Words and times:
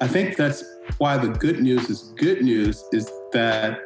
I 0.00 0.08
think 0.08 0.36
that's 0.36 0.64
why 0.98 1.16
the 1.16 1.28
good 1.28 1.60
news 1.60 1.88
is 1.88 2.12
good 2.16 2.42
news 2.42 2.84
is 2.92 3.10
that 3.32 3.78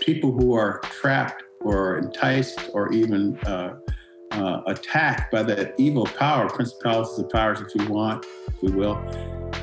people 0.00 0.32
who 0.32 0.54
are 0.54 0.80
trapped 0.84 1.42
or 1.60 1.98
enticed 1.98 2.70
or 2.72 2.90
even 2.92 3.36
uh, 3.40 3.76
uh, 4.30 4.62
attacked 4.66 5.30
by 5.30 5.42
that 5.42 5.74
evil 5.78 6.06
power, 6.06 6.48
principalities 6.48 7.18
and 7.18 7.28
powers, 7.28 7.60
if 7.60 7.74
you 7.74 7.86
want, 7.92 8.24
if 8.48 8.62
we 8.62 8.72
will. 8.72 8.96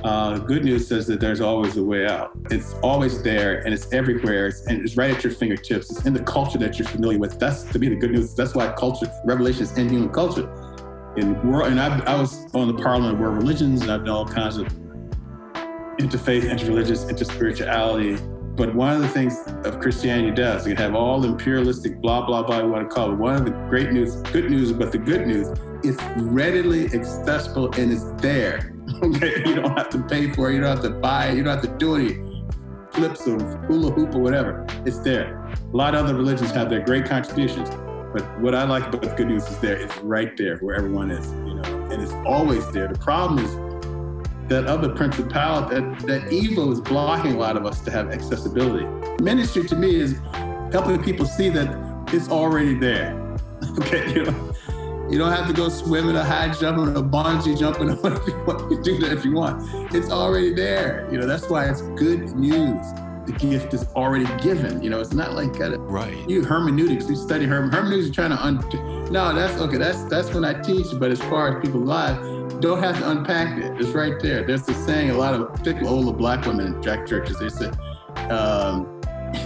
Uh, 0.03 0.37
good 0.37 0.63
news 0.63 0.87
says 0.87 1.07
that 1.07 1.19
there's 1.19 1.41
always 1.41 1.75
a 1.77 1.83
way 1.83 2.05
out. 2.05 2.37
It's 2.51 2.73
always 2.83 3.23
there 3.23 3.61
and 3.61 3.73
it's 3.73 3.91
everywhere 3.91 4.47
it's, 4.47 4.67
and 4.67 4.81
it's 4.85 4.95
right 4.95 5.15
at 5.15 5.23
your 5.23 5.33
fingertips. 5.33 5.89
It's 5.89 6.05
in 6.05 6.13
the 6.13 6.23
culture 6.23 6.59
that 6.59 6.77
you're 6.77 6.87
familiar 6.87 7.17
with. 7.17 7.39
That's 7.39 7.63
to 7.63 7.79
me 7.79 7.89
the 7.89 7.95
good 7.95 8.11
news. 8.11 8.35
That's 8.35 8.53
why 8.53 8.71
culture, 8.73 9.11
revelation 9.25 9.63
is 9.63 9.77
in 9.77 9.89
human 9.89 10.09
culture. 10.09 10.47
In 11.17 11.41
world, 11.49 11.71
and 11.71 11.81
I, 11.81 11.99
I 12.01 12.15
was 12.15 12.45
on 12.53 12.67
the 12.67 12.81
Parliament 12.81 13.15
of 13.15 13.19
World 13.19 13.37
Religions 13.37 13.81
and 13.81 13.91
I've 13.91 14.05
done 14.05 14.15
all 14.15 14.27
kinds 14.27 14.57
of 14.57 14.67
interfaith, 15.99 16.43
interreligious, 16.43 17.09
interspirituality 17.09 18.19
but 18.59 18.75
one 18.75 18.93
of 18.93 19.01
the 19.01 19.07
things 19.07 19.41
of 19.63 19.79
Christianity 19.79 20.31
does, 20.31 20.67
you 20.67 20.75
have 20.75 20.93
all 20.93 21.23
imperialistic 21.23 22.01
blah, 22.01 22.25
blah, 22.25 22.43
blah, 22.43 22.59
you 22.59 22.67
want 22.67 22.89
to 22.89 22.93
call 22.93 23.13
it. 23.13 23.15
One 23.15 23.35
of 23.35 23.45
the 23.45 23.51
great 23.69 23.93
news, 23.93 24.17
good 24.33 24.51
news, 24.51 24.73
but 24.73 24.91
the 24.91 24.97
good 24.97 25.27
news, 25.27 25.57
it's 25.81 26.03
readily 26.17 26.87
accessible 26.87 27.73
and 27.75 27.93
it's 27.93 28.03
there. 28.21 28.75
Okay, 29.01 29.43
you 29.45 29.55
don't 29.55 29.77
have 29.77 29.89
to 29.91 30.01
pay 30.09 30.29
for 30.31 30.49
it, 30.49 30.55
you 30.55 30.61
don't 30.61 30.71
have 30.71 30.81
to 30.81 30.89
buy 30.89 31.27
it, 31.27 31.37
you 31.37 31.43
don't 31.43 31.53
have 31.53 31.63
to 31.63 31.77
do 31.77 31.95
any 31.95 32.43
flips 32.91 33.25
or 33.27 33.39
hula 33.67 33.91
hoop 33.91 34.13
or 34.13 34.19
whatever. 34.19 34.65
It's 34.83 34.97
there. 34.99 35.37
A 35.71 35.77
lot 35.77 35.95
of 35.95 36.03
other 36.03 36.15
religions 36.15 36.51
have 36.51 36.69
their 36.69 36.81
great 36.81 37.05
contributions, 37.05 37.69
but 38.11 38.23
what 38.41 38.55
I 38.55 38.63
like 38.63 38.87
about 38.87 39.03
the 39.03 39.07
good 39.15 39.27
news 39.27 39.47
is 39.47 39.57
there. 39.59 39.77
It's 39.77 39.95
right 39.99 40.35
there 40.35 40.57
where 40.57 40.75
everyone 40.75 41.11
is, 41.11 41.31
you 41.31 41.53
know, 41.53 41.63
and 41.91 42.01
it's 42.01 42.11
always 42.25 42.69
there. 42.71 42.89
The 42.89 42.99
problem 42.99 43.45
is 43.45 43.68
that 44.49 44.65
other 44.65 44.89
principality, 44.89 45.75
that, 45.75 45.99
that 46.07 46.33
evil 46.33 46.71
is 46.71 46.81
blocking 46.81 47.35
a 47.35 47.37
lot 47.37 47.55
of 47.55 47.65
us 47.65 47.81
to 47.81 47.91
have 47.91 48.11
accessibility. 48.11 48.85
Ministry 49.23 49.65
to 49.67 49.75
me 49.75 49.95
is 49.95 50.17
helping 50.71 51.01
people 51.01 51.25
see 51.25 51.49
that 51.49 51.77
it's 52.11 52.29
already 52.29 52.73
there. 52.73 53.15
okay, 53.79 54.11
you 54.11 54.23
know, 54.23 54.53
you 55.09 55.17
don't 55.17 55.31
have 55.31 55.47
to 55.47 55.53
go 55.53 55.69
swimming 55.69 56.15
or 56.15 56.23
high 56.23 56.51
jumping 56.51 56.87
or 56.87 56.99
a 56.99 57.03
bungee 57.03 57.57
jumping 57.57 57.89
or 57.91 57.95
whatever 57.95 58.29
you 58.29 58.43
want. 58.45 58.71
You 58.71 58.81
do 58.81 58.97
that 58.99 59.11
if 59.11 59.23
you 59.23 59.33
want. 59.33 59.93
It's 59.93 60.09
already 60.09 60.53
there. 60.53 61.07
You 61.11 61.19
know, 61.19 61.27
that's 61.27 61.49
why 61.49 61.69
it's 61.69 61.81
good 61.81 62.35
news. 62.35 62.85
The 63.25 63.35
gift 63.37 63.75
is 63.75 63.85
already 63.95 64.25
given. 64.41 64.81
You 64.81 64.89
know, 64.89 64.99
it's 64.99 65.13
not 65.13 65.33
like 65.33 65.57
got 65.57 65.73
it. 65.73 65.77
Right. 65.77 66.27
You 66.27 66.43
hermeneutics, 66.43 67.07
you 67.07 67.15
study 67.15 67.45
herm- 67.45 67.71
hermeneutics, 67.71 68.07
you're 68.07 68.27
trying 68.27 68.31
to 68.31 68.43
un- 68.43 69.11
no, 69.11 69.33
that's 69.35 69.59
okay. 69.61 69.77
That's 69.77 70.03
that's 70.05 70.33
when 70.33 70.43
I 70.43 70.59
teach. 70.61 70.87
But 70.93 71.11
as 71.11 71.19
far 71.21 71.57
as 71.57 71.63
people 71.63 71.81
live, 71.81 72.38
don't 72.59 72.83
have 72.83 72.97
to 72.99 73.09
unpack 73.09 73.57
it. 73.57 73.79
It's 73.79 73.89
right 73.89 74.19
there. 74.19 74.45
There's 74.45 74.63
the 74.63 74.73
saying 74.73 75.11
a 75.11 75.17
lot 75.17 75.33
of 75.33 75.53
particularly 75.53 75.87
older 75.87 76.15
black 76.15 76.45
women 76.45 76.73
in 76.73 76.81
jack 76.81 77.07
churches, 77.07 77.39
they 77.39 77.49
say, 77.49 77.69
um, 78.29 79.01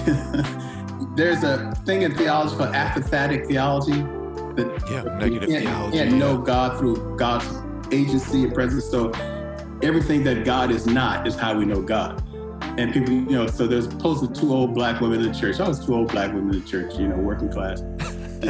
there's 1.16 1.44
a 1.44 1.74
thing 1.86 2.02
in 2.02 2.16
theology 2.16 2.56
called 2.56 2.74
apophatic 2.74 3.48
theology. 3.48 4.02
That 4.56 4.84
yeah, 4.90 5.18
negative 5.18 5.50
can't, 5.50 5.64
theology. 5.64 5.98
can't 5.98 6.14
know 6.14 6.38
God 6.38 6.78
through 6.78 7.18
God's 7.18 7.48
agency 7.92 8.44
and 8.44 8.54
presence. 8.54 8.86
So 8.86 9.12
everything 9.82 10.24
that 10.24 10.46
God 10.46 10.72
is 10.72 10.88
not 10.88 11.28
is 11.28 11.36
how 11.36 11.58
we 11.58 11.66
know 11.66 11.82
God. 11.82 12.24
And 12.78 12.92
people, 12.92 13.14
you 13.14 13.32
know, 13.32 13.48
so 13.48 13.68
there's 13.68 13.86
supposedly 13.86 14.36
two 14.36 14.52
old 14.52 14.74
black 14.74 15.02
women 15.02 15.22
in 15.22 15.32
the 15.32 15.38
church. 15.38 15.60
I 15.60 15.68
was 15.68 15.86
two 15.86 15.94
old 15.94 16.12
black 16.12 16.34
women 16.34 16.56
in 16.56 16.62
the 16.62 16.68
church, 16.68 16.96
you 16.96 17.08
know, 17.08 17.18
working 17.18 17.50
class 17.50 17.82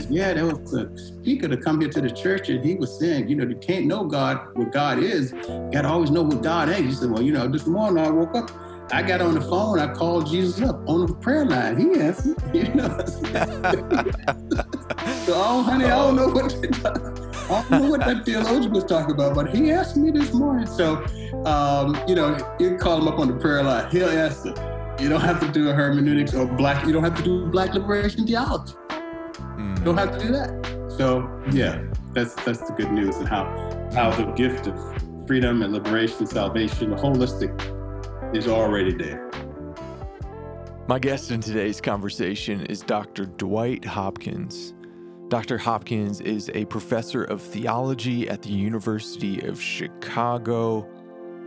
yeah, 0.10 0.34
there 0.34 0.46
was 0.46 0.74
a 0.74 0.90
speaker 0.98 1.48
to 1.48 1.58
come 1.58 1.82
here 1.82 1.90
to 1.90 2.02
the 2.02 2.10
church, 2.10 2.50
and 2.50 2.64
he 2.64 2.76
was 2.76 3.00
saying, 3.00 3.28
you 3.28 3.36
know, 3.36 3.46
you 3.46 3.56
can't 3.56 3.86
know 3.86 4.06
God, 4.06 4.48
what 4.56 4.72
God 4.72 5.00
is. 5.00 5.32
You 5.32 5.70
got 5.72 5.84
to 5.84 5.90
always 5.90 6.12
know 6.12 6.24
what 6.24 6.42
God 6.42 6.70
is. 6.70 6.80
He 6.80 6.92
said, 6.92 7.12
well, 7.12 7.22
you 7.22 7.32
know, 7.32 7.48
this 7.48 7.66
morning 7.66 8.04
I 8.04 8.10
woke 8.10 8.36
up, 8.36 8.52
I 8.92 9.02
got 9.02 9.22
on 9.22 9.34
the 9.34 9.42
phone, 9.42 9.80
I 9.80 9.94
called 9.94 10.28
Jesus 10.28 10.62
up 10.68 10.88
on 10.88 11.08
the 11.08 11.16
prayer 11.16 11.46
line. 11.46 11.78
He 11.80 12.00
answered, 12.00 12.38
you 12.54 12.74
know. 12.74 12.98
so, 15.26 15.34
oh, 15.36 15.64
honey, 15.64 15.86
I 15.86 15.90
don't 15.90 16.16
know 16.16 16.28
what 16.28 16.54
I 17.50 17.62
don't 17.62 17.72
know 17.72 17.90
what 17.90 18.00
that 18.02 18.26
theologian 18.26 18.72
was 18.72 18.86
talking 18.86 19.14
about, 19.14 19.36
but 19.36 19.54
he 19.54 19.72
asked 19.72 19.98
me 19.98 20.12
this 20.12 20.34
morning. 20.34 20.66
So, 20.66 21.04
um, 21.46 22.02
you 22.08 22.16
know, 22.16 22.38
you 22.60 22.78
call 22.78 23.02
him 23.02 23.08
up 23.08 23.20
on 23.20 23.28
the 23.28 23.36
prayer 23.36 23.64
line, 23.64 23.90
he'll 23.92 24.10
answer. 24.10 24.54
You 25.00 25.10
don't 25.10 25.22
have 25.22 25.40
to 25.40 25.48
do 25.48 25.70
a 25.70 25.74
hermeneutics 25.74 26.34
or 26.34 26.46
black. 26.46 26.86
You 26.86 26.94
don't 26.94 27.04
have 27.04 27.16
to 27.16 27.24
do 27.24 27.48
black 27.48 27.74
liberation 27.74 28.28
theology. 28.28 28.74
Mm. 29.64 29.80
You 29.80 29.86
don't 29.86 29.98
have 29.98 30.18
to 30.18 30.20
do 30.20 30.32
that. 30.34 30.94
So 30.98 31.30
yeah, 31.52 31.82
that's 32.14 32.36
that's 32.44 32.62
the 32.68 32.74
good 32.74 32.92
news 32.92 33.16
and 33.16 33.28
how 33.28 33.46
how 33.94 34.12
the 34.12 34.26
gift 34.34 34.68
of 34.68 34.78
freedom 35.26 35.62
and 35.62 35.72
liberation, 35.72 36.20
and 36.20 36.30
salvation, 36.30 36.90
the 36.90 36.98
holistic 36.98 38.36
is 38.36 38.48
already 38.48 38.94
there. 38.94 39.32
My 40.88 41.00
guest 41.00 41.32
in 41.32 41.40
today's 41.40 41.80
conversation 41.80 42.66
is 42.66 42.82
Dr. 42.82 43.26
Dwight 43.26 43.86
Hopkins. 43.86 44.74
Dr. 45.30 45.58
Hopkins 45.58 46.20
is 46.20 46.52
a 46.54 46.66
professor 46.66 47.24
of 47.24 47.42
theology 47.42 48.28
at 48.30 48.42
the 48.42 48.50
University 48.50 49.40
of 49.48 49.62
Chicago. 49.62 50.88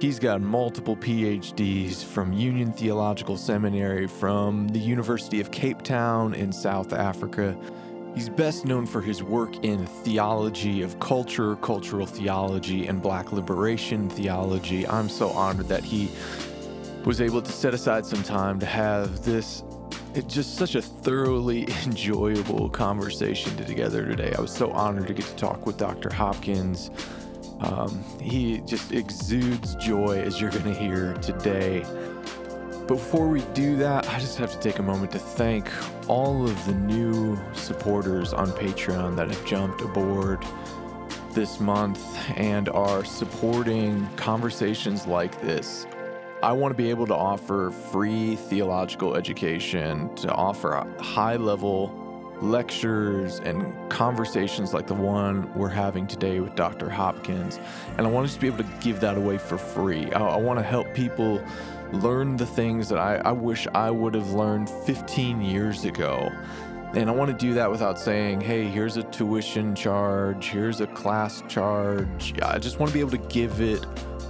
He's 0.01 0.19
got 0.19 0.41
multiple 0.41 0.97
PhDs 0.97 2.03
from 2.03 2.33
Union 2.33 2.73
Theological 2.73 3.37
Seminary, 3.37 4.07
from 4.07 4.69
the 4.69 4.79
University 4.79 5.41
of 5.41 5.51
Cape 5.51 5.83
Town 5.83 6.35
in 6.35 6.51
South 6.51 6.93
Africa, 6.95 7.57
He's 8.17 8.31
best 8.31 8.65
known 8.65 8.87
for 8.87 9.03
his 9.03 9.23
work 9.23 9.63
in 9.63 9.87
theology 9.87 10.81
of 10.81 10.99
culture, 11.01 11.55
cultural 11.57 12.07
theology, 12.07 12.87
and 12.87 13.03
black 13.03 13.31
liberation 13.31 14.09
theology. 14.09 14.89
I'm 14.89 15.11
so 15.11 15.29
honored 15.33 15.69
that 15.69 15.85
he 15.85 16.09
was 17.05 17.21
able 17.21 17.43
to 17.43 17.53
set 17.53 17.75
aside 17.75 18.07
some 18.07 18.23
time 18.23 18.59
to 18.61 18.67
have 18.67 19.23
this 19.23 19.63
it's 20.15 20.33
just 20.33 20.57
such 20.57 20.77
a 20.77 20.81
thoroughly 20.81 21.65
enjoyable 21.85 22.71
conversation 22.71 23.55
together 23.59 24.07
today. 24.07 24.33
I 24.35 24.41
was 24.41 24.51
so 24.51 24.71
honored 24.71 25.09
to 25.09 25.13
get 25.13 25.27
to 25.27 25.37
talk 25.37 25.67
with 25.67 25.77
Dr. 25.77 26.11
Hopkins. 26.11 26.91
Um, 27.61 28.03
he 28.19 28.61
just 28.61 28.93
exudes 28.93 29.75
joy, 29.75 30.21
as 30.21 30.41
you're 30.41 30.51
going 30.51 30.65
to 30.65 30.75
hear 30.75 31.13
today. 31.15 31.85
Before 32.87 33.27
we 33.27 33.41
do 33.53 33.75
that, 33.79 34.09
I 34.09 34.21
just 34.21 34.39
have 34.39 34.53
to 34.53 34.61
take 34.61 34.79
a 34.79 34.83
moment 34.83 35.11
to 35.11 35.19
thank 35.19 35.69
all 36.09 36.45
of 36.45 36.67
the 36.67 36.75
new 36.75 37.37
supporters 37.53 38.33
on 38.33 38.53
Patreon 38.53 39.17
that 39.17 39.29
have 39.29 39.45
jumped 39.45 39.81
aboard 39.81 40.47
this 41.33 41.59
month 41.59 42.01
and 42.37 42.69
are 42.69 43.05
supporting 43.05 44.09
conversations 44.15 45.05
like 45.05 45.41
this. 45.41 45.85
I 46.45 46.53
want 46.53 46.71
to 46.71 46.77
be 46.77 46.89
able 46.91 47.09
to 47.09 47.15
offer 47.15 47.73
free 47.91 48.37
theological 48.37 49.17
education, 49.17 50.15
to 50.17 50.31
offer 50.31 50.87
high 51.01 51.37
level 51.37 51.93
lectures 52.41 53.41
and 53.41 53.91
conversations 53.91 54.75
like 54.75 54.87
the 54.87 54.95
one 54.95 55.53
we're 55.55 55.69
having 55.69 56.07
today 56.07 56.39
with 56.39 56.55
Dr. 56.55 56.89
Hopkins. 56.91 57.59
And 57.97 58.07
I 58.07 58.11
want 58.11 58.27
to 58.27 58.29
just 58.29 58.41
be 58.41 58.47
able 58.47 58.59
to 58.59 58.71
give 58.81 59.01
that 59.01 59.17
away 59.17 59.39
for 59.39 59.59
free. 59.59 60.13
I, 60.13 60.21
I 60.21 60.37
want 60.37 60.59
to 60.59 60.63
help 60.63 60.93
people 60.95 61.43
learn 61.93 62.37
the 62.37 62.47
things 62.47 62.89
that 62.89 62.99
I, 62.99 63.17
I 63.17 63.33
wish 63.33 63.67
I 63.75 63.91
would 63.91 64.15
have 64.15 64.33
learned 64.33 64.69
15 64.69 65.41
years 65.41 65.85
ago. 65.85 66.31
And 66.95 67.11
I 67.11 67.13
want 67.13 67.31
to 67.31 67.37
do 67.37 67.53
that 67.55 67.71
without 67.71 67.99
saying, 67.99 68.41
hey, 68.41 68.65
here's 68.65 68.97
a 68.97 69.03
tuition 69.03 69.75
charge, 69.75 70.47
here's 70.49 70.81
a 70.81 70.87
class 70.87 71.43
charge. 71.49 72.35
I 72.43 72.59
just 72.59 72.79
want 72.79 72.91
to 72.91 72.95
be 72.95 73.01
able 73.01 73.11
to 73.11 73.29
give 73.29 73.61
it 73.61 73.85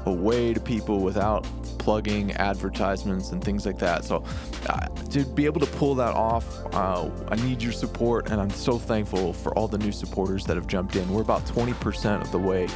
away 0.07 0.55
to 0.55 0.61
people 0.61 1.01
without 1.01 1.47
plugging 1.79 2.33
advertisements 2.33 3.31
and 3.31 3.43
things 3.43 3.67
like 3.67 3.79
that. 3.79 4.05
So, 4.05 4.25
uh, 4.69 4.89
to 5.11 5.25
be 5.25 5.45
able 5.45 5.61
to 5.61 5.67
pull 5.67 5.95
that 5.97 6.15
off, 6.15 6.45
uh, 6.75 7.09
I 7.29 7.37
need 7.37 7.63
your 7.63 7.73
support, 7.73 8.31
and 8.31 8.41
I'm 8.41 8.51
so 8.51 8.79
thankful 8.79 9.33
for 9.33 9.57
all 9.57 9.69
the 9.69 9.79
new 9.79 9.93
supporters 9.93 10.45
that 10.47 10.57
have 10.57 10.67
jumped 10.67 10.97
in. 10.97 11.09
We're 11.09 11.23
about 11.23 11.45
20% 11.47 12.23
of 12.23 12.33
the 12.33 12.39
way 12.39 12.67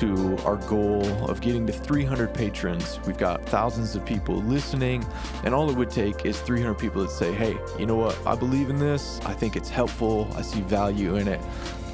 to 0.00 0.36
our 0.44 0.56
goal 0.56 1.06
of 1.30 1.40
getting 1.40 1.66
to 1.66 1.72
300 1.72 2.34
patrons. 2.34 3.00
We've 3.06 3.16
got 3.16 3.42
thousands 3.46 3.96
of 3.96 4.04
people 4.04 4.36
listening, 4.42 5.06
and 5.44 5.54
all 5.54 5.70
it 5.70 5.76
would 5.76 5.90
take 5.90 6.26
is 6.26 6.38
300 6.40 6.74
people 6.74 7.02
that 7.02 7.10
say, 7.10 7.32
Hey, 7.32 7.56
you 7.78 7.86
know 7.86 7.96
what? 7.96 8.18
I 8.26 8.34
believe 8.34 8.68
in 8.68 8.78
this. 8.78 9.20
I 9.24 9.32
think 9.32 9.56
it's 9.56 9.70
helpful. 9.70 10.28
I 10.36 10.42
see 10.42 10.60
value 10.60 11.16
in 11.16 11.28
it. 11.28 11.40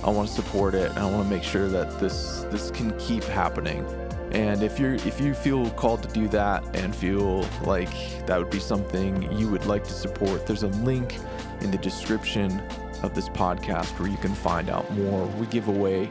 I 0.03 0.11
want 0.11 0.29
to 0.29 0.35
support 0.35 0.75
it, 0.75 0.91
and 0.91 0.99
I 0.99 1.11
want 1.11 1.29
to 1.29 1.35
make 1.35 1.45
sure 1.45 1.69
that 1.69 2.01
this 2.01 2.45
this 2.51 2.73
can 2.73 2.99
keep 2.99 3.23
happening. 3.23 3.87
And 4.33 4.63
if 4.63 4.81
you're 4.81 4.95
if 4.95 5.21
you 5.21 5.33
feel 5.33 5.71
called 5.71 6.03
to 6.03 6.09
do 6.09 6.27
that 6.29 6.65
and 6.75 6.97
feel 6.97 7.47
like 7.63 7.93
that 8.27 8.37
would 8.37 8.51
be 8.51 8.59
something 8.59 9.31
you 9.39 9.49
would 9.49 9.67
like 9.67 9.85
to 9.85 9.93
support, 9.93 10.47
there's 10.47 10.65
a 10.65 10.69
link 10.69 11.19
in 11.61 11.71
the 11.71 11.79
description 11.79 12.61
of 13.05 13.15
this 13.15 13.29
podcast 13.29 13.99
where 13.99 14.09
you 14.09 14.17
can 14.17 14.35
find 14.35 14.71
out 14.71 14.91
more. 14.97 15.27
We 15.39 15.47
give 15.47 15.69
away 15.69 16.11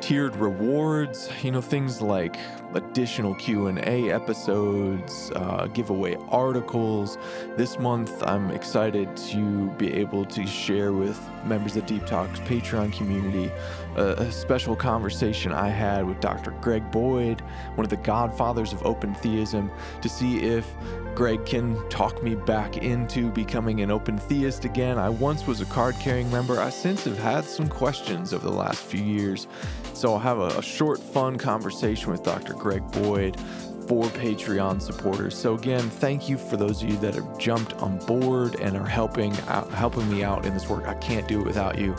tiered 0.00 0.36
rewards, 0.36 1.30
you 1.42 1.50
know, 1.50 1.60
things 1.60 2.00
like 2.00 2.36
additional 2.74 3.34
Q&A 3.34 4.10
episodes, 4.10 5.30
uh, 5.34 5.66
giveaway 5.68 6.16
articles. 6.28 7.18
This 7.56 7.78
month, 7.78 8.22
I'm 8.22 8.50
excited 8.50 9.16
to 9.16 9.70
be 9.72 9.92
able 9.94 10.24
to 10.26 10.46
share 10.46 10.92
with 10.92 11.18
members 11.44 11.76
of 11.76 11.86
Deep 11.86 12.06
Talks 12.06 12.40
Patreon 12.40 12.92
community 12.92 13.50
a, 13.98 14.32
special 14.32 14.76
conversation 14.76 15.52
I 15.52 15.68
had 15.68 16.06
with 16.06 16.20
Dr. 16.20 16.52
Greg 16.60 16.90
Boyd, 16.90 17.40
one 17.74 17.84
of 17.84 17.90
the 17.90 17.96
godfathers 17.96 18.72
of 18.72 18.84
open 18.84 19.14
theism, 19.14 19.70
to 20.02 20.08
see 20.08 20.38
if 20.38 20.66
Greg 21.14 21.44
can 21.44 21.76
talk 21.88 22.22
me 22.22 22.34
back 22.34 22.76
into 22.76 23.30
becoming 23.32 23.80
an 23.80 23.90
open 23.90 24.18
theist 24.18 24.64
again. 24.64 24.98
I 24.98 25.08
once 25.08 25.46
was 25.46 25.60
a 25.60 25.66
card 25.66 25.96
carrying 26.00 26.30
member. 26.30 26.60
I 26.60 26.70
since 26.70 27.04
have 27.04 27.18
had 27.18 27.44
some 27.44 27.68
questions 27.68 28.32
over 28.32 28.46
the 28.46 28.54
last 28.54 28.82
few 28.82 29.02
years. 29.02 29.48
So 29.94 30.12
I'll 30.12 30.18
have 30.20 30.38
a, 30.38 30.58
a 30.58 30.62
short, 30.62 31.00
fun 31.00 31.38
conversation 31.38 32.12
with 32.12 32.22
Dr. 32.22 32.54
Greg 32.54 32.88
Boyd 32.92 33.38
for 33.88 34.04
Patreon 34.04 34.82
supporters. 34.82 35.36
So 35.36 35.54
again, 35.54 35.88
thank 35.88 36.28
you 36.28 36.36
for 36.36 36.56
those 36.58 36.82
of 36.82 36.90
you 36.90 36.96
that 36.98 37.14
have 37.14 37.38
jumped 37.38 37.72
on 37.74 37.98
board 38.06 38.56
and 38.60 38.76
are 38.76 38.86
helping 38.86 39.34
out, 39.48 39.70
helping 39.72 40.08
me 40.10 40.22
out 40.22 40.44
in 40.44 40.52
this 40.52 40.68
work. 40.68 40.86
I 40.86 40.94
can't 40.94 41.26
do 41.26 41.40
it 41.40 41.46
without 41.46 41.78
you. 41.78 41.96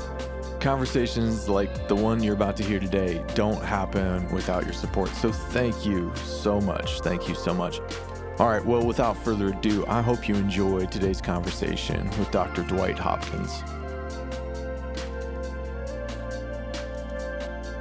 Conversations 0.59 1.47
like 1.47 1.87
the 1.87 1.95
one 1.95 2.21
you're 2.21 2.33
about 2.33 2.57
to 2.57 2.63
hear 2.63 2.81
today 2.81 3.23
don't 3.33 3.63
happen 3.63 4.29
without 4.29 4.65
your 4.65 4.73
support. 4.73 5.07
So 5.11 5.31
thank 5.31 5.85
you 5.85 6.13
so 6.15 6.59
much. 6.59 6.99
Thank 6.99 7.29
you 7.29 7.35
so 7.35 7.53
much. 7.53 7.79
All 8.39 8.47
right, 8.49 8.63
well, 8.65 8.85
without 8.85 9.15
further 9.23 9.49
ado, 9.49 9.85
I 9.87 10.01
hope 10.01 10.27
you 10.27 10.35
enjoyed 10.35 10.91
today's 10.91 11.21
conversation 11.21 12.09
with 12.11 12.29
Dr. 12.31 12.63
Dwight 12.63 12.99
Hopkins. 12.99 13.63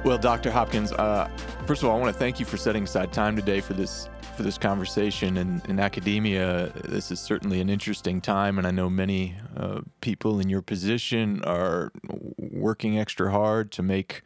Well, 0.05 0.17
Dr. 0.17 0.49
Hopkins, 0.49 0.93
uh, 0.93 1.29
first 1.65 1.83
of 1.83 1.89
all, 1.89 1.97
I 1.97 1.99
want 1.99 2.13
to 2.13 2.19
thank 2.19 2.39
you 2.39 2.45
for 2.45 2.55
setting 2.55 2.83
aside 2.83 3.11
time 3.11 3.35
today 3.35 3.59
for 3.59 3.73
this 3.73 4.09
for 4.39 4.43
this 4.43 4.57
conversation. 4.57 5.35
And 5.35 5.61
in 5.67 5.81
academia, 5.81 6.71
this 6.85 7.11
is 7.11 7.19
certainly 7.19 7.59
an 7.59 7.69
interesting 7.69 8.21
time, 8.21 8.57
and 8.57 8.65
I 8.65 8.71
know 8.71 8.89
many 8.89 9.35
uh, 9.57 9.81
people 9.99 10.39
in 10.39 10.47
your 10.47 10.61
position 10.61 11.43
are 11.43 11.91
working 12.37 12.97
extra 12.97 13.31
hard 13.31 13.69
to 13.73 13.83
make 13.83 14.21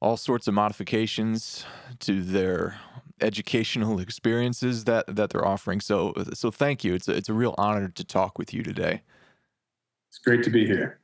all 0.00 0.16
sorts 0.16 0.48
of 0.48 0.54
modifications 0.54 1.64
to 2.00 2.24
their 2.24 2.80
educational 3.20 4.00
experiences 4.06 4.82
that 4.82 5.14
that 5.14 5.30
they're 5.30 5.46
offering. 5.46 5.80
So 5.80 6.12
so 6.32 6.50
thank 6.50 6.82
you. 6.82 6.94
It's 6.94 7.06
a, 7.06 7.12
it's 7.12 7.28
a 7.28 7.34
real 7.34 7.54
honor 7.56 7.86
to 7.86 8.02
talk 8.02 8.40
with 8.40 8.52
you 8.52 8.64
today. 8.64 9.02
It's 10.10 10.18
great 10.18 10.42
to 10.42 10.50
be 10.50 10.66
here. 10.66 10.98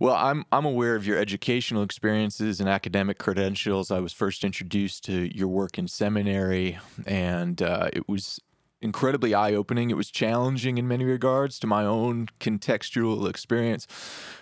Well, 0.00 0.14
I'm 0.14 0.46
I'm 0.50 0.64
aware 0.64 0.96
of 0.96 1.06
your 1.06 1.18
educational 1.18 1.82
experiences 1.82 2.58
and 2.58 2.70
academic 2.70 3.18
credentials. 3.18 3.90
I 3.90 4.00
was 4.00 4.14
first 4.14 4.44
introduced 4.44 5.04
to 5.04 5.36
your 5.36 5.48
work 5.48 5.78
in 5.78 5.88
seminary, 5.88 6.78
and 7.06 7.60
uh, 7.60 7.90
it 7.92 8.08
was 8.08 8.40
incredibly 8.80 9.34
eye 9.34 9.52
opening. 9.52 9.90
It 9.90 9.98
was 9.98 10.10
challenging 10.10 10.78
in 10.78 10.88
many 10.88 11.04
regards 11.04 11.58
to 11.58 11.66
my 11.66 11.84
own 11.84 12.28
contextual 12.40 13.28
experience. 13.28 13.86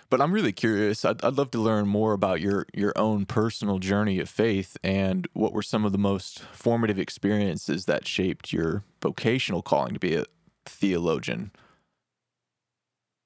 But 0.09 0.21
I'm 0.21 0.31
really 0.31 0.53
curious. 0.53 1.03
I'd, 1.03 1.21
I'd 1.25 1.33
love 1.33 1.51
to 1.51 1.59
learn 1.59 1.89
more 1.89 2.13
about 2.13 2.39
your 2.39 2.65
your 2.73 2.93
own 2.95 3.25
personal 3.25 3.79
journey 3.79 4.21
of 4.21 4.29
faith 4.29 4.77
and 4.81 5.27
what 5.33 5.51
were 5.51 5.61
some 5.61 5.83
of 5.83 5.91
the 5.91 5.97
most 5.97 6.39
formative 6.53 6.97
experiences 6.97 7.83
that 7.83 8.07
shaped 8.07 8.53
your 8.53 8.85
vocational 9.01 9.61
calling 9.61 9.93
to 9.93 9.99
be 9.99 10.15
a 10.15 10.23
theologian. 10.65 11.51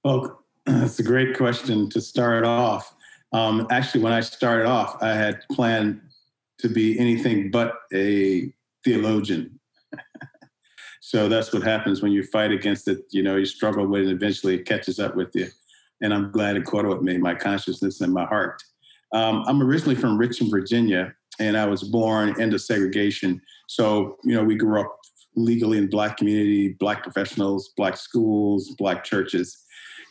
Well, 0.03 0.42
that's 0.65 0.99
a 0.99 1.03
great 1.03 1.35
question 1.37 1.89
to 1.89 2.01
start 2.01 2.45
off. 2.45 2.95
Um, 3.31 3.67
actually, 3.71 4.01
when 4.01 4.13
I 4.13 4.21
started 4.21 4.65
off, 4.65 5.01
I 5.01 5.13
had 5.13 5.41
planned 5.51 6.01
to 6.59 6.69
be 6.69 6.97
anything 6.99 7.51
but 7.51 7.73
a 7.93 8.53
theologian. 8.83 9.59
so 11.01 11.27
that's 11.27 11.51
what 11.51 11.63
happens 11.63 12.01
when 12.01 12.11
you 12.11 12.23
fight 12.23 12.51
against 12.51 12.87
it. 12.87 12.99
You 13.11 13.23
know, 13.23 13.35
you 13.35 13.45
struggle 13.45 13.87
with 13.87 14.01
it, 14.01 14.07
and 14.07 14.15
eventually 14.15 14.55
it 14.55 14.65
catches 14.65 14.99
up 14.99 15.15
with 15.15 15.31
you 15.33 15.47
and 16.03 16.13
I'm 16.13 16.31
glad 16.31 16.57
it 16.57 16.65
caught 16.65 16.85
up 16.85 16.91
with 16.91 17.01
me, 17.01 17.17
my 17.17 17.33
consciousness 17.33 18.01
and 18.01 18.13
my 18.13 18.25
heart. 18.25 18.61
Um, 19.13 19.43
I'm 19.47 19.63
originally 19.63 19.95
from 19.95 20.17
Richmond, 20.17 20.51
Virginia, 20.51 21.15
and 21.39 21.57
I 21.57 21.65
was 21.65 21.83
born 21.83 22.39
into 22.39 22.59
segregation. 22.59 23.41
So, 23.67 24.17
you 24.23 24.35
know, 24.35 24.43
we 24.43 24.55
grew 24.55 24.81
up 24.81 24.99
legally 25.35 25.77
in 25.77 25.89
black 25.89 26.17
community, 26.17 26.75
black 26.79 27.03
professionals, 27.03 27.71
black 27.77 27.95
schools, 27.95 28.75
black 28.77 29.03
churches. 29.03 29.62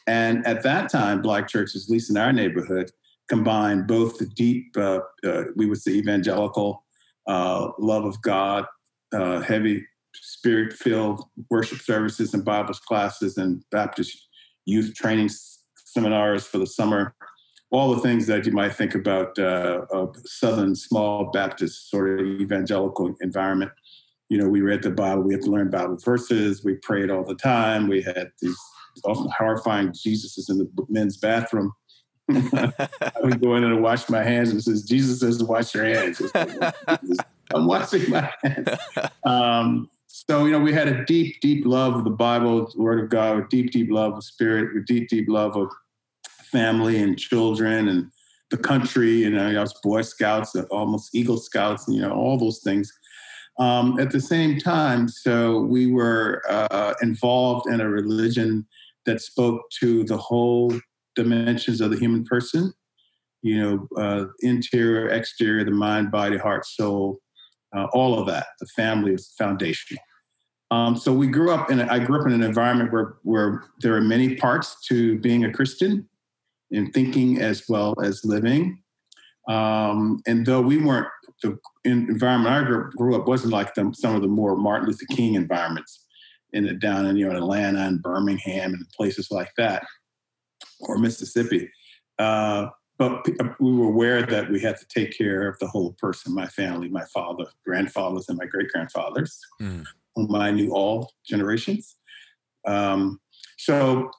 And 0.07 0.47
at 0.47 0.63
that 0.63 0.91
time, 0.91 1.23
black 1.23 1.49
churches, 1.49 1.87
at 1.87 1.93
least 1.93 2.11
in 2.11 2.17
our 2.17 2.33
neighborhood, 2.33 2.91
combined 3.29 3.87
both 3.87 4.19
the 4.19 4.27
deep, 4.27 4.77
uh, 4.77 5.01
uh, 5.25 5.45
we 5.57 5.67
would 5.67 5.81
say 5.81 5.93
evangelical 5.93 6.85
uh, 7.27 7.69
love 7.79 8.05
of 8.05 8.21
God, 8.23 8.67
uh, 9.15 9.41
heavy 9.41 9.87
spirit 10.15 10.73
filled 10.73 11.25
worship 11.51 11.79
services 11.79 12.35
and 12.35 12.45
Bible 12.45 12.75
classes 12.75 13.39
and 13.39 13.65
Baptist 13.71 14.29
youth 14.67 14.95
training 14.95 15.31
seminars 15.85 16.47
for 16.47 16.59
the 16.59 16.67
summer, 16.67 17.15
all 17.71 17.95
the 17.95 18.01
things 18.01 18.27
that 18.27 18.45
you 18.47 18.53
might 18.53 18.75
think 18.75 18.95
about 18.95 19.39
uh, 19.39 19.83
a 19.93 20.09
Southern 20.25 20.75
small 20.75 21.31
Baptist 21.33 21.91
sort 21.91 22.21
of 22.21 22.27
evangelical 22.27 23.15
environment. 23.21 23.73
You 24.29 24.39
know, 24.39 24.49
we 24.49 24.61
read 24.61 24.83
the 24.83 24.91
Bible, 24.91 25.23
we 25.23 25.35
had 25.35 25.43
to 25.43 25.51
learn 25.51 25.71
Bible 25.71 25.97
verses, 25.97 26.65
we 26.65 26.75
prayed 26.77 27.11
all 27.11 27.25
the 27.25 27.35
time, 27.35 27.89
we 27.89 28.03
had 28.03 28.31
these 28.41 28.59
often 29.05 29.31
horrifying 29.37 29.93
Jesus 29.95 30.39
is 30.39 30.49
in 30.49 30.59
the 30.59 30.69
men's 30.89 31.17
bathroom. 31.17 31.73
I 32.31 33.13
would 33.23 33.41
go 33.41 33.57
in 33.57 33.65
and 33.65 33.83
wash 33.83 34.09
my 34.09 34.23
hands 34.23 34.51
and 34.51 34.63
says, 34.63 34.85
Jesus 34.85 35.21
says 35.21 35.39
to 35.39 35.45
wash 35.45 35.75
your 35.75 35.85
hands. 35.85 36.21
I'm 37.55 37.67
washing 37.67 38.11
my 38.11 38.31
hands. 38.43 38.69
Um, 39.25 39.89
so, 40.07 40.45
you 40.45 40.53
know, 40.53 40.59
we 40.59 40.73
had 40.73 40.89
a 40.89 41.05
deep, 41.05 41.41
deep 41.41 41.65
love 41.65 41.95
of 41.95 42.05
the 42.05 42.11
Bible, 42.11 42.71
the 42.75 42.83
Word 42.83 43.03
of 43.03 43.09
God, 43.09 43.39
a 43.39 43.47
deep, 43.49 43.71
deep 43.71 43.91
love 43.91 44.15
of 44.15 44.25
spirit, 44.25 44.77
a 44.77 44.81
deep, 44.85 45.09
deep 45.09 45.27
love 45.29 45.57
of 45.57 45.71
family 46.43 47.01
and 47.01 47.19
children 47.19 47.89
and 47.89 48.11
the 48.51 48.59
country. 48.59 49.25
And 49.25 49.41
I 49.41 49.59
was 49.61 49.75
Boy 49.83 50.03
Scouts, 50.03 50.55
almost 50.71 51.15
Eagle 51.15 51.39
Scouts, 51.39 51.87
and, 51.87 51.97
you 51.97 52.03
know, 52.03 52.13
all 52.13 52.37
those 52.37 52.61
things. 52.63 52.93
Um, 53.59 53.99
at 54.01 54.11
the 54.11 54.21
same 54.21 54.59
time, 54.59 55.09
so 55.09 55.61
we 55.61 55.87
were 55.87 56.43
uh, 56.49 56.95
involved 57.03 57.69
in 57.69 57.81
a 57.81 57.89
religion 57.89 58.67
that 59.07 59.21
spoke 59.21 59.63
to 59.81 60.05
the 60.05 60.17
whole 60.17 60.73
dimensions 61.15 61.81
of 61.81 61.91
the 61.91 61.99
human 61.99 62.25
person, 62.25 62.73
you 63.43 63.61
know, 63.61 63.89
uh, 64.01 64.27
interior, 64.41 65.09
exterior, 65.09 65.65
the 65.65 65.71
mind, 65.71 66.11
body, 66.11 66.39
heart, 66.39 66.65
soul, 66.65 67.19
uh, 67.77 67.87
all 67.93 68.19
of 68.19 68.27
that. 68.27 68.47
The 68.61 68.67
family 68.77 69.15
is 69.15 69.33
foundational. 69.37 70.03
Um, 70.71 70.97
so 70.97 71.13
we 71.13 71.27
grew 71.27 71.51
up 71.51 71.71
in. 71.71 71.81
A, 71.81 71.87
I 71.91 71.99
grew 71.99 72.21
up 72.21 72.27
in 72.27 72.33
an 72.33 72.43
environment 72.43 72.93
where 72.93 73.17
where 73.25 73.65
there 73.81 73.95
are 73.95 74.01
many 74.01 74.37
parts 74.37 74.77
to 74.89 75.19
being 75.19 75.45
a 75.45 75.53
Christian, 75.53 76.09
in 76.71 76.91
thinking 76.93 77.41
as 77.41 77.69
well 77.69 77.95
as 78.03 78.25
living. 78.25 78.83
Um, 79.49 80.23
and 80.27 80.47
though 80.47 80.63
we 80.63 80.79
weren't 80.79 81.09
the 81.43 81.59
environment 81.85 82.55
I 82.55 82.65
grew, 82.65 82.91
grew 82.97 83.17
up 83.17 83.27
wasn't 83.27 83.53
like 83.53 83.75
them, 83.75 83.93
some 83.93 84.15
of 84.15 84.23
the 84.23 84.29
more 84.29 84.57
Martin 84.57 84.87
Luther 84.87 85.07
King 85.11 85.35
environments 85.35 86.02
in 86.53 86.67
the, 86.67 86.75
down 86.75 87.07
in 87.07 87.17
you 87.17 87.29
know 87.29 87.37
Atlanta 87.37 87.81
and 87.81 88.03
Birmingham 88.03 88.75
and 88.75 88.89
places 88.91 89.31
like 89.31 89.51
that, 89.57 89.85
or 90.81 90.99
Mississippi. 90.99 91.71
Uh, 92.19 92.69
but 92.99 93.27
we 93.59 93.73
were 93.73 93.89
aware 93.89 94.23
that 94.23 94.51
we 94.51 94.61
had 94.61 94.77
to 94.77 94.87
take 94.87 95.17
care 95.17 95.49
of 95.49 95.59
the 95.59 95.67
whole 95.67 95.95
person, 95.99 96.35
my 96.35 96.47
family, 96.47 96.89
my 96.89 97.05
father, 97.13 97.47
grandfathers, 97.65 98.29
and 98.29 98.39
my 98.39 98.47
great 98.47 98.69
grandfathers, 98.69 99.41
mm. 99.61 99.85
whom 100.15 100.35
I 100.35 100.51
knew 100.51 100.73
all 100.73 101.13
generations. 101.27 101.97
Um, 102.65 103.21
so 103.59 104.11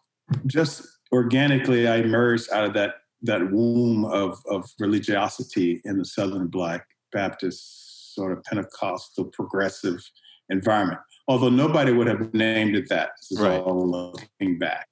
just 0.48 0.86
organically 1.13 1.88
I 1.88 1.98
emerged 1.98 2.52
out 2.52 2.66
of 2.66 2.74
that 2.74 2.96
that 3.22 3.52
womb 3.52 4.04
of, 4.06 4.38
of 4.50 4.70
religiosity 4.80 5.82
in 5.86 5.98
the 5.98 6.04
Southern 6.04 6.48
Black 6.48 6.86
Baptist 7.13 8.13
sort 8.13 8.34
of 8.34 8.44
Pentecostal 8.44 9.25
progressive 9.25 10.04
environment. 10.50 11.00
Although 11.27 11.50
nobody 11.50 11.92
would 11.92 12.08
have 12.08 12.34
named 12.34 12.75
it 12.75 12.89
that. 12.89 13.12
This 13.18 13.32
is 13.32 13.39
right. 13.39 13.62
all 13.62 13.89
looking 13.89 14.60
back. 14.60 14.88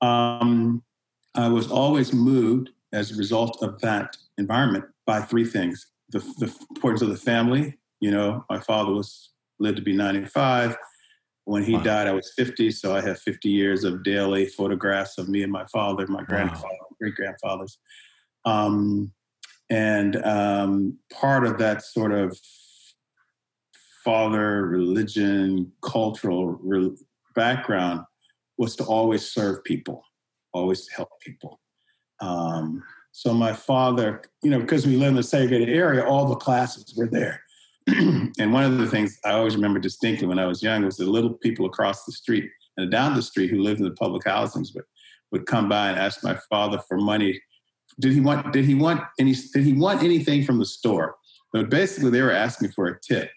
Um, 0.00 0.82
I 1.34 1.48
was 1.48 1.70
always 1.70 2.12
moved 2.12 2.70
as 2.92 3.12
a 3.12 3.16
result 3.16 3.62
of 3.62 3.80
that 3.80 4.16
environment 4.38 4.84
by 5.06 5.20
three 5.20 5.44
things: 5.44 5.86
the, 6.10 6.18
the 6.38 6.52
importance 6.70 7.02
of 7.02 7.08
the 7.08 7.16
family. 7.16 7.78
You 8.00 8.10
know, 8.10 8.44
my 8.50 8.58
father 8.58 8.92
was 8.92 9.30
lived 9.60 9.76
to 9.76 9.82
be 9.82 9.92
95. 9.92 10.76
When 11.44 11.62
he 11.62 11.74
wow. 11.74 11.82
died, 11.82 12.06
I 12.06 12.12
was 12.12 12.32
50, 12.36 12.70
so 12.70 12.94
I 12.94 13.00
have 13.00 13.18
50 13.20 13.48
years 13.48 13.84
of 13.84 14.02
daily 14.02 14.46
photographs 14.46 15.18
of 15.18 15.28
me 15.28 15.42
and 15.42 15.52
my 15.52 15.66
father, 15.66 16.06
my 16.06 16.22
grandfather, 16.22 16.76
wow. 16.80 16.96
great 17.00 17.14
grandfathers. 17.14 17.78
Um, 18.44 19.12
and 19.68 20.16
um, 20.24 20.98
part 21.12 21.46
of 21.46 21.58
that 21.58 21.82
sort 21.82 22.12
of 22.12 22.38
father 24.04 24.66
religion, 24.66 25.72
cultural 25.82 26.58
re- 26.62 26.96
background 27.34 28.04
was 28.58 28.76
to 28.76 28.84
always 28.84 29.30
serve 29.30 29.64
people, 29.64 30.02
always 30.52 30.88
help 30.88 31.08
people. 31.20 31.60
Um, 32.20 32.82
So 33.12 33.34
my 33.34 33.52
father, 33.52 34.22
you 34.42 34.50
know, 34.50 34.60
because 34.60 34.86
we 34.86 34.96
live 34.96 35.12
in 35.12 35.18
a 35.18 35.22
segregated 35.22 35.68
area, 35.68 36.04
all 36.04 36.26
the 36.26 36.36
classes 36.36 36.94
were 36.96 37.08
there. 37.08 37.42
and 37.86 38.52
one 38.52 38.64
of 38.64 38.78
the 38.78 38.86
things 38.86 39.18
I 39.24 39.32
always 39.32 39.56
remember 39.56 39.80
distinctly 39.80 40.28
when 40.28 40.38
I 40.38 40.46
was 40.46 40.62
young 40.62 40.84
was 40.84 40.96
the 40.96 41.06
little 41.06 41.32
people 41.32 41.66
across 41.66 42.04
the 42.04 42.12
street 42.12 42.48
and 42.76 42.90
down 42.90 43.14
the 43.16 43.22
street 43.22 43.50
who 43.50 43.62
lived 43.62 43.80
in 43.80 43.86
the 43.86 43.94
public 43.94 44.24
housings 44.24 44.72
would, 44.74 44.84
would 45.32 45.46
come 45.46 45.68
by 45.68 45.88
and 45.90 45.98
ask 45.98 46.22
my 46.22 46.38
father 46.48 46.78
for 46.86 46.98
money. 46.98 47.40
Did 47.98 48.12
he 48.12 48.20
want 48.20 48.52
did 48.52 48.64
he 48.64 48.74
want 48.74 49.02
any 49.18 49.34
did 49.52 49.64
he 49.64 49.72
want 49.72 50.02
anything 50.02 50.44
from 50.44 50.58
the 50.58 50.66
store? 50.66 51.16
But 51.52 51.68
basically 51.68 52.10
they 52.10 52.22
were 52.22 52.30
asking 52.32 52.70
for 52.70 52.86
a 52.86 53.00
tip. 53.00 53.30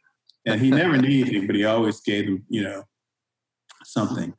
And 0.45 0.59
he 0.59 0.69
never 0.69 0.97
needed 0.97 1.29
anything, 1.29 1.47
but 1.47 1.55
he 1.55 1.65
always 1.65 2.01
gave 2.01 2.25
them, 2.25 2.43
you 2.49 2.63
know, 2.63 2.83
something 3.85 4.33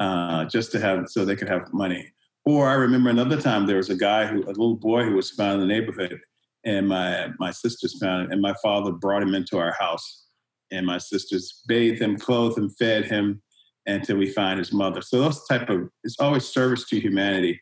uh, 0.00 0.44
just 0.46 0.72
to 0.72 0.80
have 0.80 1.08
so 1.08 1.24
they 1.24 1.36
could 1.36 1.48
have 1.48 1.72
money. 1.72 2.10
Or 2.44 2.68
I 2.68 2.74
remember 2.74 3.10
another 3.10 3.40
time 3.40 3.66
there 3.66 3.76
was 3.76 3.90
a 3.90 3.96
guy 3.96 4.26
who, 4.26 4.44
a 4.44 4.48
little 4.48 4.76
boy 4.76 5.04
who 5.04 5.14
was 5.14 5.30
found 5.30 5.60
in 5.60 5.68
the 5.68 5.74
neighborhood, 5.74 6.20
and 6.64 6.88
my 6.88 7.28
my 7.38 7.50
sisters 7.50 7.98
found 8.00 8.24
him, 8.24 8.32
and 8.32 8.40
my 8.40 8.54
father 8.62 8.92
brought 8.92 9.22
him 9.22 9.34
into 9.34 9.58
our 9.58 9.72
house, 9.78 10.26
and 10.70 10.86
my 10.86 10.98
sisters 10.98 11.62
bathed 11.66 12.00
him, 12.00 12.16
clothed 12.16 12.58
him, 12.58 12.70
fed 12.70 13.06
him, 13.06 13.42
until 13.86 14.16
we 14.16 14.30
find 14.30 14.58
his 14.58 14.72
mother. 14.72 15.00
So 15.00 15.20
those 15.20 15.44
type 15.46 15.68
of 15.70 15.88
it's 16.04 16.18
always 16.18 16.44
service 16.44 16.88
to 16.88 17.00
humanity. 17.00 17.60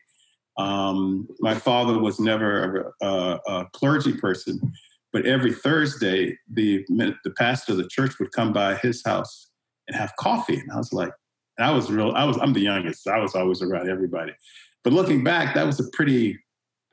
Um, 0.57 1.27
my 1.39 1.53
father 1.53 1.99
was 1.99 2.19
never 2.19 2.93
a, 3.01 3.05
a, 3.05 3.39
a, 3.47 3.65
clergy 3.73 4.13
person, 4.13 4.59
but 5.15 5.25
every 5.25 5.53
Thursday 5.53 6.37
the 6.51 6.85
the 6.89 7.31
pastor 7.37 7.71
of 7.71 7.77
the 7.77 7.87
church 7.87 8.19
would 8.19 8.33
come 8.33 8.51
by 8.51 8.75
his 8.75 9.01
house 9.05 9.49
and 9.87 9.95
have 9.95 10.11
coffee, 10.19 10.57
and 10.57 10.69
I 10.73 10.75
was 10.75 10.91
like, 10.91 11.13
I 11.57 11.71
was 11.71 11.89
real. 11.89 12.11
I 12.11 12.25
was 12.25 12.37
I'm 12.41 12.51
the 12.51 12.59
youngest. 12.59 13.05
So 13.05 13.11
I 13.11 13.19
was 13.19 13.33
always 13.33 13.61
around 13.61 13.89
everybody. 13.89 14.33
But 14.83 14.91
looking 14.91 15.23
back, 15.23 15.55
that 15.55 15.65
was 15.65 15.79
a 15.79 15.89
pretty 15.93 16.37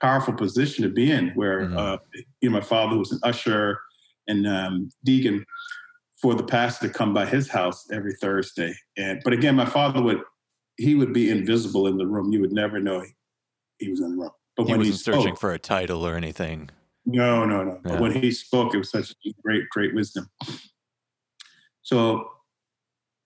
powerful 0.00 0.35
position 0.35 0.85
to 0.85 0.88
be 0.88 1.11
in, 1.11 1.31
where 1.31 1.62
mm-hmm. 1.62 1.76
uh, 1.76 1.97
you 2.41 2.49
know 2.49 2.52
my 2.52 2.61
father 2.61 2.97
was 2.97 3.11
an 3.11 3.19
usher 3.25 3.81
and 4.29 4.47
um, 4.47 4.91
deacon 5.05 5.45
for 6.21 6.37
the 6.37 6.45
pastor 6.45 6.87
to 6.87 6.95
come 6.95 7.12
by 7.12 7.26
his 7.26 7.49
house 7.49 7.91
every 7.91 8.14
Thursday. 8.21 8.73
And 8.97 9.21
but 9.25 9.33
again, 9.33 9.57
my 9.57 9.67
father 9.67 10.00
would 10.00 10.21
he 10.76 10.95
would 10.95 11.12
be 11.12 11.29
invisible 11.29 11.88
in 11.88 11.97
the 11.97 12.07
room. 12.07 12.33
You 12.33 12.41
would 12.43 12.52
never 12.52 12.79
know 12.79 13.00
he, 13.00 13.09
he 13.79 13.91
was 13.91 14.00
in 14.00 14.14
the 14.14 14.23
room. 14.23 14.31
But 14.57 14.67
he 14.67 14.71
when 14.71 14.79
wasn't 14.79 14.95
he 14.95 15.00
spoke, 15.00 15.14
searching 15.17 15.35
for 15.35 15.52
a 15.52 15.59
title 15.59 16.07
or 16.07 16.14
anything. 16.14 16.71
No, 17.05 17.45
no, 17.45 17.65
no. 17.65 17.73
Yeah. 17.73 17.79
But 17.85 18.01
when 18.01 18.13
he 18.13 18.31
spoke, 18.31 18.75
it 18.75 18.79
was 18.79 18.91
such 18.91 19.15
great, 19.43 19.69
great 19.71 19.95
wisdom. 19.95 20.31
So 21.83 22.31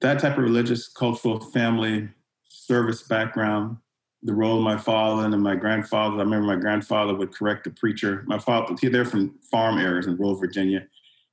that 0.01 0.19
type 0.19 0.39
of 0.39 0.45
religious, 0.45 0.89
cultural, 0.89 1.41
family 1.41 2.09
service 2.49 3.03
background 3.03 3.79
the 4.27 4.35
role 4.35 4.59
of 4.59 4.65
my 4.65 4.77
father 4.77 5.25
and 5.25 5.43
my 5.43 5.55
grandfather. 5.55 6.17
I 6.17 6.21
remember 6.21 6.47
my 6.47 6.57
grandfather 6.57 7.15
would 7.15 7.33
correct 7.33 7.65
the 7.65 7.71
preacher. 7.71 8.25
My 8.27 8.39
father, 8.39 8.75
they're 8.83 9.05
from 9.05 9.39
farm 9.51 9.79
areas 9.79 10.07
in 10.07 10.17
rural 10.17 10.35
Virginia. 10.35 10.87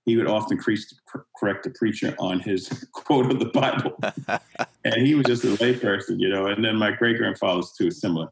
He 0.06 0.16
would 0.16 0.28
often 0.28 0.60
correct 0.60 1.64
the 1.64 1.72
preacher 1.72 2.14
on 2.20 2.40
his 2.40 2.88
quote 2.92 3.32
of 3.32 3.40
the 3.40 3.46
Bible. 3.46 3.98
and 4.86 5.08
he 5.08 5.16
was 5.16 5.26
just 5.26 5.44
a 5.44 5.48
layperson, 5.64 6.20
you 6.20 6.30
know. 6.30 6.48
And 6.48 6.64
then 6.64 6.76
my 6.76 6.92
great 6.92 7.18
grandfather's 7.18 7.72
too, 7.72 7.90
similar. 7.90 8.28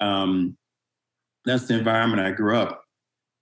Um, 0.00 0.58
that's 1.46 1.66
the 1.66 1.78
environment 1.78 2.20
I 2.20 2.32
grew 2.32 2.56
up. 2.56 2.82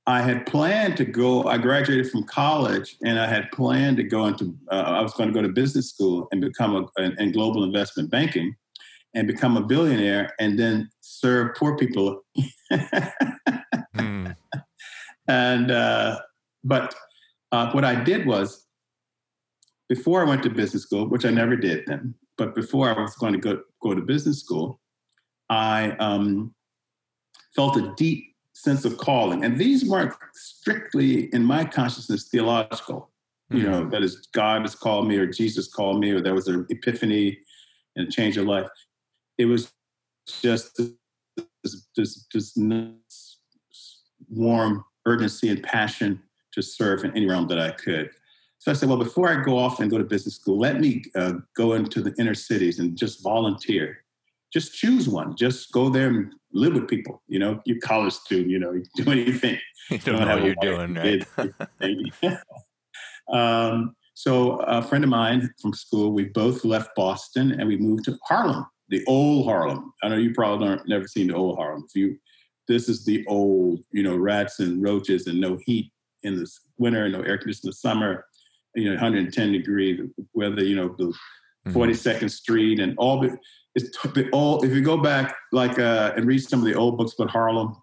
I 0.06 0.20
had 0.20 0.44
planned 0.44 0.98
to 0.98 1.04
go, 1.04 1.44
I 1.44 1.56
graduated 1.56 2.10
from 2.10 2.24
college 2.24 2.96
and 3.04 3.18
I 3.18 3.26
had 3.26 3.50
planned 3.52 3.96
to 3.96 4.02
go 4.02 4.26
into, 4.26 4.54
uh, 4.70 4.74
I 4.74 5.00
was 5.00 5.14
going 5.14 5.30
to 5.30 5.34
go 5.34 5.40
to 5.40 5.48
business 5.48 5.88
school 5.88 6.28
and 6.30 6.42
become 6.42 6.88
a, 6.98 7.02
in 7.18 7.32
global 7.32 7.64
investment 7.64 8.10
banking 8.10 8.54
and 9.14 9.26
become 9.26 9.56
a 9.56 9.62
billionaire 9.62 10.30
and 10.38 10.58
then 10.58 10.90
serve 11.00 11.54
poor 11.56 11.76
people. 11.78 12.22
mm. 13.96 14.36
And 15.26 15.70
uh, 15.70 16.20
but 16.64 16.94
uh, 17.52 17.70
what 17.70 17.84
I 17.84 17.94
did 18.02 18.26
was 18.26 18.66
before 19.88 20.22
I 20.24 20.28
went 20.28 20.42
to 20.42 20.50
business 20.50 20.82
school, 20.82 21.08
which 21.08 21.24
I 21.24 21.30
never 21.30 21.56
did 21.56 21.84
then, 21.86 22.14
but 22.36 22.54
before 22.54 22.90
I 22.90 23.00
was 23.00 23.14
going 23.16 23.32
to 23.32 23.38
go 23.38 23.60
go 23.82 23.94
to 23.94 24.02
business 24.02 24.40
school, 24.40 24.80
I 25.48 25.92
um, 25.92 26.54
felt 27.54 27.76
a 27.76 27.94
deep 27.96 28.33
sense 28.54 28.84
of 28.84 28.96
calling, 28.96 29.44
and 29.44 29.58
these 29.58 29.84
weren't 29.88 30.14
strictly 30.32 31.32
in 31.34 31.44
my 31.44 31.64
consciousness 31.64 32.28
theological. 32.28 33.10
Mm. 33.52 33.58
You 33.58 33.62
know, 33.64 33.82
hmm. 33.82 33.90
that 33.90 34.02
is 34.02 34.28
God 34.32 34.62
has 34.62 34.74
called 34.74 35.06
me, 35.06 35.18
or 35.18 35.26
Jesus 35.26 35.68
called 35.68 36.00
me, 36.00 36.10
or 36.12 36.20
there 36.22 36.34
was 36.34 36.48
an 36.48 36.66
epiphany 36.70 37.38
and 37.94 38.08
a 38.08 38.10
change 38.10 38.38
of 38.38 38.46
life 38.46 38.68
it 39.38 39.46
was 39.46 39.72
just 40.42 40.76
this, 41.62 41.86
this, 41.96 42.26
this 42.32 42.58
warm 44.28 44.84
urgency 45.06 45.48
and 45.48 45.62
passion 45.62 46.22
to 46.52 46.62
serve 46.62 47.04
in 47.04 47.10
any 47.12 47.26
realm 47.26 47.48
that 47.48 47.58
I 47.58 47.70
could. 47.72 48.10
So 48.58 48.70
I 48.70 48.74
said, 48.74 48.88
well, 48.88 48.98
before 48.98 49.28
I 49.28 49.42
go 49.42 49.58
off 49.58 49.80
and 49.80 49.90
go 49.90 49.98
to 49.98 50.04
business 50.04 50.36
school, 50.36 50.58
let 50.58 50.80
me 50.80 51.02
uh, 51.14 51.34
go 51.56 51.74
into 51.74 52.00
the 52.00 52.14
inner 52.18 52.34
cities 52.34 52.78
and 52.78 52.96
just 52.96 53.22
volunteer. 53.22 54.03
Just 54.54 54.74
choose 54.74 55.08
one. 55.08 55.36
Just 55.36 55.70
go 55.72 55.90
there 55.90 56.08
and 56.08 56.32
live 56.52 56.72
with 56.74 56.88
people. 56.88 57.22
You 57.28 57.40
know, 57.40 57.60
you're 57.66 57.80
college 57.80 58.14
student. 58.14 58.50
You 58.50 58.60
know, 58.60 58.72
you 58.72 58.84
do 58.96 59.10
anything. 59.10 59.58
You 59.90 59.98
don't, 59.98 60.16
don't 60.16 60.28
know 60.28 60.36
what 60.36 60.44
you're 60.46 60.54
doing, 60.62 60.94
right? 60.94 62.38
um, 63.30 63.94
so 64.14 64.52
a 64.60 64.80
friend 64.80 65.04
of 65.04 65.10
mine 65.10 65.50
from 65.60 65.74
school, 65.74 66.12
we 66.12 66.24
both 66.24 66.64
left 66.64 66.88
Boston 66.96 67.52
and 67.52 67.68
we 67.68 67.76
moved 67.76 68.06
to 68.06 68.16
Harlem 68.26 68.64
the 68.88 69.04
old 69.06 69.46
Harlem. 69.46 69.92
I 70.02 70.08
know 70.08 70.16
you 70.16 70.32
probably 70.32 70.68
don't 70.68 70.88
never 70.88 71.06
seen 71.08 71.28
the 71.28 71.34
old 71.34 71.56
Harlem. 71.56 71.84
If 71.88 71.96
you, 71.96 72.16
this 72.68 72.88
is 72.88 73.04
the 73.04 73.24
old, 73.26 73.80
you 73.92 74.02
know, 74.02 74.16
rats 74.16 74.60
and 74.60 74.82
roaches 74.82 75.26
and 75.26 75.40
no 75.40 75.58
heat 75.64 75.90
in 76.22 76.36
the 76.36 76.50
winter, 76.78 77.08
no 77.08 77.22
air 77.22 77.38
conditioning 77.38 77.68
in 77.68 77.70
the 77.70 77.76
summer, 77.76 78.24
you 78.74 78.84
know, 78.84 78.92
110 78.92 79.52
degree 79.52 80.00
weather, 80.32 80.64
you 80.64 80.76
know, 80.76 80.94
the 80.98 81.12
42nd 81.68 81.94
mm-hmm. 81.94 82.26
Street 82.28 82.80
and 82.80 82.94
all 82.98 83.20
the, 83.20 83.36
it's 83.74 83.96
the 84.02 84.28
all, 84.30 84.64
if 84.64 84.72
you 84.72 84.82
go 84.82 84.96
back 84.96 85.36
like 85.52 85.78
uh, 85.78 86.12
and 86.16 86.26
read 86.26 86.38
some 86.38 86.60
of 86.60 86.64
the 86.64 86.74
old 86.74 86.96
books 86.96 87.14
about 87.14 87.30
Harlem, 87.30 87.76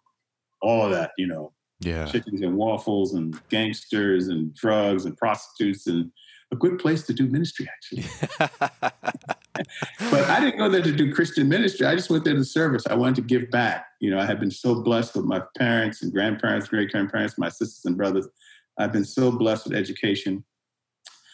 all 0.61 0.85
of 0.85 0.91
that, 0.91 1.11
you 1.17 1.27
know, 1.27 1.53
yeah, 1.79 2.05
chickens 2.05 2.41
and 2.41 2.55
waffles 2.55 3.13
and 3.13 3.39
gangsters 3.49 4.27
and 4.27 4.53
drugs 4.53 5.05
and 5.05 5.17
prostitutes 5.17 5.87
and 5.87 6.11
a 6.51 6.55
good 6.55 6.79
place 6.79 7.03
to 7.03 7.13
do 7.13 7.27
ministry, 7.27 7.67
actually. 7.69 8.05
but 10.11 10.29
I 10.29 10.39
didn't 10.39 10.57
go 10.57 10.69
there 10.69 10.81
to 10.81 10.91
do 10.91 11.13
Christian 11.13 11.47
ministry. 11.49 11.87
I 11.87 11.95
just 11.95 12.09
went 12.09 12.25
there 12.25 12.33
to 12.33 12.43
service. 12.43 12.85
I 12.87 12.93
wanted 12.93 13.15
to 13.15 13.21
give 13.21 13.49
back. 13.51 13.85
You 13.99 14.11
know, 14.11 14.19
I 14.19 14.25
have 14.25 14.39
been 14.39 14.51
so 14.51 14.81
blessed 14.81 15.15
with 15.15 15.25
my 15.25 15.41
parents 15.57 16.03
and 16.03 16.11
grandparents, 16.11 16.67
great 16.67 16.91
grandparents, 16.91 17.37
my 17.37 17.49
sisters 17.49 17.85
and 17.85 17.97
brothers. 17.97 18.27
I've 18.77 18.91
been 18.91 19.05
so 19.05 19.31
blessed 19.31 19.67
with 19.67 19.77
education, 19.77 20.43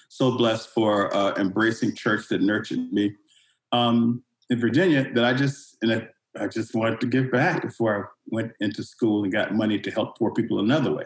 so 0.09 0.37
blessed 0.37 0.69
for 0.69 1.15
uh, 1.15 1.33
embracing 1.37 1.95
church 1.95 2.27
that 2.29 2.41
nurtured 2.41 2.91
me 2.91 3.15
um, 3.71 4.23
in 4.49 4.59
Virginia 4.59 5.11
that 5.13 5.25
I 5.25 5.33
just, 5.33 5.77
and 5.81 5.91
I, 5.91 6.07
I 6.39 6.47
just 6.47 6.75
wanted 6.75 6.99
to 7.01 7.07
give 7.07 7.31
back 7.31 7.61
before 7.61 7.97
I 7.97 8.03
went 8.27 8.51
into 8.59 8.83
school 8.83 9.23
and 9.23 9.31
got 9.31 9.55
money 9.55 9.79
to 9.79 9.91
help 9.91 10.17
poor 10.17 10.31
people 10.31 10.59
another 10.59 10.93
way. 10.93 11.05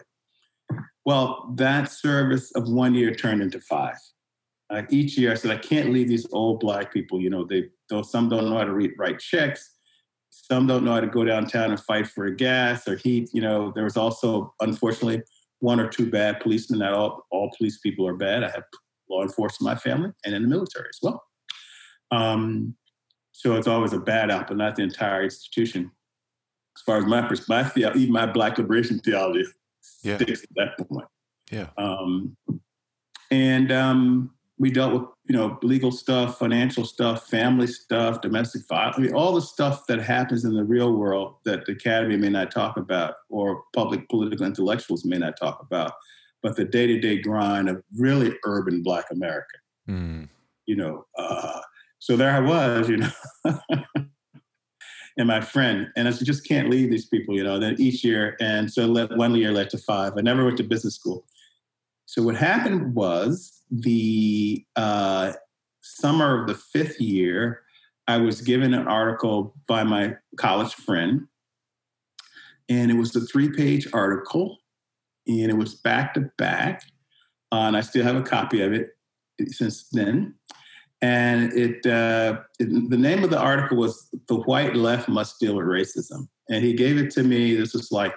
Well, 1.06 1.52
that 1.56 1.92
service 1.92 2.52
of 2.52 2.70
one 2.70 2.94
year 2.94 3.14
turned 3.14 3.42
into 3.42 3.60
five. 3.60 3.98
Uh, 4.70 4.84
each 4.90 5.18
year, 5.18 5.32
I 5.32 5.36
said, 5.36 5.52
I 5.52 5.58
can't 5.58 5.92
leave 5.92 6.08
these 6.08 6.28
old 6.32 6.60
black 6.60 6.94
people. 6.94 7.20
You 7.20 7.30
know, 7.30 7.46
they 7.46 7.70
though 7.90 8.04
some 8.04 8.30
don't 8.30 8.50
know 8.50 8.58
how 8.58 8.64
to 8.64 8.74
read, 8.74 8.92
write 8.98 9.20
checks, 9.20 9.78
some 10.30 10.66
don't 10.66 10.86
know 10.86 10.94
how 10.94 11.02
to 11.02 11.08
go 11.08 11.26
downtown 11.26 11.72
and 11.72 11.80
fight 11.80 12.08
for 12.08 12.30
gas 12.30 12.88
or 12.88 12.96
heat. 12.96 13.30
You 13.34 13.42
know, 13.42 13.72
there 13.76 13.84
was 13.84 13.98
also, 13.98 14.54
unfortunately, 14.62 15.24
one 15.60 15.80
or 15.80 15.88
two 15.88 16.10
bad 16.10 16.40
policemen. 16.40 16.80
Not 16.80 16.94
all 16.94 17.26
all 17.32 17.52
police 17.58 17.80
people 17.80 18.08
are 18.08 18.16
bad. 18.16 18.44
I 18.44 18.50
have 18.50 18.64
law 19.10 19.24
enforcement 19.24 19.70
in 19.70 19.76
my 19.76 19.80
family 19.80 20.12
and 20.26 20.34
in 20.34 20.42
the 20.42 20.48
military 20.48 20.88
as 20.88 21.00
well. 21.02 21.22
Um, 22.12 22.76
so 23.32 23.56
it's 23.56 23.68
always 23.68 23.94
a 23.94 24.00
bad 24.00 24.30
apple, 24.30 24.56
not 24.56 24.76
the 24.76 24.84
entire 24.84 25.24
institution. 25.24 25.92
As 26.76 26.82
far 26.84 26.98
as 26.98 27.06
my 27.06 27.22
perspective, 27.22 27.96
even 27.96 28.12
my 28.12 28.26
black 28.26 28.58
liberation 28.58 29.00
theology 29.00 29.46
yeah. 30.04 30.16
sticks 30.16 30.44
at 30.44 30.50
that 30.56 30.88
point. 30.88 31.08
Yeah. 31.52 31.68
Um, 31.78 32.38
and 33.30 33.72
um, 33.72 34.32
we 34.58 34.72
dealt 34.72 34.94
with 34.94 35.04
you 35.28 35.36
know 35.36 35.58
legal 35.64 35.92
stuff, 35.92 36.38
financial 36.38 36.86
stuff, 36.86 37.28
family 37.28 37.68
stuff, 37.68 38.22
domestic 38.22 38.62
violence. 38.68 38.98
I 38.98 39.02
mean, 39.02 39.14
all 39.14 39.34
the 39.34 39.42
stuff 39.42 39.88
that 39.88 40.02
happens 40.02 40.46
in 40.46 40.54
the 40.54 40.64
real 40.64 40.94
world 40.94 41.36
that 41.46 41.66
the 41.66 41.74
academy 41.74 42.18
may 42.18 42.30
not 42.30 42.52
talk 42.52 42.78
about, 42.78 43.16
or 43.30 43.64
public 43.74 44.08
political 44.10 44.46
intellectuals 44.46 45.04
may 45.04 45.18
not 45.18 45.38
talk 45.38 45.62
about, 45.62 45.94
but 46.44 46.56
the 46.56 46.66
day 46.66 46.88
to 46.88 47.00
day 47.00 47.18
grind 47.18 47.70
of 47.70 47.82
really 47.98 48.34
urban 48.46 48.84
Black 48.84 49.06
America. 49.12 49.58
Mm. 49.90 50.30
You 50.68 50.76
know, 50.76 51.06
uh, 51.18 51.60
so 52.02 52.18
there 52.18 52.32
I 52.32 52.40
was, 52.40 52.90
you 52.90 52.98
know. 52.98 53.12
and 55.18 55.28
my 55.28 55.40
friend. 55.40 55.88
And 55.96 56.08
I 56.08 56.12
just 56.12 56.48
can't 56.48 56.68
leave 56.68 56.90
these 56.90 57.06
people, 57.06 57.36
you 57.36 57.44
know. 57.44 57.60
Then 57.60 57.76
each 57.78 58.04
year, 58.04 58.36
and 58.42 58.74
so 58.74 58.88
let, 58.88 59.16
one 59.16 59.36
year 59.36 59.52
led 59.52 59.70
to 59.70 59.78
five. 59.78 60.14
I 60.18 60.22
never 60.22 60.44
went 60.44 60.58
to 60.58 60.64
business 60.64 60.96
school. 60.96 61.26
So 62.08 62.24
what 62.24 62.36
happened 62.36 62.96
was 62.96 63.62
the 63.70 64.66
uh, 64.76 65.34
summer 65.82 66.42
of 66.42 66.48
the 66.48 66.56
fifth 66.56 67.00
year, 67.00 67.62
I 68.08 68.18
was 68.18 68.42
given 68.42 68.74
an 68.74 68.88
article 68.88 69.54
by 69.68 69.84
my 69.84 70.16
college 70.38 70.74
friend 70.74 71.28
And 72.68 72.90
it 72.90 72.96
was 72.96 73.16
a 73.16 73.22
three 73.22 73.50
page 73.50 73.88
article, 73.94 74.58
and 75.28 75.52
it 75.52 75.58
was 75.58 75.76
back 75.76 76.16
to 76.16 76.32
back. 76.40 76.82
Uh, 77.52 77.68
and 77.68 77.78
I 77.78 77.82
still 77.82 78.04
have 78.04 78.16
a 78.16 78.24
copy 78.24 78.64
of 78.64 78.74
it 78.74 78.90
since 79.50 79.88
then. 79.90 80.34
And 81.02 81.52
it, 81.54 81.86
uh, 81.86 82.42
it, 82.60 82.90
the 82.90 82.98
name 82.98 83.24
of 83.24 83.32
the 83.32 83.40
article 83.40 83.78
was 83.78 84.10
"The 84.28 84.36
White 84.36 84.76
Left 84.76 85.10
Must 85.10 85.40
Deal 85.40 85.56
with 85.56 85.66
Racism," 85.66 86.28
and 86.50 86.64
he 86.64 86.74
gave 86.74 86.98
it 86.98 87.10
to 87.12 87.24
me. 87.24 87.56
This 87.56 87.74
was 87.74 87.92
like 87.92 88.14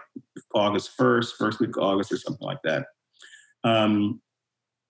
August 0.54 0.90
first, 0.96 1.36
first 1.38 1.60
week 1.60 1.76
of 1.76 1.82
August, 1.82 2.12
or 2.12 2.18
something 2.18 2.46
like 2.46 2.60
that. 2.64 2.86
Um, 3.64 4.20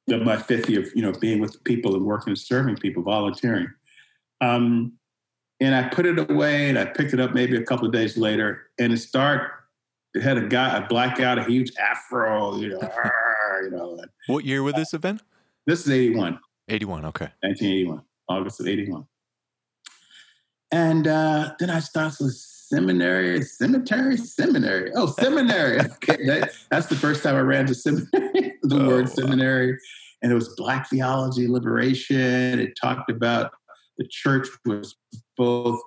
my 0.08 0.36
fifth 0.36 0.68
year 0.68 0.82
of 0.82 0.88
you 0.94 1.02
know 1.02 1.12
being 1.12 1.40
with 1.40 1.62
people 1.64 1.94
and 1.94 2.04
working 2.04 2.30
and 2.30 2.38
serving 2.38 2.76
people, 2.76 3.02
volunteering. 3.02 3.68
Um, 4.40 4.94
and 5.60 5.74
I 5.74 5.88
put 5.88 6.04
it 6.04 6.18
away, 6.30 6.68
and 6.68 6.78
I 6.78 6.84
picked 6.84 7.14
it 7.14 7.20
up 7.20 7.32
maybe 7.32 7.56
a 7.56 7.62
couple 7.62 7.86
of 7.86 7.92
days 7.92 8.16
later, 8.16 8.70
and 8.78 8.92
it 8.92 8.98
started. 8.98 9.48
It 10.14 10.22
had 10.22 10.36
a 10.36 10.46
guy, 10.46 10.78
a 10.78 10.86
black 10.86 11.18
guy, 11.18 11.32
a 11.34 11.44
huge 11.44 11.72
afro, 11.76 12.56
you 12.56 12.68
know, 12.68 12.80
you 13.62 13.70
know. 13.70 14.00
What 14.26 14.44
year 14.44 14.62
was 14.62 14.74
this 14.74 14.94
event? 14.94 15.22
This 15.66 15.86
is 15.86 15.90
eighty 15.90 16.14
one. 16.14 16.38
81, 16.68 17.04
okay. 17.06 17.28
1981, 17.40 18.02
August 18.28 18.60
of 18.60 18.66
81. 18.66 19.06
And 20.72 21.06
uh, 21.06 21.54
then 21.60 21.70
I 21.70 21.80
started 21.80 22.24
with 22.24 22.34
seminary, 22.34 23.42
cemetery, 23.42 24.16
seminary. 24.16 24.90
Oh, 24.94 25.06
seminary. 25.06 25.80
okay, 25.80 26.24
that, 26.26 26.52
that's 26.70 26.86
the 26.86 26.96
first 26.96 27.22
time 27.22 27.36
I 27.36 27.40
ran 27.40 27.66
to 27.66 27.74
seminary, 27.74 28.08
the 28.62 28.80
oh, 28.80 28.88
word 28.88 29.08
seminary. 29.08 29.78
And 30.22 30.32
it 30.32 30.34
was 30.34 30.54
Black 30.56 30.88
theology, 30.88 31.46
liberation. 31.46 32.58
It 32.58 32.72
talked 32.80 33.10
about 33.10 33.52
the 33.98 34.06
church 34.10 34.48
was 34.64 34.96
both 35.36 35.80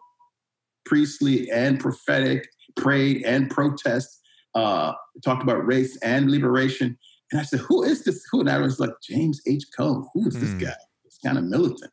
priestly 0.86 1.50
and 1.52 1.80
prophetic, 1.80 2.48
prayed 2.76 3.24
and 3.26 3.50
protest. 3.50 4.22
Uh, 4.56 4.94
talked 5.24 5.44
about 5.44 5.66
race 5.66 5.98
and 5.98 6.32
liberation. 6.32 6.98
And 7.32 7.42
I 7.42 7.44
said, 7.44 7.60
who 7.60 7.84
is 7.84 8.04
this? 8.04 8.24
Who? 8.32 8.42
And 8.42 8.50
I 8.50 8.60
was 8.60 8.80
like, 8.80 8.92
James 9.02 9.42
H. 9.48 9.66
Cone. 9.76 10.08
Who 10.14 10.28
is 10.28 10.40
this 10.40 10.52
mm. 10.52 10.62
guy? 10.62 10.76
It's 11.06 11.20
kind 11.20 11.38
of 11.38 11.44
militant. 11.44 11.92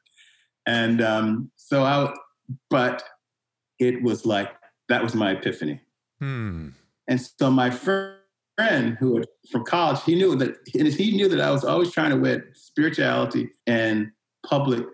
And 0.67 1.03
um, 1.03 1.51
so 1.57 1.83
I, 1.83 2.13
but 2.71 3.03
it 3.79 4.03
was 4.03 4.25
like, 4.25 4.51
that 4.89 5.03
was 5.03 5.15
my 5.15 5.33
epiphany. 5.33 5.81
Hmm. 6.21 6.69
And 7.09 7.21
so 7.21 7.51
my 7.51 7.71
friend 7.71 8.17
who 8.99 9.13
was 9.13 9.27
from 9.51 9.65
college, 9.65 10.03
he 10.05 10.15
knew 10.15 10.37
that 10.37 10.57
he 10.67 11.17
knew 11.17 11.29
that 11.29 11.41
I 11.41 11.51
was 11.51 11.65
always 11.65 11.91
trying 11.91 12.11
to 12.11 12.17
wed 12.17 12.45
spirituality 12.55 13.51
and 13.67 14.11
public 14.47 14.87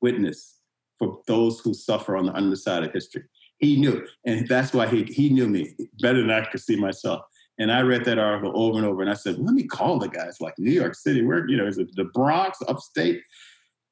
witness 0.00 0.58
for 0.98 1.20
those 1.26 1.60
who 1.60 1.74
suffer 1.74 2.16
on 2.16 2.26
the 2.26 2.34
underside 2.34 2.84
of 2.84 2.92
history. 2.92 3.24
He 3.58 3.76
knew, 3.76 4.06
and 4.24 4.46
that's 4.46 4.72
why 4.72 4.86
he 4.86 5.04
he 5.04 5.28
knew 5.30 5.48
me 5.48 5.74
better 6.00 6.20
than 6.20 6.30
I 6.30 6.44
could 6.44 6.60
see 6.60 6.76
myself. 6.76 7.22
And 7.60 7.70
I 7.70 7.82
read 7.82 8.06
that 8.06 8.18
article 8.18 8.52
over 8.54 8.78
and 8.78 8.86
over, 8.86 9.02
and 9.02 9.10
I 9.10 9.14
said, 9.14 9.38
"Let 9.38 9.54
me 9.54 9.64
call 9.64 9.98
the 9.98 10.08
guy. 10.08 10.24
It's 10.24 10.40
like 10.40 10.58
New 10.58 10.72
York 10.72 10.94
City. 10.94 11.22
Where 11.22 11.46
you 11.46 11.58
know, 11.58 11.66
is 11.66 11.76
it 11.78 11.94
the 11.94 12.04
Bronx, 12.04 12.58
upstate?" 12.66 13.22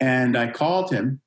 And 0.01 0.37
I 0.37 0.51
called 0.51 0.91
him, 0.91 1.21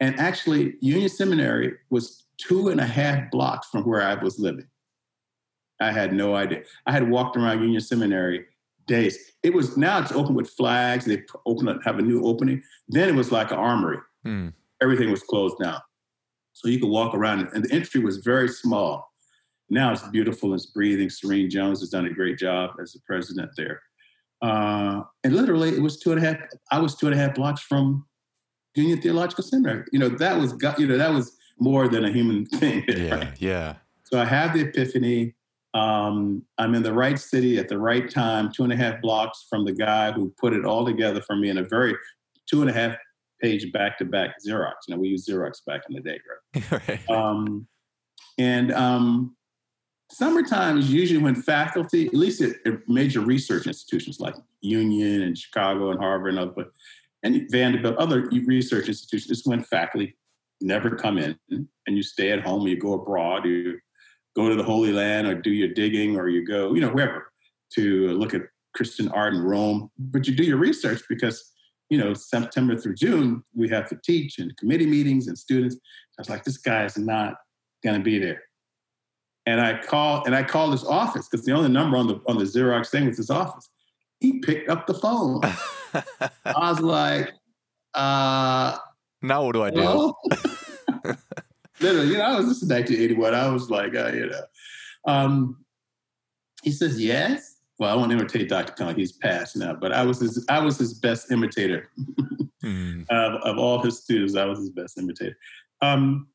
and 0.00 0.18
actually, 0.18 0.76
Union 0.80 1.10
Seminary 1.10 1.74
was 1.90 2.24
two 2.38 2.68
and 2.68 2.80
a 2.80 2.86
half 2.86 3.30
blocks 3.30 3.68
from 3.68 3.82
where 3.84 4.02
I 4.02 4.14
was 4.14 4.38
living. 4.38 4.66
I 5.80 5.92
had 5.92 6.14
no 6.14 6.34
idea. 6.34 6.62
I 6.86 6.92
had 6.92 7.10
walked 7.10 7.36
around 7.36 7.60
Union 7.60 7.82
Seminary 7.82 8.46
days. 8.86 9.32
It 9.42 9.52
was 9.52 9.76
now 9.76 10.00
it's 10.00 10.12
open 10.12 10.34
with 10.34 10.48
flags. 10.48 11.04
They 11.04 11.22
open 11.44 11.68
up, 11.68 11.80
have 11.84 11.98
a 11.98 12.02
new 12.02 12.24
opening. 12.24 12.62
Then 12.88 13.10
it 13.10 13.14
was 13.14 13.30
like 13.30 13.50
an 13.50 13.58
armory. 13.58 13.98
Hmm. 14.24 14.48
Everything 14.80 15.10
was 15.10 15.22
closed 15.22 15.58
down, 15.62 15.80
so 16.54 16.68
you 16.68 16.80
could 16.80 16.88
walk 16.88 17.14
around, 17.14 17.48
and 17.52 17.64
the 17.64 17.72
entry 17.74 18.00
was 18.00 18.18
very 18.18 18.48
small. 18.48 19.13
Now 19.70 19.92
it's 19.92 20.06
beautiful 20.08 20.54
it's 20.54 20.66
breathing. 20.66 21.10
Serene 21.10 21.50
Jones 21.50 21.80
has 21.80 21.90
done 21.90 22.06
a 22.06 22.10
great 22.10 22.38
job 22.38 22.70
as 22.80 22.92
the 22.92 23.00
president 23.06 23.50
there. 23.56 23.82
Uh, 24.42 25.02
and 25.22 25.34
literally, 25.34 25.70
it 25.70 25.80
was 25.80 25.98
two 25.98 26.12
and 26.12 26.22
a 26.22 26.26
half. 26.26 26.36
I 26.70 26.78
was 26.78 26.94
two 26.94 27.06
and 27.06 27.14
a 27.14 27.18
half 27.18 27.34
blocks 27.34 27.62
from 27.62 28.04
Union 28.74 29.00
Theological 29.00 29.44
Seminary. 29.44 29.84
You 29.92 29.98
know, 29.98 30.08
that 30.10 30.38
was 30.38 30.52
you 30.78 30.86
know 30.86 30.98
that 30.98 31.12
was 31.12 31.36
more 31.58 31.88
than 31.88 32.04
a 32.04 32.12
human 32.12 32.44
thing. 32.60 32.84
Yeah, 32.88 33.14
right? 33.14 33.32
yeah. 33.38 33.74
So 34.04 34.20
I 34.20 34.24
have 34.24 34.52
the 34.52 34.60
epiphany. 34.60 35.34
Um, 35.72 36.44
I'm 36.58 36.74
in 36.74 36.82
the 36.82 36.92
right 36.92 37.18
city 37.18 37.58
at 37.58 37.68
the 37.68 37.78
right 37.78 38.08
time, 38.08 38.52
two 38.52 38.62
and 38.62 38.72
a 38.72 38.76
half 38.76 39.00
blocks 39.00 39.46
from 39.48 39.64
the 39.64 39.72
guy 39.72 40.12
who 40.12 40.32
put 40.38 40.52
it 40.52 40.64
all 40.64 40.84
together 40.84 41.20
for 41.22 41.34
me 41.34 41.48
in 41.48 41.58
a 41.58 41.64
very 41.64 41.96
two 42.48 42.60
and 42.60 42.70
a 42.70 42.72
half 42.72 42.96
page 43.40 43.72
back 43.72 43.98
to 43.98 44.04
back 44.04 44.36
Xerox. 44.46 44.72
You 44.86 44.94
know, 44.94 45.00
we 45.00 45.08
used 45.08 45.28
Xerox 45.28 45.64
back 45.66 45.82
in 45.88 45.96
the 45.96 46.00
day, 46.00 46.20
right? 46.54 46.88
right. 46.88 47.10
Um, 47.10 47.66
and 48.38 48.72
um, 48.72 49.36
Summertime 50.14 50.78
is 50.78 50.92
usually 50.92 51.18
when 51.18 51.34
faculty, 51.34 52.06
at 52.06 52.14
least 52.14 52.40
at, 52.40 52.54
major 52.86 53.20
research 53.20 53.66
institutions 53.66 54.20
like 54.20 54.36
Union 54.60 55.22
and 55.22 55.36
Chicago 55.36 55.90
and 55.90 55.98
Harvard 55.98 56.36
and 56.36 56.38
other, 56.38 56.66
and 57.24 57.50
Vanderbilt, 57.50 57.96
other 57.96 58.28
research 58.46 58.86
institutions, 58.86 59.40
is 59.40 59.44
when 59.44 59.64
faculty 59.64 60.16
never 60.60 60.94
come 60.94 61.18
in 61.18 61.36
and 61.50 61.96
you 61.96 62.02
stay 62.04 62.30
at 62.30 62.42
home, 62.42 62.64
you 62.68 62.78
go 62.78 62.92
abroad, 62.92 63.44
you 63.44 63.76
go 64.36 64.48
to 64.48 64.54
the 64.54 64.62
Holy 64.62 64.92
Land 64.92 65.26
or 65.26 65.34
do 65.34 65.50
your 65.50 65.74
digging 65.74 66.16
or 66.16 66.28
you 66.28 66.46
go, 66.46 66.74
you 66.74 66.80
know, 66.80 66.90
wherever 66.90 67.32
to 67.74 68.08
look 68.10 68.34
at 68.34 68.42
Christian 68.76 69.08
art 69.08 69.34
in 69.34 69.42
Rome. 69.42 69.90
But 69.98 70.28
you 70.28 70.36
do 70.36 70.44
your 70.44 70.58
research 70.58 71.02
because, 71.08 71.52
you 71.90 71.98
know, 71.98 72.14
September 72.14 72.78
through 72.78 72.94
June, 72.94 73.42
we 73.52 73.68
have 73.70 73.88
to 73.88 73.98
teach 74.04 74.38
and 74.38 74.56
committee 74.58 74.86
meetings 74.86 75.26
and 75.26 75.36
students. 75.36 75.74
I 75.74 76.20
was 76.20 76.30
like, 76.30 76.44
this 76.44 76.58
guy 76.58 76.84
is 76.84 76.96
not 76.96 77.34
going 77.82 77.96
to 77.96 78.04
be 78.04 78.20
there 78.20 78.42
and 79.46 79.60
I 79.60 79.78
call 79.78 80.24
and 80.24 80.34
I 80.34 80.42
called 80.42 80.72
his 80.72 80.84
office 80.84 81.28
because 81.28 81.44
the 81.44 81.52
only 81.52 81.70
number 81.70 81.96
on 81.96 82.06
the 82.06 82.20
on 82.26 82.38
the 82.38 82.44
Xerox 82.44 82.90
thing 82.90 83.06
was 83.06 83.16
his 83.16 83.30
office. 83.30 83.68
He 84.20 84.40
picked 84.40 84.70
up 84.70 84.86
the 84.86 84.94
phone. 84.94 85.40
I 86.44 86.70
was 86.70 86.80
like, 86.80 87.32
uh 87.94 88.76
now 89.22 89.44
what 89.44 89.52
do 89.52 89.62
I 89.62 89.70
do? 89.70 90.14
Literally, 91.80 92.08
you 92.08 92.18
know, 92.18 92.24
I 92.24 92.36
was 92.36 92.46
this 92.46 92.62
is 92.62 92.68
1981. 92.68 93.34
I 93.34 93.48
was 93.48 93.70
like, 93.70 93.94
uh, 93.94 94.12
you 94.12 94.30
know. 94.30 94.44
Um, 95.06 95.64
he 96.62 96.70
says, 96.70 97.00
yes. 97.00 97.56
Well, 97.78 97.90
I 97.90 97.94
won't 97.94 98.12
imitate 98.12 98.48
Dr. 98.48 98.72
Cone. 98.72 98.94
He's 98.94 99.12
passed 99.12 99.56
now, 99.56 99.74
but 99.74 99.92
I 99.92 100.04
was 100.04 100.20
his 100.20 100.44
I 100.48 100.60
was 100.60 100.78
his 100.78 100.94
best 100.94 101.32
imitator. 101.32 101.90
mm. 102.62 103.04
of, 103.10 103.34
of 103.42 103.58
all 103.58 103.82
his 103.82 104.02
students, 104.02 104.36
I 104.36 104.44
was 104.44 104.60
his 104.60 104.70
best 104.70 104.96
imitator. 104.96 105.36
Um, 105.82 106.28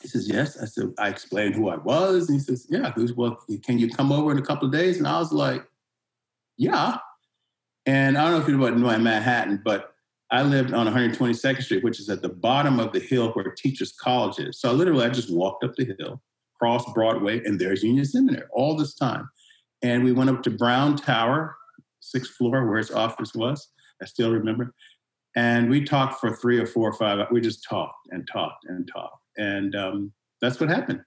he 0.00 0.08
says, 0.08 0.28
Yes. 0.28 0.60
I 0.60 0.66
said, 0.66 0.92
I 0.98 1.08
explained 1.08 1.54
who 1.54 1.68
I 1.68 1.76
was. 1.76 2.28
And 2.28 2.38
he 2.38 2.44
says, 2.44 2.66
Yeah. 2.70 2.92
He 2.96 3.12
Well, 3.12 3.38
can 3.64 3.78
you 3.78 3.88
come 3.90 4.12
over 4.12 4.30
in 4.30 4.38
a 4.38 4.42
couple 4.42 4.66
of 4.66 4.72
days? 4.72 4.98
And 4.98 5.06
I 5.06 5.18
was 5.18 5.32
like, 5.32 5.64
Yeah. 6.56 6.98
And 7.86 8.18
I 8.18 8.24
don't 8.24 8.32
know 8.32 8.40
if 8.40 8.48
you 8.48 8.56
know 8.56 8.66
about 8.66 8.78
New 8.78 9.04
Manhattan, 9.04 9.62
but 9.64 9.94
I 10.30 10.42
lived 10.42 10.74
on 10.74 10.86
122nd 10.86 11.62
Street, 11.62 11.82
which 11.82 11.98
is 11.98 12.10
at 12.10 12.20
the 12.20 12.28
bottom 12.28 12.78
of 12.78 12.92
the 12.92 13.00
hill 13.00 13.30
where 13.32 13.50
Teachers 13.50 13.92
College 13.92 14.38
is. 14.38 14.60
So 14.60 14.72
literally, 14.72 15.06
I 15.06 15.08
just 15.08 15.32
walked 15.32 15.64
up 15.64 15.74
the 15.74 15.94
hill, 15.98 16.20
crossed 16.58 16.92
Broadway, 16.92 17.42
and 17.44 17.58
there's 17.58 17.82
Union 17.82 18.04
Seminary 18.04 18.44
all 18.52 18.76
this 18.76 18.94
time. 18.94 19.30
And 19.82 20.04
we 20.04 20.12
went 20.12 20.28
up 20.28 20.42
to 20.42 20.50
Brown 20.50 20.96
Tower, 20.96 21.56
sixth 22.00 22.32
floor, 22.32 22.66
where 22.68 22.76
his 22.76 22.90
office 22.90 23.34
was. 23.34 23.70
I 24.02 24.04
still 24.04 24.30
remember. 24.30 24.74
And 25.34 25.70
we 25.70 25.84
talked 25.84 26.20
for 26.20 26.36
three 26.36 26.58
or 26.58 26.66
four 26.66 26.90
or 26.90 26.94
five. 26.94 27.26
We 27.30 27.40
just 27.40 27.64
talked 27.68 28.08
and 28.10 28.28
talked 28.30 28.64
and 28.66 28.88
talked. 28.92 29.22
And 29.38 29.74
um, 29.74 30.12
that's 30.42 30.60
what 30.60 30.68
happened. 30.68 31.00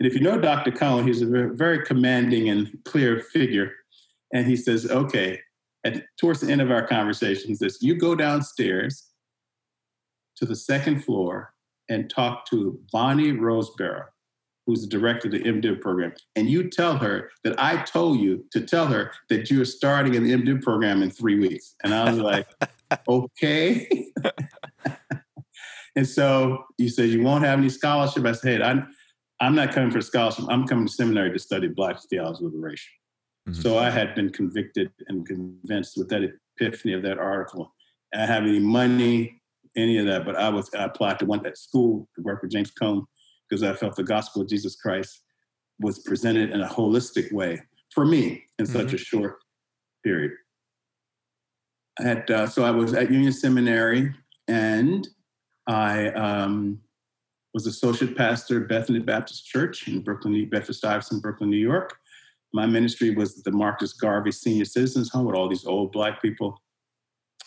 And 0.00 0.06
if 0.06 0.14
you 0.14 0.20
know 0.20 0.38
Dr. 0.38 0.70
Cone, 0.70 1.06
he's 1.06 1.22
a 1.22 1.26
very, 1.26 1.84
commanding 1.84 2.48
and 2.48 2.78
clear 2.84 3.20
figure. 3.20 3.72
And 4.32 4.46
he 4.46 4.56
says, 4.56 4.88
okay, 4.90 5.40
at, 5.84 6.04
towards 6.20 6.40
the 6.40 6.52
end 6.52 6.60
of 6.60 6.70
our 6.70 6.86
conversation, 6.86 7.48
he 7.48 7.54
says, 7.54 7.78
you 7.80 7.96
go 7.96 8.14
downstairs 8.14 9.08
to 10.36 10.46
the 10.46 10.54
second 10.54 11.04
floor 11.04 11.52
and 11.88 12.08
talk 12.08 12.46
to 12.50 12.80
Bonnie 12.92 13.32
Roseborough, 13.32 14.04
who's 14.66 14.82
the 14.82 14.86
director 14.86 15.26
of 15.28 15.32
the 15.32 15.40
MDiv 15.40 15.80
program. 15.80 16.12
And 16.36 16.48
you 16.48 16.68
tell 16.68 16.96
her 16.98 17.30
that 17.42 17.60
I 17.60 17.82
told 17.82 18.20
you 18.20 18.44
to 18.52 18.60
tell 18.60 18.86
her 18.86 19.12
that 19.30 19.50
you're 19.50 19.64
starting 19.64 20.14
in 20.14 20.22
the 20.22 20.32
MDiv 20.32 20.62
program 20.62 21.02
in 21.02 21.10
three 21.10 21.38
weeks. 21.38 21.74
And 21.82 21.92
I 21.92 22.10
was 22.10 22.18
like, 22.20 22.46
okay. 23.08 23.88
And 25.96 26.06
so 26.06 26.64
you 26.78 26.88
said 26.88 27.08
you 27.08 27.22
won't 27.22 27.44
have 27.44 27.58
any 27.58 27.68
scholarship. 27.68 28.24
I 28.24 28.32
said, 28.32 28.60
hey, 28.60 28.64
I'm, 28.64 28.88
I'm 29.40 29.54
not 29.54 29.72
coming 29.72 29.90
for 29.90 30.00
scholarship. 30.00 30.44
I'm 30.48 30.66
coming 30.66 30.86
to 30.86 30.92
seminary 30.92 31.32
to 31.32 31.38
study 31.38 31.68
Black 31.68 31.98
theology 32.10 32.44
liberation. 32.44 32.90
Mm-hmm. 33.48 33.60
So 33.60 33.78
I 33.78 33.90
had 33.90 34.14
been 34.14 34.30
convicted 34.30 34.90
and 35.08 35.26
convinced 35.26 35.96
with 35.96 36.08
that 36.10 36.22
epiphany 36.60 36.94
of 36.94 37.02
that 37.02 37.18
article. 37.18 37.72
I 38.14 38.26
have 38.26 38.42
any 38.42 38.58
money, 38.58 39.40
any 39.76 39.98
of 39.98 40.06
that, 40.06 40.24
but 40.24 40.36
I 40.36 40.48
was 40.48 40.72
I 40.74 40.84
applied 40.84 41.18
to 41.20 41.26
one 41.26 41.44
at 41.46 41.58
school 41.58 42.08
to 42.16 42.22
work 42.22 42.42
with 42.42 42.52
James 42.52 42.70
Cone 42.70 43.04
because 43.48 43.62
I 43.62 43.74
felt 43.74 43.96
the 43.96 44.02
gospel 44.02 44.42
of 44.42 44.48
Jesus 44.48 44.76
Christ 44.76 45.22
was 45.78 46.00
presented 46.00 46.50
in 46.50 46.60
a 46.60 46.68
holistic 46.68 47.32
way 47.32 47.60
for 47.94 48.04
me 48.04 48.44
in 48.58 48.66
mm-hmm. 48.66 48.76
such 48.76 48.92
a 48.92 48.98
short 48.98 49.38
period. 50.04 50.32
I 51.98 52.02
had, 52.04 52.30
uh, 52.30 52.46
so 52.46 52.64
I 52.64 52.70
was 52.70 52.94
at 52.94 53.10
Union 53.10 53.32
Seminary 53.32 54.14
and 54.46 55.08
I 55.68 56.08
um, 56.08 56.80
was 57.54 57.66
associate 57.66 58.16
pastor 58.16 58.62
at 58.62 58.68
Bethany 58.68 59.00
Baptist 59.00 59.46
Church 59.46 59.86
in 59.86 60.00
Brooklyn, 60.00 60.48
Bedford 60.48 60.74
Stuyvesant, 60.74 61.22
Brooklyn, 61.22 61.50
New 61.50 61.56
York. 61.56 61.98
My 62.54 62.66
ministry 62.66 63.14
was 63.14 63.42
the 63.42 63.52
Marcus 63.52 63.92
Garvey 63.92 64.32
Senior 64.32 64.64
Citizens 64.64 65.10
Home 65.10 65.26
with 65.26 65.36
all 65.36 65.48
these 65.48 65.66
old 65.66 65.92
Black 65.92 66.22
people, 66.22 66.60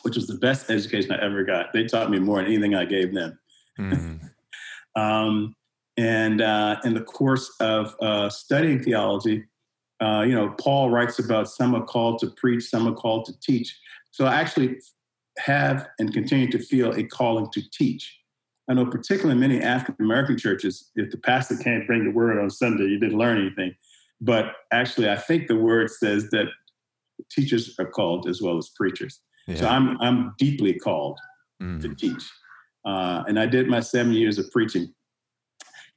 which 0.04 0.16
was 0.16 0.28
the 0.28 0.36
best 0.36 0.70
education 0.70 1.12
I 1.12 1.24
ever 1.24 1.44
got. 1.44 1.74
They 1.74 1.86
taught 1.86 2.12
me 2.12 2.20
more 2.20 2.38
than 2.38 2.46
anything 2.46 2.76
I 2.76 2.86
gave 2.86 3.14
them. 3.14 3.40
Mm. 3.80 4.30
um, 4.96 5.56
and 5.98 6.42
uh, 6.42 6.78
in 6.84 6.94
the 6.94 7.02
course 7.02 7.52
of 7.60 7.96
uh, 8.02 8.30
studying 8.30 8.84
theology, 8.84 9.46
uh, 10.00 10.22
you 10.22 10.36
know, 10.36 10.50
Paul 10.60 10.92
writes 10.92 11.18
about 11.18 11.50
some 11.50 11.76
are 11.76 11.86
called 11.86 12.20
to 12.20 12.28
preach, 12.38 12.64
some 12.64 12.88
are 12.88 12.94
called 12.94 13.26
to 13.26 13.40
teach. 13.40 13.76
So 14.12 14.26
I 14.26 14.36
actually 14.36 14.78
have 15.39 15.88
and 16.00 16.13
continue 16.13 16.50
to 16.52 16.60
feel 16.60 16.94
a 16.94 17.04
calling 17.04 17.50
to 17.54 17.62
teach. 17.72 18.17
I 18.70 18.74
know, 18.74 18.86
particularly 18.86 19.34
in 19.34 19.39
many 19.39 19.62
African 19.62 20.06
American 20.06 20.38
churches, 20.38 20.91
if 20.96 21.12
the 21.12 21.17
pastor 21.17 21.58
can't 21.58 21.86
bring 21.88 22.06
the 22.06 22.12
word 22.12 22.39
on 22.39 22.50
Sunday, 22.50 22.86
you 22.86 23.00
didn't 23.00 23.17
learn 23.17 23.39
anything. 23.39 23.76
But 24.22 24.54
actually, 24.72 25.10
I 25.10 25.17
think 25.17 25.48
the 25.48 25.58
word 25.58 25.89
says 25.89 26.30
that 26.30 26.46
teachers 27.30 27.76
are 27.80 27.86
called 27.86 28.30
as 28.30 28.41
well 28.41 28.58
as 28.58 28.70
preachers. 28.70 29.20
Yeah. 29.48 29.56
So 29.56 29.67
I'm 29.67 30.00
I'm 30.00 30.36
deeply 30.38 30.74
called 30.76 31.20
mm. 31.62 31.82
to 31.82 31.96
teach, 31.96 32.24
uh, 32.86 33.24
and 33.28 33.39
I 33.39 33.46
did 33.46 33.67
my 33.67 33.80
seven 33.80 34.13
years 34.13 34.38
of 34.38 34.50
preaching. 34.52 34.94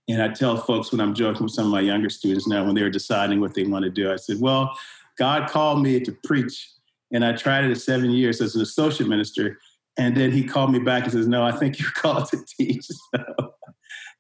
And 0.07 0.23
I 0.23 0.29
tell 0.29 0.59
folks 0.59 0.93
when 0.93 1.01
I'm 1.01 1.15
joking 1.15 1.45
with 1.45 1.53
some 1.53 1.67
of 1.67 1.73
my 1.73 1.81
younger 1.81 2.11
students 2.11 2.47
now 2.47 2.65
when 2.65 2.75
they're 2.75 2.91
deciding 2.91 3.41
what 3.41 3.55
they 3.55 3.65
want 3.65 3.85
to 3.85 3.91
do, 3.91 4.13
I 4.13 4.17
said, 4.17 4.41
"Well, 4.41 4.77
God 5.19 5.49
called 5.49 5.83
me 5.83 6.01
to 6.01 6.13
preach, 6.25 6.71
and 7.15 7.25
I 7.25 7.33
tried 7.33 7.65
it 7.65 7.71
at 7.71 7.81
seven 7.81 8.11
years 8.11 8.43
as 8.43 8.57
an 8.57 8.61
associate 8.61 9.09
minister, 9.09 9.59
and 9.97 10.17
then 10.17 10.33
He 10.33 10.45
called 10.45 10.73
me 10.73 10.81
back 10.81 11.05
and 11.05 11.13
says, 11.13 11.29
"No, 11.29 11.45
I 11.45 11.53
think 11.53 11.79
you're 11.79 11.91
called 11.95 12.29
to 12.29 12.45
teach." 12.59 12.87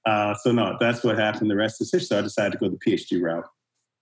So, 0.07 0.11
uh, 0.12 0.35
so 0.35 0.52
no, 0.52 0.76
that's 0.78 1.02
what 1.02 1.18
happened. 1.18 1.50
The 1.50 1.57
rest 1.57 1.80
is 1.80 1.90
history. 1.90 2.07
So 2.07 2.18
I 2.18 2.22
decided 2.22 2.52
to 2.52 2.59
go 2.59 2.68
the 2.68 2.76
PhD 2.76 3.22
route 3.22 3.46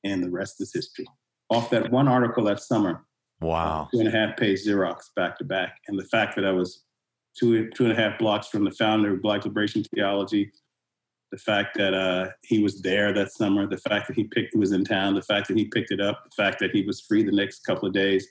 and 0.02 0.20
the 0.20 0.30
rest 0.30 0.60
is 0.60 0.72
history. 0.72 1.06
Off 1.48 1.70
that 1.70 1.92
one 1.92 2.08
article 2.08 2.42
that 2.44 2.60
summer. 2.60 3.04
Wow. 3.40 3.88
Two 3.92 4.00
and 4.00 4.08
a 4.08 4.10
half 4.10 4.36
page 4.36 4.64
Xerox 4.66 4.96
back 5.14 5.38
to 5.38 5.44
back. 5.44 5.78
And 5.86 5.96
the 5.96 6.04
fact 6.06 6.34
that 6.34 6.44
I 6.44 6.50
was 6.50 6.82
two, 7.38 7.70
two 7.70 7.84
and 7.84 7.92
a 7.92 7.96
half 7.96 8.18
blocks 8.18 8.48
from 8.48 8.64
the 8.64 8.72
founder 8.72 9.14
of 9.14 9.22
Black 9.22 9.44
Liberation 9.44 9.84
Theology, 9.94 10.50
the 11.30 11.38
fact 11.38 11.76
that 11.78 11.94
uh, 11.94 12.30
he 12.42 12.62
was 12.62 12.82
there 12.82 13.12
that 13.12 13.32
summer, 13.32 13.66
the 13.66 13.78
fact 13.78 14.06
that 14.08 14.16
he 14.16 14.24
picked, 14.24 14.54
he 14.54 14.58
was 14.58 14.72
in 14.72 14.84
town, 14.84 15.14
the 15.14 15.22
fact 15.22 15.48
that 15.48 15.56
he 15.56 15.66
picked 15.66 15.90
it 15.90 16.00
up, 16.00 16.24
the 16.24 16.42
fact 16.42 16.58
that 16.60 16.72
he 16.72 16.82
was 16.82 17.00
free 17.00 17.22
the 17.22 17.32
next 17.32 17.60
couple 17.64 17.86
of 17.86 17.94
days, 17.94 18.26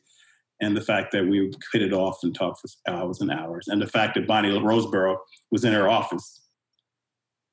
and 0.61 0.77
the 0.77 0.81
fact 0.81 1.11
that 1.11 1.27
we 1.27 1.51
hit 1.73 1.81
it 1.81 1.93
off 1.93 2.19
and 2.23 2.33
talked 2.33 2.61
for 2.61 2.91
hours 2.91 3.21
and 3.21 3.31
hours, 3.31 3.67
and 3.67 3.81
the 3.81 3.87
fact 3.87 4.15
that 4.15 4.27
Bonnie 4.27 4.49
Roseborough 4.49 5.17
was 5.51 5.65
in 5.65 5.73
her 5.73 5.89
office. 5.89 6.41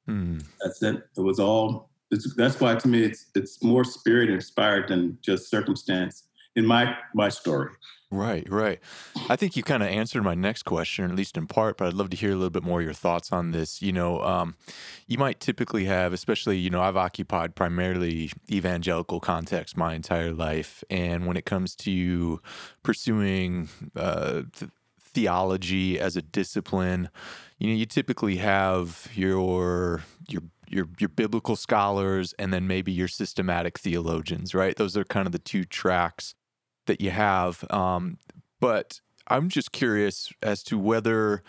Hmm. 0.07 0.39
That's 0.63 0.83
it. 0.83 1.03
It 1.17 1.21
was 1.21 1.41
all 1.41 1.89
it's, 2.11 2.35
that's 2.37 2.61
why 2.61 2.75
to 2.75 2.89
me 2.89 3.03
it's 3.03 3.27
it's 3.35 3.63
more 3.63 3.85
spirit 3.85 4.31
inspired 4.31 4.89
than 4.89 5.19
just 5.23 5.51
circumstance 5.51 6.25
in 6.57 6.65
my 6.67 6.97
my 7.15 7.29
story. 7.29 7.71
Right, 8.11 8.49
right. 8.51 8.81
I 9.29 9.37
think 9.37 9.55
you 9.55 9.63
kind 9.63 9.83
of 9.83 9.91
answered 9.91 10.23
my 10.23 10.35
next 10.35 10.63
question, 10.63 11.05
at 11.05 11.15
least 11.15 11.37
in 11.37 11.47
part, 11.47 11.77
but 11.77 11.89
I'd 11.89 11.93
love 11.93 12.09
to 12.11 12.17
hear 12.17 12.31
a 12.31 12.37
little 12.37 12.49
bit 12.49 12.63
more 12.63 12.81
of 12.81 12.85
your 12.85 12.95
thoughts 12.95 13.33
on 13.33 13.51
this. 13.51 13.83
You 13.83 13.93
know, 13.93 14.23
um, 14.23 14.57
you 15.07 15.19
might 15.19 15.41
typically 15.41 15.85
have, 15.85 16.15
especially, 16.15 16.57
you 16.57 16.71
know, 16.71 16.81
I've 16.81 16.97
occupied 16.97 17.55
primarily 17.55 18.33
evangelical 18.51 19.21
context 19.21 19.77
my 19.77 19.93
entire 19.95 20.33
life. 20.33 20.83
And 20.89 21.27
when 21.27 21.37
it 21.37 21.45
comes 21.45 21.75
to 21.77 22.41
pursuing 22.83 23.69
uh, 23.95 24.43
th- 24.59 24.71
theology 24.99 26.01
as 26.01 26.17
a 26.17 26.23
discipline, 26.23 27.11
you 27.59 27.69
know, 27.69 27.75
you 27.75 27.85
typically 27.85 28.37
have 28.37 29.09
your 29.15 30.03
your 30.31 30.43
your 30.67 30.89
your 30.99 31.09
biblical 31.11 31.57
scholars 31.57 32.35
and 32.39 32.55
then 32.55 32.67
maybe 32.67 32.91
your 32.91 33.09
systematic 33.09 33.79
theologians, 33.79 34.55
right? 34.55 34.77
Those 34.77 34.97
are 34.97 35.05
kind 35.05 35.27
of 35.27 35.33
the 35.33 35.39
two 35.39 35.65
tracks 35.65 36.35
that 36.89 37.01
you 37.01 37.11
have. 37.11 37.65
Um, 37.71 38.19
but 38.61 39.01
I'm 39.29 39.49
just 39.49 39.73
curious 39.73 40.33
as 40.43 40.63
to 40.65 40.79
whether 40.79 41.43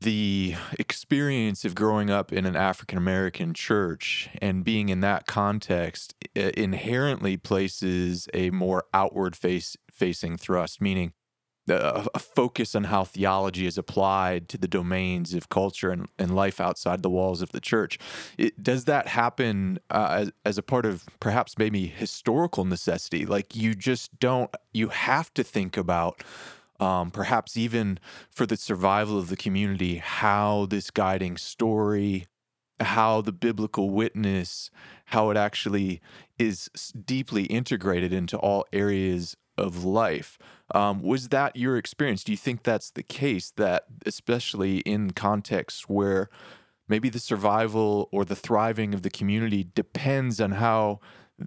the 0.00 0.54
experience 0.78 1.64
of 1.64 1.74
growing 1.74 2.08
up 2.08 2.32
in 2.32 2.46
an 2.46 2.54
African 2.54 2.96
American 2.96 3.52
church 3.52 4.28
and 4.40 4.62
being 4.62 4.88
in 4.88 5.00
that 5.00 5.26
context 5.26 6.14
inherently 6.36 7.36
places 7.36 8.28
a 8.32 8.50
more 8.50 8.84
outward 8.94 9.34
face 9.34 9.76
facing 9.90 10.36
thrust, 10.36 10.80
meaning 10.80 11.12
a, 11.70 12.18
focus 12.18 12.74
on 12.74 12.84
how 12.84 13.04
theology 13.04 13.66
is 13.66 13.78
applied 13.78 14.48
to 14.50 14.58
the 14.58 14.68
domains 14.68 15.34
of 15.34 15.48
culture 15.48 15.90
and, 15.90 16.08
and 16.18 16.34
life 16.34 16.60
outside 16.60 17.02
the 17.02 17.10
walls 17.10 17.42
of 17.42 17.52
the 17.52 17.60
church. 17.60 17.98
It, 18.36 18.62
does 18.62 18.84
that 18.84 19.08
happen 19.08 19.78
uh, 19.90 20.16
as, 20.20 20.32
as 20.44 20.58
a 20.58 20.62
part 20.62 20.86
of 20.86 21.04
perhaps 21.20 21.58
maybe 21.58 21.86
historical 21.86 22.64
necessity? 22.64 23.26
Like 23.26 23.54
you 23.56 23.74
just 23.74 24.18
don't, 24.18 24.54
you 24.72 24.88
have 24.88 25.32
to 25.34 25.44
think 25.44 25.76
about. 25.76 26.22
Um, 26.80 27.10
perhaps 27.10 27.56
even 27.56 27.98
for 28.30 28.46
the 28.46 28.56
survival 28.56 29.18
of 29.18 29.30
the 29.30 29.36
community, 29.36 29.96
how 29.96 30.66
this 30.66 30.92
guiding 30.92 31.36
story, 31.36 32.28
how 32.78 33.20
the 33.20 33.32
biblical 33.32 33.90
witness, 33.90 34.70
how 35.06 35.30
it 35.30 35.36
actually 35.36 36.00
is 36.38 36.68
deeply 37.04 37.44
integrated 37.44 38.12
into 38.12 38.38
all 38.38 38.64
areas 38.72 39.36
of 39.58 39.84
life. 39.84 40.38
Um, 40.74 41.02
was 41.02 41.28
that 41.28 41.56
your 41.56 41.76
experience? 41.76 42.24
Do 42.24 42.32
you 42.32 42.38
think 42.38 42.62
that's 42.62 42.90
the 42.90 43.02
case? 43.02 43.52
That 43.56 43.84
especially 44.06 44.78
in 44.78 45.10
contexts 45.10 45.88
where 45.88 46.30
maybe 46.88 47.08
the 47.08 47.18
survival 47.18 48.08
or 48.12 48.24
the 48.24 48.36
thriving 48.36 48.94
of 48.94 49.02
the 49.02 49.10
community 49.10 49.68
depends 49.74 50.40
on 50.40 50.52
how 50.52 51.00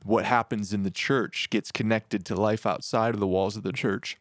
what 0.04 0.26
happens 0.26 0.74
in 0.74 0.84
the 0.84 0.92
church 0.92 1.50
gets 1.50 1.72
connected 1.72 2.26
to 2.26 2.36
life 2.36 2.66
outside 2.66 3.14
of 3.14 3.20
the 3.20 3.28
walls 3.28 3.58
of 3.58 3.64
the 3.64 3.74
church, 3.74 4.18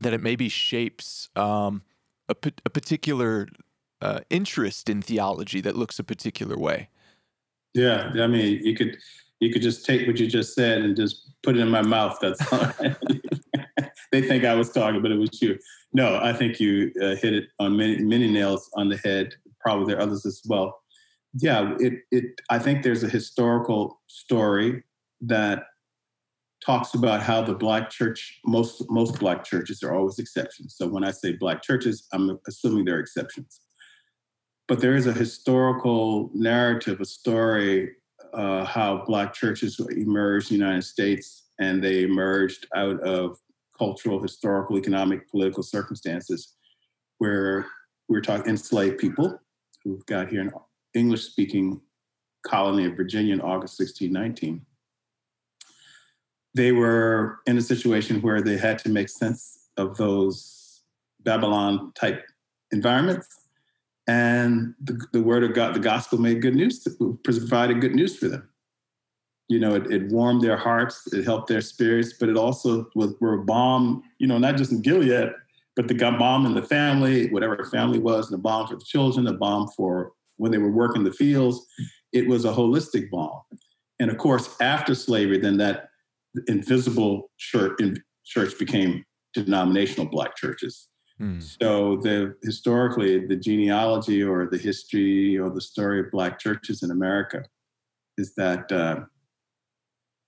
that 0.00 0.12
it 0.12 0.22
maybe 0.22 0.48
shapes 0.48 1.30
um, 1.34 1.82
a, 2.28 2.36
a, 2.66 2.70
particular 2.70 3.48
uh, 4.02 4.20
interest 4.28 4.90
in 4.90 5.00
theology 5.00 5.60
that 5.62 5.76
looks 5.76 5.98
a 5.98 6.04
particular 6.04 6.58
way. 6.58 6.88
Yeah, 7.72 8.12
I 8.20 8.26
mean, 8.26 8.62
you 8.62 8.76
could 8.76 8.98
you 9.42 9.52
could 9.52 9.60
just 9.60 9.84
take 9.84 10.06
what 10.06 10.20
you 10.20 10.28
just 10.28 10.54
said 10.54 10.82
and 10.82 10.94
just 10.94 11.32
put 11.42 11.56
it 11.56 11.60
in 11.60 11.68
my 11.68 11.82
mouth. 11.82 12.16
That's 12.22 12.40
all 12.52 12.72
they 14.12 14.22
think 14.22 14.44
I 14.44 14.54
was 14.54 14.70
talking, 14.70 15.02
but 15.02 15.10
it 15.10 15.18
was 15.18 15.42
you. 15.42 15.58
No, 15.92 16.20
I 16.22 16.32
think 16.32 16.60
you 16.60 16.92
uh, 17.02 17.16
hit 17.16 17.34
it 17.34 17.48
on 17.58 17.76
many, 17.76 17.98
many 18.04 18.30
nails 18.30 18.70
on 18.74 18.88
the 18.88 18.98
head. 18.98 19.34
Probably 19.60 19.86
there 19.86 19.98
are 19.98 20.06
others 20.06 20.24
as 20.24 20.40
well. 20.46 20.80
Yeah, 21.34 21.74
it, 21.80 21.94
it. 22.12 22.40
I 22.50 22.60
think 22.60 22.84
there's 22.84 23.02
a 23.02 23.08
historical 23.08 24.00
story 24.06 24.84
that 25.22 25.64
talks 26.64 26.94
about 26.94 27.20
how 27.20 27.42
the 27.42 27.54
black 27.54 27.90
church, 27.90 28.38
most 28.46 28.84
most 28.90 29.18
black 29.18 29.42
churches 29.42 29.82
are 29.82 29.92
always 29.92 30.20
exceptions. 30.20 30.76
So 30.76 30.86
when 30.86 31.02
I 31.02 31.10
say 31.10 31.32
black 31.32 31.64
churches, 31.64 32.06
I'm 32.12 32.38
assuming 32.46 32.84
they're 32.84 33.00
exceptions. 33.00 33.60
But 34.68 34.80
there 34.80 34.94
is 34.94 35.08
a 35.08 35.12
historical 35.12 36.30
narrative, 36.32 37.00
a 37.00 37.04
story 37.04 37.90
uh, 38.32 38.64
how 38.64 39.04
black 39.06 39.34
churches 39.34 39.80
emerged 39.96 40.50
in 40.50 40.58
the 40.58 40.64
United 40.64 40.84
States, 40.84 41.48
and 41.60 41.82
they 41.82 42.02
emerged 42.02 42.66
out 42.74 43.00
of 43.00 43.38
cultural, 43.76 44.20
historical, 44.20 44.78
economic, 44.78 45.28
political 45.30 45.62
circumstances 45.62 46.54
where 47.18 47.66
we're 48.08 48.20
talking 48.20 48.50
enslaved 48.50 48.98
people 48.98 49.38
who 49.84 50.00
got 50.06 50.28
here 50.28 50.40
in 50.40 50.50
English-speaking 50.94 51.80
colony 52.46 52.86
of 52.86 52.96
Virginia 52.96 53.34
in 53.34 53.40
August 53.40 53.78
1619. 53.78 54.64
They 56.54 56.72
were 56.72 57.38
in 57.46 57.56
a 57.56 57.62
situation 57.62 58.20
where 58.20 58.42
they 58.42 58.56
had 58.56 58.78
to 58.80 58.88
make 58.88 59.08
sense 59.08 59.68
of 59.76 59.96
those 59.96 60.82
Babylon 61.20 61.92
type 61.94 62.24
environments 62.72 63.41
and 64.06 64.74
the, 64.82 65.06
the 65.12 65.22
word 65.22 65.44
of 65.44 65.54
God, 65.54 65.74
the 65.74 65.80
gospel 65.80 66.18
made 66.18 66.42
good 66.42 66.56
news, 66.56 66.86
provided 67.22 67.80
good 67.80 67.94
news 67.94 68.16
for 68.16 68.28
them. 68.28 68.48
You 69.48 69.60
know, 69.60 69.74
it, 69.74 69.90
it, 69.90 70.08
warmed 70.10 70.42
their 70.42 70.56
hearts, 70.56 71.12
it 71.12 71.24
helped 71.24 71.48
their 71.48 71.60
spirits, 71.60 72.14
but 72.18 72.28
it 72.28 72.36
also 72.36 72.88
was 72.94 73.14
were 73.20 73.34
a 73.34 73.44
balm, 73.44 74.02
you 74.18 74.26
know, 74.26 74.38
not 74.38 74.56
just 74.56 74.72
in 74.72 74.80
Gilead, 74.82 75.30
but 75.76 75.88
the 75.88 75.94
balm 75.94 76.46
in 76.46 76.54
the 76.54 76.62
family, 76.62 77.28
whatever 77.30 77.62
family 77.64 77.98
was, 77.98 78.30
and 78.30 78.38
a 78.38 78.42
balm 78.42 78.66
for 78.66 78.76
the 78.76 78.84
children, 78.84 79.26
a 79.26 79.32
balm 79.32 79.68
for 79.76 80.12
when 80.36 80.52
they 80.52 80.58
were 80.58 80.70
working 80.70 81.04
the 81.04 81.12
fields. 81.12 81.64
It 82.12 82.26
was 82.28 82.44
a 82.44 82.52
holistic 82.52 83.10
balm. 83.10 83.40
And 84.00 84.10
of 84.10 84.18
course, 84.18 84.56
after 84.60 84.94
slavery, 84.94 85.38
then 85.38 85.58
that 85.58 85.88
invisible 86.46 87.30
church, 87.38 87.78
church 88.24 88.58
became 88.58 89.04
denominational 89.34 90.06
black 90.06 90.36
churches 90.36 90.88
Hmm. 91.22 91.38
So 91.38 91.98
the 91.98 92.34
historically 92.42 93.24
the 93.28 93.36
genealogy 93.36 94.24
or 94.24 94.48
the 94.50 94.58
history 94.58 95.38
or 95.38 95.50
the 95.50 95.60
story 95.60 96.00
of 96.00 96.10
black 96.10 96.40
churches 96.40 96.82
in 96.82 96.90
America 96.90 97.44
is 98.18 98.34
that 98.34 98.72
uh, 98.72 99.02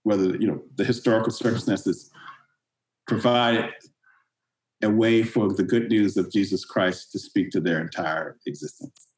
whether 0.04 0.36
you 0.36 0.46
know 0.46 0.62
the 0.76 0.84
historical 0.84 1.32
circumstances 1.32 2.12
provide 3.08 3.70
a 4.84 4.88
way 4.88 5.24
for 5.24 5.52
the 5.52 5.64
good 5.64 5.88
news 5.88 6.16
of 6.16 6.30
Jesus 6.30 6.64
Christ 6.64 7.10
to 7.10 7.18
speak 7.18 7.50
to 7.50 7.60
their 7.60 7.80
entire 7.80 8.36
existence. 8.46 9.08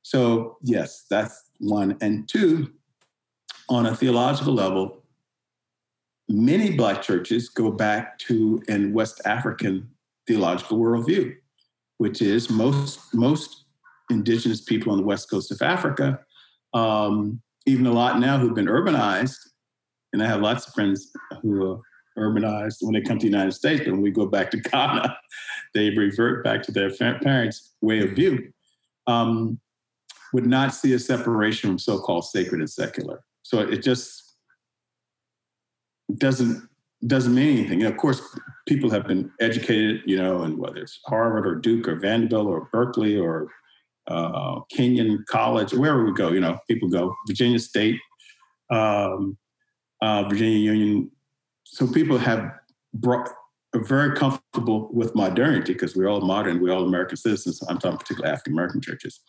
So, 0.00 0.56
yes, 0.62 1.04
that's 1.10 1.50
one. 1.58 1.98
And 2.00 2.26
two, 2.28 2.72
on 3.68 3.84
a 3.84 3.94
theological 3.94 4.54
level, 4.54 5.04
many 6.28 6.70
Black 6.70 7.02
churches 7.02 7.50
go 7.50 7.70
back 7.70 8.18
to 8.20 8.62
an 8.68 8.94
West 8.94 9.20
African 9.24 9.90
theological 10.30 10.78
worldview, 10.78 11.34
which 11.98 12.22
is 12.22 12.48
most, 12.50 13.00
most 13.12 13.64
indigenous 14.10 14.60
people 14.60 14.92
on 14.92 14.98
the 14.98 15.04
west 15.04 15.28
coast 15.28 15.50
of 15.50 15.60
Africa, 15.60 16.20
um, 16.72 17.42
even 17.66 17.86
a 17.86 17.92
lot 17.92 18.20
now 18.20 18.38
who've 18.38 18.54
been 18.54 18.66
urbanized. 18.66 19.36
And 20.12 20.22
I 20.22 20.26
have 20.26 20.40
lots 20.40 20.68
of 20.68 20.74
friends 20.74 21.10
who 21.42 21.62
are 21.64 21.80
urbanized 22.16 22.76
when 22.80 22.94
they 22.94 23.00
come 23.00 23.18
to 23.18 23.26
the 23.26 23.30
United 23.30 23.52
States, 23.52 23.82
but 23.84 23.92
when 23.92 24.02
we 24.02 24.12
go 24.12 24.26
back 24.26 24.52
to 24.52 24.56
Ghana, 24.70 25.16
they 25.74 25.90
revert 25.90 26.44
back 26.44 26.62
to 26.62 26.72
their 26.72 26.90
parents' 26.90 27.74
way 27.80 28.00
of 28.00 28.10
view. 28.10 28.52
Um, 29.08 29.58
would 30.32 30.46
not 30.46 30.72
see 30.72 30.92
a 30.92 30.98
separation 30.98 31.70
from 31.70 31.78
so-called 31.78 32.24
sacred 32.24 32.60
and 32.60 32.70
secular. 32.70 33.24
So 33.42 33.58
it 33.58 33.82
just 33.82 34.36
doesn't 36.18 36.69
doesn't 37.06 37.34
mean 37.34 37.58
anything. 37.58 37.82
And 37.82 37.92
of 37.92 37.98
course, 37.98 38.20
people 38.68 38.90
have 38.90 39.06
been 39.06 39.30
educated, 39.40 40.02
you 40.04 40.16
know, 40.16 40.42
and 40.42 40.58
whether 40.58 40.78
it's 40.78 41.00
Harvard 41.06 41.46
or 41.46 41.54
Duke 41.54 41.88
or 41.88 41.96
Vanderbilt 41.96 42.46
or 42.46 42.68
Berkeley 42.72 43.16
or 43.16 43.48
uh, 44.06 44.60
Kenyon 44.70 45.24
College, 45.28 45.72
wherever 45.72 46.04
we 46.04 46.12
go, 46.12 46.30
you 46.32 46.40
know, 46.40 46.58
people 46.68 46.88
go. 46.88 47.14
Virginia 47.26 47.58
State, 47.58 47.98
um, 48.70 49.36
uh, 50.02 50.24
Virginia 50.28 50.58
Union. 50.58 51.10
So 51.64 51.86
people 51.86 52.18
have 52.18 52.52
brought 52.92 53.28
are 53.72 53.84
very 53.84 54.16
comfortable 54.16 54.88
with 54.92 55.14
modernity 55.14 55.72
because 55.72 55.94
we're 55.94 56.08
all 56.08 56.20
modern, 56.20 56.60
we're 56.60 56.72
all 56.72 56.84
American 56.84 57.16
citizens. 57.16 57.62
I'm 57.68 57.78
talking 57.78 57.98
particularly 57.98 58.32
African 58.32 58.54
American 58.54 58.80
churches. 58.80 59.20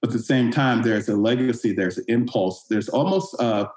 But 0.00 0.10
at 0.10 0.16
the 0.16 0.22
same 0.22 0.50
time, 0.50 0.82
there's 0.82 1.08
a 1.08 1.16
legacy, 1.16 1.72
there's 1.72 1.98
an 1.98 2.04
impulse, 2.08 2.64
there's 2.68 2.88
almost 2.88 3.34
a, 3.34 3.70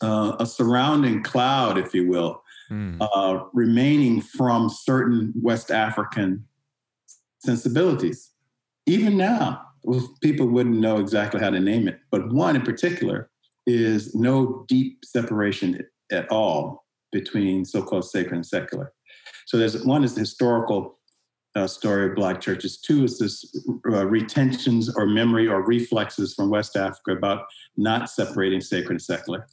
a, 0.00 0.36
a 0.40 0.46
surrounding 0.46 1.22
cloud, 1.22 1.78
if 1.78 1.94
you 1.94 2.08
will, 2.08 2.42
mm. 2.70 2.96
uh, 3.00 3.44
remaining 3.52 4.20
from 4.20 4.68
certain 4.68 5.32
West 5.40 5.70
African 5.70 6.44
sensibilities. 7.38 8.32
Even 8.86 9.16
now, 9.16 9.62
people 10.20 10.46
wouldn't 10.46 10.78
know 10.78 10.98
exactly 10.98 11.40
how 11.40 11.50
to 11.50 11.60
name 11.60 11.88
it, 11.88 12.00
but 12.10 12.32
one 12.32 12.56
in 12.56 12.62
particular 12.62 13.30
is 13.66 14.14
no 14.14 14.64
deep 14.68 15.04
separation 15.04 15.84
at 16.10 16.30
all 16.30 16.84
between 17.12 17.64
so-called 17.64 18.04
sacred 18.04 18.34
and 18.34 18.46
secular. 18.46 18.92
So 19.46 19.58
there's 19.58 19.84
one 19.84 20.04
is 20.04 20.14
the 20.14 20.20
historical 20.20 20.98
uh, 21.56 21.66
story 21.66 22.10
of 22.10 22.14
Black 22.14 22.40
churches. 22.40 22.80
Two 22.80 23.04
is 23.04 23.18
this 23.18 23.44
uh, 23.86 24.06
retentions 24.06 24.94
or 24.94 25.06
memory 25.06 25.48
or 25.48 25.64
reflexes 25.64 26.34
from 26.34 26.50
West 26.50 26.76
Africa 26.76 27.12
about 27.12 27.46
not 27.76 28.08
separating 28.08 28.60
sacred 28.60 28.92
and 28.92 29.02
secular. 29.02 29.46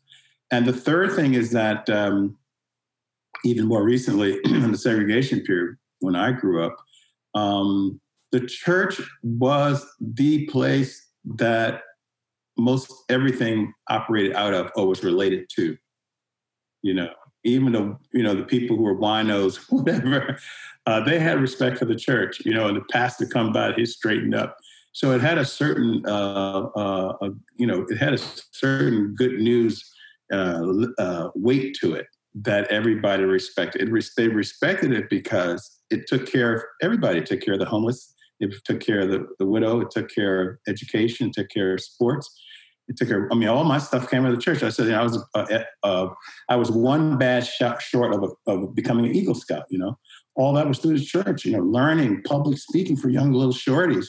And 0.52 0.66
the 0.66 0.74
third 0.74 1.14
thing 1.14 1.34
is 1.34 1.52
that 1.52 1.90
um, 1.90 2.38
even 3.44 3.66
more 3.66 3.84
recently, 3.84 4.40
in 4.46 4.72
the 4.72 4.78
segregation 4.78 5.42
period, 5.42 5.78
when 6.00 6.16
I 6.16 6.32
grew 6.32 6.64
up, 6.64 6.76
um, 7.36 8.00
the 8.32 8.42
church 8.42 9.02
was 9.24 9.86
the 10.00 10.46
place 10.48 11.08
that 11.36 11.82
most 12.58 12.92
everything 13.10 13.74
operated 13.90 14.34
out 14.34 14.54
of 14.54 14.72
or 14.76 14.88
was 14.88 15.04
related 15.04 15.48
to. 15.56 15.78
You 16.82 16.94
know, 16.94 17.10
even 17.44 17.72
the 17.72 17.98
you 18.14 18.24
know 18.24 18.36
the 18.36 18.44
people 18.44 18.78
who 18.78 18.84
were 18.84 18.98
winos, 18.98 19.58
whatever, 19.70 20.38
uh, 20.86 21.02
they 21.02 21.20
had 21.20 21.40
respect 21.40 21.78
for 21.78 21.86
the 21.86 21.96
church. 21.96 22.42
You 22.46 22.54
know, 22.54 22.68
and 22.68 22.78
the 22.78 22.86
pastor 22.92 23.26
come 23.26 23.52
by, 23.52 23.74
he 23.74 23.86
straightened 23.86 24.36
up. 24.36 24.58
So 24.94 25.12
it 25.12 25.22
had 25.22 25.38
a 25.38 25.46
certain, 25.46 26.04
uh, 26.08 26.70
uh, 26.76 27.30
you 27.56 27.68
know, 27.68 27.86
it 27.88 27.98
had 27.98 28.16
a 28.16 28.18
certain 28.18 29.14
good 29.14 29.34
news 29.34 29.94
uh, 30.32 30.63
uh, 30.98 31.30
weight 31.36 31.76
to 31.82 31.94
it 31.94 32.08
that 32.36 32.68
everybody 32.72 33.24
respected. 33.24 33.82
It, 33.82 34.06
they 34.16 34.28
respected 34.28 34.92
it 34.92 35.10
because 35.10 35.80
it 35.90 36.08
took 36.08 36.32
care 36.32 36.54
of 36.54 36.62
everybody. 36.82 37.20
It 37.20 37.26
took 37.26 37.42
care 37.42 37.56
of 37.56 37.60
the 37.60 37.66
homeless. 37.66 38.13
It 38.40 38.54
took 38.66 38.80
care 38.80 39.02
of 39.02 39.10
the, 39.10 39.26
the 39.40 39.46
widow. 39.46 39.82
It 39.82 39.90
took 39.90 40.13
care 40.13 40.42
of 40.42 40.58
education. 40.68 41.28
It 41.28 41.34
took 41.34 41.50
care 41.50 41.74
of 41.74 41.82
sports 41.82 42.30
it 42.88 42.96
took 42.96 43.10
care. 43.10 43.28
I 43.32 43.36
mean, 43.36 43.50
all 43.50 43.63
my 43.63 43.78
stuff 43.78 44.10
came 44.10 44.24
out 44.24 44.32
of 44.32 44.38
the 44.38 44.42
church. 44.42 44.63
I 44.63 44.70
said, 44.70 44.86
you 44.86 44.92
know, 44.94 45.02
I 45.02 45.04
was, 45.04 45.26
uh, 45.36 45.60
uh, 45.84 46.08
I 46.50 46.56
was 46.56 46.72
one 46.72 47.18
bad 47.18 47.46
shot 47.46 47.82
short 47.82 48.13
of, 48.13 48.24
a, 48.24 48.52
of 48.52 48.76
becoming 48.76 49.06
an 49.06 49.16
Eagle 49.16 49.36
Scout. 49.36 49.66
You 49.70 49.80
know, 49.80 49.98
all 50.36 50.54
that 50.54 50.68
was 50.68 50.80
through 50.80 50.98
the 50.98 51.04
church. 51.04 51.46
You 51.46 51.54
know, 51.54 51.63
learning 51.63 52.24
public 52.24 52.58
speaking 52.58 52.96
for 52.96 53.10
young 53.10 53.34
little 53.34 53.54
shorties, 53.54 54.08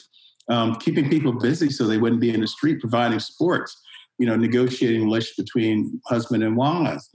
um, 0.49 0.75
keeping 0.75 1.09
people 1.09 1.33
busy 1.33 1.69
so 1.69 1.85
they 1.85 1.97
wouldn't 1.97 2.21
be 2.21 2.33
in 2.33 2.41
the 2.41 2.47
street, 2.47 2.79
providing 2.79 3.19
sports. 3.19 3.79
You 4.19 4.27
know, 4.27 4.35
negotiating 4.35 5.03
relations 5.03 5.35
between 5.37 5.99
husband 6.05 6.43
and 6.43 6.55
wives, 6.55 7.09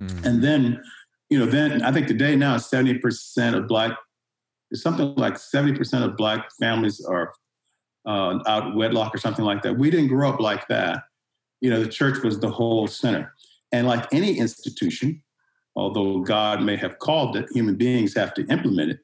mm. 0.00 0.24
and 0.24 0.44
then, 0.44 0.80
you 1.28 1.38
know, 1.38 1.46
then 1.46 1.82
I 1.82 1.90
think 1.90 2.06
today 2.06 2.36
now 2.36 2.58
seventy 2.58 2.98
percent 2.98 3.56
of 3.56 3.66
black, 3.66 3.96
something 4.74 5.14
like 5.16 5.38
seventy 5.38 5.76
percent 5.76 6.04
of 6.04 6.16
black 6.16 6.48
families 6.60 7.04
are 7.04 7.32
uh, 8.06 8.38
out 8.46 8.76
wedlock 8.76 9.14
or 9.14 9.18
something 9.18 9.44
like 9.44 9.62
that. 9.62 9.78
We 9.78 9.90
didn't 9.90 10.08
grow 10.08 10.28
up 10.28 10.40
like 10.40 10.68
that 10.68 11.02
you 11.60 11.70
know, 11.70 11.82
the 11.82 11.88
church 11.88 12.22
was 12.22 12.40
the 12.40 12.50
whole 12.50 12.86
center. 12.86 13.34
And 13.72 13.86
like 13.86 14.06
any 14.12 14.38
institution, 14.38 15.22
although 15.76 16.20
God 16.20 16.62
may 16.62 16.76
have 16.76 16.98
called 16.98 17.36
it, 17.36 17.46
human 17.52 17.76
beings 17.76 18.14
have 18.16 18.34
to 18.34 18.46
implement 18.46 18.92
it. 18.92 18.98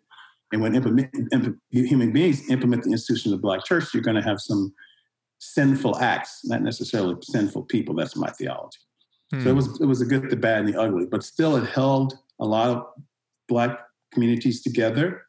And 0.53 0.62
when 0.62 0.75
implement, 0.75 1.11
imp, 1.33 1.59
human 1.71 2.12
beings 2.12 2.49
implement 2.51 2.85
the 2.85 2.92
institution 2.92 3.33
of 3.33 3.38
the 3.38 3.42
Black 3.42 3.64
church, 3.64 3.92
you're 3.92 4.03
going 4.03 4.16
to 4.16 4.23
have 4.23 4.40
some 4.40 4.73
sinful 5.38 5.96
acts, 5.99 6.40
not 6.44 6.62
necessarily 6.62 7.16
sinful 7.22 7.64
people. 7.64 7.94
That's 7.94 8.16
my 8.16 8.31
theology. 8.31 8.79
Hmm. 9.33 9.42
So 9.42 9.51
it 9.51 9.55
was 9.55 9.81
it 9.81 9.87
was 9.87 10.01
a 10.01 10.07
good, 10.07 10.31
the 10.31 10.37
bad, 10.37 10.61
and 10.61 10.68
the 10.68 10.81
ugly, 10.81 11.07
but 11.07 11.22
still 11.22 11.57
it 11.57 11.66
held 11.66 12.14
a 12.40 12.44
lot 12.44 12.70
of 12.70 12.85
Black 13.49 13.79
communities 14.12 14.62
together. 14.62 15.22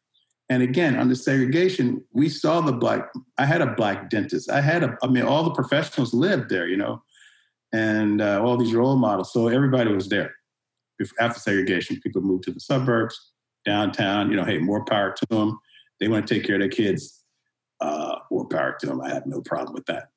And 0.50 0.64
again, 0.64 0.96
under 0.96 1.14
segregation, 1.16 2.04
we 2.14 2.30
saw 2.30 2.62
the 2.62 2.72
Black. 2.72 3.10
I 3.38 3.46
had 3.46 3.62
a 3.62 3.74
Black 3.74 4.10
dentist. 4.10 4.50
I 4.50 4.62
had 4.62 4.84
a. 4.84 4.98
I 5.04 5.08
mean, 5.08 5.24
all 5.24 5.44
the 5.44 5.54
professionals 5.54 6.14
lived 6.14 6.50
there. 6.50 6.68
You 6.68 6.78
know, 6.78 7.04
and 7.74 8.22
uh, 8.22 8.42
all 8.44 8.58
these 8.58 8.74
role 8.74 8.96
models. 8.98 9.34
So 9.34 9.48
everybody 9.48 9.92
was 9.92 10.10
there. 10.10 10.34
After 11.20 11.40
segregation, 11.40 12.00
people 12.02 12.22
moved 12.22 12.44
to 12.46 12.52
the 12.52 12.60
suburbs, 12.60 13.34
downtown. 13.66 14.32
You 14.32 14.38
know, 14.38 14.46
hey, 14.46 14.58
more 14.58 14.86
power 14.86 15.12
to 15.12 15.26
them. 15.30 15.60
They 16.00 16.08
want 16.08 16.28
to 16.28 16.34
take 16.34 16.46
care 16.46 16.56
of 16.56 16.62
their 16.62 16.70
kids. 16.70 17.17
Uh, 17.80 18.20
to 18.80 18.86
them. 18.86 19.02
I 19.02 19.10
have 19.10 19.26
no 19.26 19.42
problem 19.42 19.74
with 19.74 19.86
that. 19.86 20.10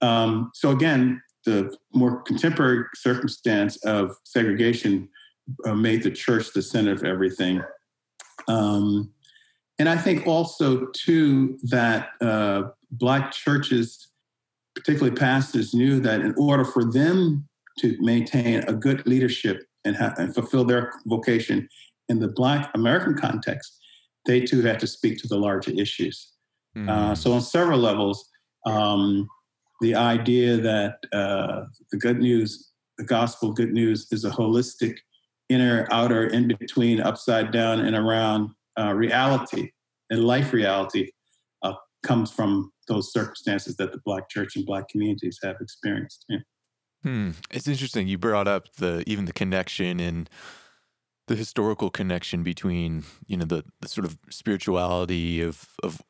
Um, 0.00 0.50
so 0.54 0.70
again, 0.70 1.22
the 1.44 1.76
more 1.94 2.22
contemporary 2.22 2.84
circumstance 2.94 3.76
of 3.84 4.16
segregation 4.24 5.08
uh, 5.64 5.74
made 5.74 6.02
the 6.02 6.10
church 6.10 6.52
the 6.52 6.62
center 6.62 6.92
of 6.92 7.04
everything. 7.04 7.62
Um, 8.48 9.10
and 9.78 9.88
I 9.88 9.96
think 9.96 10.26
also 10.26 10.86
too 10.86 11.58
that 11.62 12.10
uh, 12.20 12.64
black 12.90 13.32
churches 13.32 14.08
particularly 14.78 15.16
pastors, 15.16 15.74
knew 15.74 16.00
that 16.00 16.20
in 16.20 16.34
order 16.38 16.64
for 16.64 16.84
them 16.84 17.48
to 17.78 17.96
maintain 18.00 18.62
a 18.68 18.72
good 18.72 19.06
leadership 19.06 19.64
and, 19.84 19.96
ha- 19.96 20.14
and 20.18 20.34
fulfill 20.34 20.64
their 20.64 20.92
vocation 21.06 21.68
in 22.08 22.20
the 22.20 22.28
Black 22.28 22.70
American 22.74 23.14
context, 23.14 23.78
they 24.26 24.40
too 24.40 24.62
had 24.62 24.78
to 24.80 24.86
speak 24.86 25.18
to 25.18 25.28
the 25.28 25.36
larger 25.36 25.72
issues. 25.72 26.32
Mm-hmm. 26.78 26.88
Uh, 26.88 27.14
so, 27.14 27.32
on 27.32 27.40
several 27.40 27.78
levels, 27.78 28.28
um, 28.66 29.28
the 29.80 29.94
idea 29.94 30.56
that 30.56 30.96
uh, 31.12 31.64
the 31.90 31.98
good 31.98 32.18
news, 32.18 32.72
the 32.98 33.04
gospel 33.04 33.52
good 33.52 33.72
news, 33.72 34.06
is 34.10 34.24
a 34.24 34.30
holistic 34.30 34.96
inner, 35.48 35.88
outer, 35.90 36.26
in 36.26 36.48
between, 36.48 37.00
upside 37.00 37.50
down, 37.50 37.80
and 37.80 37.96
around 37.96 38.50
uh, 38.78 38.92
reality 38.92 39.70
and 40.10 40.24
life 40.24 40.52
reality 40.52 41.10
uh, 41.62 41.74
comes 42.02 42.30
from 42.30 42.70
those 42.86 43.12
circumstances 43.12 43.76
that 43.76 43.92
the 43.92 44.00
Black 44.04 44.28
church 44.30 44.56
and 44.56 44.64
Black 44.64 44.88
communities 44.88 45.38
have 45.42 45.56
experienced. 45.60 46.24
Yeah. 46.28 46.38
Hmm. 47.02 47.30
It's 47.50 47.68
interesting. 47.68 48.08
You 48.08 48.18
brought 48.18 48.48
up 48.48 48.72
the 48.74 49.04
even 49.06 49.24
the 49.24 49.32
connection 49.32 50.00
and 50.00 50.28
the 51.26 51.36
historical 51.36 51.90
connection 51.90 52.42
between 52.42 53.04
you 53.26 53.36
know 53.36 53.44
the, 53.44 53.64
the 53.80 53.88
sort 53.88 54.04
of 54.04 54.18
spirituality 54.30 55.40
of 55.40 55.68
of 55.82 56.02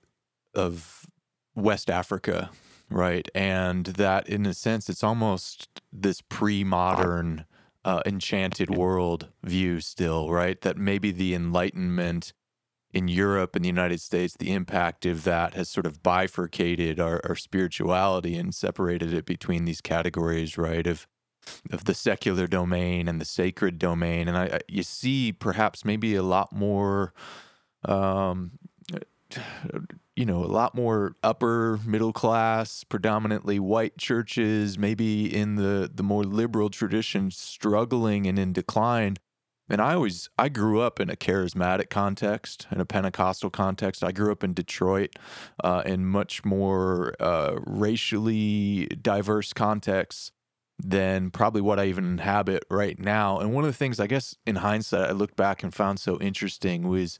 of 0.54 1.06
West 1.54 1.90
Africa, 1.90 2.50
right? 2.90 3.28
And 3.34 3.86
that, 3.86 4.28
in 4.28 4.46
a 4.46 4.54
sense, 4.54 4.88
it's 4.88 5.04
almost 5.04 5.68
this 5.92 6.20
pre-modern, 6.20 7.44
uh, 7.84 8.02
enchanted 8.04 8.70
world 8.70 9.28
view 9.42 9.80
still, 9.80 10.30
right? 10.30 10.60
That 10.60 10.76
maybe 10.76 11.10
the 11.10 11.34
Enlightenment 11.34 12.32
in 12.92 13.08
Europe 13.08 13.54
and 13.54 13.64
the 13.64 13.68
United 13.68 14.00
States, 14.00 14.34
the 14.38 14.52
impact 14.52 15.04
of 15.04 15.24
that 15.24 15.54
has 15.54 15.68
sort 15.68 15.86
of 15.86 16.02
bifurcated 16.02 16.98
our, 16.98 17.20
our 17.24 17.36
spirituality 17.36 18.36
and 18.36 18.54
separated 18.54 19.12
it 19.12 19.26
between 19.26 19.64
these 19.64 19.80
categories, 19.80 20.56
right? 20.56 20.86
Of 20.86 21.06
of 21.72 21.84
the 21.84 21.94
secular 21.94 22.46
domain 22.46 23.08
and 23.08 23.18
the 23.18 23.24
sacred 23.24 23.78
domain, 23.78 24.28
and 24.28 24.36
I, 24.36 24.60
you 24.68 24.82
see 24.82 25.32
perhaps 25.32 25.82
maybe 25.82 26.14
a 26.14 26.22
lot 26.22 26.52
more 26.52 27.14
um, 27.86 28.52
you 30.16 30.24
know, 30.24 30.42
a 30.42 30.46
lot 30.46 30.74
more 30.74 31.16
upper 31.22 31.78
middle 31.84 32.12
class, 32.12 32.84
predominantly 32.84 33.58
white 33.58 33.98
churches, 33.98 34.78
maybe 34.78 35.34
in 35.34 35.56
the 35.56 35.90
the 35.92 36.02
more 36.02 36.24
liberal 36.24 36.70
tradition 36.70 37.30
struggling 37.30 38.26
and 38.26 38.38
in 38.38 38.52
decline. 38.52 39.16
And 39.70 39.82
I 39.82 39.94
always 39.94 40.30
I 40.38 40.48
grew 40.48 40.80
up 40.80 40.98
in 40.98 41.10
a 41.10 41.16
charismatic 41.16 41.90
context, 41.90 42.66
in 42.72 42.80
a 42.80 42.86
Pentecostal 42.86 43.50
context. 43.50 44.02
I 44.02 44.12
grew 44.12 44.32
up 44.32 44.42
in 44.42 44.54
Detroit, 44.54 45.16
uh, 45.62 45.82
in 45.84 46.06
much 46.06 46.44
more 46.44 47.14
uh, 47.20 47.58
racially 47.66 48.86
diverse 48.86 49.52
contexts 49.52 50.32
than 50.82 51.30
probably 51.30 51.60
what 51.60 51.80
I 51.80 51.86
even 51.86 52.04
inhabit 52.04 52.64
right 52.70 52.98
now. 52.98 53.38
And 53.38 53.52
one 53.52 53.64
of 53.64 53.70
the 53.70 53.76
things 53.76 53.98
I 53.98 54.06
guess 54.06 54.36
in 54.46 54.56
hindsight 54.56 55.08
I 55.08 55.12
looked 55.12 55.36
back 55.36 55.62
and 55.62 55.74
found 55.74 55.98
so 55.98 56.20
interesting 56.20 56.88
was 56.88 57.18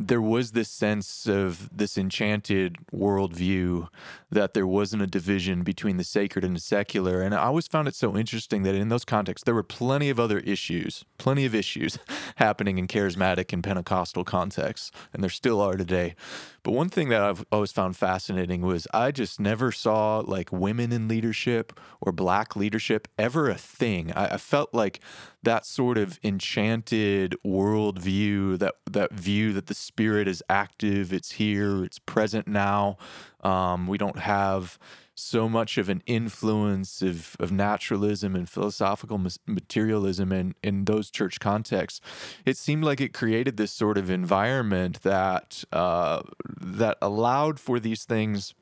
there 0.00 0.22
was 0.22 0.52
this 0.52 0.70
sense 0.70 1.26
of 1.26 1.76
this 1.76 1.98
enchanted 1.98 2.78
worldview 2.90 3.86
that 4.30 4.54
there 4.54 4.66
wasn't 4.66 5.02
a 5.02 5.06
division 5.06 5.62
between 5.62 5.98
the 5.98 6.04
sacred 6.04 6.42
and 6.42 6.56
the 6.56 6.60
secular. 6.60 7.20
And 7.20 7.34
I 7.34 7.44
always 7.44 7.66
found 7.66 7.86
it 7.86 7.94
so 7.94 8.16
interesting 8.16 8.62
that 8.62 8.74
in 8.74 8.88
those 8.88 9.04
contexts, 9.04 9.44
there 9.44 9.54
were 9.54 9.62
plenty 9.62 10.08
of 10.08 10.18
other 10.18 10.38
issues, 10.38 11.04
plenty 11.18 11.44
of 11.44 11.54
issues 11.54 11.98
happening 12.36 12.78
in 12.78 12.86
charismatic 12.86 13.52
and 13.52 13.62
Pentecostal 13.62 14.24
contexts, 14.24 14.90
and 15.12 15.22
there 15.22 15.30
still 15.30 15.60
are 15.60 15.76
today. 15.76 16.14
But 16.62 16.72
one 16.72 16.88
thing 16.88 17.08
that 17.08 17.22
I've 17.22 17.44
always 17.50 17.72
found 17.72 17.96
fascinating 17.96 18.62
was 18.62 18.86
I 18.92 19.10
just 19.12 19.40
never 19.40 19.72
saw 19.72 20.20
like 20.20 20.52
women 20.52 20.92
in 20.92 21.08
leadership 21.08 21.78
or 22.00 22.12
black 22.12 22.54
leadership 22.54 23.08
ever 23.18 23.48
a 23.48 23.54
thing. 23.54 24.12
I, 24.12 24.34
I 24.34 24.36
felt 24.36 24.74
like 24.74 25.00
that 25.42 25.64
sort 25.64 25.96
of 25.96 26.20
enchanted 26.22 27.34
worldview, 27.44 28.58
that 28.58 28.74
that 28.90 29.12
view 29.12 29.52
that 29.54 29.66
the 29.66 29.74
spirit 29.90 30.28
is 30.28 30.40
active, 30.48 31.12
it's 31.12 31.32
here, 31.32 31.84
it's 31.84 31.98
present 31.98 32.46
now. 32.46 32.96
Um, 33.42 33.88
we 33.88 33.98
don't 33.98 34.20
have 34.20 34.78
so 35.16 35.48
much 35.48 35.76
of 35.78 35.88
an 35.88 36.00
influence 36.06 37.02
of, 37.02 37.36
of 37.40 37.50
naturalism 37.50 38.36
and 38.36 38.48
philosophical 38.48 39.20
materialism 39.46 40.30
in, 40.30 40.54
in 40.62 40.84
those 40.84 41.10
church 41.10 41.40
contexts. 41.40 42.00
It 42.46 42.56
seemed 42.56 42.84
like 42.84 43.00
it 43.00 43.12
created 43.12 43.56
this 43.56 43.72
sort 43.72 43.98
of 43.98 44.10
environment 44.10 45.02
that 45.02 45.64
uh, 45.72 46.22
that 46.60 46.96
allowed 47.02 47.58
for 47.58 47.80
these 47.80 48.04
things 48.04 48.54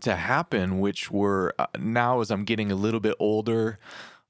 to 0.00 0.14
happen, 0.14 0.78
which 0.78 1.10
were 1.10 1.54
uh, 1.58 1.66
now 1.78 2.20
as 2.20 2.30
I'm 2.30 2.44
getting 2.44 2.70
a 2.70 2.76
little 2.76 3.00
bit 3.00 3.14
older 3.18 3.78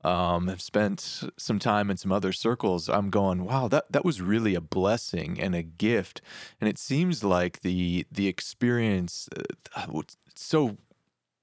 um, 0.06 0.46
have 0.46 0.62
spent 0.62 1.24
some 1.36 1.58
time 1.58 1.90
in 1.90 1.96
some 1.96 2.12
other 2.12 2.32
circles, 2.32 2.88
I'm 2.88 3.10
going, 3.10 3.44
wow, 3.44 3.66
that 3.66 3.90
that 3.90 4.04
was 4.04 4.20
really 4.22 4.54
a 4.54 4.60
blessing 4.60 5.40
and 5.40 5.52
a 5.52 5.64
gift. 5.64 6.22
And 6.60 6.68
it 6.68 6.78
seems 6.78 7.24
like 7.24 7.60
the 7.62 8.06
the 8.10 8.28
experience, 8.28 9.28
uh, 9.74 9.86
what's 9.88 10.16
so 10.36 10.76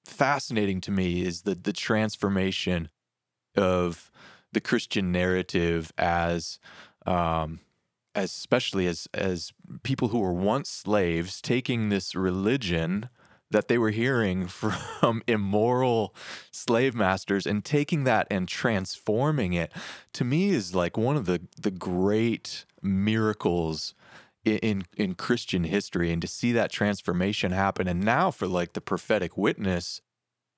fascinating 0.05 0.79
to 0.81 0.91
me 0.91 1.23
is 1.23 1.41
the 1.41 1.55
the 1.55 1.73
transformation 1.73 2.89
of 3.57 4.09
the 4.53 4.61
Christian 4.61 5.11
narrative 5.11 5.91
as 5.97 6.57
um, 7.05 7.59
especially 8.15 8.87
as 8.87 9.09
as 9.13 9.51
people 9.83 10.07
who 10.07 10.19
were 10.19 10.33
once 10.33 10.69
slaves 10.69 11.41
taking 11.41 11.89
this 11.89 12.15
religion 12.15 13.09
that 13.53 13.69
they 13.69 13.77
were 13.77 13.91
hearing 13.91 14.47
from 14.47 15.23
immoral 15.27 16.13
slave 16.51 16.93
masters 16.93 17.47
and 17.47 17.63
taking 17.63 18.03
that 18.03 18.27
and 18.29 18.47
transforming 18.47 19.53
it 19.53 19.71
to 20.11 20.23
me 20.23 20.49
is 20.49 20.75
like 20.75 20.97
one 20.97 21.15
of 21.15 21.25
the 21.25 21.41
the 21.59 21.71
great 21.71 22.65
miracles 22.81 23.95
in 24.45 24.83
in 24.97 25.15
Christian 25.15 25.63
history. 25.63 26.11
And 26.11 26.21
to 26.21 26.27
see 26.27 26.51
that 26.51 26.71
transformation 26.71 27.51
happen 27.51 27.87
and 27.87 28.01
now 28.01 28.31
for 28.31 28.47
like 28.47 28.73
the 28.73 28.81
prophetic 28.81 29.37
witness 29.37 30.01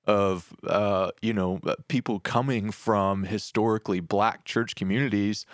of 0.06 0.54
uh, 0.66 1.10
you 1.20 1.32
know 1.32 1.60
people 1.88 2.20
coming 2.20 2.70
from 2.70 3.24
historically 3.24 4.00
black 4.00 4.44
church 4.44 4.74
communities 4.74 5.46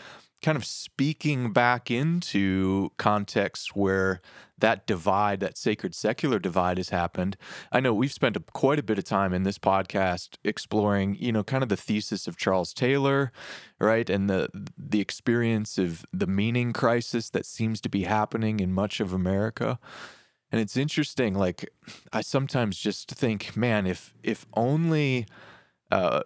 kind 0.42 0.56
of 0.56 0.64
speaking 0.64 1.52
back 1.52 1.90
into 1.90 2.90
contexts 2.98 3.74
where 3.74 4.20
that 4.58 4.86
divide, 4.86 5.40
that 5.40 5.58
sacred 5.58 5.94
secular 5.94 6.38
divide 6.38 6.78
has 6.78 6.90
happened. 6.90 7.36
I 7.70 7.80
know 7.80 7.94
we've 7.94 8.12
spent 8.12 8.36
a, 8.36 8.40
quite 8.40 8.78
a 8.78 8.82
bit 8.82 8.98
of 8.98 9.04
time 9.04 9.32
in 9.32 9.42
this 9.42 9.58
podcast 9.58 10.36
exploring, 10.44 11.16
you 11.18 11.32
know, 11.32 11.42
kind 11.42 11.62
of 11.62 11.68
the 11.68 11.76
thesis 11.76 12.26
of 12.26 12.36
Charles 12.36 12.72
Taylor, 12.72 13.32
right? 13.80 14.08
And 14.08 14.30
the 14.30 14.48
the 14.76 15.00
experience 15.00 15.78
of 15.78 16.04
the 16.12 16.26
meaning 16.26 16.72
crisis 16.72 17.30
that 17.30 17.46
seems 17.46 17.80
to 17.80 17.88
be 17.88 18.04
happening 18.04 18.60
in 18.60 18.72
much 18.72 19.00
of 19.00 19.12
America. 19.12 19.78
And 20.50 20.60
it's 20.60 20.76
interesting 20.76 21.34
like 21.34 21.68
I 22.12 22.20
sometimes 22.20 22.78
just 22.78 23.10
think, 23.10 23.56
man, 23.56 23.86
if 23.86 24.14
if 24.22 24.46
only 24.54 25.26
uh, 25.92 26.22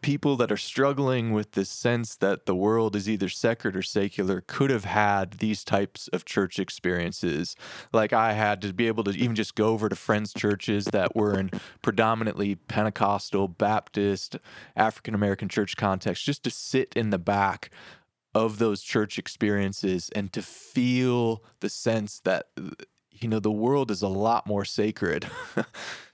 people 0.00 0.34
that 0.36 0.50
are 0.50 0.56
struggling 0.56 1.30
with 1.30 1.52
this 1.52 1.68
sense 1.68 2.16
that 2.16 2.46
the 2.46 2.54
world 2.54 2.96
is 2.96 3.06
either 3.06 3.28
sacred 3.28 3.76
or 3.76 3.82
secular 3.82 4.40
could 4.40 4.70
have 4.70 4.86
had 4.86 5.34
these 5.34 5.62
types 5.62 6.08
of 6.08 6.24
church 6.24 6.58
experiences. 6.58 7.54
Like 7.92 8.14
I 8.14 8.32
had 8.32 8.62
to 8.62 8.72
be 8.72 8.86
able 8.86 9.04
to 9.04 9.10
even 9.10 9.36
just 9.36 9.54
go 9.54 9.68
over 9.68 9.90
to 9.90 9.94
friends' 9.94 10.32
churches 10.32 10.86
that 10.86 11.14
were 11.14 11.38
in 11.38 11.50
predominantly 11.82 12.54
Pentecostal, 12.54 13.46
Baptist, 13.46 14.38
African 14.74 15.14
American 15.14 15.50
church 15.50 15.76
context, 15.76 16.24
just 16.24 16.42
to 16.44 16.50
sit 16.50 16.94
in 16.96 17.10
the 17.10 17.18
back 17.18 17.68
of 18.34 18.58
those 18.58 18.80
church 18.80 19.18
experiences 19.18 20.08
and 20.14 20.32
to 20.32 20.40
feel 20.40 21.44
the 21.60 21.68
sense 21.68 22.20
that 22.20 22.46
you 23.20 23.28
know 23.28 23.40
the 23.40 23.50
world 23.50 23.90
is 23.90 24.02
a 24.02 24.08
lot 24.08 24.46
more 24.46 24.64
sacred 24.64 25.26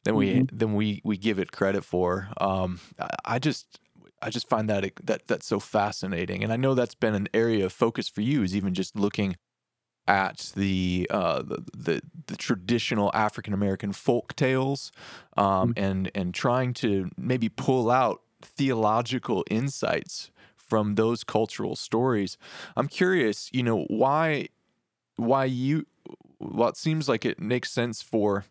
than 0.05 0.15
we 0.15 0.35
mm-hmm. 0.35 0.57
than 0.57 0.75
we 0.75 1.01
we 1.05 1.17
give 1.17 1.39
it 1.39 1.53
credit 1.53 1.85
for. 1.85 2.29
Um, 2.39 2.81
I, 2.99 3.11
I 3.25 3.39
just 3.39 3.79
I 4.23 4.31
just 4.31 4.49
find 4.49 4.69
that 4.69 4.93
that 5.05 5.27
that's 5.27 5.47
so 5.47 5.61
fascinating, 5.61 6.43
and 6.43 6.53
I 6.53 6.57
know 6.57 6.75
that's 6.75 6.95
been 6.95 7.15
an 7.15 7.29
area 7.35 7.67
of 7.67 7.73
focus 7.73 8.09
for 8.09 8.21
you. 8.23 8.43
Is 8.43 8.57
even 8.57 8.75
just 8.75 8.97
looking 8.97 9.37
at 10.09 10.53
the 10.57 11.07
uh, 11.11 11.43
the, 11.43 11.65
the, 11.77 12.03
the 12.27 12.37
traditional 12.37 13.11
African 13.15 13.53
American 13.53 13.93
folk 13.93 14.35
tales, 14.37 14.93
um, 15.37 15.75
mm-hmm. 15.75 15.85
and 15.85 16.11
and 16.15 16.35
trying 16.35 16.75
to 16.75 17.11
maybe 17.17 17.49
pull 17.49 17.91
out 17.91 18.23
theological 18.43 19.45
insights 19.51 20.31
from 20.57 20.97
those 20.97 21.25
cultural 21.25 21.77
stories. 21.77 22.37
I'm 22.77 22.89
curious, 22.89 23.49
you 23.53 23.63
know, 23.63 23.85
why 23.85 24.49
why 25.17 25.45
you 25.45 25.87
it 26.41 26.77
seems 26.77 27.09
like 27.09 27.25
it 27.25 27.41
makes 27.41 27.71
sense 27.71 28.03
for 28.03 28.45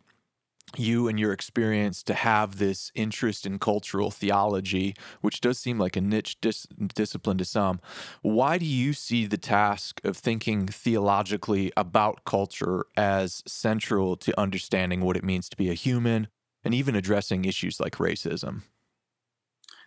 you 0.76 1.08
and 1.08 1.20
your 1.20 1.32
experience 1.32 2.04
to 2.04 2.14
have 2.14 2.58
this 2.58 2.92
interest 2.96 3.46
in 3.46 3.60
cultural 3.60 4.12
theology, 4.12 4.96
which 5.22 5.40
does 5.40 5.60
seem 5.60 5.78
like 5.78 5.96
a 5.96 6.02
niche 6.02 6.40
dis- 6.42 6.68
discipline 6.94 7.38
to 7.38 7.46
some. 7.46 7.80
Why 8.22 8.58
do 8.58 8.66
you 8.66 8.94
see 8.94 9.26
the 9.26 9.38
task 9.38 10.02
of 10.04 10.18
thinking 10.18 10.68
theologically 10.68 11.72
about 11.78 12.26
culture 12.26 12.86
as 12.98 13.44
central 13.48 14.18
to 14.18 14.40
understanding 14.40 15.02
what 15.02 15.16
it 15.16 15.24
means 15.24 15.50
to 15.50 15.58
be 15.58 15.70
a 15.70 15.76
human 15.76 16.28
and 16.64 16.74
even 16.74 16.96
addressing 16.96 17.46
issues 17.46 17.80
like 17.80 17.96
racism? 17.96 18.64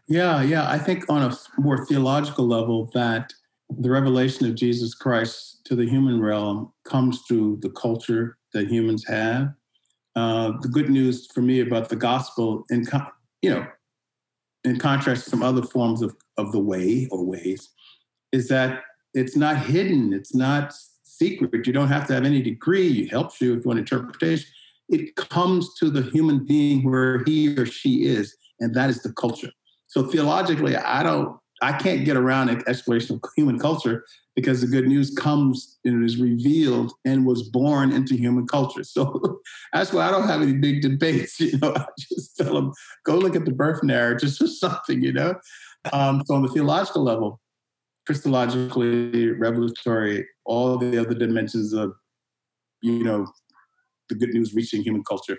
Yeah, 0.07 0.43
yeah. 0.43 0.69
I 0.69 0.79
think 0.79 1.05
on 1.11 1.23
a 1.23 1.37
more 1.61 1.85
theological 1.85 2.47
level, 2.47 2.87
that 2.95 3.35
the 3.77 3.91
revelation 3.91 4.47
of 4.47 4.55
Jesus 4.55 4.95
Christ 4.95 5.65
to 5.65 5.77
the 5.77 5.87
human 5.87 6.21
realm 6.21 6.73
comes 6.85 7.23
through 7.29 7.59
the 7.61 7.71
culture 7.71 8.39
that 8.55 8.69
humans 8.69 9.07
have. 9.07 9.53
Uh, 10.17 10.53
the 10.63 10.69
good 10.69 10.91
news 10.91 11.29
for 11.33 11.43
me 11.43 11.61
about 11.61 11.89
the 11.89 11.97
gospel, 11.97 12.65
in 12.71 12.85
you 13.43 13.51
know, 13.51 13.67
in 14.65 14.79
contrast 14.79 15.25
to 15.25 15.31
some 15.31 15.43
other 15.43 15.63
forms 15.63 16.03
of, 16.03 16.17
of 16.39 16.51
the 16.53 16.59
way 16.59 17.07
or 17.11 17.25
ways, 17.25 17.71
is 18.33 18.49
that 18.49 18.83
it's 19.15 19.37
not 19.37 19.59
hidden, 19.59 20.13
it's 20.13 20.35
not 20.35 20.73
secret. 21.03 21.67
You 21.67 21.73
don't 21.73 21.89
have 21.89 22.07
to 22.09 22.15
have 22.15 22.25
any 22.25 22.43
degree. 22.43 23.03
It 23.03 23.11
helps 23.11 23.41
you 23.41 23.57
if 23.57 23.65
you 23.65 23.69
want 23.69 23.79
interpretation. 23.79 24.47
It 24.89 25.15
comes 25.17 25.75
to 25.75 25.91
the 25.91 26.03
human 26.03 26.45
being 26.45 26.83
where 26.83 27.23
he 27.25 27.57
or 27.57 27.67
she 27.67 28.05
is, 28.05 28.37
and 28.61 28.75
that 28.75 28.91
is 28.91 29.03
the 29.03 29.13
culture. 29.13 29.51
So 29.87 30.05
theologically, 30.05 30.77
I 30.77 31.03
don't 31.03 31.39
I 31.61 31.73
can't 31.73 32.05
get 32.05 32.17
around 32.17 32.51
an 32.51 32.63
exploration 32.67 33.17
of 33.17 33.31
human 33.37 33.59
culture 33.59 34.05
because 34.37 34.61
the 34.61 34.67
good 34.67 34.87
news 34.87 35.11
comes 35.15 35.79
and 35.85 36.05
is 36.05 36.17
revealed 36.17 36.93
and 37.05 37.27
was 37.27 37.49
born 37.49 37.91
into 37.91 38.15
human 38.15 38.47
culture. 38.47 38.85
So 38.85 39.41
that's 39.73 39.93
why 39.93 40.07
I 40.07 40.11
don't 40.11 40.29
have 40.29 40.43
any 40.43 40.55
big 40.55 40.83
debates. 40.83 41.41
You 41.49 41.59
know, 41.59 41.73
I 41.75 41.85
just 41.99 42.37
tell 42.37 42.55
them 42.55 42.73
go 43.05 43.17
look 43.17 43.35
at 43.35 43.45
the 43.45 43.53
birth 43.53 43.83
narrative 43.83 44.31
or 44.41 44.47
something. 44.47 45.03
You 45.03 45.13
know, 45.13 45.35
um, 45.93 46.23
so 46.27 46.35
on 46.35 46.43
the 46.43 46.49
theological 46.49 47.03
level, 47.03 47.41
Christologically, 48.09 49.35
revelatory, 49.39 50.27
all 50.45 50.77
the 50.77 50.99
other 50.99 51.15
dimensions 51.15 51.73
of 51.73 51.93
you 52.83 53.03
know 53.03 53.27
the 54.09 54.15
good 54.15 54.31
news 54.31 54.55
reaching 54.55 54.83
human 54.83 55.03
culture. 55.05 55.39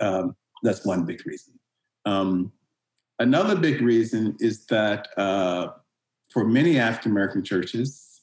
Um, 0.00 0.34
that's 0.62 0.84
one 0.84 1.04
big 1.04 1.24
reason. 1.26 1.54
Um, 2.06 2.52
Another 3.20 3.54
big 3.54 3.82
reason 3.82 4.34
is 4.40 4.64
that 4.66 5.08
uh, 5.18 5.68
for 6.30 6.44
many 6.44 6.78
African 6.78 7.12
American 7.12 7.44
churches, 7.44 8.22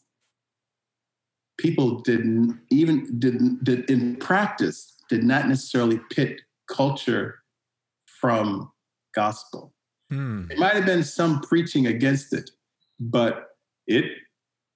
people 1.58 2.00
didn't 2.02 2.60
even 2.72 3.20
didn't 3.20 3.64
did 3.64 3.90
in 3.92 4.16
practice 4.16 4.96
did 5.08 5.24
not 5.24 5.48
necessarily 5.48 6.02
pit 6.10 6.42
culture 6.68 7.36
from 8.20 8.72
gospel. 9.14 9.72
Hmm. 10.10 10.46
It 10.50 10.58
might 10.58 10.74
have 10.74 10.86
been 10.86 11.04
some 11.04 11.42
preaching 11.42 11.86
against 11.86 12.34
it, 12.34 12.50
but 13.00 13.50
it 13.86 14.06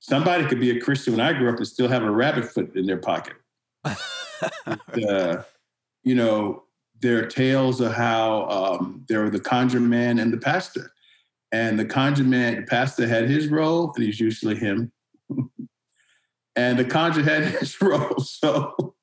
somebody 0.01 0.45
could 0.45 0.59
be 0.59 0.69
a 0.69 0.79
Christian 0.79 1.13
when 1.13 1.21
I 1.21 1.33
grew 1.33 1.49
up 1.49 1.57
and 1.57 1.67
still 1.67 1.87
have 1.87 2.03
a 2.03 2.11
rabbit 2.11 2.45
foot 2.45 2.75
in 2.75 2.85
their 2.85 2.97
pocket. 2.97 3.33
uh, 3.85 5.43
you 6.03 6.13
know, 6.13 6.63
there 7.01 7.19
are 7.19 7.25
tales 7.25 7.81
of 7.81 7.93
how 7.93 8.47
um, 8.49 9.05
there 9.07 9.21
were 9.21 9.29
the 9.29 9.39
conjure 9.39 9.79
man 9.79 10.19
and 10.19 10.31
the 10.31 10.37
pastor. 10.37 10.91
And 11.51 11.77
the 11.77 11.85
conjure 11.85 12.23
man, 12.23 12.55
the 12.55 12.61
pastor 12.63 13.07
had 13.07 13.29
his 13.29 13.47
role, 13.47 13.91
and 13.95 14.05
he's 14.05 14.19
usually 14.19 14.55
him. 14.55 14.91
and 16.55 16.79
the 16.79 16.85
conjure 16.85 17.23
had 17.23 17.43
his 17.59 17.81
role. 17.81 18.19
So 18.19 18.95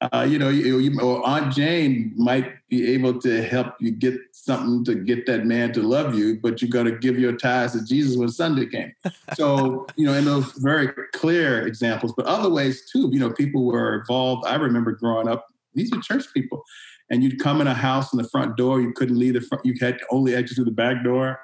uh, 0.00 0.26
you 0.28 0.38
know, 0.38 0.48
you, 0.48 0.78
you, 0.78 0.98
or 1.00 1.26
Aunt 1.28 1.52
Jane 1.52 2.14
might 2.16 2.66
be 2.68 2.92
able 2.94 3.20
to 3.20 3.42
help 3.42 3.74
you 3.80 3.90
get 3.90 4.18
something 4.32 4.82
to 4.84 4.94
get 4.94 5.26
that 5.26 5.44
man 5.44 5.72
to 5.74 5.82
love 5.82 6.14
you, 6.14 6.40
but 6.40 6.62
you 6.62 6.68
got 6.68 6.84
to 6.84 6.92
give 6.92 7.18
your 7.18 7.36
tithes 7.36 7.72
to 7.72 7.84
Jesus 7.84 8.16
when 8.16 8.28
Sunday 8.28 8.66
came. 8.66 8.92
So, 9.34 9.86
you 9.96 10.06
know, 10.06 10.14
in 10.14 10.24
those 10.24 10.52
very 10.54 10.88
clear 11.12 11.66
examples, 11.66 12.12
but 12.16 12.26
other 12.26 12.48
ways 12.48 12.90
too, 12.90 13.10
you 13.12 13.20
know, 13.20 13.30
people 13.30 13.64
were 13.64 14.00
involved. 14.00 14.44
I 14.46 14.56
remember 14.56 14.92
growing 14.92 15.28
up, 15.28 15.49
these 15.74 15.92
are 15.92 16.00
church 16.00 16.24
people, 16.34 16.62
and 17.10 17.22
you'd 17.22 17.40
come 17.40 17.60
in 17.60 17.66
a 17.66 17.74
house 17.74 18.12
in 18.12 18.18
the 18.18 18.28
front 18.28 18.56
door, 18.56 18.80
you 18.80 18.92
couldn't 18.92 19.18
leave 19.18 19.34
the 19.34 19.40
front, 19.40 19.64
you 19.64 19.74
had 19.80 20.00
only 20.10 20.34
exit 20.34 20.56
through 20.56 20.64
the 20.66 20.70
back 20.70 21.02
door. 21.04 21.40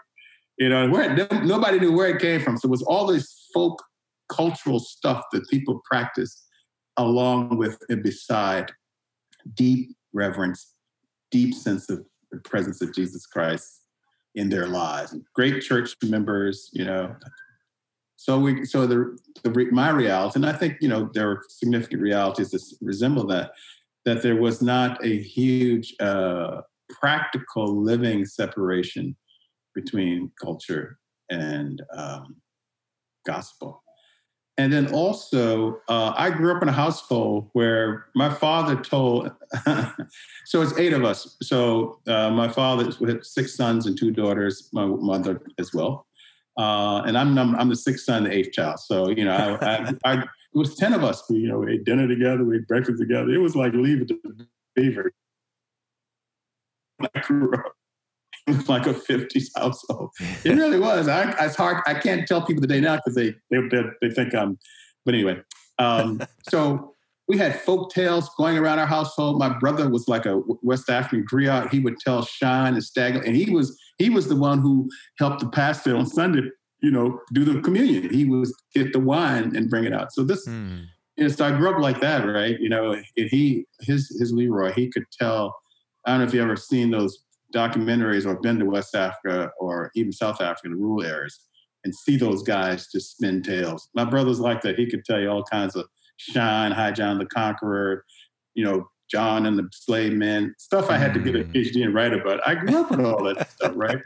You 0.59 0.71
know, 0.71 0.89
where 0.89 1.15
nobody 1.45 1.79
knew 1.79 1.93
where 1.93 2.09
it 2.09 2.21
came 2.21 2.41
from. 2.41 2.57
So 2.57 2.69
it 2.69 2.71
was 2.71 2.83
all 2.83 3.07
this 3.07 3.51
folk 3.53 3.83
cultural 4.29 4.81
stuff 4.81 5.25
that 5.33 5.49
people 5.49 5.83
practiced 5.85 6.43
along 6.97 7.59
with 7.59 7.79
and 7.89 8.03
beside 8.03 8.73
deep 9.55 9.95
reverence, 10.13 10.75
deep 11.31 11.55
sense 11.55 11.91
of 11.91 12.05
the 12.31 12.39
presence 12.39 12.81
of 12.83 12.95
Jesus 12.95 13.27
Christ 13.27 13.83
in 14.35 14.49
their 14.49 14.67
lives. 14.67 15.15
Great 15.35 15.63
church 15.63 15.95
members, 16.03 16.71
you 16.73 16.85
know. 16.85 17.15
So 18.17 18.39
we, 18.39 18.65
so 18.65 18.87
the, 18.87 19.19
the 19.43 19.69
my 19.71 19.91
reality, 19.91 20.39
and 20.39 20.47
I 20.47 20.53
think 20.53 20.79
you 20.81 20.89
know 20.89 21.11
there 21.13 21.31
are 21.31 21.43
significant 21.49 22.03
realities 22.03 22.51
that 22.51 22.63
resemble 22.81 23.27
that. 23.29 23.53
That 24.07 24.23
there 24.23 24.37
was 24.37 24.63
not 24.63 25.05
a 25.05 25.19
huge 25.19 25.95
uh, 26.01 26.63
practical 26.89 27.77
living 27.83 28.25
separation 28.25 29.17
between 29.75 30.33
culture 30.41 30.99
and 31.31 31.83
um, 31.95 32.37
gospel. 33.27 33.83
And 34.59 34.73
then 34.73 34.93
also, 34.93 35.81
uh, 35.89 36.15
I 36.17 36.31
grew 36.31 36.57
up 36.57 36.63
in 36.63 36.69
a 36.71 36.73
household 36.73 37.51
where 37.53 38.07
my 38.15 38.33
father 38.33 38.75
told, 38.75 39.31
so 40.47 40.63
it's 40.63 40.79
eight 40.79 40.95
of 40.95 41.05
us. 41.05 41.37
So 41.43 42.01
uh, 42.07 42.31
my 42.31 42.49
father 42.49 42.91
had 43.07 43.27
six 43.27 43.55
sons 43.55 43.87
and 43.87 43.99
two 43.99 44.11
daughters, 44.11 44.71
my 44.73 44.87
mother 44.87 45.43
as 45.59 45.75
well. 45.75 46.07
Uh, 46.57 47.03
and 47.03 47.19
I'm 47.19 47.37
I'm 47.39 47.69
the 47.69 47.77
sixth 47.77 48.07
son, 48.07 48.25
the 48.25 48.33
eighth 48.33 48.53
child. 48.53 48.81
So, 48.81 49.11
you 49.11 49.27
know, 49.27 49.59
I, 49.61 49.95
I, 50.05 50.13
I, 50.13 50.25
it 50.57 50.59
was 50.59 50.75
10 50.75 50.95
of 50.95 51.05
us. 51.05 51.23
We, 51.29 51.37
you 51.37 51.49
know, 51.49 51.59
we 51.59 51.75
ate 51.75 51.85
dinner 51.85 52.09
together, 52.09 52.43
we 52.43 52.57
ate 52.57 52.67
breakfast 52.67 52.99
together. 52.99 53.31
It 53.31 53.37
was 53.39 53.55
like 53.55 53.75
Leave 53.75 54.01
It 54.01 54.09
to 54.09 54.19
Beaver. 54.75 55.13
I 57.03 57.21
grew 57.21 57.53
up. 57.53 57.75
like 58.67 58.87
a 58.87 58.95
50s 58.95 59.49
household. 59.55 60.13
It 60.45 60.51
really 60.57 60.81
was. 60.81 61.09
I, 61.09 61.35
it's 61.45 61.57
hard. 61.57 61.83
I 61.87 61.93
can't 61.93 62.27
tell 62.27 62.41
people 62.41 62.63
the 62.63 62.69
day 62.69 62.81
now 62.81 62.97
because 62.97 63.15
they, 63.15 63.35
they, 63.51 63.83
they 64.01 64.11
think 64.11 64.35
I'm. 64.35 64.59
But 65.05 65.15
anyway, 65.15 65.43
um, 65.79 66.23
so 66.49 66.95
we 67.29 67.37
had 67.37 67.61
folk 67.61 67.93
tales 67.93 68.31
going 68.39 68.57
around 68.57 68.79
our 68.79 68.87
household. 68.87 69.39
My 69.39 69.51
brother 69.59 69.91
was 69.91 70.09
like 70.09 70.25
a 70.25 70.41
West 70.63 70.89
African 70.89 71.27
griot. 71.31 71.71
He 71.71 71.81
would 71.81 71.99
tell 71.99 72.25
shine 72.25 72.73
and 72.73 72.83
stagger, 72.83 73.21
and 73.21 73.37
he 73.37 73.53
was 73.53 73.79
he 73.99 74.09
was 74.09 74.29
the 74.29 74.37
one 74.37 74.61
who 74.61 74.89
helped 75.19 75.41
the 75.41 75.49
pastor 75.51 75.95
on 75.95 76.07
Sunday. 76.07 76.49
You 76.81 76.91
know, 76.91 77.21
do 77.33 77.45
the 77.45 77.61
communion. 77.61 78.13
He 78.13 78.25
was 78.25 78.55
get 78.75 78.93
the 78.93 79.01
wine 79.01 79.57
and 79.57 79.71
bring 79.71 79.85
it 79.85 79.93
out. 79.93 80.13
So 80.13 80.25
this. 80.25 80.45
Hmm. 80.45 80.83
You 81.17 81.25
know, 81.25 81.29
so 81.29 81.47
I 81.47 81.57
grew 81.57 81.71
up 81.71 81.81
like 81.81 82.01
that, 82.03 82.27
right? 82.27 82.61
You 82.61 82.69
know, 82.69 82.95
he 83.15 83.65
his 83.81 84.15
his 84.21 84.33
Leroy, 84.33 84.73
he 84.73 84.91
could 84.91 85.05
tell. 85.19 85.57
I 86.05 86.11
don't 86.11 86.21
know 86.21 86.27
if 86.27 86.35
you 86.35 86.43
ever 86.43 86.57
seen 86.57 86.91
those 86.91 87.25
documentaries 87.55 88.27
or 88.27 88.39
been 88.41 88.59
to 88.59 88.67
West 88.67 88.95
Africa 88.95 89.51
or 89.59 89.91
even 89.95 90.13
South 90.13 90.41
Africa, 90.41 90.69
the 90.69 90.77
rural 90.77 91.03
areas, 91.03 91.41
and 91.85 91.95
see 91.95 92.17
those 92.17 92.43
guys 92.43 92.89
just 92.93 93.13
spin 93.13 93.43
tales. 93.43 93.89
My 93.95 94.05
brother's 94.05 94.41
like 94.41 94.61
that. 94.63 94.79
He 94.79 94.87
could 94.87 95.05
tell 95.05 95.21
you 95.21 95.31
all 95.31 95.45
kinds 95.45 95.75
of 95.75 95.87
shine, 96.17 96.73
High 96.73 96.93
John 96.93 97.19
the 97.19 97.27
Conqueror, 97.27 98.05
you 98.55 98.65
know, 98.65 98.89
John 99.11 99.47
and 99.47 99.59
the 99.59 99.69
slave 99.73 100.13
men, 100.13 100.55
stuff 100.59 100.91
I 100.91 100.99
had 100.99 101.15
to 101.15 101.21
get 101.21 101.37
a 101.37 101.45
mm. 101.45 101.53
PhD 101.53 101.85
and 101.85 101.95
write 101.95 102.13
about. 102.13 102.47
I 102.47 102.57
grew 102.57 102.77
up 102.77 102.91
with 102.91 103.01
all 103.01 103.23
that 103.25 103.51
stuff, 103.51 103.73
right? 103.77 103.99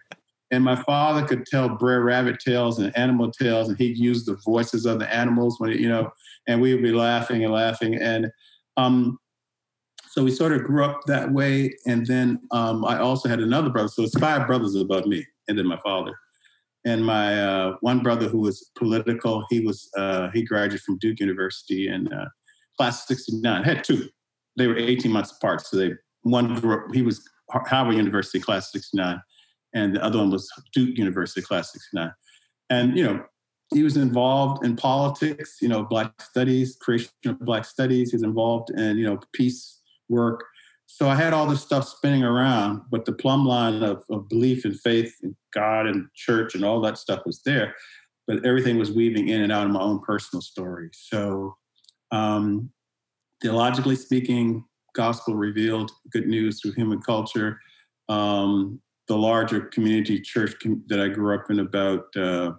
And 0.51 0.65
my 0.65 0.77
father 0.77 1.27
could 1.27 1.47
tell 1.47 1.69
Brer 1.69 2.03
Rabbit 2.03 2.41
tales 2.45 2.79
and 2.79 2.97
animal 2.97 3.31
tales, 3.31 3.69
and 3.69 3.79
he'd 3.79 3.97
use 3.97 4.25
the 4.25 4.39
voices 4.45 4.85
of 4.85 4.99
the 4.99 5.13
animals 5.15 5.61
when, 5.61 5.71
you 5.73 5.89
know, 5.89 6.11
and 6.49 6.61
we 6.61 6.75
would 6.75 6.83
be 6.83 6.93
laughing 6.93 7.45
and 7.45 7.53
laughing. 7.53 7.95
And 7.95 8.31
um, 8.77 9.19
so 10.11 10.25
we 10.25 10.33
sort 10.33 10.53
of 10.53 10.65
grew 10.65 10.85
up 10.85 11.03
that 11.07 11.33
way. 11.33 11.73
And 11.87 12.05
then 12.05 12.41
um, 12.51 12.85
I 12.85 12.99
also 12.99 13.29
had 13.29 13.39
another 13.39 13.71
brother. 13.71 13.89
So 13.89 14.03
it's 14.03 14.19
five 14.19 14.47
brothers 14.47 14.75
above 14.75 15.07
me, 15.07 15.25
and 15.47 15.57
then 15.57 15.67
my 15.67 15.79
father. 15.85 16.19
And 16.85 17.05
my 17.05 17.41
uh, 17.41 17.77
one 17.81 18.03
brother 18.03 18.27
who 18.27 18.41
was 18.41 18.71
political, 18.77 19.45
he 19.51 19.61
was 19.61 19.89
uh, 19.97 20.31
he 20.33 20.43
graduated 20.43 20.81
from 20.81 20.99
Duke 20.99 21.21
University 21.21 21.89
in 21.89 22.13
uh, 22.13 22.29
class 22.77 23.07
'69. 23.07 23.63
Had 23.63 23.85
two. 23.85 24.09
They 24.57 24.67
were 24.67 24.77
18 24.77 25.13
months 25.13 25.31
apart. 25.31 25.65
So 25.65 25.77
they 25.77 25.93
one 26.23 26.55
grew 26.57 26.75
up. 26.75 26.95
He 26.95 27.03
was 27.03 27.23
Howard 27.67 27.97
University 27.97 28.41
class 28.41 28.73
'69, 28.73 29.21
and 29.75 29.95
the 29.95 30.05
other 30.05 30.19
one 30.19 30.31
was 30.31 30.51
Duke 30.73 30.97
University 30.99 31.43
class 31.43 31.73
'69. 31.73 32.13
And 32.71 32.97
you 32.97 33.05
know, 33.05 33.25
he 33.73 33.83
was 33.83 33.97
involved 33.97 34.65
in 34.65 34.77
politics. 34.77 35.59
You 35.61 35.69
know, 35.69 35.85
Black 35.85 36.13
studies, 36.21 36.77
creation 36.81 37.11
of 37.27 37.39
Black 37.41 37.65
studies. 37.65 38.13
He's 38.13 38.23
involved 38.23 38.71
in 38.71 38.97
you 38.97 39.07
know 39.07 39.19
peace 39.33 39.81
work. 40.09 40.45
So 40.87 41.09
I 41.09 41.15
had 41.15 41.33
all 41.33 41.47
this 41.47 41.63
stuff 41.63 41.87
spinning 41.87 42.25
around, 42.25 42.83
but 42.91 43.05
the 43.05 43.13
plumb 43.13 43.47
line 43.47 43.81
of, 43.85 44.03
of 44.11 44.29
belief 44.29 44.65
and 44.65 44.79
faith 44.81 45.15
in 45.23 45.37
God 45.55 45.87
and 45.87 46.09
church 46.17 46.57
and 46.57 46.65
all 46.65 46.81
that 46.81 46.99
stuff 46.99 47.23
was 47.25 47.43
there. 47.45 47.77
But 48.27 48.45
everything 48.45 48.77
was 48.77 48.91
weaving 48.91 49.29
in 49.29 49.41
and 49.41 49.53
out 49.53 49.67
of 49.67 49.73
my 49.73 49.81
own 49.81 50.01
personal 50.01 50.43
story. 50.43 50.91
So, 50.93 51.57
um, 52.11 52.71
theologically 53.41 53.95
speaking, 53.95 54.65
gospel 54.95 55.37
revealed 55.37 55.93
good 56.11 56.27
news 56.27 56.61
through 56.61 56.73
human 56.73 57.01
culture. 57.01 57.61
Um, 58.09 58.81
the 59.11 59.17
larger 59.17 59.63
community 59.63 60.21
church 60.21 60.55
com- 60.63 60.85
that 60.87 61.01
I 61.01 61.09
grew 61.09 61.35
up 61.35 61.51
in, 61.51 61.59
about 61.59 62.05
uh, 62.17 62.53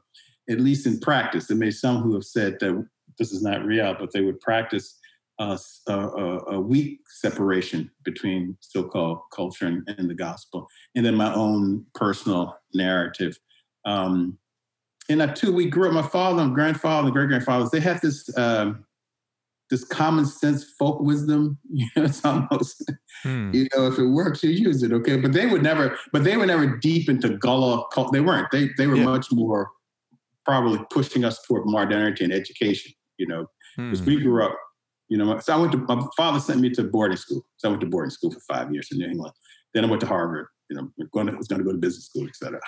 at 0.49 0.60
least 0.60 0.86
in 0.86 0.99
practice, 0.99 1.47
there 1.47 1.56
may 1.56 1.72
some 1.72 2.02
who 2.02 2.14
have 2.14 2.26
said 2.26 2.58
that 2.60 2.86
this 3.18 3.32
is 3.32 3.41
not 3.41 3.64
real, 3.64 3.95
but 3.97 4.12
they 4.12 4.20
would 4.20 4.41
practice 4.41 4.99
a, 5.39 5.58
a, 5.88 5.93
a 5.93 6.60
weak 6.60 6.99
separation 7.08 7.89
between 8.04 8.58
so-called 8.60 9.20
culture 9.34 9.66
and, 9.66 9.89
and, 9.97 10.10
the 10.10 10.14
gospel, 10.14 10.68
and 10.93 11.06
then 11.06 11.16
my 11.16 11.34
own 11.34 11.86
personal 11.95 12.58
narrative. 12.74 13.39
Um, 13.86 14.38
and 15.08 15.22
that 15.22 15.38
too, 15.38 15.54
we 15.54 15.70
grew 15.70 15.88
up. 15.88 15.93
My 15.93 16.02
father 16.02 16.43
and 16.43 16.54
grandfather 16.54 17.08
and 17.08 17.14
great 17.14 17.30
grandfathers, 17.30 17.72
they 17.72 17.80
had 17.80 18.02
this 18.02 18.30
um, 18.38 18.86
this 19.72 19.84
common 19.84 20.26
sense 20.26 20.63
folk 20.78 21.01
wisdom. 21.01 21.57
You 21.72 21.88
know, 21.95 22.03
it's 22.03 22.24
almost 22.24 22.91
hmm. 23.24 23.51
you 23.53 23.67
know, 23.76 23.88
if 23.88 23.97
it 23.97 24.05
works, 24.05 24.43
you 24.43 24.51
use 24.51 24.84
it. 24.84 24.93
Okay, 24.93 25.17
but 25.17 25.34
they 25.34 25.47
would 25.47 25.63
never. 25.63 25.97
But 26.13 26.24
they 26.24 26.38
were 26.38 26.45
never 26.45 26.78
deep 26.78 27.09
into 27.09 27.38
Gullah. 27.38 27.86
Culture. 27.91 28.11
They 28.13 28.22
weren't. 28.22 28.51
They 28.51 28.69
they 28.78 28.86
were 28.86 28.97
yeah. 28.97 29.05
much 29.05 29.32
more 29.32 29.72
probably 30.45 30.80
pushing 30.91 31.24
us 31.24 31.41
toward 31.47 31.65
modernity 31.65 32.24
and 32.24 32.34
education. 32.34 32.91
You 33.17 33.28
know, 33.28 33.45
because 33.78 34.01
hmm. 34.01 34.05
we 34.05 34.22
grew 34.22 34.45
up 34.45 34.55
you 35.11 35.17
know, 35.17 35.38
so 35.39 35.53
I 35.53 35.57
went 35.57 35.74
to, 35.74 35.78
my 35.78 36.07
father 36.15 36.39
sent 36.39 36.61
me 36.61 36.69
to 36.69 36.86
boarding 36.86 37.17
school. 37.17 37.45
So 37.57 37.67
I 37.67 37.72
went 37.72 37.82
to 37.82 37.88
boarding 37.88 38.11
school 38.11 38.32
for 38.32 38.39
five 38.47 38.74
years 38.74 38.88
in 38.93 38.97
New 38.97 39.07
England. 39.07 39.34
Then 39.74 39.84
I 39.84 39.89
went 39.89 39.99
to 39.99 40.07
Harvard, 40.07 40.47
you 40.69 40.78
know, 40.78 40.89
going 41.11 41.28
to, 41.28 41.36
was 41.36 41.49
going 41.49 41.59
to 41.59 41.65
go 41.65 41.74
to 41.74 41.78
business 41.78 42.05
school, 42.05 42.26
et 42.26 42.36
cetera. 42.38 42.61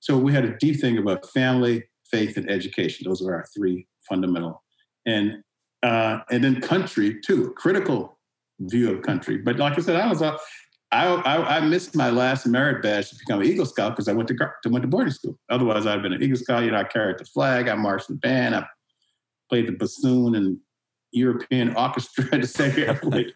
So 0.00 0.18
we 0.18 0.32
had 0.32 0.44
a 0.44 0.56
deep 0.58 0.80
thing 0.80 0.98
about 0.98 1.30
family, 1.30 1.84
faith, 2.10 2.36
and 2.36 2.50
education. 2.50 3.08
Those 3.08 3.22
were 3.22 3.36
our 3.36 3.46
three 3.56 3.86
fundamental. 4.08 4.60
And, 5.06 5.44
uh, 5.82 6.20
and 6.30 6.42
then 6.42 6.60
country 6.60 7.20
too, 7.20 7.52
critical 7.56 8.18
view 8.60 8.92
of 8.94 9.02
country. 9.02 9.38
But 9.38 9.56
like 9.56 9.78
I 9.78 9.82
said, 9.82 9.96
I 9.96 10.08
was, 10.08 10.22
uh, 10.22 10.36
I, 10.92 11.06
I, 11.06 11.56
I 11.56 11.60
missed 11.60 11.96
my 11.96 12.10
last 12.10 12.46
merit 12.46 12.82
badge 12.82 13.10
to 13.10 13.16
become 13.16 13.40
an 13.40 13.46
Eagle 13.46 13.66
Scout 13.66 13.92
because 13.92 14.08
I 14.08 14.12
went 14.12 14.28
to, 14.28 14.36
to 14.36 14.68
went 14.68 14.82
to 14.82 14.88
boarding 14.88 15.12
school. 15.12 15.38
Otherwise, 15.50 15.86
I'd 15.86 16.02
been 16.02 16.12
an 16.12 16.22
Eagle 16.22 16.36
Scout. 16.36 16.64
You 16.64 16.70
know, 16.70 16.78
I 16.78 16.84
carried 16.84 17.18
the 17.18 17.24
flag, 17.24 17.68
I 17.68 17.74
marched 17.74 18.08
the 18.08 18.14
band, 18.14 18.54
I 18.54 18.66
played 19.48 19.68
the 19.68 19.72
bassoon 19.72 20.34
and 20.34 20.58
European 21.12 21.74
orchestra 21.76 22.38
to 22.38 22.46
say 22.46 22.86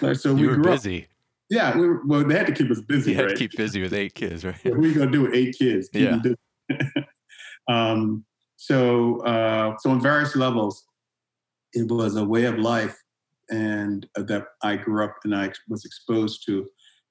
like, 0.00 0.16
so 0.16 0.34
we 0.34 0.46
were 0.46 0.58
busy. 0.58 1.02
Up, 1.02 1.08
yeah, 1.50 1.78
we 1.78 1.88
were, 1.88 2.02
well, 2.06 2.24
they 2.24 2.36
had 2.36 2.46
to 2.46 2.52
keep 2.52 2.70
us 2.70 2.80
busy. 2.80 3.12
You 3.12 3.16
had 3.16 3.26
right? 3.26 3.30
to 3.30 3.36
keep 3.36 3.56
busy 3.56 3.80
with 3.80 3.94
eight 3.94 4.14
kids, 4.14 4.44
right? 4.44 4.62
What 4.64 4.74
are 4.74 4.80
we 4.80 4.92
gonna 4.92 5.10
do 5.10 5.22
with 5.22 5.34
eight 5.34 5.56
kids? 5.58 5.88
Keep 5.88 6.24
yeah. 6.70 6.78
um, 7.68 8.24
So, 8.56 9.20
uh, 9.20 9.76
so 9.78 9.90
on 9.90 10.00
various 10.00 10.36
levels, 10.36 10.84
it 11.72 11.90
was 11.90 12.16
a 12.16 12.24
way 12.24 12.44
of 12.44 12.58
life, 12.58 12.96
and 13.50 14.06
uh, 14.16 14.22
that 14.24 14.46
I 14.62 14.76
grew 14.76 15.04
up 15.04 15.16
and 15.24 15.34
I 15.34 15.52
was 15.68 15.84
exposed 15.84 16.44
to, 16.46 16.68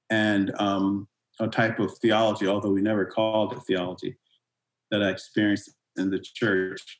and 0.09 0.53
um, 0.59 1.07
a 1.39 1.47
type 1.47 1.79
of 1.79 1.97
theology, 1.99 2.47
although 2.47 2.71
we 2.71 2.81
never 2.81 3.05
called 3.05 3.53
it 3.53 3.59
theology, 3.67 4.17
that 4.91 5.03
I 5.03 5.09
experienced 5.09 5.71
in 5.97 6.09
the 6.09 6.19
church. 6.19 6.99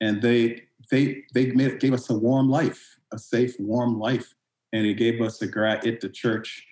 And 0.00 0.20
they 0.20 0.62
they 0.90 1.22
they 1.34 1.52
made, 1.52 1.80
gave 1.80 1.94
us 1.94 2.10
a 2.10 2.18
warm 2.18 2.50
life, 2.50 2.82
a 3.12 3.18
safe, 3.18 3.54
warm 3.58 3.98
life, 3.98 4.34
and 4.72 4.86
it 4.86 4.94
gave 4.94 5.20
us 5.20 5.40
a 5.42 5.46
grad. 5.46 5.86
It 5.86 6.00
the 6.00 6.08
church 6.08 6.66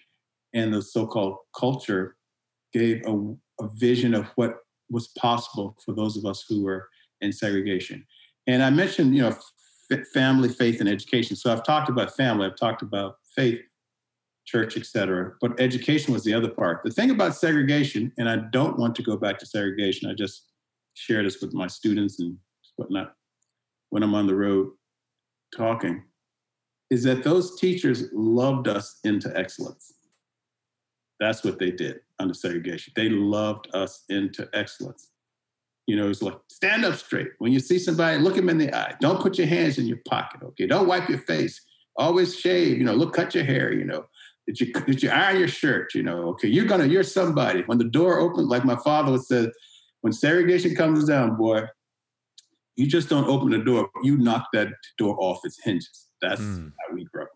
and 0.53 0.73
the 0.73 0.83
so-called 0.83 1.39
culture 1.59 2.17
gave 2.73 3.03
a, 3.07 3.35
a 3.61 3.69
vision 3.75 4.15
of 4.15 4.27
what 4.37 4.57
was 4.91 5.09
possible 5.19 5.77
for 5.85 5.95
those 5.95 6.17
of 6.17 6.25
us 6.27 6.45
who 6.49 6.63
were 6.63 6.89
in 7.21 7.33
segregation. 7.33 8.07
And 8.47 8.63
I 8.63 8.71
mentioned, 8.71 9.17
you 9.17 9.23
know, 9.23 9.37
family, 10.03 10.49
faith, 10.49 10.81
and 10.81 10.89
education. 10.89 11.37
So 11.37 11.53
I've 11.53 11.65
talked 11.65 11.89
about 11.89 12.17
family. 12.17 12.47
I've 12.47 12.57
talked 12.57 12.83
about 12.83 13.17
faith 13.35 13.61
church, 14.47 14.77
etc. 14.77 15.33
But 15.41 15.59
education 15.61 16.13
was 16.13 16.25
the 16.25 16.35
other 16.35 16.51
part. 16.51 16.83
The 16.85 16.91
thing 16.91 17.11
about 17.11 17.35
segregation, 17.35 18.13
and 18.19 18.29
I 18.29 18.37
don't 18.53 18.79
want 18.79 18.95
to 18.97 19.03
go 19.03 19.17
back 19.17 19.39
to 19.39 19.47
segregation. 19.47 20.11
I 20.11 20.15
just 20.15 20.53
share 20.95 21.23
this 21.23 21.41
with 21.41 21.55
my 21.55 21.67
students 21.67 22.21
and 22.21 22.37
whatnot 22.77 23.15
when 23.91 24.03
I'm 24.03 24.15
on 24.15 24.27
the 24.27 24.35
road 24.35 24.73
talking, 25.57 26.03
is 26.91 27.05
that 27.05 27.23
those 27.23 27.59
teachers 27.59 28.05
loved 28.13 28.69
us 28.69 28.99
into 29.05 29.35
excellence. 29.37 29.93
That's 31.21 31.45
what 31.45 31.59
they 31.59 31.71
did 31.71 32.01
under 32.19 32.35
segregation. 32.35 32.93
They 32.97 33.09
loved 33.09 33.69
us 33.73 34.05
into 34.09 34.49
excellence. 34.53 35.11
You 35.87 35.97
know, 35.97 36.09
it's 36.09 36.23
like 36.23 36.39
stand 36.51 36.85
up 36.85 36.95
straight. 36.95 37.29
When 37.39 37.53
you 37.53 37.61
see 37.61 37.79
somebody, 37.79 38.19
look 38.19 38.37
them 38.37 38.49
in 38.49 38.59
the 38.59 38.75
eye. 38.75 38.95
Don't 39.01 39.21
put 39.21 39.37
your 39.37 39.47
hands 39.47 39.79
in 39.79 39.87
your 39.87 40.01
pocket. 40.09 40.43
Okay. 40.43 40.67
Don't 40.67 40.87
wipe 40.87 41.09
your 41.09 41.19
face. 41.19 41.61
Always 41.97 42.39
shave. 42.39 42.79
You 42.79 42.85
know, 42.85 42.95
look, 42.95 43.15
cut 43.15 43.35
your 43.35 43.45
hair. 43.45 43.73
You 43.73 43.85
know, 43.85 44.07
did 44.47 44.61
you 44.61 44.73
did 44.73 45.03
you 45.03 45.11
iron 45.11 45.39
your 45.39 45.49
shirt? 45.49 45.95
You 45.95 46.03
know, 46.03 46.29
okay, 46.31 46.49
you're 46.49 46.65
gonna 46.65 46.87
you're 46.87 47.03
somebody. 47.03 47.63
When 47.67 47.79
the 47.79 47.85
door 47.85 48.19
opens, 48.19 48.49
like 48.49 48.65
my 48.65 48.77
father 48.77 49.13
would 49.13 49.25
say, 49.25 49.51
when 50.01 50.13
segregation 50.13 50.75
comes 50.75 51.05
down, 51.07 51.37
boy, 51.37 51.63
you 52.77 52.87
just 52.87 53.09
don't 53.09 53.29
open 53.29 53.51
the 53.51 53.59
door. 53.59 53.89
You 54.03 54.17
knock 54.17 54.49
that 54.53 54.69
door 54.99 55.17
off 55.19 55.41
its 55.45 55.63
hinges. 55.63 56.09
That's 56.21 56.41
mm. 56.41 56.73
how 56.81 56.95
we 56.95 57.07
up 57.21 57.29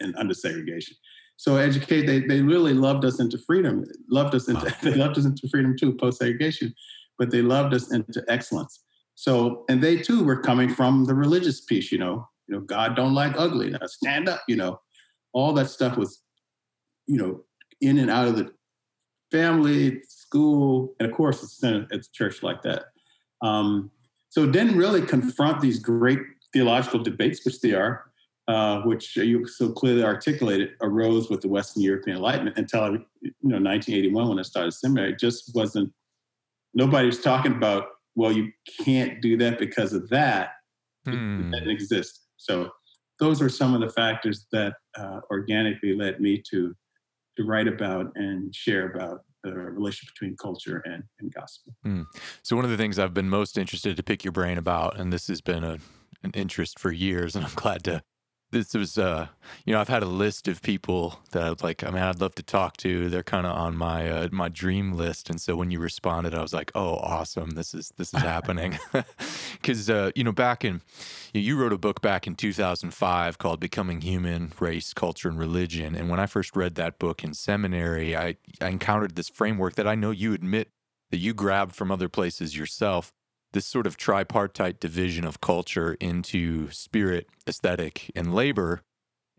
in 0.00 0.14
under 0.16 0.34
segregation. 0.34 0.96
So 1.36 1.56
educate, 1.56 2.06
they 2.06 2.20
they 2.20 2.42
really 2.42 2.74
loved 2.74 3.04
us 3.04 3.20
into 3.20 3.38
freedom. 3.38 3.84
Loved 4.10 4.34
us 4.34 4.48
into 4.48 4.74
they 4.82 4.94
loved 4.94 5.18
us 5.18 5.24
into 5.24 5.48
freedom 5.48 5.76
too, 5.78 5.96
post 5.96 6.18
segregation, 6.18 6.74
but 7.20 7.30
they 7.30 7.42
loved 7.42 7.72
us 7.72 7.92
into 7.92 8.24
excellence. 8.26 8.82
So 9.14 9.64
and 9.68 9.80
they 9.80 9.98
too 9.98 10.24
were 10.24 10.40
coming 10.40 10.74
from 10.74 11.04
the 11.04 11.14
religious 11.14 11.60
piece. 11.60 11.92
You 11.92 11.98
know, 11.98 12.26
you 12.48 12.56
know, 12.56 12.62
God 12.62 12.96
don't 12.96 13.14
like 13.14 13.34
ugly. 13.38 13.70
Now 13.70 13.86
stand 13.86 14.28
up. 14.28 14.42
You 14.48 14.56
know, 14.56 14.80
all 15.32 15.52
that 15.52 15.70
stuff 15.70 15.96
was 15.96 16.22
you 17.10 17.16
know, 17.16 17.42
in 17.80 17.98
and 17.98 18.08
out 18.08 18.28
of 18.28 18.36
the 18.36 18.52
family, 19.32 20.00
school, 20.08 20.94
and 21.00 21.10
of 21.10 21.14
course, 21.14 21.42
it's 21.42 21.58
it's 21.90 22.08
church 22.08 22.42
like 22.42 22.62
that. 22.62 22.84
Um, 23.42 23.90
so 24.28 24.46
didn't 24.46 24.76
really 24.76 25.02
confront 25.02 25.60
these 25.60 25.80
great 25.80 26.20
theological 26.52 27.02
debates, 27.02 27.44
which 27.44 27.60
they 27.60 27.72
are, 27.72 28.12
uh, 28.46 28.82
which 28.82 29.16
you 29.16 29.44
so 29.46 29.72
clearly 29.72 30.04
articulated, 30.04 30.70
arose 30.82 31.28
with 31.28 31.40
the 31.40 31.48
Western 31.48 31.82
European 31.82 32.18
Enlightenment 32.18 32.56
until 32.56 32.92
you 32.92 33.32
know 33.42 33.58
1981 33.58 34.28
when 34.28 34.38
I 34.38 34.42
started 34.42 34.72
seminary. 34.72 35.12
It 35.12 35.18
just 35.18 35.52
wasn't. 35.54 35.92
Nobody 36.74 37.06
was 37.06 37.20
talking 37.20 37.52
about. 37.52 37.84
Well, 38.16 38.32
you 38.32 38.50
can't 38.84 39.20
do 39.22 39.36
that 39.38 39.58
because 39.58 39.92
of 39.92 40.08
that. 40.10 40.50
Hmm. 41.06 41.52
It, 41.52 41.58
didn't 41.58 41.70
exist. 41.70 42.26
So 42.36 42.70
those 43.18 43.40
are 43.40 43.48
some 43.48 43.74
of 43.74 43.80
the 43.80 43.90
factors 43.90 44.46
that 44.52 44.74
uh, 44.98 45.20
organically 45.30 45.94
led 45.94 46.20
me 46.20 46.42
to 46.50 46.74
to 47.36 47.44
write 47.44 47.68
about 47.68 48.10
and 48.16 48.54
share 48.54 48.90
about 48.90 49.20
the 49.44 49.52
relationship 49.52 50.14
between 50.14 50.36
culture 50.36 50.82
and, 50.84 51.02
and 51.20 51.32
gospel. 51.32 51.72
Mm. 51.86 52.04
So 52.42 52.56
one 52.56 52.64
of 52.64 52.70
the 52.70 52.76
things 52.76 52.98
I've 52.98 53.14
been 53.14 53.30
most 53.30 53.56
interested 53.56 53.96
to 53.96 54.02
pick 54.02 54.24
your 54.24 54.32
brain 54.32 54.58
about, 54.58 54.98
and 54.98 55.12
this 55.12 55.28
has 55.28 55.40
been 55.40 55.64
a, 55.64 55.78
an 56.22 56.32
interest 56.34 56.78
for 56.78 56.90
years, 56.90 57.36
and 57.36 57.44
I'm 57.44 57.54
glad 57.54 57.84
to 57.84 58.02
this 58.52 58.74
was 58.74 58.98
uh 58.98 59.28
you 59.64 59.72
know 59.72 59.80
i've 59.80 59.88
had 59.88 60.02
a 60.02 60.06
list 60.06 60.48
of 60.48 60.62
people 60.62 61.20
that 61.30 61.42
i'd 61.42 61.62
like 61.62 61.84
i 61.84 61.90
mean 61.90 62.02
i'd 62.02 62.20
love 62.20 62.34
to 62.34 62.42
talk 62.42 62.76
to. 62.78 63.08
They're 63.08 63.22
kind 63.22 63.46
of 63.46 63.56
on 63.56 63.76
my 63.76 64.08
uh, 64.08 64.28
my 64.32 64.48
dream 64.48 64.92
list. 64.92 65.30
And 65.30 65.40
so 65.40 65.56
when 65.56 65.70
you 65.70 65.78
responded 65.78 66.34
i 66.34 66.42
was 66.42 66.52
like 66.52 66.70
oh 66.74 66.96
awesome. 66.96 67.50
This 67.50 67.74
is 67.74 67.92
this 67.96 68.12
is 68.14 68.20
happening. 68.20 68.78
Because 69.52 69.90
uh 69.90 70.10
you 70.14 70.24
know 70.24 70.32
back 70.32 70.64
in 70.64 70.80
you 71.32 71.56
wrote 71.56 71.72
a 71.72 71.78
book 71.78 72.00
back 72.00 72.26
in 72.26 72.34
2005 72.34 73.38
called 73.38 73.60
becoming 73.60 74.00
human 74.00 74.52
race 74.58 74.92
culture 74.94 75.28
and 75.28 75.38
religion. 75.38 75.94
And 75.94 76.08
when 76.08 76.20
i 76.20 76.26
first 76.26 76.56
read 76.56 76.74
that 76.76 76.98
book 76.98 77.22
in 77.22 77.34
seminary 77.34 78.16
i 78.16 78.36
i 78.60 78.68
encountered 78.68 79.16
this 79.16 79.28
framework 79.28 79.74
that 79.74 79.86
i 79.86 79.94
know 79.94 80.10
you 80.10 80.32
admit 80.32 80.70
that 81.10 81.18
you 81.18 81.34
grabbed 81.34 81.74
from 81.74 81.90
other 81.90 82.08
places 82.08 82.56
yourself 82.56 83.12
this 83.52 83.66
sort 83.66 83.86
of 83.86 83.96
tripartite 83.96 84.80
division 84.80 85.24
of 85.24 85.40
culture 85.40 85.96
into 86.00 86.70
spirit, 86.70 87.26
aesthetic, 87.46 88.10
and 88.14 88.34
labor. 88.34 88.82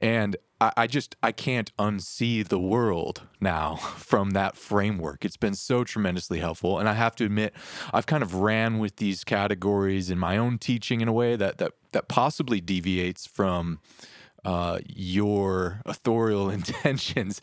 And 0.02 0.36
I, 0.60 0.72
I, 0.78 0.88
just 0.88 1.16
I 1.22 1.32
can't 1.32 1.76
unsee 1.78 2.48
the 2.48 2.60
world 2.60 3.24
now 3.40 3.76
from 3.98 4.32
that 4.32 4.56
framework. 4.56 5.26
It's 5.26 5.38
been 5.38 5.56
so 5.56 5.84
tremendously 5.84 6.40
helpful. 6.40 6.80
And 6.80 6.90
I 6.90 6.94
have 6.94 7.16
to 7.18 7.26
admit, 7.26 7.54
I've 7.94 8.06
kind 8.06 8.24
of 8.24 8.36
ran 8.36 8.80
with 8.80 8.98
these 8.98 9.24
categories 9.24 10.10
in 10.10 10.20
my 10.20 10.38
own 10.38 10.58
teaching 10.58 11.02
in 11.02 11.08
a 11.08 11.14
way 11.14 11.36
that 11.36 11.58
that 11.58 11.74
that 11.94 12.08
possibly 12.08 12.62
deviates 12.62 13.26
from 13.26 13.80
uh, 14.46 14.80
your 14.88 15.82
authorial 15.86 16.50
intentions 16.58 17.42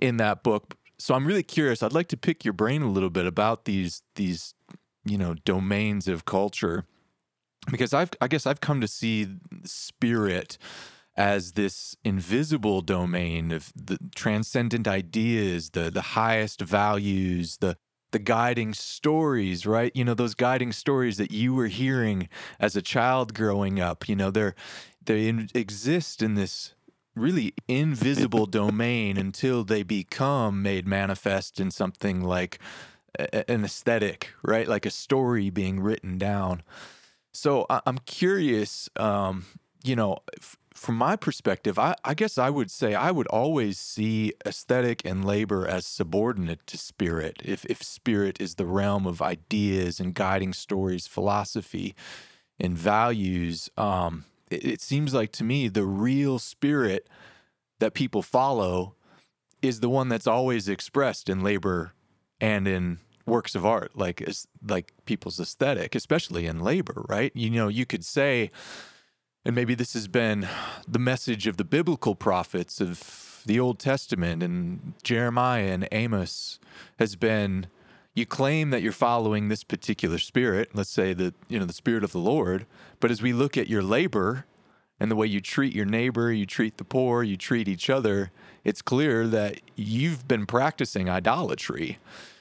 in 0.00 0.16
that 0.18 0.42
book. 0.42 0.76
So 0.98 1.14
I'm 1.14 1.26
really 1.26 1.42
curious. 1.42 1.82
I'd 1.82 1.94
like 1.94 2.08
to 2.08 2.16
pick 2.16 2.44
your 2.44 2.52
brain 2.52 2.82
a 2.82 2.90
little 2.90 3.10
bit 3.10 3.26
about 3.26 3.64
these 3.64 4.02
these 4.16 4.54
you 5.04 5.18
know 5.18 5.34
domains 5.44 6.08
of 6.08 6.24
culture 6.24 6.84
because 7.70 7.92
I've 7.92 8.10
I 8.20 8.28
guess 8.28 8.46
I've 8.46 8.60
come 8.60 8.80
to 8.80 8.88
see 8.88 9.28
spirit 9.64 10.58
as 11.16 11.52
this 11.52 11.96
invisible 12.04 12.80
domain 12.80 13.52
of 13.52 13.72
the 13.74 13.98
transcendent 14.14 14.88
ideas, 14.88 15.70
the 15.70 15.90
the 15.90 16.00
highest 16.00 16.60
values, 16.60 17.58
the 17.58 17.76
the 18.12 18.18
guiding 18.18 18.74
stories, 18.74 19.66
right? 19.66 19.92
You 19.94 20.04
know, 20.04 20.14
those 20.14 20.34
guiding 20.34 20.72
stories 20.72 21.16
that 21.18 21.30
you 21.30 21.54
were 21.54 21.68
hearing 21.68 22.28
as 22.58 22.74
a 22.74 22.82
child 22.82 23.34
growing 23.34 23.78
up, 23.80 24.08
you 24.08 24.16
know, 24.16 24.30
they're 24.30 24.54
they 25.04 25.28
in, 25.28 25.48
exist 25.54 26.22
in 26.22 26.34
this 26.34 26.74
really 27.14 27.52
invisible 27.68 28.46
domain 28.46 29.16
until 29.16 29.64
they 29.64 29.82
become 29.82 30.62
made 30.62 30.86
manifest 30.86 31.60
in 31.60 31.70
something 31.70 32.22
like 32.22 32.58
an 33.18 33.64
aesthetic, 33.64 34.32
right? 34.42 34.68
Like 34.68 34.86
a 34.86 34.90
story 34.90 35.50
being 35.50 35.80
written 35.80 36.18
down. 36.18 36.62
So 37.32 37.66
I'm 37.68 37.98
curious, 37.98 38.88
um, 38.96 39.46
you 39.84 39.94
know, 39.94 40.18
f- 40.36 40.56
from 40.74 40.96
my 40.96 41.16
perspective, 41.16 41.78
I, 41.78 41.94
I, 42.04 42.14
guess 42.14 42.38
I 42.38 42.50
would 42.50 42.70
say 42.70 42.94
I 42.94 43.10
would 43.10 43.26
always 43.28 43.78
see 43.78 44.32
aesthetic 44.44 45.02
and 45.04 45.24
labor 45.24 45.66
as 45.66 45.86
subordinate 45.86 46.66
to 46.68 46.78
spirit. 46.78 47.40
If, 47.44 47.64
if 47.66 47.82
spirit 47.82 48.40
is 48.40 48.54
the 48.54 48.66
realm 48.66 49.06
of 49.06 49.22
ideas 49.22 50.00
and 50.00 50.14
guiding 50.14 50.52
stories, 50.52 51.06
philosophy, 51.06 51.94
and 52.58 52.76
values, 52.76 53.70
um, 53.76 54.24
it, 54.50 54.64
it 54.64 54.80
seems 54.80 55.14
like 55.14 55.32
to 55.32 55.44
me 55.44 55.68
the 55.68 55.84
real 55.84 56.38
spirit 56.38 57.08
that 57.78 57.94
people 57.94 58.22
follow 58.22 58.94
is 59.62 59.80
the 59.80 59.88
one 59.88 60.08
that's 60.08 60.26
always 60.26 60.68
expressed 60.68 61.28
in 61.28 61.42
labor 61.42 61.92
and 62.40 62.66
in 62.66 62.98
works 63.26 63.54
of 63.54 63.64
art 63.64 63.96
like 63.96 64.26
like 64.66 64.92
people's 65.04 65.38
aesthetic 65.38 65.94
especially 65.94 66.46
in 66.46 66.60
labor 66.60 67.04
right? 67.08 67.32
You 67.34 67.50
know 67.50 67.68
you 67.68 67.86
could 67.86 68.04
say 68.04 68.50
and 69.44 69.54
maybe 69.54 69.74
this 69.74 69.94
has 69.94 70.08
been 70.08 70.48
the 70.86 70.98
message 70.98 71.46
of 71.46 71.56
the 71.56 71.64
biblical 71.64 72.14
prophets 72.14 72.80
of 72.80 73.42
the 73.46 73.58
old 73.58 73.78
testament 73.78 74.42
and 74.42 74.94
jeremiah 75.02 75.72
and 75.72 75.88
amos 75.92 76.58
has 76.98 77.16
been 77.16 77.66
you 78.14 78.26
claim 78.26 78.70
that 78.70 78.82
you're 78.82 78.92
following 78.92 79.48
this 79.48 79.64
particular 79.64 80.18
spirit 80.18 80.70
let's 80.74 80.90
say 80.90 81.14
that 81.14 81.34
you 81.48 81.58
know 81.58 81.64
the 81.64 81.72
spirit 81.72 82.04
of 82.04 82.12
the 82.12 82.18
lord 82.18 82.66
but 82.98 83.10
as 83.10 83.22
we 83.22 83.32
look 83.32 83.56
at 83.56 83.68
your 83.68 83.82
labor 83.82 84.44
and 85.00 85.10
the 85.10 85.16
way 85.16 85.26
you 85.26 85.40
treat 85.40 85.74
your 85.74 85.86
neighbor 85.86 86.30
you 86.30 86.46
treat 86.46 86.76
the 86.76 86.84
poor 86.84 87.22
you 87.22 87.36
treat 87.36 87.66
each 87.66 87.90
other 87.90 88.30
it's 88.62 88.82
clear 88.82 89.26
that 89.26 89.60
you've 89.74 90.28
been 90.28 90.46
practicing 90.46 91.08
idolatry 91.08 91.98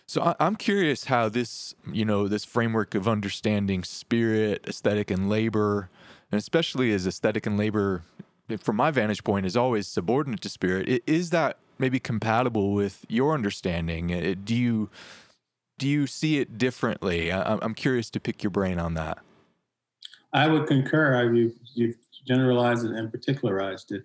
so 0.09 0.35
I'm 0.39 0.55
curious 0.55 1.03
how 1.03 1.29
this, 1.29 1.75
you 1.93 2.03
know, 2.03 2.27
this 2.27 2.43
framework 2.43 2.95
of 2.95 3.07
understanding 3.07 3.83
spirit, 3.83 4.65
aesthetic, 4.67 5.11
and 5.11 5.29
labor, 5.29 5.91
and 6.31 6.39
especially 6.39 6.91
as 6.93 7.05
aesthetic 7.05 7.45
and 7.45 7.59
labor, 7.59 8.01
from 8.59 8.77
my 8.77 8.89
vantage 8.89 9.23
point, 9.23 9.45
is 9.45 9.55
always 9.55 9.85
subordinate 9.85 10.41
to 10.41 10.49
spirit. 10.49 11.03
Is 11.05 11.29
that 11.29 11.57
maybe 11.77 11.99
compatible 11.99 12.73
with 12.73 13.05
your 13.07 13.35
understanding? 13.35 14.35
Do 14.43 14.55
you 14.55 14.89
do 15.77 15.87
you 15.87 16.07
see 16.07 16.39
it 16.39 16.57
differently? 16.57 17.31
I'm 17.31 17.75
curious 17.75 18.09
to 18.09 18.19
pick 18.19 18.41
your 18.41 18.49
brain 18.49 18.79
on 18.79 18.95
that. 18.95 19.19
I 20.33 20.47
would 20.47 20.65
concur. 20.65 21.31
You've, 21.31 21.53
you've 21.75 21.97
generalized 22.25 22.85
it 22.85 22.91
and 22.91 23.11
particularized 23.11 23.91
it. 23.91 24.03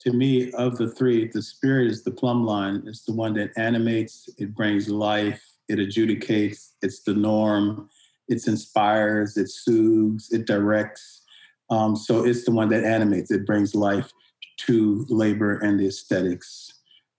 To 0.00 0.12
me, 0.12 0.52
of 0.52 0.76
the 0.76 0.90
three, 0.90 1.28
the 1.28 1.42
spirit 1.42 1.88
is 1.88 2.04
the 2.04 2.10
plumb 2.10 2.44
line. 2.44 2.82
It's 2.86 3.04
the 3.04 3.14
one 3.14 3.34
that 3.34 3.50
animates, 3.56 4.28
it 4.38 4.54
brings 4.54 4.88
life, 4.88 5.42
it 5.68 5.78
adjudicates, 5.78 6.72
it's 6.82 7.02
the 7.02 7.14
norm, 7.14 7.88
it 8.28 8.46
inspires, 8.46 9.36
it 9.36 9.48
soothes, 9.48 10.30
it 10.32 10.46
directs. 10.46 11.22
Um, 11.70 11.96
so 11.96 12.24
it's 12.24 12.44
the 12.44 12.52
one 12.52 12.68
that 12.68 12.84
animates, 12.84 13.30
it 13.30 13.46
brings 13.46 13.74
life 13.74 14.12
to 14.66 15.06
labor 15.08 15.58
and 15.58 15.80
the 15.80 15.88
aesthetics. 15.88 16.72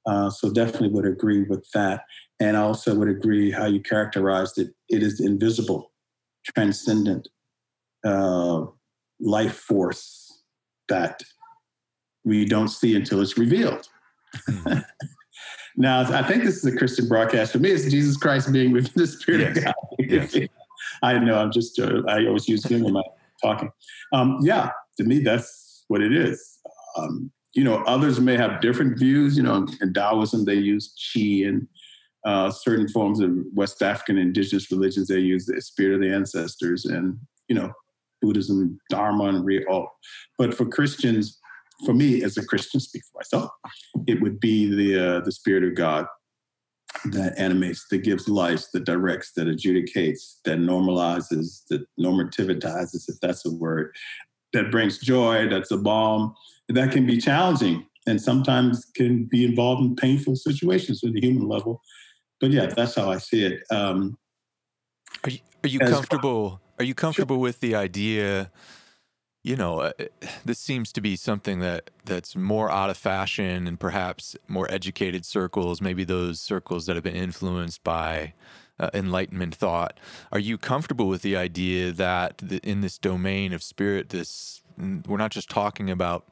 Uh, 0.05 0.29
so 0.29 0.51
definitely 0.51 0.89
would 0.89 1.05
agree 1.05 1.43
with 1.43 1.69
that. 1.73 2.03
And 2.39 2.55
I 2.55 2.61
also 2.61 2.95
would 2.95 3.09
agree 3.09 3.51
how 3.51 3.65
you 3.65 3.81
characterized 3.81 4.57
it. 4.57 4.73
It 4.87 5.03
is 5.03 5.19
invisible, 5.19 5.91
transcendent 6.45 7.27
uh, 8.05 8.65
life 9.19 9.57
force 9.57 10.26
that 10.89 11.21
we 12.23 12.45
don't 12.45 12.67
see 12.67 12.95
until 12.95 13.21
it's 13.21 13.37
revealed. 13.37 13.87
Mm. 14.49 14.83
now, 15.77 16.01
I 16.01 16.23
think 16.23 16.43
this 16.43 16.57
is 16.57 16.65
a 16.65 16.75
Christian 16.75 17.07
broadcast. 17.07 17.53
For 17.53 17.59
me, 17.59 17.71
it's 17.71 17.89
Jesus 17.89 18.17
Christ 18.17 18.51
being 18.51 18.71
with 18.71 18.93
the 18.93 19.07
Spirit 19.07 19.55
yes. 19.55 19.57
of 19.57 19.63
God. 19.63 19.75
Yes. 19.99 20.37
I 21.03 21.19
know. 21.19 21.37
I'm 21.37 21.51
just. 21.51 21.79
Uh, 21.79 22.01
I 22.07 22.25
always 22.25 22.47
use 22.47 22.65
him 22.65 22.83
when 22.83 22.95
I'm 22.95 23.03
talking. 23.41 23.71
Um, 24.13 24.39
yeah, 24.41 24.71
to 24.97 25.03
me, 25.03 25.19
that's 25.19 25.85
what 25.87 26.01
it 26.01 26.13
is. 26.13 26.59
Um, 26.97 27.31
you 27.53 27.63
know, 27.63 27.83
others 27.83 28.19
may 28.19 28.35
have 28.35 28.61
different 28.61 28.97
views. 28.97 29.37
You 29.37 29.43
know, 29.43 29.67
in 29.81 29.93
Taoism 29.93 30.45
they 30.45 30.55
use 30.55 30.93
qi, 30.97 31.47
and 31.47 31.67
uh, 32.25 32.51
certain 32.51 32.87
forms 32.87 33.19
of 33.19 33.31
West 33.53 33.81
African 33.81 34.17
indigenous 34.17 34.71
religions 34.71 35.07
they 35.07 35.19
use 35.19 35.45
the 35.45 35.61
spirit 35.61 35.95
of 35.95 36.01
the 36.01 36.13
ancestors, 36.13 36.85
and 36.85 37.17
you 37.47 37.55
know, 37.55 37.71
Buddhism, 38.21 38.79
Dharma, 38.89 39.25
and 39.25 39.45
real. 39.45 39.63
Oh, 39.69 39.87
but 40.37 40.53
for 40.53 40.65
Christians, 40.65 41.39
for 41.85 41.93
me 41.93 42.23
as 42.23 42.37
a 42.37 42.45
Christian, 42.45 42.79
speak 42.79 43.03
for 43.11 43.19
myself, 43.19 43.51
it 44.07 44.21
would 44.21 44.39
be 44.39 44.73
the 44.73 45.17
uh, 45.17 45.19
the 45.21 45.31
spirit 45.31 45.63
of 45.63 45.75
God 45.75 46.05
that 47.11 47.37
animates, 47.37 47.87
that 47.89 47.99
gives 47.99 48.27
life, 48.27 48.65
that 48.73 48.85
directs, 48.85 49.33
that 49.33 49.47
adjudicates, 49.47 50.39
that 50.45 50.57
normalizes, 50.57 51.63
that 51.69 51.85
normativitizes, 51.99 53.07
if 53.07 53.19
that's 53.21 53.45
a 53.45 53.51
word, 53.51 53.95
that 54.53 54.71
brings 54.71 54.97
joy, 54.99 55.47
that's 55.49 55.71
a 55.71 55.77
balm. 55.77 56.33
That 56.69 56.91
can 56.91 57.05
be 57.05 57.17
challenging 57.17 57.85
and 58.07 58.21
sometimes 58.21 58.85
can 58.95 59.25
be 59.25 59.45
involved 59.45 59.83
in 59.83 59.95
painful 59.95 60.35
situations 60.35 61.03
at 61.03 61.13
the 61.13 61.21
human 61.21 61.47
level. 61.47 61.81
But 62.41 62.51
yeah, 62.51 62.67
that's 62.67 62.95
how 62.95 63.09
I 63.09 63.17
see 63.17 63.45
it. 63.45 63.61
Um, 63.71 64.17
are 65.23 65.29
you, 65.29 65.39
are 65.63 65.69
you 65.69 65.79
comfortable? 65.79 66.61
Are 66.77 66.83
you 66.83 66.93
comfortable 66.93 67.37
sure. 67.37 67.41
with 67.41 67.59
the 67.59 67.75
idea? 67.75 68.51
You 69.43 69.55
know, 69.55 69.79
uh, 69.79 69.91
this 70.45 70.59
seems 70.59 70.91
to 70.93 71.01
be 71.01 71.15
something 71.15 71.59
that 71.59 71.89
that's 72.05 72.35
more 72.35 72.69
out 72.69 72.89
of 72.89 72.97
fashion 72.97 73.67
and 73.67 73.79
perhaps 73.79 74.35
more 74.47 74.69
educated 74.71 75.25
circles, 75.25 75.81
maybe 75.81 76.03
those 76.03 76.41
circles 76.41 76.85
that 76.85 76.95
have 76.95 77.03
been 77.03 77.15
influenced 77.15 77.83
by 77.83 78.33
uh, 78.79 78.89
Enlightenment 78.93 79.55
thought. 79.55 79.99
Are 80.31 80.39
you 80.39 80.57
comfortable 80.57 81.07
with 81.07 81.21
the 81.21 81.35
idea 81.35 81.91
that 81.91 82.37
the, 82.39 82.59
in 82.59 82.81
this 82.81 82.97
domain 82.97 83.53
of 83.53 83.63
spirit, 83.63 84.09
this 84.09 84.61
we're 84.77 85.17
not 85.17 85.31
just 85.31 85.49
talking 85.49 85.89
about 85.89 86.27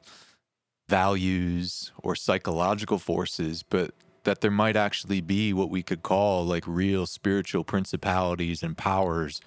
values 0.88 1.90
or 2.02 2.14
psychological 2.14 2.98
forces, 2.98 3.64
but 3.64 3.92
that 4.22 4.40
there 4.40 4.50
might 4.50 4.76
actually 4.76 5.20
be 5.20 5.52
what 5.52 5.70
we 5.70 5.82
could 5.82 6.02
call 6.02 6.44
like 6.44 6.64
real 6.66 7.06
spiritual 7.06 7.64
principalities 7.64 8.62
and 8.62 8.76
powers 8.76 9.40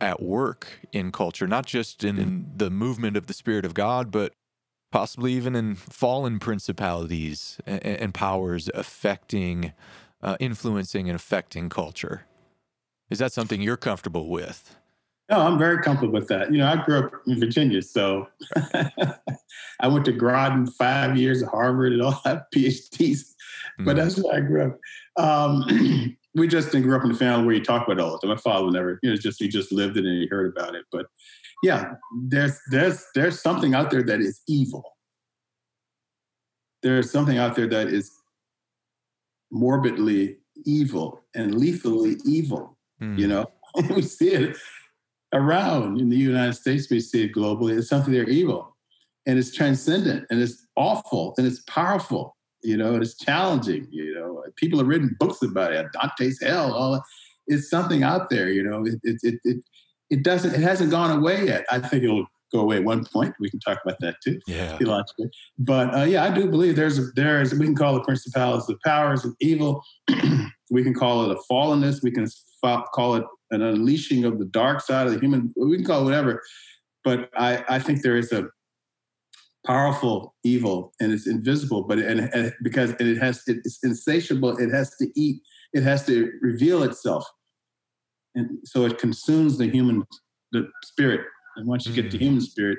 at 0.00 0.22
work 0.22 0.80
in 0.92 1.12
culture, 1.12 1.46
not 1.46 1.66
just 1.66 2.04
in 2.04 2.50
the 2.56 2.70
movement 2.70 3.16
of 3.16 3.26
the 3.26 3.34
Spirit 3.34 3.64
of 3.64 3.74
God, 3.74 4.10
but 4.10 4.32
possibly 4.90 5.32
even 5.34 5.54
in 5.54 5.74
fallen 5.74 6.38
principalities 6.38 7.58
and, 7.66 7.84
and 7.84 8.14
powers 8.14 8.70
affecting, 8.74 9.72
uh, 10.22 10.36
influencing, 10.40 11.08
and 11.08 11.16
affecting 11.16 11.68
culture. 11.68 12.26
Is 13.08 13.18
that 13.18 13.32
something 13.32 13.60
you're 13.60 13.76
comfortable 13.76 14.28
with? 14.28 14.76
No, 15.30 15.38
I'm 15.38 15.58
very 15.58 15.80
comfortable 15.80 16.14
with 16.14 16.28
that. 16.28 16.50
You 16.52 16.58
know, 16.58 16.66
I 16.66 16.84
grew 16.84 16.98
up 16.98 17.12
in 17.26 17.38
Virginia, 17.38 17.82
so 17.82 18.26
I 19.80 19.86
went 19.86 20.04
to 20.06 20.12
Groton 20.12 20.66
five 20.66 21.16
years, 21.16 21.42
at 21.42 21.50
Harvard, 21.50 21.92
and 21.92 22.02
all 22.02 22.20
have 22.24 22.44
PhDs. 22.54 23.34
But 23.78 23.94
mm. 23.94 23.96
that's 23.96 24.18
where 24.18 24.36
I 24.36 24.40
grew 24.40 24.66
up. 24.66 24.78
Um, 25.16 26.16
we 26.34 26.46
just 26.46 26.70
didn't 26.70 26.86
grow 26.86 26.98
up 26.98 27.04
in 27.04 27.10
a 27.10 27.14
family 27.14 27.44
where 27.44 27.54
you 27.54 27.64
talk 27.64 27.86
about 27.86 28.00
all 28.00 28.14
of 28.14 28.20
it. 28.22 28.26
My 28.26 28.36
father 28.36 28.70
never, 28.70 28.98
you 29.02 29.10
know, 29.10 29.16
just 29.16 29.40
he 29.40 29.48
just 29.48 29.72
lived 29.72 29.96
it 29.96 30.04
and 30.04 30.22
he 30.22 30.28
heard 30.28 30.54
about 30.56 30.74
it. 30.74 30.84
But 30.92 31.06
yeah, 31.62 31.92
there's 32.28 32.58
there's 32.70 33.04
there's 33.14 33.40
something 33.40 33.74
out 33.74 33.90
there 33.90 34.02
that 34.04 34.20
is 34.20 34.40
evil. 34.48 34.84
There's 36.82 37.10
something 37.10 37.38
out 37.38 37.56
there 37.56 37.66
that 37.66 37.88
is 37.88 38.10
morbidly 39.50 40.38
evil 40.64 41.20
and 41.34 41.54
lethally 41.56 42.16
evil. 42.24 42.78
Mm. 43.02 43.18
You 43.18 43.28
know, 43.28 43.46
we 43.90 44.02
see 44.02 44.30
it 44.30 44.56
around 45.32 46.00
in 46.00 46.08
the 46.10 46.16
United 46.16 46.54
States. 46.54 46.88
We 46.90 47.00
see 47.00 47.24
it 47.24 47.34
globally. 47.34 47.76
It's 47.76 47.88
something 47.88 48.12
they're 48.12 48.28
evil, 48.28 48.76
and 49.26 49.36
it's 49.36 49.52
transcendent, 49.52 50.26
and 50.30 50.40
it's 50.40 50.64
awful, 50.76 51.34
and 51.36 51.46
it's 51.46 51.62
powerful 51.66 52.36
you 52.62 52.76
know, 52.76 52.96
it's 52.96 53.16
challenging, 53.16 53.86
you 53.90 54.14
know. 54.14 54.42
People 54.56 54.78
have 54.78 54.88
written 54.88 55.16
books 55.18 55.42
about 55.42 55.72
it, 55.72 55.86
Dante's 55.92 56.40
Hell, 56.40 56.72
all 56.72 56.92
that. 56.92 57.02
It's 57.46 57.68
something 57.68 58.02
out 58.02 58.30
there, 58.30 58.48
you 58.48 58.62
know. 58.62 58.84
It, 58.84 59.00
it, 59.02 59.40
it, 59.44 59.64
it, 60.10 60.22
doesn't, 60.22 60.54
it 60.54 60.60
hasn't 60.60 60.90
gone 60.90 61.16
away 61.16 61.46
yet. 61.46 61.64
I 61.70 61.78
think 61.80 62.04
it'll 62.04 62.26
go 62.52 62.60
away 62.60 62.76
at 62.76 62.84
one 62.84 63.04
point. 63.04 63.34
We 63.40 63.50
can 63.50 63.60
talk 63.60 63.78
about 63.84 63.98
that 64.00 64.16
too, 64.22 64.40
yeah. 64.46 64.76
theologically. 64.76 65.30
But 65.58 65.94
uh, 65.94 66.02
yeah, 66.02 66.24
I 66.24 66.34
do 66.34 66.48
believe 66.48 66.76
there's, 66.76 66.98
a, 66.98 67.06
there's, 67.14 67.54
we 67.54 67.66
can 67.66 67.76
call 67.76 67.94
the 67.94 68.02
principalities 68.02 68.66
the 68.66 68.78
powers 68.84 69.24
of 69.24 69.34
evil. 69.40 69.82
we 70.70 70.82
can 70.82 70.94
call 70.94 71.30
it 71.30 71.36
a 71.36 71.52
fallenness. 71.52 72.02
We 72.02 72.10
can 72.10 72.26
call 72.62 73.16
it 73.16 73.24
an 73.50 73.62
unleashing 73.62 74.24
of 74.24 74.38
the 74.38 74.44
dark 74.46 74.80
side 74.80 75.06
of 75.06 75.12
the 75.12 75.18
human. 75.18 75.52
We 75.56 75.76
can 75.76 75.84
call 75.84 76.02
it 76.02 76.04
whatever. 76.04 76.42
But 77.02 77.30
I, 77.36 77.64
I 77.68 77.78
think 77.78 78.02
there 78.02 78.16
is 78.16 78.32
a 78.32 78.48
powerful 79.66 80.34
evil 80.42 80.92
and 81.00 81.12
it's 81.12 81.26
invisible 81.26 81.82
but 81.82 81.98
and, 81.98 82.20
and 82.32 82.52
because 82.62 82.92
it 82.98 83.18
has 83.18 83.42
it's 83.46 83.78
insatiable 83.82 84.56
it 84.56 84.70
has 84.70 84.96
to 84.96 85.06
eat 85.14 85.42
it 85.72 85.82
has 85.82 86.04
to 86.06 86.32
reveal 86.40 86.82
itself. 86.82 87.24
And 88.34 88.58
so 88.64 88.84
it 88.84 88.98
consumes 88.98 89.58
the 89.58 89.68
human 89.68 90.04
the 90.52 90.68
spirit. 90.84 91.20
And 91.56 91.66
once 91.66 91.86
you 91.86 91.92
get 91.92 92.10
the 92.10 92.18
human 92.18 92.40
spirit 92.40 92.78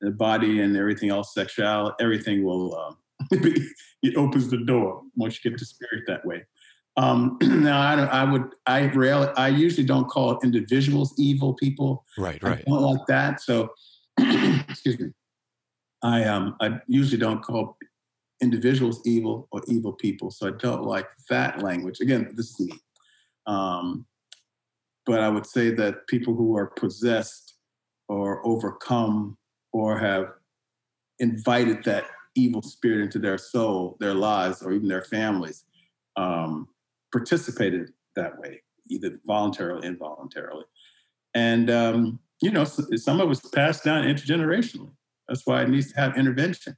the 0.00 0.10
body 0.10 0.60
and 0.60 0.74
everything 0.76 1.10
else 1.10 1.34
sexual 1.34 1.92
everything 2.00 2.42
will 2.42 2.74
um, 2.74 2.96
it 3.30 4.16
opens 4.16 4.48
the 4.48 4.56
door 4.56 5.02
once 5.14 5.38
you 5.38 5.50
get 5.50 5.58
the 5.58 5.64
spirit 5.64 6.04
that 6.06 6.24
way. 6.24 6.42
Um, 6.96 7.36
now 7.42 7.80
I, 7.80 7.96
don't 7.96 8.08
I 8.08 8.24
would 8.24 8.54
I 8.66 8.86
rarely 8.86 9.28
I 9.36 9.48
usually 9.48 9.86
don't 9.86 10.08
call 10.08 10.40
individuals 10.42 11.14
evil 11.18 11.54
people. 11.54 12.04
Right 12.18 12.42
right. 12.42 12.60
I 12.60 12.70
don't 12.70 12.82
like 12.82 13.06
that. 13.08 13.40
So 13.40 13.72
excuse 14.18 14.98
me 14.98 15.10
I 16.02 16.24
um 16.24 16.56
I 16.60 16.80
usually 16.86 17.18
don't 17.20 17.42
call 17.42 17.76
individuals 18.42 19.02
evil 19.04 19.48
or 19.52 19.62
evil 19.68 19.92
people, 19.92 20.30
so 20.30 20.48
I 20.48 20.52
don't 20.58 20.84
like 20.84 21.06
that 21.28 21.62
language. 21.62 22.00
Again, 22.00 22.32
this 22.34 22.50
is 22.58 22.68
me. 22.68 22.78
Um, 23.46 24.06
but 25.06 25.20
I 25.20 25.28
would 25.28 25.46
say 25.46 25.70
that 25.74 26.06
people 26.06 26.34
who 26.34 26.56
are 26.56 26.68
possessed 26.68 27.54
or 28.08 28.46
overcome 28.46 29.36
or 29.72 29.98
have 29.98 30.26
invited 31.18 31.84
that 31.84 32.04
evil 32.34 32.62
spirit 32.62 33.02
into 33.02 33.18
their 33.18 33.38
soul, 33.38 33.96
their 34.00 34.14
lives, 34.14 34.62
or 34.62 34.72
even 34.72 34.88
their 34.88 35.02
families, 35.02 35.64
um, 36.16 36.68
participated 37.12 37.90
that 38.16 38.38
way, 38.38 38.62
either 38.88 39.20
voluntarily 39.26 39.86
or 39.86 39.90
involuntarily. 39.90 40.64
And, 41.34 41.70
um, 41.70 42.20
you 42.42 42.50
know, 42.50 42.64
some 42.64 43.20
of 43.20 43.30
it's 43.30 43.48
passed 43.50 43.84
down 43.84 44.04
intergenerationally. 44.04 44.92
That's 45.30 45.46
why 45.46 45.62
it 45.62 45.70
needs 45.70 45.92
to 45.92 46.00
have 46.00 46.18
intervention. 46.18 46.76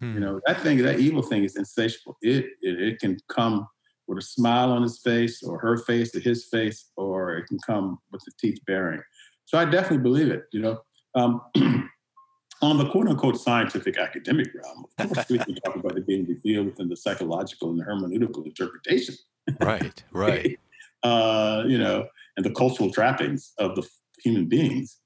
Hmm. 0.00 0.14
You 0.14 0.20
know, 0.20 0.40
that 0.46 0.60
thing, 0.60 0.78
that 0.82 1.00
evil 1.00 1.22
thing 1.22 1.44
is 1.44 1.56
insatiable. 1.56 2.18
It, 2.20 2.44
it, 2.60 2.80
it 2.80 2.98
can 3.00 3.18
come 3.28 3.66
with 4.06 4.18
a 4.18 4.22
smile 4.22 4.70
on 4.70 4.82
his 4.82 5.00
face 5.02 5.42
or 5.42 5.58
her 5.58 5.78
face 5.78 6.14
or 6.14 6.20
his 6.20 6.46
face, 6.46 6.90
or 6.96 7.36
it 7.36 7.46
can 7.46 7.58
come 7.66 7.98
with 8.12 8.22
the 8.24 8.32
teeth 8.38 8.58
baring. 8.66 9.00
So 9.46 9.56
I 9.58 9.64
definitely 9.64 10.02
believe 10.02 10.30
it, 10.30 10.44
you 10.52 10.60
know. 10.60 10.78
Um, 11.14 11.40
on 12.62 12.76
the 12.76 12.88
quote 12.90 13.08
unquote 13.08 13.40
scientific 13.40 13.96
academic 13.96 14.48
realm, 14.54 14.84
of 14.98 15.08
course, 15.08 15.28
we 15.30 15.38
can 15.38 15.54
talk 15.56 15.76
about 15.76 15.96
it 15.96 16.06
being 16.06 16.26
revealed 16.26 16.66
within 16.66 16.88
the 16.88 16.96
psychological 16.96 17.70
and 17.70 17.80
the 17.80 17.84
hermeneutical 17.84 18.44
interpretation. 18.44 19.14
Right, 19.58 20.04
right. 20.12 20.58
uh, 21.02 21.64
you 21.66 21.78
know, 21.78 22.06
and 22.36 22.44
the 22.44 22.50
cultural 22.50 22.90
trappings 22.90 23.52
of 23.58 23.74
the 23.74 23.88
human 24.22 24.46
beings. 24.46 24.98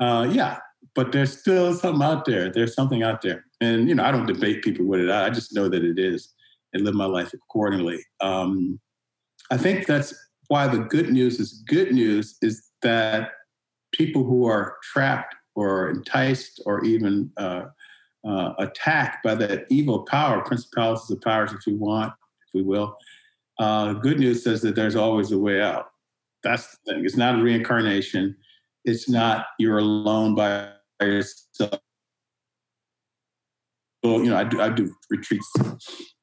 Uh, 0.00 0.28
yeah, 0.30 0.58
but 0.94 1.12
there's 1.12 1.38
still 1.38 1.72
something 1.74 2.02
out 2.02 2.24
there. 2.24 2.50
There's 2.50 2.74
something 2.74 3.02
out 3.02 3.22
there. 3.22 3.44
And, 3.60 3.88
you 3.88 3.94
know, 3.94 4.04
I 4.04 4.10
don't 4.10 4.26
debate 4.26 4.62
people 4.62 4.84
with 4.86 5.00
it. 5.00 5.10
I 5.10 5.30
just 5.30 5.54
know 5.54 5.68
that 5.68 5.84
it 5.84 5.98
is 5.98 6.32
and 6.72 6.84
live 6.84 6.94
my 6.94 7.06
life 7.06 7.32
accordingly. 7.32 8.04
Um, 8.20 8.80
I 9.50 9.56
think 9.56 9.86
that's 9.86 10.14
why 10.48 10.66
the 10.66 10.78
good 10.78 11.10
news 11.10 11.40
is 11.40 11.62
good 11.66 11.92
news 11.92 12.36
is 12.42 12.70
that 12.82 13.30
people 13.92 14.24
who 14.24 14.46
are 14.46 14.76
trapped 14.82 15.34
or 15.54 15.90
enticed 15.90 16.62
or 16.66 16.84
even 16.84 17.30
uh, 17.36 17.64
uh, 18.26 18.52
attacked 18.58 19.22
by 19.22 19.34
that 19.34 19.66
evil 19.70 20.04
power, 20.04 20.42
principalities 20.42 21.10
of 21.10 21.20
powers, 21.20 21.52
if 21.52 21.60
we 21.66 21.74
want, 21.74 22.12
if 22.46 22.54
we 22.54 22.62
will, 22.62 22.96
uh, 23.58 23.92
good 23.94 24.18
news 24.18 24.42
says 24.42 24.62
that 24.62 24.74
there's 24.74 24.96
always 24.96 25.32
a 25.32 25.38
way 25.38 25.60
out. 25.60 25.90
That's 26.42 26.78
the 26.84 26.94
thing. 26.94 27.04
It's 27.04 27.16
not 27.16 27.38
a 27.38 27.42
reincarnation. 27.42 28.36
It's 28.84 29.08
not 29.08 29.46
you're 29.58 29.78
alone 29.78 30.34
by 30.34 30.70
Well, 34.02 34.18
you 34.24 34.30
know, 34.30 34.36
I 34.36 34.42
do, 34.42 34.60
I 34.60 34.68
do 34.68 34.92
retreats, 35.10 35.48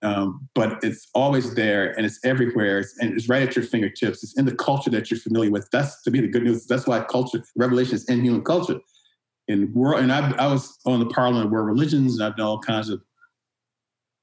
um, 0.02 0.50
but 0.54 0.84
it's 0.84 1.08
always 1.14 1.56
there 1.56 1.94
and 1.96 2.06
it's 2.06 2.20
everywhere 2.26 2.80
it's, 2.80 2.98
and 3.00 3.14
it's 3.14 3.30
right 3.30 3.48
at 3.48 3.56
your 3.56 3.64
fingertips. 3.64 4.22
It's 4.22 4.38
in 4.38 4.44
the 4.46 4.56
culture 4.56 4.90
that 4.90 5.10
you're 5.10 5.20
familiar 5.20 5.50
with. 5.50 5.66
That's 5.72 6.02
to 6.04 6.12
me 6.12 6.20
the 6.20 6.28
good 6.28 6.44
news. 6.44 6.68
That's 6.68 6.88
why 6.88 7.00
culture, 7.06 7.42
revelation 7.56 7.96
is 7.96 8.04
in 8.10 8.22
human 8.22 8.44
culture. 8.44 8.82
In 9.48 9.72
world, 9.74 10.02
and 10.02 10.12
I, 10.12 10.30
I 10.32 10.48
was 10.48 10.78
on 10.86 11.00
the 11.00 11.06
Parliament 11.06 11.46
of 11.46 11.52
World 11.52 11.68
Religions, 11.68 12.16
and 12.16 12.24
I've 12.24 12.36
done 12.36 12.48
all 12.48 12.60
kinds 12.60 12.90
of 12.90 13.02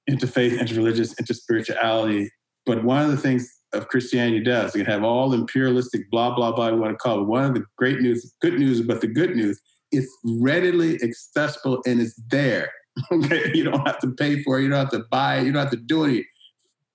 interfaith, 0.09 0.59
interreligious, 0.59 1.15
interspirituality. 1.17 2.29
But 2.67 2.85
one 2.85 3.05
of 3.05 3.11
the 3.11 3.17
things 3.17 3.51
of 3.73 3.89
Christianity 3.89 4.45
does, 4.45 4.75
you 4.75 4.85
can 4.85 4.93
have 4.93 5.03
all 5.03 5.33
imperialistic 5.33 6.11
blah 6.11 6.35
blah 6.35 6.53
blah 6.53 6.69
you 6.69 6.77
want 6.77 6.93
to 6.93 6.97
call 6.99 7.21
it. 7.21 7.25
One 7.25 7.45
of 7.45 7.55
the 7.55 7.65
great 7.79 8.01
news, 8.01 8.35
good 8.41 8.59
news, 8.59 8.83
but 8.83 9.01
the 9.01 9.09
good 9.09 9.35
news, 9.35 9.61
it's 9.97 10.17
readily 10.25 10.99
accessible 11.03 11.81
and 11.87 12.01
it's 12.01 12.21
there 12.31 12.71
Okay, 13.13 13.51
you 13.55 13.65
don't 13.65 13.87
have 13.87 13.99
to 14.01 14.11
pay 14.13 14.43
for 14.43 14.59
it. 14.59 14.63
You 14.63 14.71
don't 14.71 14.79
have 14.79 14.91
to 14.91 15.05
buy 15.11 15.39
it. 15.39 15.47
You 15.47 15.53
don't 15.53 15.63
have 15.63 15.71
to 15.73 15.77
do 15.77 16.05
any 16.05 16.25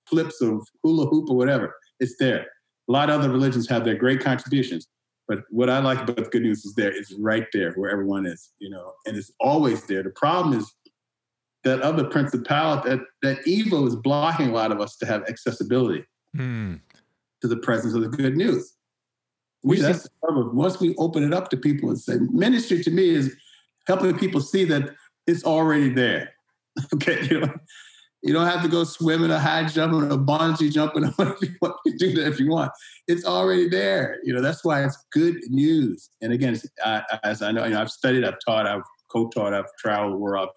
flips 0.08 0.40
of 0.40 0.66
hula 0.82 1.06
hoop 1.06 1.30
or 1.30 1.36
whatever. 1.36 1.74
It's 2.00 2.16
there. 2.18 2.46
A 2.88 2.92
lot 2.92 3.08
of 3.08 3.20
other 3.20 3.30
religions 3.30 3.68
have 3.68 3.84
their 3.84 3.94
great 3.94 4.20
contributions, 4.20 4.88
but 5.28 5.40
what 5.50 5.70
I 5.70 5.78
like 5.78 6.00
about 6.00 6.16
the 6.16 6.22
good 6.22 6.42
news 6.42 6.64
is 6.64 6.74
there. 6.74 6.90
It's 6.90 7.14
right 7.18 7.46
there 7.52 7.72
where 7.74 7.90
everyone 7.90 8.26
is, 8.26 8.50
you 8.58 8.68
know, 8.68 8.92
and 9.06 9.16
it's 9.16 9.30
always 9.40 9.84
there. 9.84 10.02
The 10.02 10.10
problem 10.10 10.58
is 10.58 10.74
that 11.64 11.80
other 11.80 12.04
principality, 12.04 12.90
that, 12.90 13.00
that 13.22 13.46
evil 13.46 13.86
is 13.86 13.94
blocking 13.94 14.48
a 14.48 14.52
lot 14.52 14.72
of 14.72 14.80
us 14.80 14.96
to 14.96 15.06
have 15.06 15.22
accessibility 15.28 16.04
mm. 16.36 16.80
to 17.40 17.48
the 17.48 17.56
presence 17.58 17.94
of 17.94 18.02
the 18.02 18.08
good 18.08 18.36
news. 18.36 18.74
We, 19.62 19.80
that's 19.80 20.04
the 20.04 20.10
problem. 20.22 20.56
Once 20.56 20.80
we 20.80 20.94
open 20.96 21.22
it 21.22 21.32
up 21.32 21.50
to 21.50 21.56
people 21.56 21.88
and 21.88 21.98
say, 21.98 22.18
ministry 22.30 22.82
to 22.82 22.90
me 22.90 23.10
is 23.10 23.34
helping 23.86 24.18
people 24.18 24.40
see 24.40 24.64
that 24.64 24.90
it's 25.26 25.44
already 25.44 25.88
there. 25.88 26.30
okay, 26.94 27.26
you 27.30 27.40
know, 27.40 27.52
you 28.22 28.32
don't 28.32 28.46
have 28.46 28.62
to 28.62 28.68
go 28.68 28.84
swimming 28.84 29.30
or 29.30 29.38
high 29.38 29.64
jumping 29.64 30.10
or 30.10 30.16
bungee 30.16 30.72
jumping 30.72 31.04
or 31.06 31.10
whatever 31.10 31.38
you 31.44 31.56
want. 31.60 31.74
to 31.86 31.96
do 31.96 32.14
that 32.14 32.28
if 32.28 32.40
you 32.40 32.48
want. 32.48 32.72
It's 33.08 33.24
already 33.24 33.68
there. 33.68 34.18
You 34.24 34.32
know, 34.32 34.40
that's 34.40 34.64
why 34.64 34.84
it's 34.84 34.96
good 35.12 35.36
news. 35.48 36.10
And 36.20 36.32
again, 36.32 36.58
I, 36.84 37.02
as 37.24 37.42
I 37.42 37.52
know, 37.52 37.64
you 37.64 37.70
know, 37.70 37.80
I've 37.80 37.90
studied, 37.90 38.24
I've 38.24 38.38
taught, 38.44 38.66
I've 38.66 38.82
co-taught, 39.10 39.52
I've 39.52 39.66
traveled 39.78 40.20
where 40.20 40.36
I've 40.36 40.48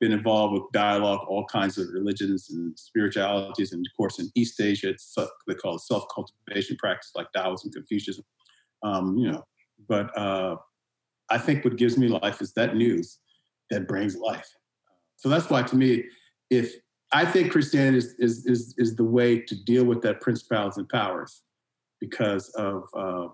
been 0.00 0.12
involved 0.12 0.54
with 0.54 0.64
dialogue, 0.72 1.26
all 1.28 1.44
kinds 1.46 1.78
of 1.78 1.88
religions 1.92 2.50
and 2.50 2.78
spiritualities. 2.78 3.72
And 3.72 3.86
of 3.86 3.96
course, 3.96 4.18
in 4.18 4.30
East 4.34 4.60
Asia, 4.60 4.90
it's 4.90 5.14
they 5.46 5.54
call 5.54 5.76
it 5.76 5.80
self-cultivation 5.80 6.76
practice, 6.76 7.12
like 7.14 7.32
Taoism, 7.32 7.72
Confucianism. 7.72 8.24
Um, 8.82 9.16
you 9.16 9.32
know, 9.32 9.44
but 9.88 10.16
uh, 10.16 10.56
I 11.30 11.38
think 11.38 11.64
what 11.64 11.76
gives 11.76 11.96
me 11.96 12.08
life 12.08 12.40
is 12.40 12.52
that 12.54 12.76
news 12.76 13.18
that 13.70 13.88
brings 13.88 14.16
life. 14.16 14.48
So 15.16 15.28
that's 15.28 15.48
why, 15.48 15.62
to 15.62 15.76
me, 15.76 16.04
if 16.50 16.74
I 17.12 17.24
think 17.24 17.52
Christianity 17.52 17.98
is 17.98 18.14
is 18.18 18.46
is, 18.46 18.74
is 18.76 18.96
the 18.96 19.04
way 19.04 19.40
to 19.40 19.64
deal 19.64 19.84
with 19.84 20.02
that 20.02 20.20
principalities 20.20 20.76
and 20.76 20.88
powers, 20.88 21.42
because 22.00 22.50
of 22.50 22.84
uh, 22.94 23.28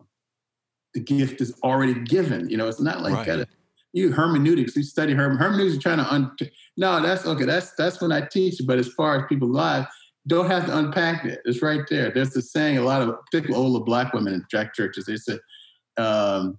the 0.95 1.01
gift 1.01 1.41
is 1.41 1.59
already 1.65 1.95
given. 1.95 2.49
You 2.49 2.57
know, 2.57 2.69
it's 2.69 2.81
not 2.81 3.03
like 3.03 3.15
right. 3.15 3.47
You 3.93 4.13
hermeneutics. 4.13 4.77
You 4.77 4.83
study 4.83 5.15
herm 5.15 5.37
hermeneutics. 5.37 5.75
You're 5.75 5.83
trying 5.83 6.05
to 6.05 6.13
un. 6.13 6.37
No, 6.77 7.01
that's 7.01 7.27
okay. 7.27 7.45
That's 7.45 7.73
that's 7.77 8.01
when 8.01 8.13
I 8.13 8.23
teach. 8.23 8.61
But 8.67 8.79
as 8.79 8.89
far 8.89 9.17
as 9.19 9.25
people 9.29 9.49
live, 9.49 9.87
don't 10.27 10.51
have 10.51 10.67
to 10.67 10.77
unpack 10.77 11.25
it. 11.25 11.41
It's 11.45 11.63
right 11.63 11.83
there. 11.89 12.11
There's 12.11 12.31
the 12.31 12.43
saying. 12.43 12.79
A 12.79 12.83
lot 12.83 13.03
of 13.03 13.15
particularly 13.31 13.63
older 13.63 13.85
black 13.85 14.13
women 14.13 14.35
in 14.35 14.45
jack 14.51 14.75
churches. 14.75 15.07
They 15.07 15.17
said. 15.17 15.39
Um, 15.99 16.59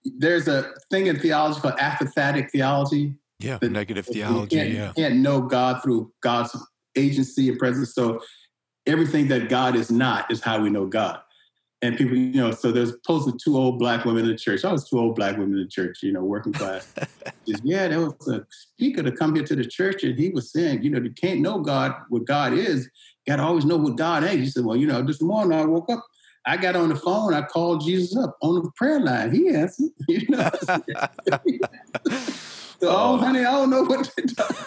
there's 0.05 0.49
a 0.49 0.73
thing 0.91 1.07
in 1.07 1.19
theology 1.19 1.61
called 1.61 1.77
apophatic 1.77 2.51
theology. 2.51 3.15
Yeah, 3.39 3.59
the 3.59 3.69
negative 3.69 4.07
theology. 4.07 4.57
You 4.57 4.63
can't, 4.63 4.75
yeah. 4.75 4.89
you 4.89 4.93
can't 4.95 5.17
know 5.17 5.43
God 5.43 5.83
through 5.83 6.13
God's 6.23 6.57
agency 6.97 7.49
and 7.49 7.59
presence. 7.59 7.95
So 7.95 8.21
everything 8.87 9.29
that 9.29 9.49
God 9.49 9.77
is 9.77 9.91
not 9.91 10.31
is 10.31 10.41
how 10.41 10.61
we 10.61 10.71
know 10.71 10.87
God. 10.87 11.21
And 11.81 11.97
people, 11.97 12.17
you 12.17 12.41
know, 12.41 12.51
so 12.51 12.73
there's 12.73 12.91
supposedly 12.91 13.39
two 13.43 13.57
old 13.57 13.79
black 13.79 14.05
women 14.05 14.25
in 14.25 14.31
the 14.31 14.37
church. 14.37 14.65
I 14.65 14.73
was 14.73 14.89
two 14.89 14.99
old 14.99 15.15
black 15.15 15.37
women 15.37 15.59
in 15.59 15.65
the 15.65 15.69
church, 15.69 16.03
you 16.03 16.13
know, 16.13 16.25
working 16.25 16.53
class. 16.53 16.93
Just, 17.47 17.65
yeah, 17.65 17.87
there 17.89 18.01
was 18.01 18.29
a 18.29 18.45
speaker 18.51 19.03
to 19.03 19.13
come 19.13 19.35
here 19.35 19.45
to 19.45 19.55
the 19.55 19.65
church, 19.65 20.03
and 20.03 20.19
he 20.19 20.31
was 20.31 20.53
saying, 20.53 20.83
you 20.83 20.91
know, 20.91 21.01
you 21.01 21.13
can't 21.13 21.41
know 21.41 21.61
God 21.61 21.95
what 22.09 22.25
God 22.25 22.53
is. 22.53 22.91
You 23.27 23.33
got 23.33 23.37
to 23.37 23.43
always 23.43 23.65
know 23.65 23.77
what 23.77 23.97
God 23.97 24.25
is. 24.25 24.35
He 24.35 24.47
said, 24.47 24.65
well, 24.65 24.77
you 24.77 24.87
know, 24.87 25.03
this 25.03 25.23
morning 25.23 25.59
I 25.59 25.65
woke 25.65 25.91
up 25.91 26.05
I 26.49 26.57
got 26.57 26.77
on 26.77 26.89
the 26.89 26.97
phone. 26.97 27.35
I 27.35 27.43
called 27.43 27.85
Jesus 27.85 28.17
up 28.17 28.39
on 28.41 28.63
the 28.63 28.71
prayer 28.75 29.01
line. 29.01 29.35
He 29.35 29.51
answered. 29.51 29.91
You 30.09 30.27
know. 30.31 30.51
so, 32.81 32.89
oh, 32.89 32.89
oh, 32.89 33.17
honey, 33.19 33.41
I 33.41 33.53
don't 33.53 33.69
know 33.69 33.83
what 33.83 34.11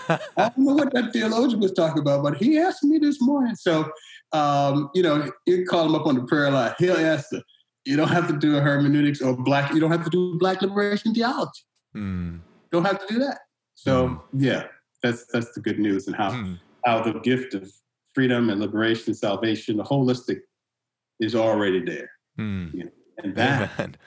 I 0.10 0.20
don't 0.38 0.58
know 0.60 0.76
what 0.76 0.94
that 0.94 1.12
theologian 1.12 1.60
was 1.60 1.72
talking 1.72 2.00
about, 2.00 2.22
but 2.22 2.38
he 2.38 2.60
asked 2.60 2.84
me 2.84 3.00
this 3.00 3.20
morning. 3.20 3.56
So, 3.56 3.92
um, 4.34 4.90
you 4.94 5.04
know, 5.04 5.30
you 5.46 5.66
call 5.66 5.86
him 5.86 5.96
up 5.96 6.06
on 6.06 6.16
the 6.16 6.24
prayer 6.24 6.50
line. 6.52 6.74
He'll 6.80 6.98
answer. 6.98 7.42
You 7.86 7.98
don't 7.98 8.10
have 8.10 8.28
to 8.28 8.38
do 8.38 8.58
a 8.58 8.62
hermeneutics 8.62 9.22
or 9.22 9.36
black. 9.36 9.74
You 9.74 9.80
don't 9.80 9.92
have 9.92 10.04
to 10.04 10.10
do 10.10 10.38
black 10.38 10.62
liberation 10.62 11.14
theology. 11.14 11.64
Mm. 11.96 12.40
Don't 12.72 12.86
have 12.86 13.06
to 13.06 13.14
do 13.14 13.20
that. 13.20 13.40
So, 13.76 14.08
mm. 14.08 14.22
yeah, 14.34 14.68
that's 15.02 15.26
that's 15.34 15.52
the 15.54 15.62
good 15.62 15.80
news 15.80 16.08
and 16.08 16.16
how 16.16 16.32
mm. 16.32 16.60
how 16.86 17.02
the 17.02 17.20
gift 17.20 17.54
of 17.54 17.72
freedom 18.14 18.50
and 18.50 18.62
liberation 18.62 19.06
and 19.08 19.18
salvation, 19.18 19.78
the 19.78 19.84
holistic 19.84 20.42
is 21.20 21.36
already 21.36 21.84
there. 21.84 22.12
Mm. 22.40 22.74
You 22.74 22.84
know, 22.86 22.92
and 23.24 23.36
that. 23.36 23.72
Amen. 23.80 23.98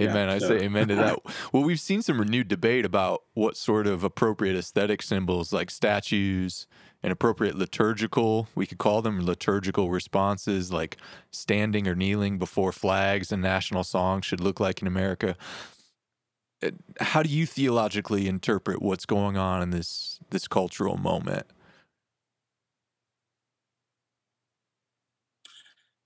Amen. 0.00 0.28
Yeah, 0.28 0.34
I 0.34 0.38
so. 0.38 0.48
say 0.48 0.64
amen 0.64 0.88
to 0.88 0.96
that. 0.96 1.18
well, 1.52 1.62
we've 1.62 1.78
seen 1.78 2.02
some 2.02 2.18
renewed 2.18 2.48
debate 2.48 2.84
about 2.84 3.22
what 3.34 3.56
sort 3.56 3.86
of 3.86 4.02
appropriate 4.02 4.56
aesthetic 4.56 5.00
symbols 5.00 5.52
like 5.52 5.70
statues 5.70 6.66
and 7.06 7.12
appropriate 7.12 7.54
liturgical, 7.54 8.48
we 8.56 8.66
could 8.66 8.78
call 8.78 9.00
them 9.00 9.24
liturgical 9.24 9.90
responses 9.90 10.72
like 10.72 10.96
standing 11.30 11.86
or 11.86 11.94
kneeling 11.94 12.36
before 12.36 12.72
flags 12.72 13.30
and 13.30 13.40
national 13.40 13.84
songs 13.84 14.26
should 14.26 14.40
look 14.40 14.58
like 14.58 14.82
in 14.82 14.88
America. 14.88 15.36
Uh, 16.60 16.72
how 17.00 17.22
do 17.22 17.28
you 17.28 17.46
theologically 17.46 18.26
interpret 18.26 18.82
what's 18.82 19.06
going 19.06 19.36
on 19.36 19.62
in 19.62 19.70
this 19.70 20.18
this 20.30 20.48
cultural 20.48 20.96
moment? 20.96 21.46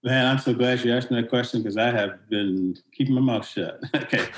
Man, 0.05 0.27
I'm 0.27 0.39
so 0.39 0.53
glad 0.53 0.85
you 0.85 0.93
asked 0.95 1.11
me 1.11 1.19
that 1.19 1.31
question 1.31 1.63
because 1.63 1.79
I 1.79 1.91
have 1.93 2.29
been 2.29 2.77
keeping 2.93 3.15
my 3.15 3.23
mouth 3.23 3.49
shut. 3.49 3.81
okay. 3.95 4.29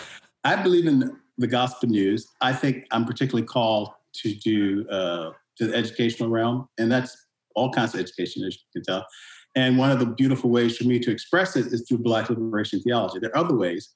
I 0.45 0.63
believe 0.63 0.87
in 0.87 1.19
the 1.39 1.49
gospel 1.49 1.89
news. 1.89 2.29
I 2.41 2.53
think 2.53 2.87
I'm 2.93 3.05
particularly 3.05 3.49
called 3.49 3.91
to 4.13 4.33
do 4.33 4.89
uh, 4.89 5.33
to 5.63 5.71
the 5.71 5.77
educational 5.77 6.29
realm, 6.29 6.69
and 6.79 6.91
that's 6.91 7.17
all 7.55 7.71
kinds 7.71 7.95
of 7.95 8.01
education, 8.01 8.45
as 8.45 8.55
you 8.55 8.61
can 8.73 8.83
tell. 8.83 9.07
And 9.55 9.79
one 9.79 9.91
of 9.91 9.99
the 9.99 10.07
beautiful 10.07 10.51
ways 10.51 10.77
for 10.77 10.85
me 10.85 10.99
to 10.99 11.11
express 11.11 11.57
it 11.57 11.67
is 11.67 11.85
through 11.87 11.99
Black 11.99 12.31
liberation 12.31 12.81
theology. 12.81 13.19
There 13.19 13.31
are 13.31 13.45
other 13.45 13.57
ways, 13.57 13.91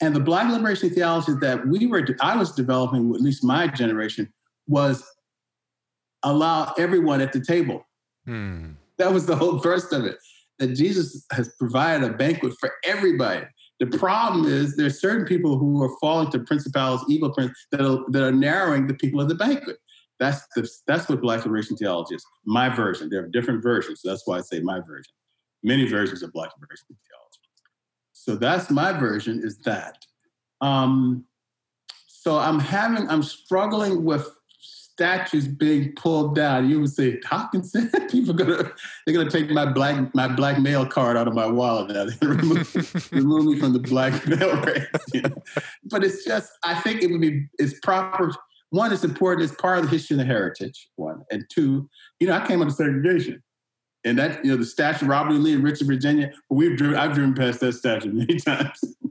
and 0.00 0.14
the 0.14 0.20
Black 0.20 0.50
liberation 0.50 0.90
theology 0.90 1.32
that 1.40 1.66
we 1.66 1.86
were, 1.86 2.06
I 2.20 2.36
was 2.36 2.52
developing, 2.52 3.14
at 3.14 3.20
least 3.20 3.44
my 3.44 3.66
generation, 3.66 4.32
was 4.66 5.04
allow 6.22 6.74
everyone 6.78 7.20
at 7.20 7.32
the 7.32 7.40
table. 7.40 7.86
Hmm. 8.26 8.72
That 8.98 9.12
was 9.12 9.26
the 9.26 9.36
whole 9.36 9.58
thrust 9.58 9.92
of 9.92 10.04
it 10.04 10.18
that 10.58 10.68
Jesus 10.68 11.24
has 11.32 11.52
provided 11.58 12.10
a 12.10 12.14
banquet 12.14 12.54
for 12.58 12.72
everybody. 12.84 13.44
The 13.78 13.86
problem 13.86 14.46
is 14.46 14.76
there's 14.76 15.00
certain 15.00 15.26
people 15.26 15.58
who 15.58 15.82
are 15.82 15.94
falling 16.00 16.30
to 16.30 16.38
principalities, 16.40 17.04
evil 17.08 17.30
prince 17.30 17.52
that 17.72 17.82
are, 17.82 17.98
that 18.10 18.22
are 18.22 18.32
narrowing 18.32 18.86
the 18.86 18.94
people 18.94 19.20
of 19.20 19.28
the 19.28 19.34
banquet. 19.34 19.76
That's 20.18 20.46
the, 20.54 20.68
that's 20.86 21.08
what 21.08 21.20
Black 21.20 21.44
liberation 21.44 21.76
theology 21.76 22.14
is. 22.14 22.24
My 22.44 22.68
version. 22.68 23.08
There 23.10 23.24
are 23.24 23.28
different 23.28 23.62
versions. 23.62 24.00
So 24.02 24.08
that's 24.08 24.26
why 24.26 24.38
I 24.38 24.40
say 24.40 24.60
my 24.60 24.80
version. 24.80 25.12
Many 25.62 25.86
versions 25.86 26.22
of 26.22 26.32
Black 26.32 26.50
liberation 26.56 26.86
theology. 26.88 27.40
So 28.12 28.36
that's 28.36 28.70
my 28.70 28.92
version. 28.92 29.40
Is 29.42 29.58
that. 29.58 29.98
Um, 30.60 31.24
so 32.08 32.38
I'm 32.38 32.58
having 32.58 33.08
I'm 33.08 33.22
struggling 33.22 34.04
with 34.04 34.28
statues 34.96 35.46
being 35.46 35.92
pulled 35.92 36.34
down, 36.34 36.70
you 36.70 36.80
would 36.80 36.90
say, 36.90 37.20
Hopkinson, 37.26 37.90
people 38.10 38.32
gonna 38.32 38.72
they're 39.04 39.14
gonna 39.14 39.30
take 39.30 39.50
my 39.50 39.66
black 39.66 40.14
my 40.14 40.26
black 40.26 40.58
male 40.58 40.86
card 40.86 41.18
out 41.18 41.28
of 41.28 41.34
my 41.34 41.46
wallet 41.46 41.90
now. 41.90 42.06
Gonna 42.20 42.34
remove, 42.34 43.12
remove 43.12 43.44
me 43.44 43.60
from 43.60 43.74
the 43.74 43.78
black 43.78 44.26
male 44.26 44.56
race. 44.62 44.86
You 45.12 45.22
know? 45.22 45.42
But 45.84 46.02
it's 46.02 46.24
just 46.24 46.50
I 46.64 46.80
think 46.80 47.02
it 47.02 47.10
would 47.10 47.20
be 47.20 47.46
it's 47.58 47.78
proper. 47.80 48.32
One, 48.70 48.92
it's 48.92 49.04
important, 49.04 49.48
it's 49.48 49.60
part 49.60 49.78
of 49.78 49.84
the 49.84 49.90
history 49.90 50.14
and 50.14 50.20
the 50.20 50.24
heritage, 50.24 50.88
one. 50.96 51.22
And 51.30 51.44
two, 51.52 51.88
you 52.18 52.26
know, 52.26 52.34
I 52.34 52.46
came 52.46 52.60
of 52.62 52.72
segregation. 52.72 53.42
And 54.04 54.18
that, 54.18 54.44
you 54.44 54.50
know, 54.52 54.56
the 54.56 54.64
statue 54.64 55.04
of 55.04 55.10
Robert 55.10 55.34
E. 55.34 55.38
Lee 55.38 55.54
in 55.54 55.62
Richmond, 55.62 55.88
Virginia, 55.88 56.32
we've 56.50 56.76
driven, 56.76 56.96
I've 56.96 57.14
driven 57.14 57.34
past 57.34 57.60
that 57.60 57.72
statue 57.72 58.12
many 58.12 58.36
times. 58.40 58.78
Because 58.80 59.10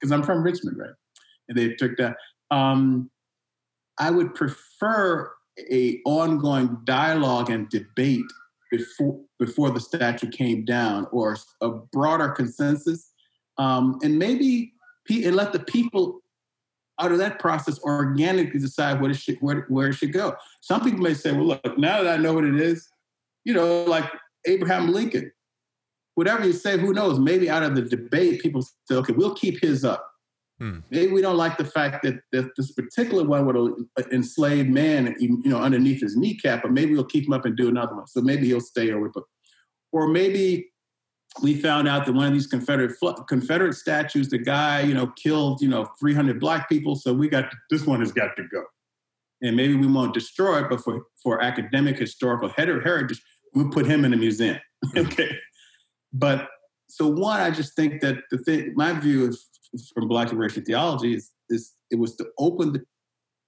because 0.00 0.12
I'm 0.12 0.22
from 0.22 0.42
Richmond, 0.42 0.78
right? 0.78 0.90
And 1.48 1.56
they 1.56 1.74
took 1.74 1.96
that. 1.96 2.16
Um, 2.50 3.10
I 3.98 4.10
would 4.10 4.34
prefer 4.34 5.32
a 5.70 6.00
ongoing 6.04 6.78
dialogue 6.84 7.50
and 7.50 7.68
debate 7.70 8.24
before 8.70 9.20
before 9.38 9.70
the 9.70 9.80
statue 9.80 10.28
came 10.28 10.64
down, 10.64 11.06
or 11.12 11.36
a 11.60 11.70
broader 11.70 12.28
consensus, 12.28 13.12
um, 13.58 13.98
and 14.02 14.18
maybe 14.18 14.72
and 15.08 15.36
let 15.36 15.52
the 15.52 15.60
people 15.60 16.20
out 17.00 17.12
of 17.12 17.18
that 17.18 17.38
process 17.38 17.78
organically 17.82 18.58
decide 18.58 19.00
what 19.00 19.10
it 19.10 19.16
should, 19.16 19.36
where, 19.40 19.66
where 19.68 19.88
it 19.88 19.94
should 19.94 20.12
go. 20.12 20.34
Some 20.60 20.82
people 20.82 21.00
may 21.00 21.14
say, 21.14 21.32
well, 21.32 21.46
look, 21.46 21.78
now 21.78 22.02
that 22.02 22.18
I 22.18 22.22
know 22.22 22.32
what 22.32 22.44
it 22.44 22.58
is, 22.60 22.88
you 23.44 23.54
know, 23.54 23.84
like 23.84 24.10
Abraham 24.46 24.92
Lincoln, 24.92 25.30
whatever 26.14 26.44
you 26.44 26.52
say, 26.52 26.78
who 26.78 26.94
knows? 26.94 27.18
Maybe 27.18 27.50
out 27.50 27.62
of 27.62 27.74
the 27.74 27.82
debate, 27.82 28.40
people 28.40 28.62
say, 28.62 28.94
okay, 28.96 29.12
we'll 29.12 29.34
keep 29.34 29.60
his 29.60 29.84
up. 29.84 30.10
Hmm. 30.58 30.78
Maybe 30.90 31.12
we 31.12 31.20
don't 31.20 31.36
like 31.36 31.58
the 31.58 31.66
fact 31.66 32.02
that, 32.04 32.14
that 32.32 32.50
this 32.56 32.72
particular 32.72 33.24
one 33.24 33.44
would 33.44 33.74
enslave 34.10 34.68
man, 34.68 35.14
you 35.18 35.42
know, 35.44 35.58
underneath 35.58 36.00
his 36.00 36.16
kneecap, 36.16 36.62
but 36.62 36.72
maybe 36.72 36.94
we'll 36.94 37.04
keep 37.04 37.26
him 37.26 37.34
up 37.34 37.44
and 37.44 37.56
do 37.56 37.68
another 37.68 37.94
one. 37.94 38.06
So 38.06 38.22
maybe 38.22 38.46
he'll 38.46 38.60
stay 38.60 38.90
or, 38.90 39.12
or 39.92 40.08
maybe 40.08 40.70
we 41.42 41.60
found 41.60 41.88
out 41.88 42.06
that 42.06 42.12
one 42.12 42.26
of 42.26 42.32
these 42.32 42.46
Confederate 42.46 42.96
Confederate 43.28 43.74
statues, 43.74 44.28
the 44.28 44.38
guy, 44.38 44.80
you 44.80 44.94
know, 44.94 45.08
killed, 45.08 45.60
you 45.60 45.68
know, 45.68 45.88
300 46.00 46.40
black 46.40 46.68
people. 46.68 46.94
So 46.94 47.12
we 47.12 47.28
got 47.28 47.52
this 47.70 47.86
one 47.86 48.00
has 48.00 48.12
got 48.12 48.36
to 48.36 48.44
go, 48.44 48.62
and 49.42 49.56
maybe 49.56 49.74
we 49.74 49.86
won't 49.86 50.14
destroy 50.14 50.62
it, 50.62 50.70
but 50.70 50.82
for 50.82 51.06
for 51.22 51.42
academic 51.42 51.98
historical 51.98 52.48
heritage, 52.48 53.22
we'll 53.54 53.70
put 53.70 53.86
him 53.86 54.04
in 54.04 54.12
a 54.12 54.16
museum. 54.16 54.58
Hmm. 54.92 54.98
okay, 55.06 55.30
but 56.12 56.48
so 56.86 57.08
one, 57.08 57.40
I 57.40 57.50
just 57.50 57.74
think 57.74 58.02
that 58.02 58.16
the 58.30 58.36
thing, 58.36 58.74
my 58.76 58.92
view 58.92 59.26
is 59.26 59.48
from 59.94 60.06
Black 60.06 60.28
liberation 60.28 60.64
theology 60.64 61.14
is 61.14 61.32
is 61.48 61.72
it 61.90 61.98
was 61.98 62.14
to 62.16 62.26
open 62.38 62.74
the 62.74 62.82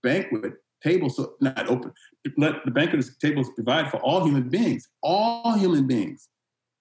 banquet 0.03 0.55
table, 0.83 1.11
so 1.11 1.35
not 1.41 1.69
open, 1.69 1.93
let 2.39 2.65
the 2.65 2.71
banquet 2.71 3.05
table 3.21 3.45
provide 3.55 3.91
for 3.91 3.99
all 3.99 4.25
human 4.25 4.49
beings, 4.49 4.89
all 5.03 5.53
human 5.53 5.87
beings 5.87 6.29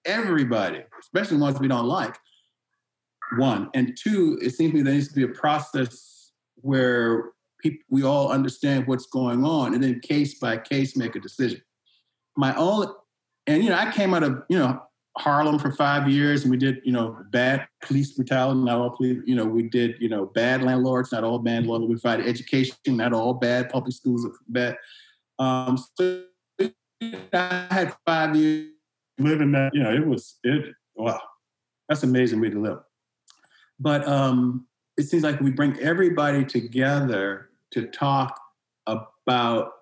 everybody, 0.08 0.82
especially 0.98 1.36
ones 1.36 1.60
we 1.60 1.68
don't 1.68 1.86
like. 1.86 2.16
One 3.36 3.68
and 3.74 3.96
two, 3.96 4.38
it 4.40 4.50
seems 4.50 4.72
to 4.72 4.78
me 4.78 4.82
there 4.82 4.94
needs 4.94 5.08
to 5.08 5.14
be 5.14 5.22
a 5.22 5.28
process 5.28 6.32
where 6.56 7.32
people, 7.60 7.80
we 7.90 8.02
all 8.02 8.32
understand 8.32 8.86
what's 8.86 9.06
going 9.06 9.44
on, 9.44 9.74
and 9.74 9.84
then 9.84 10.00
case 10.00 10.38
by 10.38 10.56
case 10.56 10.96
make 10.96 11.14
a 11.14 11.20
decision. 11.20 11.60
My 12.36 12.54
own, 12.56 12.86
and 13.46 13.62
you 13.62 13.68
know, 13.68 13.76
I 13.76 13.92
came 13.92 14.14
out 14.14 14.22
of 14.22 14.42
you 14.48 14.58
know 14.58 14.80
Harlem 15.18 15.58
for 15.58 15.70
five 15.72 16.08
years, 16.08 16.42
and 16.42 16.50
we 16.50 16.56
did 16.56 16.80
you 16.84 16.92
know 16.92 17.18
bad 17.30 17.68
police 17.82 18.12
brutality, 18.12 18.60
not 18.60 18.78
all 18.78 18.96
police. 18.96 19.22
You 19.26 19.34
know, 19.34 19.44
we 19.44 19.64
did 19.64 19.96
you 20.00 20.08
know 20.08 20.24
bad 20.24 20.62
landlords, 20.62 21.12
not 21.12 21.22
all 21.22 21.38
bad 21.38 21.66
landlords. 21.66 21.84
We 21.86 21.98
fight 21.98 22.26
education, 22.26 22.76
not 22.86 23.12
all 23.12 23.34
bad 23.34 23.68
public 23.68 23.94
schools 23.94 24.26
bad. 24.48 24.78
Um, 25.38 25.78
so 25.96 26.24
I 26.60 27.66
had 27.70 27.94
five 28.06 28.34
years 28.34 28.72
living 29.18 29.52
that, 29.52 29.74
you 29.74 29.82
know, 29.82 29.92
it 29.92 30.06
was 30.06 30.38
it 30.44 30.74
wow, 30.94 31.20
that's 31.88 32.02
amazing 32.02 32.40
way 32.40 32.50
to 32.50 32.60
live. 32.60 32.78
But 33.80 34.06
um, 34.06 34.66
it 34.96 35.04
seems 35.04 35.22
like 35.22 35.40
we 35.40 35.50
bring 35.50 35.78
everybody 35.78 36.44
together 36.44 37.50
to 37.70 37.86
talk 37.86 38.40
about 38.86 39.72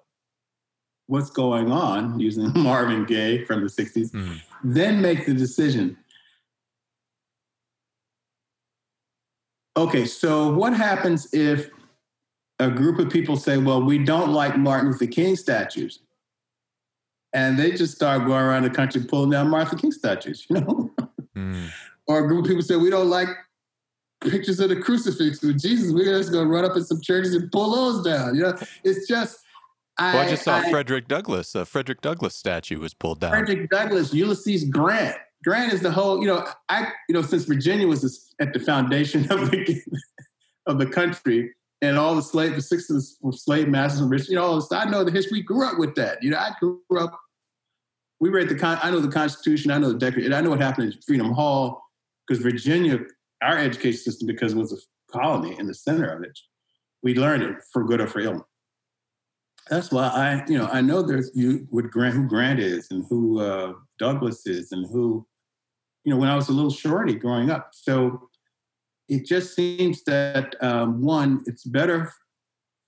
what's 1.07 1.31
going 1.31 1.71
on, 1.71 2.19
using 2.19 2.53
Marvin 2.57 3.05
Gaye 3.05 3.45
from 3.45 3.63
the 3.63 3.69
60s, 3.69 4.11
mm. 4.11 4.41
then 4.63 5.01
make 5.01 5.25
the 5.25 5.35
decision. 5.35 5.97
Okay, 9.77 10.07
so 10.07 10.53
what 10.53 10.73
happens 10.73 11.33
if 11.35 11.71
a 12.59 12.71
group 12.71 12.99
of 12.99 13.11
people 13.11 13.37
say, 13.37 13.59
well, 13.59 13.83
we 13.83 13.99
don't 13.99 14.33
like 14.33 14.57
Martin 14.57 14.91
Luther 14.91 15.07
King 15.07 15.37
statues? 15.37 16.01
And 17.33 17.59
they 17.59 17.73
just 17.73 17.95
start 17.95 18.25
going 18.27 18.43
around 18.43 18.63
the 18.63 18.71
country 18.71 19.03
pulling 19.05 19.31
down 19.31 19.49
Martin 19.49 19.79
King 19.79 19.93
statues, 19.93 20.47
you 20.49 20.61
know. 20.61 20.91
Mm. 21.37 21.69
or 22.07 22.25
a 22.25 22.29
group 22.29 22.45
of 22.45 22.49
people 22.49 22.63
say 22.63 22.77
we 22.77 22.91
don't 22.91 23.11
like 23.11 23.29
pictures 24.21 24.61
of 24.61 24.69
the 24.69 24.77
crucifix 24.77 25.43
with 25.43 25.61
Jesus. 25.61 25.93
We're 25.93 26.05
just 26.05 26.33
going 26.33 26.47
to 26.47 26.53
run 26.53 26.65
up 26.65 26.77
in 26.77 26.85
some 26.85 27.01
churches 27.01 27.35
and 27.35 27.51
pull 27.51 27.75
those 27.75 28.05
down. 28.05 28.35
You 28.35 28.43
know, 28.43 28.59
it's 28.85 29.07
just. 29.07 29.39
Well, 29.99 30.19
I, 30.19 30.27
I 30.27 30.29
just 30.29 30.45
saw 30.45 30.57
I, 30.57 30.71
Frederick 30.71 31.09
Douglass. 31.09 31.55
A 31.55 31.65
Frederick 31.65 32.03
Douglass 32.03 32.35
statue 32.35 32.79
was 32.79 32.93
pulled 32.93 33.21
down. 33.21 33.31
Frederick 33.31 33.71
Douglass, 33.71 34.13
Ulysses 34.13 34.65
Grant. 34.65 35.17
Grant 35.43 35.73
is 35.73 35.81
the 35.81 35.91
whole. 35.91 36.21
You 36.21 36.27
know, 36.27 36.47
I. 36.69 36.93
You 37.09 37.15
know, 37.15 37.23
since 37.23 37.45
Virginia 37.45 37.87
was 37.87 38.35
at 38.41 38.53
the 38.53 38.61
foundation 38.61 39.31
of 39.31 39.51
the 39.51 39.83
of 40.67 40.79
the 40.79 40.87
country, 40.87 41.55
and 41.83 41.99
all 41.99 42.15
the 42.15 42.23
slave, 42.23 42.55
the 42.55 42.63
six 42.63 42.89
of 42.91 42.97
the 42.97 43.33
slave 43.37 43.69
masters 43.69 44.01
and 44.01 44.11
rich, 44.11 44.29
you 44.29 44.37
know, 44.37 44.63
I 44.73 44.89
know 44.89 45.05
the 45.05 45.11
history. 45.11 45.43
Grew 45.43 45.67
up 45.67 45.79
with 45.79 45.95
that. 45.97 46.23
You 46.23 46.31
know, 46.31 46.39
I 46.39 46.51
grew 46.59 46.81
up 46.99 47.19
we 48.21 48.31
read 48.31 48.49
the 48.49 48.55
con- 48.55 48.79
I 48.83 48.91
know 48.91 49.01
the 49.01 49.09
Constitution, 49.09 49.71
I 49.71 49.79
know 49.79 49.93
the 49.93 49.99
Declaration, 49.99 50.33
I 50.33 50.41
know 50.41 50.51
what 50.51 50.61
happened 50.61 50.93
in 50.93 51.01
Freedom 51.03 51.33
Hall 51.33 51.83
because 52.27 52.43
Virginia, 52.43 53.01
our 53.43 53.59
education 53.59 54.01
system, 54.01 54.27
because 54.27 54.53
it 54.53 54.59
was 54.59 54.73
a 54.73 55.13
colony 55.13 55.59
in 55.59 55.67
the 55.67 55.75
center 55.75 56.07
of 56.07 56.23
it, 56.23 56.39
we 57.03 57.15
learned 57.15 57.43
it 57.43 57.57
for 57.73 57.85
good 57.85 58.01
or 58.01 58.07
for 58.07 58.21
ill. 58.21 58.47
That's 59.69 59.91
why 59.91 60.07
I, 60.09 60.45
you 60.49 60.57
know, 60.57 60.69
I 60.73 60.81
know 60.81 61.03
there's 61.03 61.31
you 61.35 61.67
with 61.71 61.91
Grant, 61.91 62.15
who 62.15 62.29
Grant 62.29 62.61
is, 62.61 62.89
and 62.91 63.05
who 63.09 63.41
uh, 63.41 63.75
Douglass 63.99 64.47
is, 64.47 64.73
and 64.73 64.87
who, 64.87 65.27
you 66.05 66.13
know, 66.13 66.19
when 66.19 66.29
I 66.29 66.37
was 66.37 66.49
a 66.49 66.53
little 66.53 66.71
shorty 66.71 67.15
growing 67.15 67.51
up. 67.51 67.71
So 67.73 68.29
it 69.09 69.25
just 69.27 69.55
seems 69.55 70.03
that 70.05 70.55
um, 70.61 71.03
one, 71.03 71.43
it's 71.47 71.65
better 71.65 72.13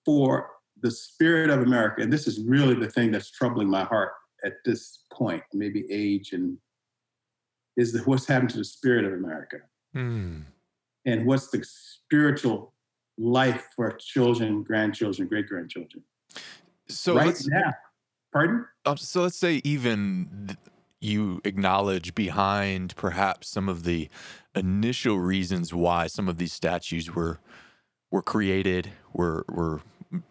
for 0.05 0.51
the 0.81 0.91
spirit 0.91 1.51
of 1.51 1.61
America, 1.61 2.03
and 2.03 2.13
this 2.13 2.27
is 2.27 2.45
really 2.45 2.75
the 2.75 2.91
thing 2.91 3.11
that's 3.11 3.31
troubling 3.31 3.69
my 3.69 3.85
heart 3.85 4.13
at 4.45 4.55
this 4.65 5.05
point, 5.13 5.43
maybe 5.53 5.85
age 5.91 6.33
and 6.33 6.57
is 7.77 7.93
the, 7.93 8.01
what's 8.01 8.27
happened 8.27 8.51
to 8.51 8.59
the 8.59 8.65
spirit 8.65 9.05
of 9.05 9.13
America, 9.13 9.59
mm. 9.95 10.43
and 11.07 11.27
what's 11.27 11.51
the 11.51 11.65
spiritual 11.65 12.73
life 13.19 13.69
for 13.75 13.91
children, 13.93 14.63
grandchildren, 14.63 15.29
great 15.29 15.49
grandchildren. 15.49 16.03
So 16.89 17.15
right 17.15 17.37
now, 17.47 17.75
pardon. 18.33 18.67
Um, 18.87 18.97
so 18.97 19.23
let's 19.23 19.37
say 19.37 19.61
even 19.65 20.57
you 21.01 21.41
acknowledge 21.45 22.15
behind 22.15 22.95
perhaps 22.97 23.49
some 23.49 23.69
of 23.69 23.85
the 23.85 24.09
initial 24.55 25.19
reasons 25.19 25.73
why 25.73 26.07
some 26.07 26.29
of 26.29 26.39
these 26.39 26.53
statues 26.53 27.15
were 27.15 27.39
were 28.11 28.23
created, 28.23 28.93
were 29.13 29.45
were 29.49 29.81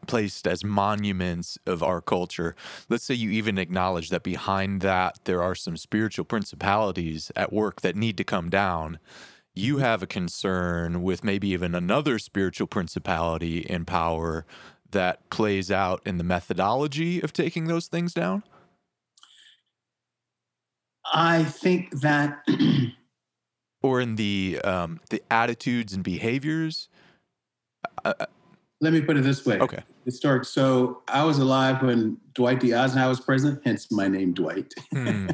placed 0.07 0.47
as 0.47 0.63
monuments 0.63 1.57
of 1.65 1.83
our 1.83 2.01
culture. 2.01 2.55
Let's 2.89 3.03
say 3.03 3.13
you 3.13 3.29
even 3.29 3.57
acknowledge 3.57 4.09
that 4.09 4.23
behind 4.23 4.81
that 4.81 5.19
there 5.25 5.43
are 5.43 5.55
some 5.55 5.77
spiritual 5.77 6.25
principalities 6.25 7.31
at 7.35 7.53
work 7.53 7.81
that 7.81 7.95
need 7.95 8.17
to 8.17 8.23
come 8.23 8.49
down. 8.49 8.99
You 9.53 9.77
have 9.77 10.01
a 10.03 10.07
concern 10.07 11.03
with 11.03 11.23
maybe 11.23 11.49
even 11.49 11.75
another 11.75 12.19
spiritual 12.19 12.67
principality 12.67 13.59
in 13.59 13.85
power 13.85 14.45
that 14.91 15.29
plays 15.29 15.71
out 15.71 16.01
in 16.05 16.17
the 16.17 16.23
methodology 16.23 17.21
of 17.21 17.33
taking 17.33 17.65
those 17.65 17.87
things 17.87 18.13
down? 18.13 18.43
I 21.13 21.43
think 21.43 22.01
that 22.01 22.39
or 23.81 24.01
in 24.01 24.15
the 24.15 24.59
um, 24.63 24.99
the 25.09 25.21
attitudes 25.31 25.93
and 25.93 26.03
behaviors. 26.03 26.89
Uh, 28.03 28.13
uh 28.19 28.25
let 28.79 28.93
me 28.93 29.01
put 29.01 29.17
it 29.17 29.23
this 29.23 29.45
way. 29.45 29.57
Okay. 29.59 29.79
Historic. 30.05 30.45
So 30.45 31.01
I 31.07 31.23
was 31.23 31.39
alive 31.39 31.81
when 31.81 32.17
Dwight 32.35 32.59
D. 32.59 32.73
Eisenhower 32.73 33.09
was 33.09 33.19
president, 33.19 33.61
hence 33.65 33.91
my 33.91 34.07
name, 34.07 34.33
Dwight. 34.33 34.73
Hmm. 34.93 35.29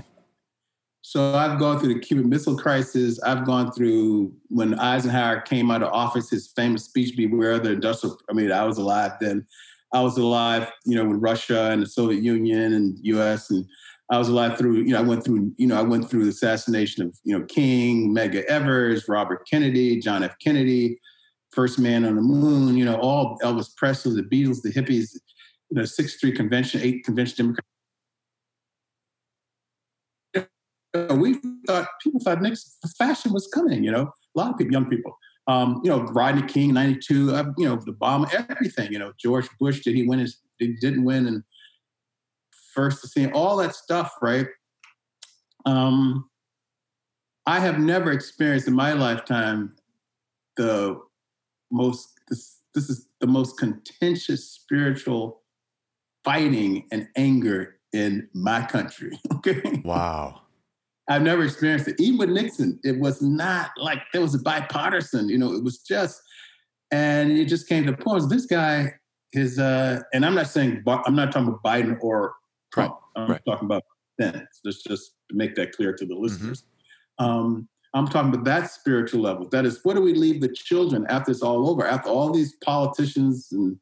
so 1.02 1.36
I've 1.36 1.60
gone 1.60 1.80
through 1.80 1.94
the 1.94 2.00
Cuban 2.00 2.30
Missile 2.30 2.58
Crisis. 2.58 3.22
I've 3.22 3.46
gone 3.46 3.72
through 3.74 4.34
when 4.48 4.80
Eisenhower 4.80 5.42
came 5.42 5.72
out 5.72 5.84
of 5.84 5.92
office, 5.92 6.30
his 6.30 6.54
famous 6.56 6.86
speech, 6.86 7.18
Beware 7.18 7.60
the 7.60 7.74
Industrial. 7.74 8.18
I 8.30 8.34
mean, 8.34 8.52
I 8.52 8.64
was 8.64 8.78
alive 8.78 9.14
then. 9.20 9.46
I 9.94 10.02
was 10.02 10.18
alive, 10.18 10.72
you 10.86 10.96
know, 10.96 11.06
when 11.06 11.20
Russia 11.20 11.70
and 11.72 11.82
the 11.82 11.86
Soviet 11.86 12.24
Union 12.24 12.74
and 12.74 12.98
US 13.04 13.52
and 13.52 13.66
I 14.12 14.18
was 14.18 14.30
alive 14.30 14.58
through, 14.58 14.78
you 14.78 14.94
know, 14.94 15.00
I 15.00 15.04
went 15.04 15.24
through, 15.24 15.54
you 15.58 15.68
know, 15.68 15.80
I 15.80 15.82
went 15.82 16.10
through 16.10 16.26
the 16.26 16.30
assassination 16.30 17.06
of, 17.06 17.18
you 17.24 17.38
know, 17.38 17.46
King, 17.46 18.14
Medgar 18.14 18.44
Evers, 18.46 19.08
Robert 19.08 19.48
Kennedy, 19.50 20.00
John 20.00 20.24
F. 20.24 20.36
Kennedy. 20.44 21.00
First 21.54 21.80
Man 21.80 22.04
on 22.04 22.16
the 22.16 22.22
Moon, 22.22 22.76
you 22.76 22.84
know, 22.84 22.96
all 22.96 23.38
Elvis 23.44 23.76
Presley, 23.76 24.16
the 24.16 24.24
Beatles, 24.24 24.62
the 24.62 24.72
hippies, 24.72 25.14
you 25.70 25.78
know, 25.78 25.86
Sixth 25.86 26.18
Street 26.18 26.36
Convention, 26.36 26.82
Eight 26.82 27.04
Convention 27.06 27.46
Democrat. 27.46 27.66
we 31.18 31.40
thought 31.66 31.88
people 32.02 32.20
thought 32.20 32.42
next 32.42 32.78
fashion 32.98 33.34
was 33.34 33.48
coming. 33.48 33.84
You 33.84 33.92
know, 33.92 34.02
a 34.02 34.40
lot 34.40 34.52
of 34.52 34.58
people, 34.58 34.74
young 34.74 34.90
people. 34.90 35.18
Um, 35.48 35.82
you 35.84 35.90
know, 35.90 36.02
Rodney 36.04 36.44
King, 36.44 36.74
'92. 36.74 37.36
Uh, 37.36 37.46
you 37.58 37.68
know, 37.68 37.80
the 37.84 37.94
bomb, 37.94 38.28
everything. 38.50 38.92
You 38.92 39.00
know, 39.00 39.12
George 39.20 39.48
Bush. 39.60 39.82
Did 39.82 39.96
he 39.96 40.08
win 40.08 40.20
his? 40.20 40.40
He 40.60 40.74
didn't 40.80 41.04
win, 41.04 41.28
and 41.28 41.44
first 42.74 43.02
to 43.02 43.08
see 43.08 43.28
all 43.28 43.58
that 43.58 43.76
stuff, 43.76 44.12
right? 44.22 44.48
Um, 45.66 46.30
I 47.46 47.60
have 47.60 47.80
never 47.80 48.12
experienced 48.12 48.68
in 48.68 48.74
my 48.74 48.94
lifetime 48.94 49.76
the 50.58 51.00
most 51.72 52.10
this, 52.30 52.60
this 52.74 52.90
is 52.90 53.08
the 53.20 53.28
most 53.28 53.58
contentious 53.58 54.50
spiritual 54.50 55.42
fighting 56.24 56.88
and 56.92 57.08
anger 57.18 57.80
in 57.92 58.30
my 58.34 58.66
country. 58.66 59.20
Okay. 59.46 59.82
Wow. 59.84 60.40
I've 61.10 61.22
never 61.22 61.44
experienced 61.44 61.90
it. 61.90 62.00
Even 62.00 62.18
with 62.18 62.30
Nixon, 62.30 62.80
it 62.86 62.98
was 62.98 63.22
not 63.22 63.72
like 63.76 64.00
there 64.14 64.22
was 64.22 64.36
a 64.36 64.40
bipartisan, 64.40 65.28
you 65.28 65.38
know, 65.38 65.52
it 65.52 65.62
was 65.62 65.80
just, 65.80 66.22
and 66.92 67.34
it 67.34 67.46
just 67.50 67.68
came 67.68 67.86
to 67.86 67.92
point. 67.92 68.30
This 68.30 68.46
guy 68.46 68.94
his, 69.34 69.60
uh, 69.60 70.00
and 70.14 70.26
I'm 70.26 70.36
not 70.36 70.48
saying, 70.48 70.84
I'm 70.88 71.16
not 71.16 71.32
talking 71.32 71.50
about 71.50 71.64
Biden 71.64 71.98
or 72.02 72.36
Trump. 72.74 72.94
Right. 73.16 73.24
I'm 73.24 73.32
right. 73.32 73.42
talking 73.46 73.66
about 73.66 73.84
then. 74.18 74.48
Let's 74.66 74.84
just 74.84 75.14
make 75.32 75.56
that 75.56 75.74
clear 75.74 75.94
to 75.94 76.06
the 76.06 76.14
mm-hmm. 76.14 76.24
listeners. 76.24 76.64
Mm-hmm. 77.20 77.26
Um, 77.26 77.70
I'm 77.94 78.08
talking 78.08 78.34
about 78.34 78.46
that 78.46 78.72
spiritual 78.72 79.22
level. 79.22 79.48
That 79.50 79.66
is, 79.66 79.80
what 79.84 79.96
do 79.96 80.02
we 80.02 80.16
leave 80.16 80.42
the 80.42 80.50
children 80.50 81.06
after 81.10 81.32
it's 81.32 81.44
all 81.44 81.70
over? 81.70 81.86
After 81.86 82.10
all 82.10 82.32
these 82.32 82.56
politicians 82.64 83.50
and 83.52 83.78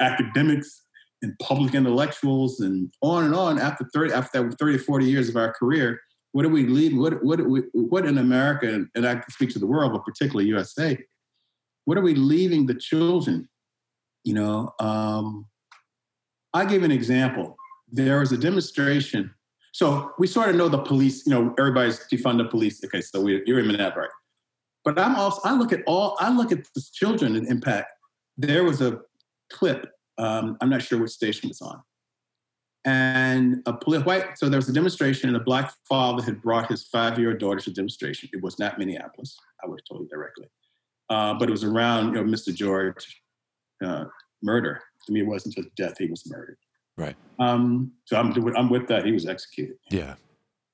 academics 0.00 0.82
and 1.22 1.36
public 1.40 1.74
intellectuals 1.74 2.60
and 2.60 2.92
on 3.02 3.24
and 3.24 3.34
on, 3.34 3.58
after 3.58 3.84
30, 3.92 4.12
after 4.12 4.52
30, 4.52 4.78
40 4.78 5.04
years 5.04 5.28
of 5.28 5.36
our 5.36 5.52
career, 5.52 6.00
what 6.32 6.44
do 6.44 6.48
we 6.48 6.64
leave? 6.66 6.96
What 6.96 7.24
what 7.24 7.44
we, 7.44 7.62
what 7.72 8.06
in 8.06 8.18
America, 8.18 8.84
and 8.94 9.06
I 9.06 9.14
can 9.14 9.30
speak 9.30 9.50
to 9.50 9.58
the 9.58 9.66
world, 9.66 9.92
but 9.92 10.04
particularly 10.04 10.48
USA, 10.48 10.96
what 11.86 11.98
are 11.98 12.02
we 12.02 12.14
leaving 12.14 12.66
the 12.66 12.74
children? 12.74 13.48
You 14.22 14.34
know, 14.34 14.70
um, 14.78 15.46
I 16.54 16.66
give 16.66 16.84
an 16.84 16.92
example. 16.92 17.56
There 17.92 18.20
was 18.20 18.32
a 18.32 18.38
demonstration. 18.38 19.34
So 19.72 20.12
we 20.18 20.26
sort 20.26 20.48
of 20.50 20.56
know 20.56 20.68
the 20.68 20.78
police. 20.78 21.26
You 21.26 21.32
know, 21.32 21.54
everybody's 21.58 22.00
defund 22.12 22.38
the 22.38 22.44
police. 22.44 22.82
Okay, 22.84 23.00
so 23.00 23.20
we, 23.20 23.42
you're 23.46 23.60
in 23.60 23.68
that 23.76 23.96
right? 23.96 24.10
But 24.84 24.98
I'm 24.98 25.16
also 25.16 25.40
I 25.44 25.54
look 25.54 25.72
at 25.72 25.80
all 25.86 26.16
I 26.20 26.30
look 26.30 26.52
at 26.52 26.64
the 26.74 26.82
children 26.92 27.36
and 27.36 27.46
impact. 27.46 27.88
There 28.36 28.64
was 28.64 28.80
a 28.80 29.00
clip. 29.52 29.90
Um, 30.18 30.56
I'm 30.60 30.70
not 30.70 30.82
sure 30.82 30.98
which 30.98 31.12
station 31.12 31.50
it's 31.50 31.62
on 31.62 31.82
and 32.84 33.62
a 33.66 33.72
white 34.00 34.38
so 34.38 34.48
there 34.48 34.58
was 34.58 34.68
a 34.68 34.72
demonstration 34.72 35.28
and 35.28 35.36
a 35.36 35.44
black 35.44 35.72
father 35.86 36.22
had 36.22 36.40
brought 36.40 36.70
his 36.70 36.84
five-year-old 36.84 37.38
daughter 37.38 37.60
to 37.60 37.70
the 37.70 37.74
demonstration 37.74 38.28
it 38.32 38.42
was 38.42 38.58
not 38.58 38.78
minneapolis 38.78 39.36
i 39.62 39.66
would 39.66 39.80
have 39.80 39.84
told 39.84 40.02
you 40.02 40.08
directly 40.08 40.46
uh, 41.10 41.34
but 41.34 41.48
it 41.48 41.52
was 41.52 41.64
around 41.64 42.06
you 42.06 42.12
know 42.12 42.24
mr 42.24 42.54
george 42.54 43.22
uh, 43.84 44.04
murder 44.42 44.80
to 45.04 45.12
me 45.12 45.20
it 45.20 45.26
wasn't 45.26 45.54
just 45.54 45.68
death 45.76 45.94
he 45.98 46.06
was 46.06 46.22
murdered 46.30 46.56
right. 47.00 47.16
Um, 47.38 47.92
so 48.04 48.16
I'm, 48.16 48.32
I'm 48.56 48.68
with 48.68 48.86
that. 48.88 49.04
He 49.04 49.12
was 49.12 49.26
executed. 49.26 49.76
Yeah. 49.90 50.14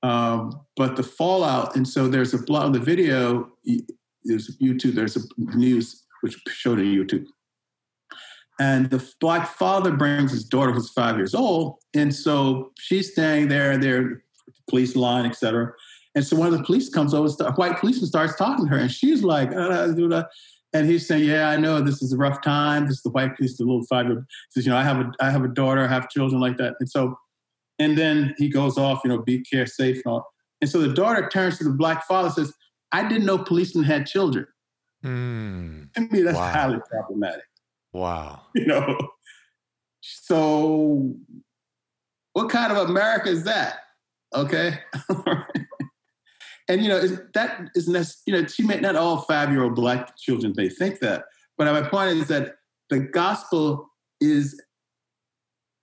Um, 0.03 0.61
but 0.77 0.97
the 0.97 1.03
fallout 1.03 1.74
and 1.74 1.89
so 1.89 2.07
there's 2.07 2.35
a 2.35 2.39
blog 2.39 2.74
the 2.74 2.79
video 2.79 3.51
there's 4.24 4.57
youtube 4.59 4.95
there's 4.95 5.16
a 5.16 5.20
news 5.39 6.05
which 6.20 6.37
showed 6.49 6.79
on 6.79 6.85
youtube. 6.85 7.27
And 8.59 8.89
the 8.89 9.07
black 9.20 9.49
father 9.49 9.93
brings 9.93 10.33
his 10.33 10.45
daughter, 10.45 10.72
who's 10.72 10.91
five 10.91 11.16
years 11.16 11.35
old. 11.35 11.77
And 11.95 12.14
so 12.14 12.72
she's 12.79 13.12
staying 13.12 13.49
there, 13.49 13.77
there, 13.77 14.22
police 14.68 14.97
line, 14.97 15.27
etc. 15.27 15.72
And 16.14 16.24
so 16.24 16.37
one 16.37 16.47
of 16.47 16.59
the 16.59 16.64
police 16.64 16.89
comes 16.89 17.12
over, 17.12 17.29
a 17.41 17.53
white 17.53 17.79
policeman 17.79 18.07
starts 18.07 18.35
talking 18.37 18.64
to 18.64 18.70
her, 18.70 18.79
and 18.79 18.91
she's 18.91 19.22
like, 19.22 19.53
uh, 19.53 19.93
and 20.77 20.89
he's 20.89 21.07
saying, 21.07 21.24
"Yeah, 21.24 21.49
I 21.49 21.57
know 21.57 21.81
this 21.81 22.03
is 22.03 22.12
a 22.12 22.16
rough 22.16 22.43
time. 22.43 22.87
This 22.87 22.97
is 22.97 23.03
the 23.03 23.11
white 23.11 23.37
police, 23.37 23.57
the 23.57 23.64
little 23.64 23.85
five 23.85 24.07
year 24.07 24.27
says, 24.51 24.66
you 24.66 24.72
know, 24.72 24.79
I 24.79 24.83
have 24.83 24.99
a, 24.99 25.11
I 25.20 25.31
have 25.31 25.45
a 25.45 25.49
daughter, 25.49 25.83
I 25.83 25.89
have 25.89 26.09
children 26.09 26.41
like 26.41 26.57
that." 26.59 26.74
And 26.81 26.89
so, 26.89 27.18
and 27.79 27.97
then 27.97 28.35
he 28.39 28.49
goes 28.49 28.79
off, 28.79 29.01
you 29.05 29.11
know, 29.11 29.18
be 29.18 29.41
care 29.41 29.66
safe 29.66 29.97
and 29.97 30.07
all. 30.07 30.27
And 30.61 30.70
so 30.70 30.81
the 30.81 30.93
daughter 30.93 31.29
turns 31.29 31.59
to 31.59 31.64
the 31.64 31.70
black 31.70 32.07
father, 32.07 32.31
says, 32.31 32.53
"I 32.93 33.09
didn't 33.09 33.27
know 33.27 33.39
policemen 33.39 33.85
had 33.85 34.07
children." 34.07 34.47
Mm, 35.05 35.89
I 35.97 36.01
mean, 36.01 36.24
that's 36.24 36.39
wow. 36.39 36.51
highly 36.53 36.79
problematic. 36.91 37.45
Wow. 37.93 38.43
You 38.55 38.66
know, 38.66 38.97
so 40.01 41.14
what 42.33 42.51
kind 42.51 42.72
of 42.72 42.89
America 42.89 43.29
is 43.29 43.45
that? 43.45 43.77
Okay. 44.35 44.79
and 46.69 46.83
you 46.83 46.89
know 46.89 47.01
that 47.35 47.71
is 47.75 47.89
you 48.27 48.33
know 48.33 48.47
she 48.47 48.62
may 48.64 48.81
not 48.81 48.97
all 48.97 49.19
five 49.23 49.51
year 49.51 49.62
old 49.62 49.75
black 49.75 50.17
children 50.17 50.53
may 50.57 50.69
think 50.69 51.01
that, 51.01 51.25
but 51.57 51.73
my 51.73 51.89
point 51.89 52.17
is 52.17 52.29
that 52.29 52.57
the 52.91 53.01
gospel 53.01 53.91
is 54.21 54.61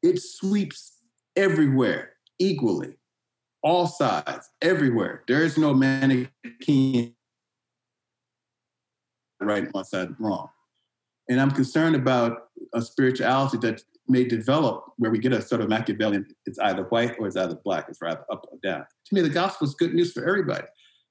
it 0.01 0.19
sweeps 0.21 0.97
everywhere 1.35 2.11
equally, 2.39 2.97
all 3.63 3.87
sides, 3.87 4.49
everywhere. 4.61 5.23
There 5.27 5.43
is 5.43 5.57
no 5.57 5.73
Manichean 5.73 7.13
right 9.41 9.73
one 9.73 9.85
side 9.85 10.09
wrong. 10.19 10.49
And 11.29 11.39
I'm 11.39 11.51
concerned 11.51 11.95
about 11.95 12.49
a 12.73 12.81
spirituality 12.81 13.57
that 13.59 13.81
may 14.07 14.23
develop 14.23 14.85
where 14.97 15.11
we 15.11 15.19
get 15.19 15.33
a 15.33 15.41
sort 15.41 15.61
of 15.61 15.69
Machiavellian, 15.69 16.25
it's 16.45 16.59
either 16.59 16.83
white 16.83 17.15
or 17.19 17.27
it's 17.27 17.37
either 17.37 17.55
black, 17.63 17.85
it's 17.89 18.01
either 18.01 18.25
up 18.31 18.45
or 18.51 18.57
down. 18.63 18.85
To 19.05 19.15
me, 19.15 19.21
the 19.21 19.29
gospel 19.29 19.67
is 19.67 19.73
good 19.73 19.93
news 19.93 20.11
for 20.11 20.27
everybody. 20.27 20.65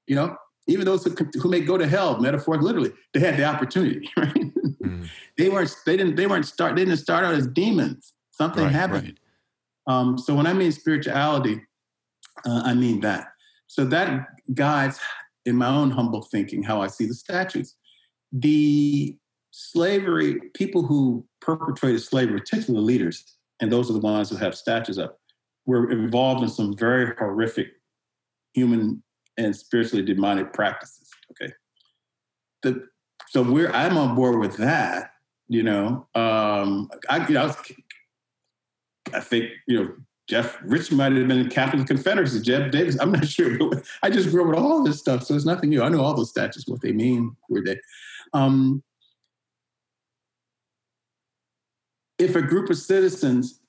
You 0.07 0.17
know, 0.17 0.37
even 0.67 0.85
those 0.85 1.05
who, 1.05 1.15
who 1.41 1.49
may 1.49 1.61
go 1.61 1.79
to 1.79 1.87
hell, 1.87 2.19
metaphorically, 2.19 2.67
literally, 2.67 2.93
they 3.15 3.21
had 3.21 3.37
the 3.37 3.45
opportunity, 3.45 4.11
right? 4.17 4.35
Mm. 4.83 5.09
they 5.39 5.49
weren't, 5.49 5.75
they 5.87 5.97
didn't, 5.97 6.17
they 6.17 6.27
weren't 6.27 6.47
start, 6.47 6.77
they 6.77 6.85
didn't 6.85 6.99
start 6.99 7.25
out 7.25 7.35
as 7.35 7.47
demons. 7.47 8.13
Something 8.31 8.65
right, 8.65 8.73
happened. 8.73 9.19
Right. 9.87 9.95
Um, 9.95 10.19
so 10.19 10.35
when 10.35 10.47
I 10.47 10.53
mean 10.53 10.73
spirituality, 10.73 11.61
uh, 12.47 12.63
I 12.65 12.75
mean 12.75 13.01
that. 13.01 13.29
So 13.67 13.85
that 13.87 14.27
guides, 14.55 15.01
in 15.45 15.57
my 15.57 15.69
own 15.69 15.91
humble 15.91 16.23
thinking, 16.23 16.63
how 16.63 16.81
I 16.81 16.87
see 16.87 17.07
the 17.07 17.15
statutes. 17.15 17.75
The 18.33 19.17
slavery, 19.51 20.41
people 20.55 20.83
who 20.83 21.27
perpetrated 21.43 22.03
slavery, 22.03 22.39
particularly 22.39 22.81
the 22.81 22.87
leaders, 22.87 23.37
and 23.61 23.71
those 23.71 23.91
are 23.91 23.95
the 23.95 23.99
ones 23.99 24.31
who 24.31 24.37
have 24.37 24.55
statues 24.55 24.99
up, 24.99 25.19
were 25.67 25.91
involved 25.91 26.43
in 26.43 26.49
some 26.49 26.77
very 26.77 27.15
horrific 27.19 27.69
human 28.55 29.03
and 29.39 29.55
spiritually 29.55 30.05
demonic 30.05 30.53
practices. 30.53 31.11
Okay. 31.33 31.53
The, 32.63 32.87
so 33.29 33.43
we're 33.43 33.71
I'm 33.71 33.97
on 33.97 34.15
board 34.15 34.39
with 34.39 34.57
that. 34.59 35.13
You 35.49 35.63
know, 35.63 36.07
um, 36.15 36.91
I, 37.11 37.27
you 37.27 37.35
know, 37.35 37.43
I, 37.43 37.47
was, 37.47 37.57
I 39.13 39.21
think 39.21 39.51
you 39.67 39.83
know 39.83 39.93
Jeff 40.29 40.59
Rich 40.63 40.93
might 40.93 41.13
have 41.13 41.29
been 41.29 41.39
in 41.39 41.49
Catholic 41.51 41.87
Confederacy. 41.87 42.41
Jeff 42.41 42.71
Davis, 42.71 42.99
I'm 43.01 43.13
not 43.13 43.27
sure. 43.29 43.59
I 44.03 44.11
just 44.11 44.31
grew 44.31 44.43
up 44.43 44.49
with 44.49 44.59
all 44.59 44.83
this 44.83 44.99
stuff, 44.99 45.25
so 45.25 45.35
it's 45.35 45.45
nothing 45.45 45.71
new. 45.71 45.83
I 45.83 45.89
know 45.89 46.01
all 46.01 46.15
those 46.15 46.31
statues, 46.31 46.65
what 46.67 46.81
they 46.81 46.93
mean, 46.93 47.37
where 47.49 47.63
they. 47.63 47.79
Um, 48.33 48.83
if 52.23 52.37
a 52.37 52.43
group 52.43 52.71
of 52.71 52.77
citizens 52.77 53.61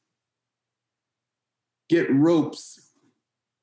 get 1.89 2.09
ropes 2.11 2.91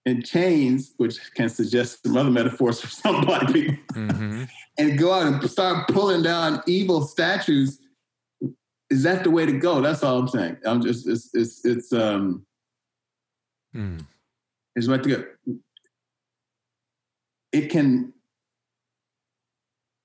and 0.05 0.25
chains, 0.27 0.95
which 0.97 1.33
can 1.35 1.49
suggest 1.49 2.03
some 2.03 2.17
other 2.17 2.31
metaphors 2.31 2.81
for 2.81 2.89
some 2.89 3.21
black 3.25 3.53
people, 3.53 3.77
mm-hmm. 3.93 4.45
and 4.79 4.99
go 4.99 5.13
out 5.13 5.27
and 5.27 5.51
start 5.51 5.89
pulling 5.89 6.23
down 6.23 6.63
evil 6.67 7.03
statues, 7.03 7.79
is 8.91 9.05
that 9.05 9.23
the 9.23 9.31
way 9.31 9.47
to 9.47 9.53
go? 9.53 9.81
That's 9.81 10.03
all 10.03 10.19
I'm 10.19 10.29
saying. 10.29 10.57
I'm 10.65 10.83
just 10.83 11.07
it's 11.07 11.31
it's 11.35 11.65
it's 11.65 11.93
um 11.93 12.45
mm. 13.75 14.05
it's 14.75 14.89
right 14.89 15.03
to 15.03 15.09
go. 15.09 15.25
It 17.53 17.69
can 17.69 18.13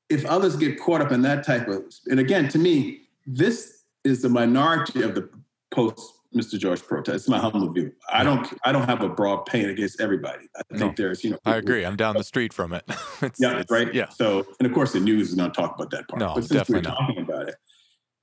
if 0.09 0.23
others 0.25 0.55
get 0.55 0.79
caught 0.79 1.01
up 1.01 1.11
in 1.11 1.23
that 1.23 1.43
type 1.43 1.67
of 1.67 1.83
and 2.05 2.19
again 2.19 2.47
to 2.49 2.59
me, 2.59 3.01
this 3.25 3.74
is 4.05 4.21
the 4.21 4.29
minority 4.29 5.01
of 5.01 5.15
the 5.15 5.29
post 5.71 6.13
Mr. 6.35 6.59
George 6.59 6.83
protest. 6.83 7.15
It's 7.15 7.29
my 7.29 7.37
humble 7.37 7.71
view. 7.71 7.93
I 8.11 8.23
don't 8.23 8.47
I 8.65 8.71
don't 8.71 8.87
have 8.87 9.01
a 9.01 9.09
broad 9.09 9.45
pain 9.45 9.69
against 9.69 10.01
everybody. 10.01 10.47
I 10.55 10.61
no, 10.71 10.79
think 10.79 10.97
there's, 10.97 11.23
you 11.23 11.31
know, 11.31 11.39
I 11.45 11.55
agree. 11.55 11.85
I'm 11.85 11.95
down 11.95 12.15
the 12.15 12.23
street 12.23 12.53
from 12.53 12.73
it. 12.73 12.83
it's, 13.21 13.39
yeah, 13.39 13.59
it's, 13.59 13.71
right. 13.71 13.93
Yeah. 13.93 14.09
So 14.09 14.45
and 14.59 14.67
of 14.67 14.73
course 14.73 14.93
the 14.93 14.99
news 14.99 15.29
is 15.29 15.35
going 15.35 15.51
to 15.51 15.55
talk 15.55 15.75
about 15.75 15.91
that 15.91 16.07
part. 16.07 16.19
No, 16.19 16.27
but 16.35 16.43
since 16.43 16.49
definitely 16.49 16.89
we're 16.89 16.95
talking 16.95 17.15
not. 17.15 17.29
about 17.29 17.49
it, 17.49 17.55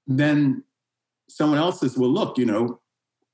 then 0.06 0.62
someone 1.28 1.58
else 1.58 1.80
says, 1.80 1.96
well, 1.96 2.10
look, 2.10 2.36
you 2.36 2.44
know, 2.44 2.80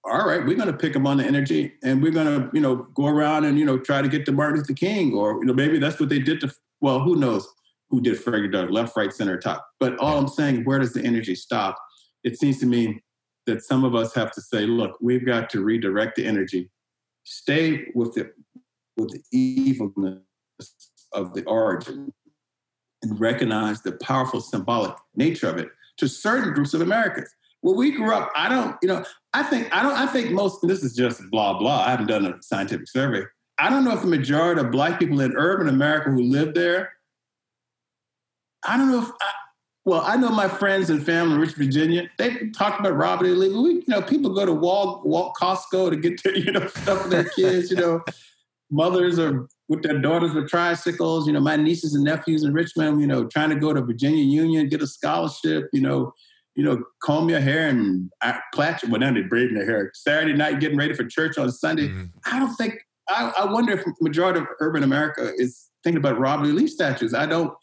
all 0.04 0.26
right, 0.26 0.44
we're 0.46 0.56
going 0.56 0.70
to 0.70 0.76
pick 0.76 0.92
them 0.92 1.06
on 1.06 1.16
the 1.16 1.24
energy 1.24 1.72
and 1.82 2.02
we're 2.02 2.12
going 2.12 2.26
to, 2.26 2.50
you 2.54 2.60
know, 2.60 2.76
go 2.94 3.06
around 3.06 3.44
and, 3.44 3.58
you 3.58 3.64
know, 3.64 3.78
try 3.78 4.00
to 4.00 4.08
get 4.08 4.24
to 4.26 4.32
Martin 4.32 4.58
Luther 4.58 4.72
King 4.72 5.12
or, 5.12 5.40
you 5.40 5.44
know, 5.44 5.52
maybe 5.52 5.78
that's 5.78 5.98
what 5.98 6.08
they 6.08 6.20
did 6.20 6.40
to, 6.40 6.52
well, 6.80 7.00
who 7.00 7.16
knows 7.16 7.46
who 7.90 8.00
did 8.00 8.18
Frederick 8.18 8.52
Douglass, 8.52 8.72
left, 8.72 8.96
right, 8.96 9.12
center, 9.12 9.38
top. 9.38 9.66
But 9.80 9.98
all 9.98 10.18
I'm 10.18 10.28
saying, 10.28 10.64
where 10.64 10.78
does 10.78 10.92
the 10.92 11.02
energy 11.02 11.34
stop? 11.34 11.76
It 12.24 12.38
seems 12.38 12.58
to 12.60 12.66
me 12.66 13.02
that 13.46 13.62
some 13.62 13.84
of 13.84 13.94
us 13.94 14.14
have 14.14 14.30
to 14.32 14.40
say, 14.40 14.66
look, 14.66 14.98
we've 15.00 15.24
got 15.24 15.48
to 15.50 15.62
redirect 15.62 16.16
the 16.16 16.26
energy, 16.26 16.70
stay 17.24 17.86
with 17.94 18.14
the 18.14 18.30
with 18.96 19.10
the 19.12 19.22
evilness 19.38 20.20
of 21.12 21.32
the 21.32 21.44
origin, 21.44 22.12
and 23.02 23.20
recognize 23.20 23.82
the 23.82 23.92
powerful 23.92 24.40
symbolic 24.40 24.94
nature 25.14 25.48
of 25.48 25.56
it 25.56 25.68
to 25.98 26.08
certain 26.08 26.52
groups 26.52 26.74
of 26.74 26.80
Americans. 26.80 27.28
When 27.60 27.76
we 27.76 27.90
grew 27.90 28.14
up, 28.14 28.30
I 28.36 28.48
don't, 28.48 28.76
you 28.82 28.88
know, 28.88 29.04
I 29.32 29.42
think 29.42 29.74
I 29.74 29.82
don't, 29.82 29.94
I 29.94 30.06
think 30.06 30.30
most. 30.30 30.60
This 30.62 30.82
is 30.84 30.94
just 30.94 31.20
blah 31.30 31.58
blah. 31.58 31.84
I 31.86 31.90
haven't 31.90 32.06
done 32.06 32.26
a 32.26 32.34
scientific 32.42 32.88
survey. 32.88 33.22
I 33.58 33.70
don't 33.70 33.84
know 33.84 33.92
if 33.92 34.02
the 34.02 34.06
majority 34.06 34.60
of 34.60 34.70
Black 34.70 35.00
people 35.00 35.20
in 35.20 35.34
urban 35.36 35.68
America 35.68 36.10
who 36.10 36.22
live 36.22 36.54
there. 36.54 36.92
I 38.66 38.76
don't 38.76 38.90
know 38.90 39.02
if 39.02 39.10
I, 39.20 39.30
Well, 39.88 40.02
I 40.04 40.18
know 40.18 40.28
my 40.28 40.48
friends 40.48 40.90
and 40.90 41.02
family 41.02 41.36
in 41.36 41.40
Rich 41.40 41.54
Virginia. 41.54 42.10
They 42.18 42.50
talk 42.50 42.78
about 42.78 42.94
Robert 42.94 43.24
E. 43.24 43.30
Lee. 43.30 43.48
We, 43.48 43.70
you 43.76 43.84
know, 43.88 44.02
people 44.02 44.34
go 44.34 44.44
to 44.44 44.52
Wal, 44.52 45.00
Wal 45.02 45.32
Costco 45.40 45.88
to 45.88 45.96
get 45.96 46.22
their, 46.22 46.36
you 46.36 46.52
know, 46.52 46.66
stuff 46.66 47.04
for 47.04 47.08
their 47.08 47.24
kids. 47.24 47.70
You 47.70 47.78
know, 47.78 48.04
mothers 48.70 49.18
are 49.18 49.48
with 49.68 49.82
their 49.82 49.98
daughters 49.98 50.34
with 50.34 50.50
tricycles. 50.50 51.26
You 51.26 51.32
know, 51.32 51.40
my 51.40 51.56
nieces 51.56 51.94
and 51.94 52.04
nephews 52.04 52.44
in 52.44 52.52
Richmond. 52.52 53.00
You 53.00 53.06
know, 53.06 53.24
trying 53.28 53.48
to 53.48 53.56
go 53.56 53.72
to 53.72 53.80
Virginia 53.80 54.22
Union, 54.22 54.68
get 54.68 54.82
a 54.82 54.86
scholarship. 54.86 55.70
You 55.72 55.80
know, 55.80 56.12
you 56.54 56.64
know, 56.64 56.82
comb 57.02 57.30
your 57.30 57.40
hair 57.40 57.68
and 57.68 58.10
plait. 58.52 58.76
Well, 58.86 59.00
now 59.00 59.14
they're 59.14 59.26
braiding 59.26 59.54
their 59.54 59.64
hair. 59.64 59.90
Saturday 59.94 60.34
night, 60.34 60.60
getting 60.60 60.76
ready 60.76 60.92
for 60.92 61.04
church 61.04 61.38
on 61.38 61.50
Sunday. 61.50 61.88
Mm-hmm. 61.88 62.04
I 62.26 62.38
don't 62.38 62.54
think. 62.56 62.74
I, 63.08 63.32
I 63.38 63.50
wonder 63.50 63.72
if 63.72 63.86
majority 64.02 64.40
of 64.40 64.48
urban 64.60 64.82
America 64.82 65.32
is 65.38 65.70
thinking 65.82 65.96
about 65.96 66.18
Robert 66.18 66.46
E. 66.46 66.52
Lee 66.52 66.66
statues. 66.66 67.14
I 67.14 67.24
don't. 67.24 67.54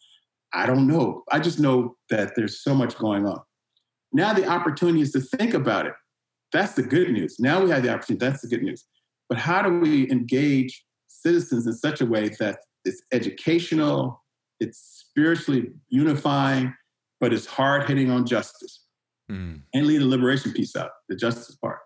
I 0.56 0.66
don't 0.66 0.88
know. 0.88 1.24
I 1.32 1.40
just 1.40 1.60
know 1.60 1.98
that 2.10 2.34
there's 2.36 2.64
so 2.64 2.74
much 2.74 2.98
going 2.98 3.28
on. 3.28 3.42
Now 4.14 4.34
the 4.34 4.48
opportunity 4.48 5.02
is 5.02 5.12
to 5.12 5.20
think 5.20 5.54
about 5.54 5.86
it. 5.86 5.94
That's 6.54 6.74
the 6.74 6.84
good 6.84 7.12
news. 7.12 7.38
Now 7.40 7.62
we 7.62 7.70
have 7.72 7.84
the 7.84 7.90
opportunity. 7.90 8.26
That's 8.26 8.42
the 8.42 8.48
good 8.48 8.64
news. 8.64 8.86
But 9.28 9.38
how 9.38 9.62
do 9.62 9.80
we 9.80 10.10
engage 10.10 10.86
citizens 11.10 11.68
in 11.68 11.74
such 11.74 12.02
a 12.02 12.06
way 12.06 12.30
that 12.40 12.60
it's 12.86 13.02
educational, 13.12 14.24
it's 14.60 15.06
spiritually 15.10 15.72
unifying, 15.90 16.74
but 17.20 17.34
it's 17.34 17.46
hard 17.46 17.90
hitting 17.90 18.10
on 18.10 18.26
justice 18.26 18.86
mm. 19.30 19.60
and 19.74 19.88
leave 19.88 20.00
the 20.00 20.06
liberation 20.06 20.54
piece 20.54 20.76
out, 20.76 20.92
the 21.10 21.16
justice 21.16 21.56
part. 21.56 21.80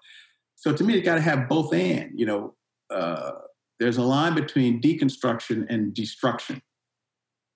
So 0.55 0.73
to 0.73 0.83
me, 0.83 0.93
you 0.93 1.01
got 1.01 1.15
to 1.15 1.21
have 1.21 1.47
both 1.47 1.73
and. 1.73 2.11
You 2.13 2.25
know, 2.25 2.55
uh, 2.93 3.31
there's 3.79 3.97
a 3.97 4.03
line 4.03 4.35
between 4.35 4.81
deconstruction 4.81 5.65
and 5.69 5.93
destruction. 5.93 6.61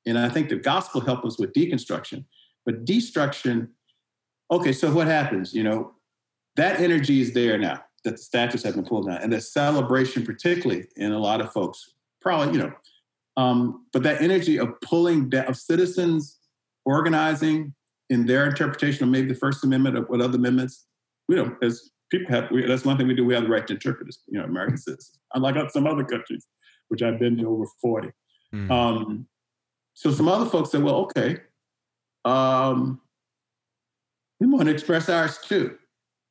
And 0.05 0.17
I 0.17 0.29
think 0.29 0.49
the 0.49 0.57
gospel 0.57 1.01
helps 1.01 1.25
us 1.25 1.39
with 1.39 1.53
deconstruction. 1.53 2.25
But 2.65 2.85
destruction, 2.85 3.69
okay, 4.51 4.73
so 4.73 4.91
what 4.91 5.07
happens? 5.07 5.53
You 5.53 5.63
know, 5.63 5.91
that 6.55 6.79
energy 6.79 7.21
is 7.21 7.33
there 7.33 7.57
now 7.57 7.83
that 8.03 8.11
the 8.11 8.17
statues 8.17 8.63
have 8.63 8.75
been 8.75 8.85
pulled 8.85 9.07
down, 9.07 9.21
and 9.21 9.31
the 9.31 9.39
celebration, 9.39 10.25
particularly 10.25 10.87
in 10.97 11.13
a 11.13 11.19
lot 11.19 11.39
of 11.39 11.51
folks, 11.53 11.93
probably, 12.21 12.53
you 12.53 12.63
know, 12.63 12.73
um, 13.37 13.85
but 13.93 14.03
that 14.03 14.21
energy 14.21 14.59
of 14.59 14.79
pulling 14.81 15.29
down, 15.29 15.45
of 15.45 15.57
citizens 15.57 16.39
organizing 16.85 17.73
in 18.09 18.25
their 18.25 18.45
interpretation 18.45 19.03
of 19.03 19.09
maybe 19.09 19.29
the 19.29 19.35
First 19.35 19.63
Amendment 19.63 19.97
or 19.97 20.01
what 20.01 20.21
other 20.21 20.37
amendments, 20.37 20.85
you 21.29 21.37
know, 21.37 21.55
as 21.61 21.89
people 22.11 22.29
have, 22.29 22.51
we, 22.51 22.65
that's 22.65 22.85
one 22.85 22.97
thing 22.97 23.07
we 23.07 23.15
do. 23.15 23.25
We 23.25 23.33
have 23.33 23.43
the 23.43 23.49
right 23.49 23.65
to 23.65 23.73
interpret 23.73 24.07
as, 24.07 24.19
you 24.27 24.37
know, 24.37 24.45
American 24.45 24.77
citizens, 24.77 25.19
unlike 25.33 25.55
some 25.71 25.87
other 25.87 26.03
countries, 26.03 26.45
which 26.89 27.01
I've 27.01 27.19
been 27.19 27.37
to 27.37 27.49
over 27.49 27.65
40. 27.81 28.09
Mm. 28.53 28.69
Um, 28.69 29.27
so 29.93 30.11
some 30.11 30.27
other 30.27 30.49
folks 30.49 30.71
said, 30.71 30.83
well, 30.83 30.95
okay, 30.95 31.37
um, 32.25 32.99
we 34.39 34.47
want 34.47 34.65
to 34.65 34.71
express 34.71 35.09
ours 35.09 35.37
too. 35.43 35.77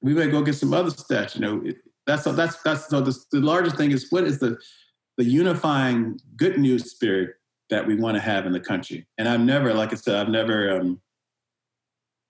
We 0.03 0.15
may 0.15 0.29
go 0.29 0.43
get 0.43 0.55
some 0.55 0.75
other 0.75 0.91
stats. 0.91 1.35
You 1.35 1.41
know, 1.41 1.73
that's 2.07 2.25
that's 2.25 2.61
that's 2.63 2.89
so 2.89 3.01
the, 3.01 3.17
the 3.31 3.41
largest 3.41 3.77
thing 3.77 3.93
is 3.93 4.11
what 4.11 4.25
is 4.25 4.39
the 4.41 4.59
the 5.17 5.25
unifying 5.25 6.19
good 6.37 6.59
news 6.59 6.91
spirit 6.91 7.37
that 7.71 7.87
we 7.87 7.95
want 7.95 8.17
to 8.17 8.21
have 8.21 8.45
in 8.45 8.53
the 8.53 8.61
country. 8.61 9.07
And 9.19 9.29
I've 9.29 9.41
never, 9.41 9.73
like 9.73 9.93
I 9.93 9.97
said, 9.97 10.17
I've 10.17 10.29
never 10.29 10.79
um, 10.79 11.01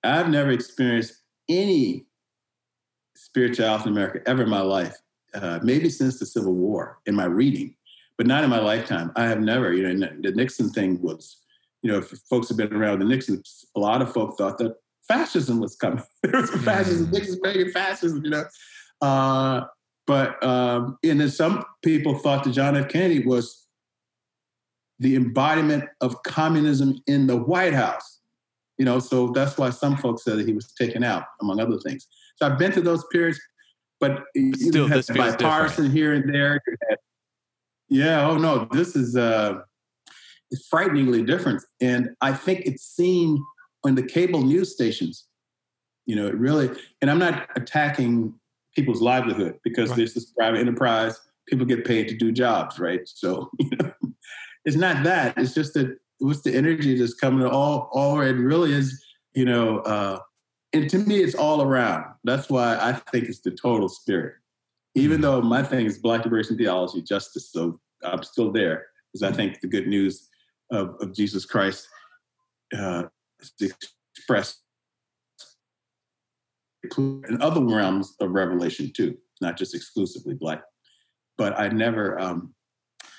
I've 0.05 0.29
never 0.29 0.51
experienced 0.51 1.23
any 1.49 2.07
spirituality 3.17 3.89
in 3.89 3.97
America 3.97 4.21
ever 4.27 4.43
in 4.43 4.51
my 4.51 4.61
life. 4.61 4.97
Uh, 5.35 5.59
maybe 5.63 5.89
since 5.89 6.19
the 6.19 6.27
Civil 6.27 6.55
War 6.55 6.99
in 7.07 7.15
my 7.15 7.25
reading 7.25 7.75
but 8.23 8.29
not 8.29 8.45
in 8.45 8.51
my 8.51 8.61
lifetime. 8.61 9.11
I 9.17 9.25
have 9.25 9.41
never, 9.41 9.73
you 9.73 9.83
know, 9.83 10.09
the 10.21 10.31
Nixon 10.31 10.71
thing 10.71 11.03
was, 11.03 11.39
you 11.83 11.91
know, 11.91 11.99
if 11.99 12.09
folks 12.31 12.49
have 12.51 12.57
been 12.57 12.73
around 12.73 13.01
the 13.01 13.05
Nixon, 13.05 13.43
a 13.75 13.81
lot 13.81 14.01
of 14.01 14.13
folks 14.13 14.37
thought 14.37 14.59
that 14.59 14.77
fascism 15.09 15.59
was 15.59 15.75
coming. 15.75 16.05
there 16.23 16.41
was 16.41 16.49
fascism, 16.63 17.09
mm. 17.09 17.15
Nixon's 17.15 17.41
bringing 17.41 17.73
fascism, 17.73 18.25
you 18.25 18.31
know. 18.31 18.45
Uh, 19.01 19.65
but 20.07 20.41
um, 20.41 20.99
and 21.03 21.21
then 21.21 21.31
some 21.31 21.65
people 21.83 22.17
thought 22.17 22.45
that 22.45 22.53
John 22.53 22.77
F. 22.77 22.89
Kennedy 22.89 23.27
was 23.27 23.67
the 25.01 25.17
embodiment 25.17 25.83
of 26.01 26.23
communism 26.23 27.03
in 27.09 27.27
the 27.27 27.37
White 27.37 27.75
House. 27.75 28.21
You 28.79 28.85
know, 28.85 29.01
so 29.01 29.31
that's 29.31 29.59
why 29.59 29.71
some 29.71 29.97
folks 29.97 30.23
said 30.23 30.39
that 30.39 30.47
he 30.47 30.53
was 30.53 30.73
taken 30.75 31.03
out, 31.03 31.25
among 31.41 31.59
other 31.59 31.81
things. 31.81 32.07
So 32.37 32.47
I've 32.47 32.57
been 32.57 32.71
to 32.71 32.83
those 32.83 33.05
periods, 33.11 33.41
but 33.99 34.23
Still, 34.55 34.87
you 34.87 34.87
had 34.87 35.05
bipartisan 35.09 35.87
different. 35.87 35.93
here 35.93 36.13
and 36.13 36.33
there. 36.33 36.61
You 36.69 36.77
had 36.89 36.99
yeah. 37.93 38.29
Oh 38.29 38.37
no, 38.37 38.69
this 38.73 38.97
is 38.97 39.17
uh, 39.17 39.61
it's 40.51 40.67
frighteningly 40.69 41.23
different, 41.23 41.63
and 41.81 42.11
I 42.21 42.33
think 42.33 42.63
it's 42.67 42.85
seen 42.85 43.43
on 43.85 43.95
the 43.95 44.03
cable 44.03 44.43
news 44.43 44.73
stations. 44.73 45.27
You 46.07 46.17
know, 46.17 46.27
it 46.27 46.35
really. 46.35 46.71
And 47.01 47.11
I'm 47.11 47.19
not 47.19 47.49
attacking 47.55 48.35
people's 48.75 49.01
livelihood 49.01 49.59
because 49.63 49.91
right. 49.91 49.99
there's 49.99 50.15
this 50.15 50.27
private 50.33 50.59
enterprise. 50.59 51.21
People 51.49 51.67
get 51.67 51.85
paid 51.85 52.09
to 52.09 52.17
do 52.17 52.33
jobs, 52.33 52.79
right? 52.79 53.03
So 53.05 53.51
you 53.59 53.71
know, 53.81 53.93
it's 54.65 54.77
not 54.77 55.05
that. 55.05 55.37
It's 55.37 55.55
just 55.55 55.75
that 55.75 55.97
what's 56.23 56.43
the 56.43 56.55
energy 56.55 56.97
that's 56.99 57.15
coming 57.15 57.47
all 57.47 57.91
all 57.93 58.21
it 58.21 58.33
really 58.33 58.73
is 58.73 59.05
you 59.35 59.45
know 59.45 59.79
uh 59.81 60.19
and 60.73 60.89
to 60.89 60.99
me 60.99 61.17
it's 61.17 61.35
all 61.35 61.63
around 61.63 62.05
that's 62.25 62.49
why 62.49 62.79
i 62.81 62.93
think 63.11 63.29
it's 63.29 63.41
the 63.41 63.51
total 63.51 63.89
spirit 63.89 64.35
even 64.95 65.17
mm-hmm. 65.17 65.23
though 65.23 65.43
my 65.43 65.63
thing 65.63 65.87
is 65.87 65.99
black 65.99 66.25
liberation 66.25 66.57
theology, 66.57 67.03
justice, 67.03 67.51
so 67.51 67.81
I'm 68.03 68.23
still 68.23 68.53
there 68.53 68.87
because 69.13 69.23
I 69.23 69.35
think 69.35 69.61
the 69.61 69.69
good 69.69 69.87
news 69.87 70.29
of, 70.71 70.97
of 71.01 71.15
Jesus 71.15 71.45
Christ 71.45 71.89
uh, 72.77 73.05
is 73.41 73.75
expressed 74.17 74.63
in 76.99 77.41
other 77.41 77.65
realms 77.65 78.17
of 78.21 78.33
revelation 78.33 78.93
too, 78.95 79.17
not 79.41 79.57
just 79.57 79.75
exclusively 79.75 80.35
black. 80.35 80.63
But 81.39 81.59
I 81.59 81.69
never. 81.69 82.19
Um, 82.21 82.55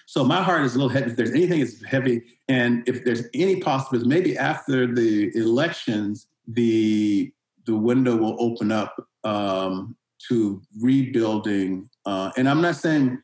so 0.06 0.24
my 0.24 0.44
heart 0.44 0.64
is 0.64 0.76
a 0.76 0.80
little 0.80 0.90
heavy. 0.90 1.12
If 1.12 1.18
there's 1.18 1.32
anything 1.32 1.60
that's 1.60 1.84
heavy, 1.84 2.24
and 2.48 2.88
if 2.88 3.04
there's 3.04 3.24
any 3.34 3.60
possibility, 3.62 4.08
maybe 4.08 4.38
after 4.38 4.94
the 4.94 5.36
elections, 5.36 6.28
the 6.48 7.32
the 7.66 7.76
window 7.76 8.18
will 8.18 8.36
open 8.40 8.72
up 8.72 8.96
um, 9.24 9.96
to 10.30 10.62
rebuilding. 10.80 11.90
Uh, 12.06 12.32
and 12.38 12.50
I'm 12.50 12.62
not 12.62 12.76
saying 12.76 13.22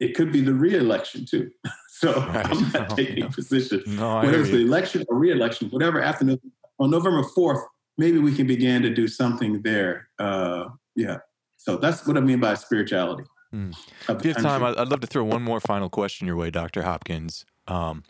it 0.00 0.14
could 0.14 0.32
be 0.32 0.40
the 0.40 0.54
re-election 0.54 1.26
too. 1.26 1.50
so 1.88 2.12
right. 2.12 2.46
I'm 2.46 2.72
not 2.72 2.90
no, 2.90 2.96
taking 2.96 3.20
no. 3.20 3.26
a 3.26 3.30
position. 3.30 3.82
No, 3.86 4.20
Whether 4.20 4.40
it's 4.40 4.50
the 4.50 4.62
election 4.62 5.04
or 5.08 5.18
re-election, 5.18 5.68
whatever 5.70 6.02
after 6.02 6.26
on 6.78 6.90
November 6.90 7.22
4th, 7.22 7.62
maybe 7.98 8.18
we 8.18 8.34
can 8.34 8.46
begin 8.46 8.82
to 8.82 8.90
do 8.90 9.08
something 9.08 9.62
there. 9.62 10.08
Uh, 10.18 10.68
yeah. 10.94 11.18
So 11.56 11.76
that's 11.76 12.06
what 12.06 12.16
I 12.16 12.20
mean 12.20 12.40
by 12.40 12.54
spirituality. 12.54 13.24
Mm. 13.54 13.74
If 14.08 14.24
you 14.24 14.32
have 14.34 14.42
time, 14.42 14.62
I'd 14.62 14.88
love 14.88 15.00
to 15.00 15.06
throw 15.06 15.24
one 15.24 15.42
more 15.42 15.60
final 15.60 15.88
question 15.88 16.26
your 16.26 16.36
way, 16.36 16.50
Dr. 16.50 16.82
Hopkins. 16.82 17.44
Um, 17.66 18.04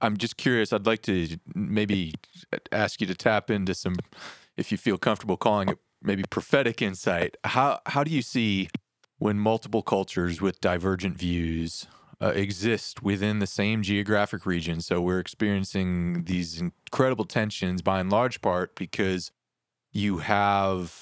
I'm 0.00 0.16
just 0.16 0.36
curious. 0.36 0.72
I'd 0.72 0.86
like 0.86 1.02
to 1.02 1.38
maybe 1.54 2.14
ask 2.72 3.00
you 3.00 3.06
to 3.06 3.14
tap 3.14 3.50
into 3.50 3.74
some, 3.74 3.96
if 4.56 4.70
you 4.70 4.78
feel 4.78 4.98
comfortable 4.98 5.36
calling 5.36 5.68
it 5.70 5.78
maybe 6.02 6.22
prophetic 6.28 6.82
insight. 6.82 7.36
How 7.44 7.80
how 7.86 8.04
do 8.04 8.10
you 8.10 8.22
see 8.22 8.68
when 9.18 9.38
multiple 9.38 9.82
cultures 9.82 10.40
with 10.40 10.60
divergent 10.60 11.16
views 11.16 11.86
uh, 12.22 12.28
exist 12.28 13.02
within 13.02 13.38
the 13.38 13.46
same 13.46 13.82
geographic 13.82 14.46
region? 14.46 14.80
So 14.80 15.00
we're 15.00 15.20
experiencing 15.20 16.24
these 16.24 16.60
incredible 16.60 17.24
tensions 17.24 17.82
by 17.82 18.00
and 18.00 18.10
large 18.10 18.40
part 18.40 18.74
because 18.74 19.30
you 19.92 20.18
have 20.18 20.94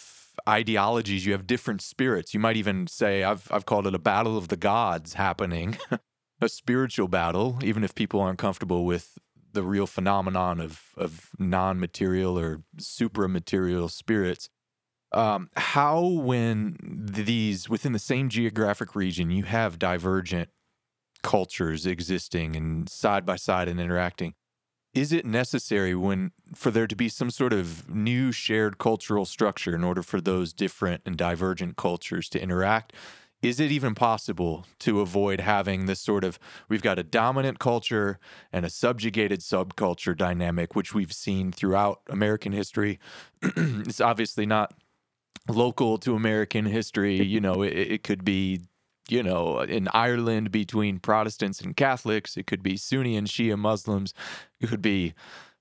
ideologies, 0.48 1.26
you 1.26 1.32
have 1.32 1.46
different 1.46 1.82
spirits. 1.82 2.32
You 2.34 2.40
might 2.40 2.56
even 2.56 2.86
say 2.86 3.22
I've 3.22 3.48
I've 3.50 3.66
called 3.66 3.86
it 3.86 3.94
a 3.94 3.98
battle 3.98 4.36
of 4.36 4.48
the 4.48 4.56
gods 4.56 5.14
happening. 5.14 5.78
a 6.40 6.48
spiritual 6.48 7.08
battle, 7.08 7.58
even 7.64 7.82
if 7.82 7.96
people 7.96 8.20
aren't 8.20 8.38
comfortable 8.38 8.84
with 8.84 9.18
the 9.52 9.62
real 9.62 9.86
phenomenon 9.86 10.60
of 10.60 10.82
of 10.96 11.30
non-material 11.38 12.38
or 12.38 12.62
supramaterial 12.78 13.90
spirits 13.90 14.48
um, 15.12 15.48
how 15.56 16.06
when 16.06 16.76
these 16.80 17.68
within 17.68 17.92
the 17.92 17.98
same 17.98 18.28
geographic 18.28 18.94
region 18.94 19.30
you 19.30 19.44
have 19.44 19.78
divergent 19.78 20.48
cultures 21.22 21.86
existing 21.86 22.54
and 22.54 22.88
side 22.88 23.26
by 23.26 23.36
side 23.36 23.68
and 23.68 23.80
interacting 23.80 24.34
is 24.94 25.12
it 25.12 25.24
necessary 25.24 25.94
when 25.94 26.32
for 26.54 26.70
there 26.70 26.86
to 26.86 26.96
be 26.96 27.08
some 27.08 27.30
sort 27.30 27.52
of 27.52 27.88
new 27.88 28.32
shared 28.32 28.78
cultural 28.78 29.24
structure 29.24 29.74
in 29.74 29.84
order 29.84 30.02
for 30.02 30.20
those 30.20 30.52
different 30.52 31.02
and 31.04 31.16
divergent 31.16 31.76
cultures 31.76 32.28
to 32.30 32.42
interact? 32.42 32.92
Is 33.40 33.60
it 33.60 33.70
even 33.70 33.94
possible 33.94 34.66
to 34.80 35.00
avoid 35.00 35.40
having 35.40 35.86
this 35.86 36.00
sort 36.00 36.24
of 36.24 36.40
we've 36.68 36.82
got 36.82 36.98
a 36.98 37.04
dominant 37.04 37.60
culture 37.60 38.18
and 38.52 38.66
a 38.66 38.70
subjugated 38.70 39.40
subculture 39.40 40.16
dynamic 40.16 40.74
which 40.74 40.92
we've 40.92 41.12
seen 41.12 41.52
throughout 41.52 42.00
american 42.08 42.52
history? 42.52 42.98
It's 43.42 44.00
obviously 44.00 44.46
not 44.46 44.74
local 45.48 45.98
to 45.98 46.14
American 46.14 46.66
history. 46.66 47.22
You 47.22 47.40
know, 47.40 47.62
it, 47.62 47.72
it 47.72 48.02
could 48.02 48.24
be 48.24 48.60
you 49.10 49.22
know, 49.22 49.60
in 49.60 49.88
Ireland 49.94 50.50
between 50.50 50.98
Protestants 50.98 51.62
and 51.62 51.74
Catholics. 51.74 52.36
It 52.36 52.46
could 52.46 52.62
be 52.62 52.76
Sunni 52.76 53.16
and 53.16 53.26
Shia 53.26 53.58
Muslims. 53.58 54.12
It 54.60 54.68
could 54.68 54.82
be 54.82 55.14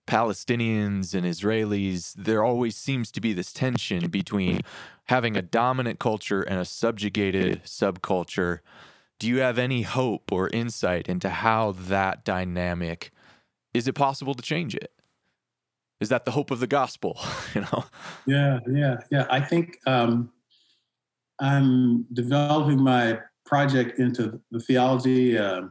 Palestinians 0.07 1.13
and 1.13 1.25
Israelis, 1.25 2.13
there 2.13 2.43
always 2.43 2.75
seems 2.75 3.11
to 3.11 3.21
be 3.21 3.33
this 3.33 3.53
tension 3.53 4.09
between 4.09 4.61
having 5.05 5.37
a 5.37 5.41
dominant 5.41 5.99
culture 5.99 6.41
and 6.41 6.59
a 6.59 6.65
subjugated 6.65 7.63
subculture. 7.65 8.59
Do 9.19 9.27
you 9.27 9.39
have 9.39 9.59
any 9.59 9.81
hope 9.83 10.31
or 10.31 10.47
insight 10.49 11.07
into 11.07 11.29
how 11.29 11.73
that 11.73 12.23
dynamic 12.23 13.11
is 13.73 13.87
it 13.87 13.93
possible 13.93 14.33
to 14.33 14.41
change 14.41 14.73
it? 14.73 14.91
Is 15.99 16.09
that 16.09 16.25
the 16.25 16.31
hope 16.31 16.51
of 16.51 16.59
the 16.59 16.67
gospel? 16.67 17.19
you 17.55 17.61
know? 17.61 17.85
Yeah, 18.25 18.59
yeah, 18.69 18.97
yeah. 19.11 19.25
I 19.29 19.39
think 19.39 19.77
um, 19.87 20.31
I'm 21.39 22.03
developing 22.13 22.81
my 22.81 23.19
project 23.45 23.99
into 23.99 24.39
the 24.51 24.59
theology 24.59 25.37
uh, 25.37 25.61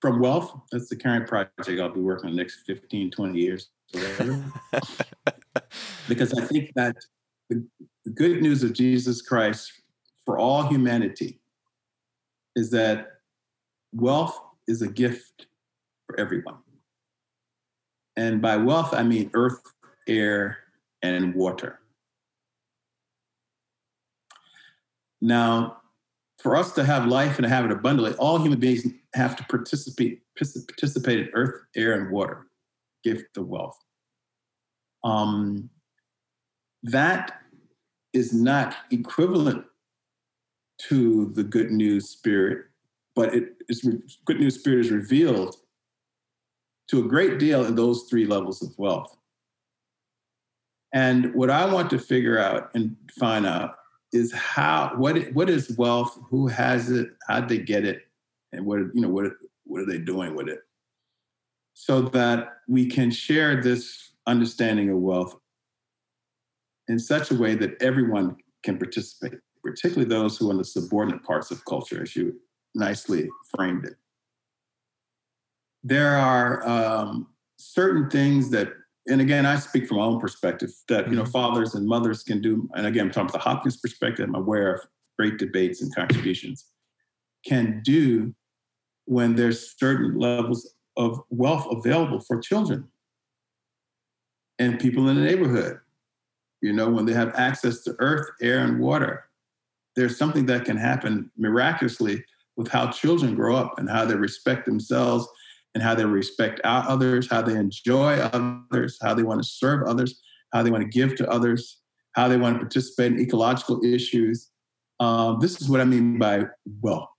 from 0.00 0.20
wealth. 0.20 0.54
That's 0.70 0.88
the 0.88 0.96
current 0.96 1.26
project 1.26 1.80
I'll 1.80 1.88
be 1.88 2.00
working 2.00 2.30
on 2.30 2.36
the 2.36 2.42
next 2.42 2.64
15, 2.66 3.10
20 3.10 3.38
years. 3.38 3.70
because 6.08 6.34
I 6.34 6.44
think 6.46 6.72
that 6.74 6.96
the, 7.48 7.64
the 8.04 8.10
good 8.10 8.42
news 8.42 8.62
of 8.62 8.72
Jesus 8.72 9.22
Christ 9.22 9.72
for 10.24 10.38
all 10.38 10.68
humanity 10.68 11.40
is 12.56 12.70
that 12.70 13.20
wealth 13.92 14.38
is 14.66 14.82
a 14.82 14.88
gift 14.88 15.46
for 16.06 16.18
everyone. 16.18 16.56
And 18.16 18.40
by 18.40 18.56
wealth, 18.56 18.94
I 18.94 19.02
mean 19.02 19.30
earth, 19.34 19.60
air, 20.08 20.58
and 21.02 21.34
water. 21.34 21.80
Now, 25.20 25.78
for 26.38 26.56
us 26.56 26.72
to 26.72 26.84
have 26.84 27.06
life 27.06 27.36
and 27.38 27.44
to 27.44 27.48
have 27.48 27.64
it 27.64 27.72
abundantly, 27.72 28.14
all 28.14 28.38
human 28.38 28.60
beings 28.60 28.86
have 29.14 29.36
to 29.36 29.44
participate 29.44 30.22
participate 30.36 31.18
in 31.18 31.28
earth, 31.32 31.62
air, 31.74 31.94
and 31.94 32.10
water, 32.10 32.46
give 33.02 33.24
the 33.34 33.42
wealth. 33.42 33.78
Um, 35.02 35.70
that 36.82 37.40
is 38.12 38.34
not 38.34 38.76
equivalent 38.90 39.64
to 40.88 41.32
the 41.34 41.42
good 41.42 41.70
news 41.70 42.08
spirit, 42.10 42.66
but 43.14 43.34
it 43.34 43.56
is 43.68 43.88
good 44.26 44.40
news 44.40 44.56
spirit 44.56 44.80
is 44.80 44.90
revealed 44.90 45.56
to 46.88 47.00
a 47.00 47.08
great 47.08 47.38
deal 47.38 47.64
in 47.64 47.74
those 47.74 48.04
three 48.04 48.26
levels 48.26 48.62
of 48.62 48.76
wealth. 48.78 49.16
And 50.92 51.34
what 51.34 51.50
I 51.50 51.70
want 51.72 51.90
to 51.90 51.98
figure 51.98 52.38
out 52.38 52.70
and 52.74 52.96
find 53.18 53.46
out 53.46 53.76
is 54.12 54.32
how 54.32 54.92
what 54.96 55.18
what 55.32 55.50
is 55.50 55.76
wealth? 55.76 56.18
Who 56.30 56.46
has 56.46 56.90
it? 56.90 57.10
How 57.26 57.40
they 57.40 57.58
get 57.58 57.84
it? 57.84 58.02
And 58.52 58.64
what 58.64 58.78
you 58.94 59.00
know 59.00 59.08
what 59.08 59.32
what 59.64 59.82
are 59.82 59.86
they 59.86 59.98
doing 59.98 60.34
with 60.34 60.48
it? 60.48 60.60
So 61.74 62.02
that 62.02 62.58
we 62.68 62.86
can 62.86 63.10
share 63.10 63.60
this 63.60 64.12
understanding 64.26 64.90
of 64.90 64.98
wealth 64.98 65.36
in 66.88 66.98
such 66.98 67.30
a 67.30 67.34
way 67.34 67.54
that 67.56 67.80
everyone 67.82 68.36
can 68.62 68.78
participate, 68.78 69.38
particularly 69.62 70.08
those 70.08 70.38
who 70.38 70.48
are 70.48 70.52
in 70.52 70.58
the 70.58 70.64
subordinate 70.64 71.22
parts 71.24 71.50
of 71.50 71.64
culture, 71.64 72.02
as 72.02 72.16
you 72.16 72.40
nicely 72.74 73.28
framed 73.54 73.84
it. 73.84 73.96
There 75.86 76.16
are 76.16 76.66
um, 76.66 77.28
certain 77.56 78.10
things 78.10 78.50
that 78.50 78.72
and 79.08 79.20
again, 79.20 79.46
I 79.46 79.56
speak 79.56 79.86
from 79.86 79.98
my 79.98 80.04
own 80.04 80.20
perspective 80.20 80.70
that, 80.88 81.08
you 81.08 81.14
know, 81.14 81.22
mm-hmm. 81.22 81.30
fathers 81.30 81.74
and 81.74 81.86
mothers 81.86 82.22
can 82.22 82.40
do. 82.40 82.68
And 82.74 82.86
again, 82.86 83.06
I'm 83.06 83.12
talking 83.12 83.28
from 83.28 83.38
the 83.38 83.44
Hopkins 83.44 83.76
perspective, 83.76 84.28
I'm 84.28 84.34
aware 84.34 84.74
of 84.74 84.80
great 85.16 85.38
debates 85.38 85.80
and 85.80 85.94
contributions, 85.94 86.66
can 87.46 87.82
do 87.84 88.34
when 89.04 89.36
there's 89.36 89.78
certain 89.78 90.18
levels 90.18 90.74
of 90.96 91.20
wealth 91.30 91.66
available 91.70 92.18
for 92.18 92.40
children 92.40 92.88
and 94.58 94.80
people 94.80 95.08
in 95.08 95.16
the 95.16 95.22
neighborhood. 95.22 95.78
You 96.60 96.72
know, 96.72 96.90
when 96.90 97.06
they 97.06 97.12
have 97.12 97.34
access 97.36 97.84
to 97.84 97.94
earth, 98.00 98.28
air, 98.42 98.58
and 98.64 98.80
water, 98.80 99.26
there's 99.94 100.18
something 100.18 100.46
that 100.46 100.64
can 100.64 100.76
happen 100.76 101.30
miraculously 101.36 102.24
with 102.56 102.68
how 102.68 102.90
children 102.90 103.36
grow 103.36 103.54
up 103.54 103.78
and 103.78 103.88
how 103.88 104.04
they 104.04 104.16
respect 104.16 104.66
themselves 104.66 105.28
and 105.76 105.82
how 105.82 105.94
they 105.94 106.06
respect 106.06 106.58
others, 106.64 107.28
how 107.28 107.42
they 107.42 107.54
enjoy 107.54 108.14
others, 108.14 108.96
how 109.02 109.12
they 109.12 109.22
want 109.22 109.42
to 109.42 109.46
serve 109.46 109.86
others, 109.86 110.22
how 110.54 110.62
they 110.62 110.70
want 110.70 110.82
to 110.82 110.88
give 110.88 111.14
to 111.14 111.28
others, 111.30 111.82
how 112.12 112.28
they 112.28 112.38
want 112.38 112.54
to 112.54 112.60
participate 112.60 113.12
in 113.12 113.20
ecological 113.20 113.84
issues. 113.84 114.52
Um, 115.00 115.38
this 115.38 115.60
is 115.60 115.68
what 115.68 115.82
I 115.82 115.84
mean 115.84 116.18
by 116.18 116.44
wealth, 116.80 117.10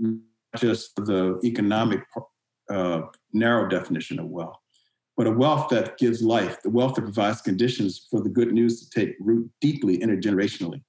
not 0.00 0.18
just 0.56 0.96
the 0.96 1.38
economic 1.44 2.00
uh, 2.68 3.02
narrow 3.32 3.68
definition 3.68 4.18
of 4.18 4.26
wealth, 4.26 4.56
but 5.16 5.28
a 5.28 5.30
wealth 5.30 5.68
that 5.68 5.98
gives 5.98 6.20
life, 6.20 6.60
the 6.64 6.70
wealth 6.70 6.96
that 6.96 7.02
provides 7.02 7.42
conditions 7.42 8.08
for 8.10 8.20
the 8.20 8.28
good 8.28 8.52
news 8.52 8.84
to 8.84 8.90
take 8.90 9.14
root 9.20 9.48
deeply 9.60 9.98
intergenerationally. 9.98 10.82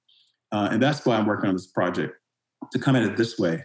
Uh, 0.52 0.70
and 0.72 0.82
that's 0.82 1.06
why 1.06 1.16
I'm 1.16 1.28
working 1.28 1.50
on 1.50 1.56
this 1.56 1.68
project 1.68 2.16
to 2.72 2.80
come 2.80 2.96
at 2.96 3.04
it 3.04 3.16
this 3.16 3.38
way 3.38 3.64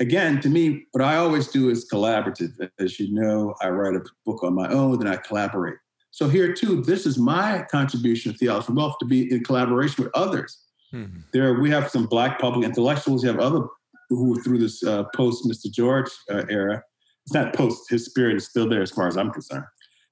again, 0.00 0.40
to 0.40 0.48
me, 0.48 0.86
what 0.92 1.04
I 1.04 1.16
always 1.16 1.48
do 1.48 1.70
is 1.70 1.88
collaborative. 1.90 2.52
As 2.78 2.98
you 2.98 3.12
know, 3.12 3.54
I 3.62 3.68
write 3.68 3.94
a 3.94 4.02
book 4.24 4.42
on 4.42 4.54
my 4.54 4.68
own, 4.68 4.98
then 4.98 5.08
I 5.08 5.16
collaborate. 5.16 5.76
So 6.10 6.28
here 6.28 6.52
too, 6.52 6.82
this 6.82 7.06
is 7.06 7.18
my 7.18 7.66
contribution 7.70 8.32
to 8.32 8.38
theology 8.38 8.66
from 8.66 8.76
wealth 8.76 8.96
to 9.00 9.06
be 9.06 9.32
in 9.32 9.42
collaboration 9.42 10.04
with 10.04 10.12
others. 10.14 10.60
Mm-hmm. 10.92 11.20
There, 11.32 11.54
we 11.54 11.70
have 11.70 11.90
some 11.90 12.06
Black 12.06 12.38
public 12.38 12.64
intellectuals. 12.64 13.24
You 13.24 13.30
have 13.30 13.40
other 13.40 13.66
who, 14.10 14.40
through 14.42 14.58
this 14.58 14.84
uh, 14.84 15.04
post 15.14 15.44
Mr. 15.44 15.70
George 15.72 16.10
uh, 16.30 16.44
era, 16.48 16.82
it's 17.26 17.34
not 17.34 17.54
post. 17.54 17.90
His 17.90 18.04
spirit 18.04 18.36
is 18.36 18.46
still 18.46 18.68
there, 18.68 18.82
as 18.82 18.90
far 18.90 19.08
as 19.08 19.16
I'm 19.16 19.30
concerned. 19.30 19.64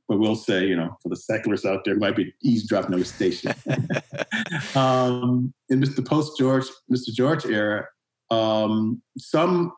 But 0.09 0.19
we'll 0.19 0.35
say, 0.35 0.67
you 0.67 0.75
know, 0.75 0.97
for 1.03 1.09
the 1.09 1.17
secularists 1.17 1.67
out 1.67 1.85
there, 1.85 1.95
might 1.97 2.17
be 2.17 2.35
eavesdropping 2.43 2.95
on 2.95 3.01
the 3.01 3.07
station. 3.07 3.55
um, 4.75 5.53
in 5.69 5.81
Mr. 5.81 6.05
Post 6.05 6.39
George, 6.39 6.65
Mr. 6.91 7.13
George 7.13 7.45
era, 7.45 7.87
um, 8.33 9.03
some 9.19 9.73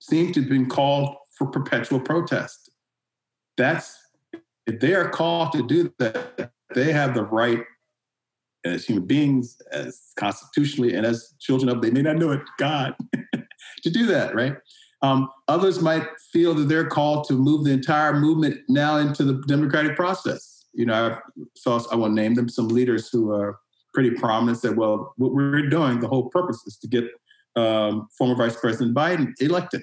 seem 0.00 0.32
to 0.32 0.40
have 0.40 0.48
been 0.48 0.68
called 0.68 1.14
for 1.36 1.48
perpetual 1.48 2.00
protest. 2.00 2.70
That's 3.56 3.96
if 4.66 4.80
they 4.80 4.94
are 4.94 5.10
called 5.10 5.52
to 5.52 5.66
do 5.66 5.92
that, 5.98 6.52
they 6.74 6.92
have 6.92 7.14
the 7.14 7.24
right 7.24 7.62
as 8.64 8.84
human 8.84 9.06
beings, 9.06 9.60
as 9.72 10.12
constitutionally, 10.16 10.94
and 10.94 11.04
as 11.06 11.34
children 11.40 11.68
of 11.70 11.82
they 11.82 11.90
may 11.90 12.02
not 12.02 12.16
know 12.16 12.30
it, 12.30 12.40
God, 12.58 12.94
to 13.82 13.90
do 13.90 14.06
that, 14.06 14.34
right? 14.34 14.54
Um, 15.02 15.28
others 15.48 15.80
might 15.80 16.06
feel 16.32 16.54
that 16.54 16.68
they're 16.68 16.86
called 16.86 17.26
to 17.28 17.34
move 17.34 17.64
the 17.64 17.72
entire 17.72 18.12
movement 18.12 18.60
now 18.68 18.96
into 18.96 19.24
the 19.24 19.42
democratic 19.46 19.96
process. 19.96 20.66
You 20.72 20.86
know, 20.86 20.94
I 20.94 21.44
saw 21.56 21.80
I 21.90 21.96
won't 21.96 22.14
name 22.14 22.34
them 22.34 22.48
some 22.48 22.68
leaders 22.68 23.08
who 23.10 23.32
are 23.32 23.58
pretty 23.92 24.10
prominent. 24.10 24.58
Said, 24.58 24.76
"Well, 24.76 25.14
what 25.16 25.32
we're 25.32 25.68
doing, 25.68 26.00
the 26.00 26.08
whole 26.08 26.28
purpose 26.30 26.62
is 26.66 26.76
to 26.78 26.88
get 26.88 27.04
um, 27.56 28.08
former 28.16 28.34
Vice 28.34 28.56
President 28.56 28.94
Biden 28.96 29.32
elected. 29.40 29.82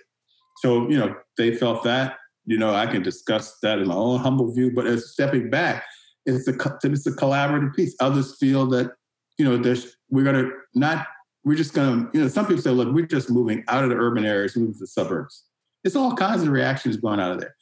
So, 0.57 0.89
you 0.89 0.97
know, 0.97 1.15
they 1.37 1.55
felt 1.55 1.83
that. 1.83 2.17
You 2.45 2.57
know, 2.57 2.73
I 2.73 2.87
can 2.87 3.03
discuss 3.03 3.57
that 3.61 3.79
in 3.79 3.87
my 3.87 3.95
own 3.95 4.19
humble 4.19 4.53
view, 4.53 4.71
but 4.73 4.87
as 4.87 5.11
stepping 5.11 5.49
back, 5.49 5.83
it's 6.25 6.47
a 6.47 6.53
it's 6.83 7.05
a 7.05 7.11
collaborative 7.11 7.75
piece. 7.75 7.95
Others 7.99 8.37
feel 8.37 8.65
that, 8.67 8.91
you 9.37 9.45
know, 9.45 9.57
there's 9.57 9.97
we're 10.09 10.23
gonna 10.23 10.49
not 10.73 11.07
we're 11.43 11.55
just 11.55 11.73
gonna, 11.73 12.09
you 12.13 12.21
know, 12.21 12.27
some 12.27 12.45
people 12.45 12.61
say, 12.61 12.71
look, 12.71 12.93
we're 12.93 13.05
just 13.05 13.29
moving 13.29 13.63
out 13.67 13.83
of 13.83 13.89
the 13.89 13.95
urban 13.95 14.25
areas, 14.25 14.55
moving 14.55 14.73
to 14.73 14.79
the 14.79 14.87
suburbs. 14.87 15.45
It's 15.83 15.95
all 15.95 16.15
kinds 16.15 16.43
of 16.43 16.49
reactions 16.49 16.97
going 16.97 17.19
out 17.19 17.31
of 17.31 17.39
there. 17.39 17.55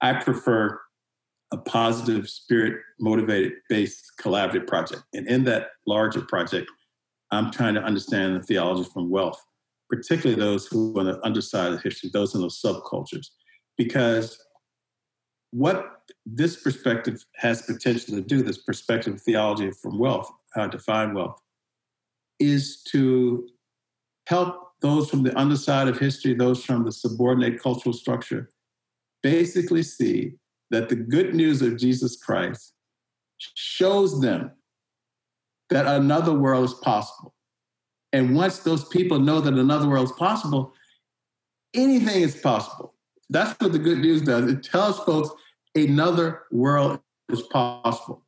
I 0.00 0.14
prefer 0.14 0.78
a 1.52 1.56
positive, 1.56 2.28
spirit 2.28 2.80
motivated 3.00 3.52
based 3.68 4.12
collaborative 4.20 4.66
project. 4.66 5.02
And 5.14 5.26
in 5.26 5.44
that 5.44 5.68
larger 5.86 6.20
project, 6.22 6.70
I'm 7.30 7.50
trying 7.50 7.74
to 7.74 7.82
understand 7.82 8.36
the 8.36 8.42
theology 8.42 8.88
from 8.92 9.10
wealth, 9.10 9.44
particularly 9.90 10.40
those 10.40 10.66
who 10.66 10.96
are 10.96 11.00
on 11.00 11.06
the 11.06 11.24
underside 11.24 11.72
of 11.72 11.82
history, 11.82 12.10
those 12.12 12.34
in 12.34 12.40
those 12.40 12.60
subcultures, 12.60 13.26
because 13.76 14.38
what 15.50 16.02
this 16.26 16.56
perspective 16.56 17.24
has 17.36 17.62
potential 17.62 18.14
to 18.14 18.20
do, 18.20 18.42
this 18.42 18.58
perspective 18.58 19.14
of 19.14 19.20
theology 19.22 19.70
from 19.70 19.98
wealth, 19.98 20.30
how 20.54 20.66
to 20.66 20.76
define 20.76 21.14
wealth, 21.14 21.40
is 22.38 22.82
to 22.84 23.48
help 24.26 24.72
those 24.80 25.10
from 25.10 25.22
the 25.22 25.36
underside 25.38 25.88
of 25.88 25.98
history, 25.98 26.34
those 26.34 26.64
from 26.64 26.84
the 26.84 26.92
subordinate 26.92 27.60
cultural 27.60 27.92
structure, 27.92 28.50
basically 29.22 29.82
see 29.82 30.34
that 30.70 30.88
the 30.88 30.96
good 30.96 31.34
news 31.34 31.62
of 31.62 31.78
Jesus 31.78 32.16
Christ 32.16 32.74
shows 33.38 34.20
them 34.20 34.52
that 35.70 35.86
another 35.86 36.32
world 36.32 36.64
is 36.64 36.74
possible. 36.74 37.34
And 38.12 38.34
once 38.34 38.60
those 38.60 38.84
people 38.86 39.18
know 39.18 39.40
that 39.40 39.54
another 39.54 39.88
world 39.88 40.06
is 40.06 40.12
possible, 40.12 40.72
anything 41.74 42.22
is 42.22 42.36
possible. 42.36 42.94
That's 43.30 43.58
what 43.60 43.72
the 43.72 43.78
good 43.78 43.98
news 43.98 44.22
does. 44.22 44.50
It 44.50 44.62
tells 44.62 44.98
folks 45.00 45.30
another 45.74 46.44
world 46.50 47.00
is 47.30 47.42
possible. 47.42 48.24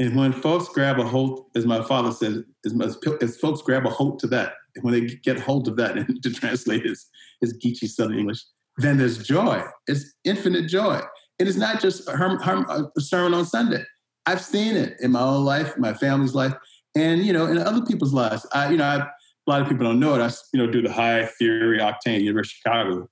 And 0.00 0.16
when 0.16 0.32
folks 0.32 0.68
grab 0.68 0.98
a 0.98 1.04
hold, 1.04 1.46
as 1.56 1.66
my 1.66 1.82
father 1.82 2.12
said, 2.12 2.44
as, 2.64 2.98
as 3.20 3.36
folks 3.36 3.62
grab 3.62 3.84
a 3.84 3.90
hold 3.90 4.20
to 4.20 4.26
that, 4.28 4.54
when 4.82 4.94
they 4.94 5.00
get 5.06 5.40
hold 5.40 5.66
of 5.66 5.76
that, 5.76 5.96
and 5.98 6.22
to 6.22 6.32
translate 6.32 6.84
his, 6.84 7.06
his 7.40 7.56
Geechee 7.58 7.88
Southern 7.88 8.18
English, 8.18 8.44
then 8.76 8.96
there's 8.96 9.26
joy. 9.26 9.62
It's 9.86 10.14
infinite 10.24 10.68
joy. 10.68 11.00
It 11.38 11.48
is 11.48 11.56
not 11.56 11.80
just 11.80 12.08
her, 12.08 12.38
her, 12.38 12.90
a 12.96 13.00
sermon 13.00 13.34
on 13.34 13.44
Sunday. 13.44 13.84
I've 14.28 14.42
seen 14.42 14.76
it 14.76 14.96
in 15.00 15.12
my 15.12 15.22
own 15.22 15.42
life, 15.46 15.78
my 15.78 15.94
family's 15.94 16.34
life, 16.34 16.52
and 16.94 17.24
you 17.24 17.32
know, 17.32 17.46
in 17.46 17.56
other 17.56 17.80
people's 17.80 18.12
lives. 18.12 18.46
I, 18.52 18.70
you 18.70 18.76
know, 18.76 18.84
I, 18.84 18.96
a 18.96 19.10
lot 19.46 19.62
of 19.62 19.68
people 19.68 19.86
don't 19.86 19.98
know 19.98 20.14
it. 20.14 20.20
I, 20.20 20.30
you 20.52 20.58
know, 20.64 20.70
do 20.70 20.82
the 20.82 20.92
high 20.92 21.24
theory 21.38 21.78
octane 21.78 22.20
University 22.20 22.60
of 22.66 22.74
Chicago, 22.74 23.08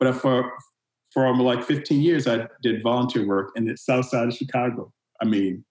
but 0.00 0.12
for 0.16 0.50
for 1.12 1.32
like 1.36 1.62
15 1.62 2.00
years, 2.00 2.26
I 2.26 2.48
did 2.64 2.82
volunteer 2.82 3.24
work 3.24 3.52
in 3.54 3.66
the 3.66 3.76
South 3.76 4.06
Side 4.06 4.26
of 4.26 4.34
Chicago. 4.34 4.92
I 5.22 5.26
mean, 5.26 5.64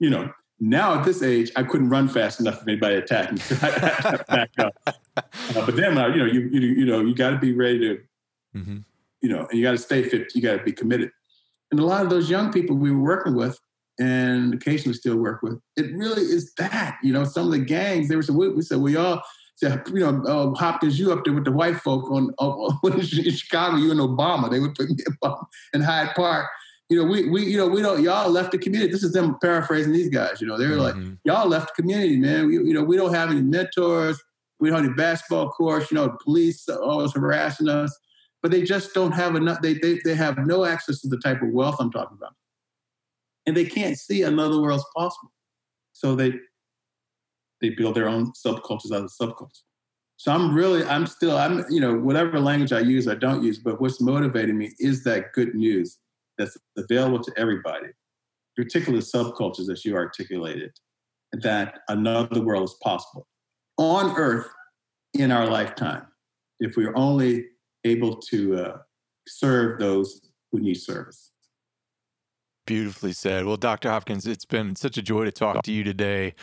you 0.00 0.10
know, 0.10 0.30
now 0.60 0.98
at 0.98 1.06
this 1.06 1.22
age, 1.22 1.50
I 1.56 1.62
couldn't 1.62 1.88
run 1.88 2.08
fast 2.08 2.40
enough 2.40 2.60
if 2.60 2.68
anybody 2.68 2.96
attacked 2.96 3.32
me. 3.32 3.40
back 4.28 4.50
up. 4.58 4.74
Uh, 4.86 5.22
but 5.54 5.76
then, 5.76 5.96
uh, 5.96 6.08
you 6.08 6.18
know, 6.18 6.26
you 6.26 6.40
you, 6.52 6.60
you 6.60 6.84
know, 6.84 7.00
you 7.00 7.14
got 7.14 7.30
to 7.30 7.38
be 7.38 7.54
ready 7.54 7.78
to, 7.78 7.98
mm-hmm. 8.54 8.78
you 9.22 9.30
know, 9.30 9.46
and 9.46 9.58
you 9.58 9.62
got 9.64 9.72
to 9.72 9.78
stay 9.78 10.02
fit. 10.02 10.34
You 10.34 10.42
got 10.42 10.58
to 10.58 10.62
be 10.62 10.72
committed. 10.72 11.10
And 11.70 11.80
a 11.80 11.86
lot 11.86 12.02
of 12.02 12.10
those 12.10 12.28
young 12.28 12.52
people 12.52 12.76
we 12.76 12.90
were 12.90 13.02
working 13.02 13.34
with, 13.34 13.58
and 13.98 14.54
occasionally 14.54 14.94
still 14.96 15.16
work 15.16 15.42
with, 15.42 15.60
it 15.76 15.94
really 15.94 16.22
is 16.22 16.52
that. 16.54 16.98
You 17.02 17.12
know, 17.12 17.24
some 17.24 17.46
of 17.46 17.52
the 17.52 17.58
gangs 17.58 18.08
they 18.08 18.16
were. 18.16 18.22
We, 18.30 18.48
we 18.50 18.62
said 18.62 18.78
we 18.78 18.96
all 18.96 19.22
said, 19.56 19.82
you 19.92 20.00
know, 20.00 20.22
uh, 20.24 20.54
Hopkins, 20.54 20.98
you 20.98 21.12
up 21.12 21.24
there 21.24 21.34
with 21.34 21.44
the 21.44 21.52
white 21.52 21.76
folk 21.76 22.10
on 22.10 22.32
uh, 22.38 22.72
in 22.96 23.32
Chicago, 23.32 23.76
you 23.76 23.90
and 23.90 24.00
Obama. 24.00 24.50
They 24.50 24.60
would 24.60 24.74
put 24.74 24.88
me 24.88 24.96
in 25.72 25.80
Hyde 25.80 26.14
Park 26.14 26.48
you 26.88 26.98
know, 26.98 27.08
we 27.08 27.28
we 27.28 27.44
you 27.44 27.58
know 27.58 27.68
we 27.68 27.82
don't 27.82 28.02
y'all 28.02 28.30
left 28.30 28.52
the 28.52 28.58
community. 28.58 28.90
This 28.90 29.02
is 29.02 29.12
them 29.12 29.36
paraphrasing 29.42 29.92
these 29.92 30.08
guys. 30.08 30.40
You 30.40 30.46
know, 30.46 30.56
they're 30.56 30.70
mm-hmm. 30.70 31.08
like 31.08 31.18
y'all 31.24 31.48
left 31.48 31.76
the 31.76 31.82
community, 31.82 32.16
man. 32.16 32.46
We, 32.46 32.54
you 32.54 32.72
know, 32.72 32.82
we 32.82 32.96
don't 32.96 33.12
have 33.12 33.30
any 33.30 33.42
mentors. 33.42 34.18
We 34.58 34.70
don't 34.70 34.78
have 34.78 34.86
any 34.86 34.94
basketball 34.94 35.50
courts, 35.50 35.90
You 35.90 35.96
know, 35.96 36.06
the 36.06 36.18
police 36.24 36.68
always 36.68 37.12
harassing 37.12 37.68
us, 37.68 37.96
but 38.42 38.50
they 38.50 38.62
just 38.62 38.92
don't 38.94 39.12
have 39.12 39.36
enough. 39.36 39.60
They 39.60 39.74
they 39.74 40.00
they 40.04 40.14
have 40.14 40.38
no 40.38 40.64
access 40.64 41.00
to 41.02 41.08
the 41.08 41.18
type 41.18 41.42
of 41.42 41.50
wealth 41.50 41.76
I'm 41.78 41.90
talking 41.90 42.16
about, 42.16 42.34
and 43.48 43.56
they 43.56 43.64
can't 43.64 43.98
see 43.98 44.24
another 44.24 44.60
world's 44.60 44.84
possible. 44.94 45.32
So 45.94 46.14
they 46.14 46.34
they 47.62 47.70
build 47.70 47.94
their 47.94 48.06
own 48.06 48.32
subcultures 48.32 48.92
out 48.92 49.04
of 49.04 49.10
subcultures. 49.10 49.62
So 50.16 50.32
I'm 50.32 50.54
really, 50.54 50.84
I'm 50.84 51.06
still, 51.06 51.36
I'm, 51.36 51.64
you 51.70 51.80
know, 51.80 51.94
whatever 51.94 52.38
language 52.38 52.72
I 52.72 52.80
use, 52.80 53.08
I 53.08 53.14
don't 53.14 53.42
use, 53.42 53.58
but 53.58 53.80
what's 53.80 54.00
motivating 54.00 54.58
me 54.58 54.72
is 54.78 55.02
that 55.04 55.32
good 55.32 55.54
news 55.54 55.98
that's 56.36 56.56
available 56.76 57.20
to 57.20 57.32
everybody, 57.36 57.88
particularly 58.54 59.02
subcultures 59.02 59.72
as 59.72 59.84
you 59.84 59.96
articulated, 59.96 60.70
that 61.32 61.80
another 61.88 62.42
world 62.42 62.64
is 62.64 62.76
possible 62.82 63.26
on 63.78 64.14
earth 64.16 64.48
in 65.14 65.32
our 65.32 65.46
lifetime 65.46 66.06
if 66.60 66.76
we're 66.76 66.96
only 66.96 67.46
able 67.84 68.16
to 68.16 68.56
uh, 68.56 68.78
serve 69.26 69.80
those 69.80 70.20
who 70.52 70.60
need 70.60 70.74
service. 70.74 71.32
Beautifully 72.68 73.14
said. 73.14 73.46
Well, 73.46 73.56
Dr. 73.56 73.88
Hopkins, 73.88 74.26
it's 74.26 74.44
been 74.44 74.76
such 74.76 74.98
a 74.98 75.02
joy 75.02 75.24
to 75.24 75.32
talk 75.32 75.62
to 75.62 75.72
you 75.72 75.84
today. 75.84 76.34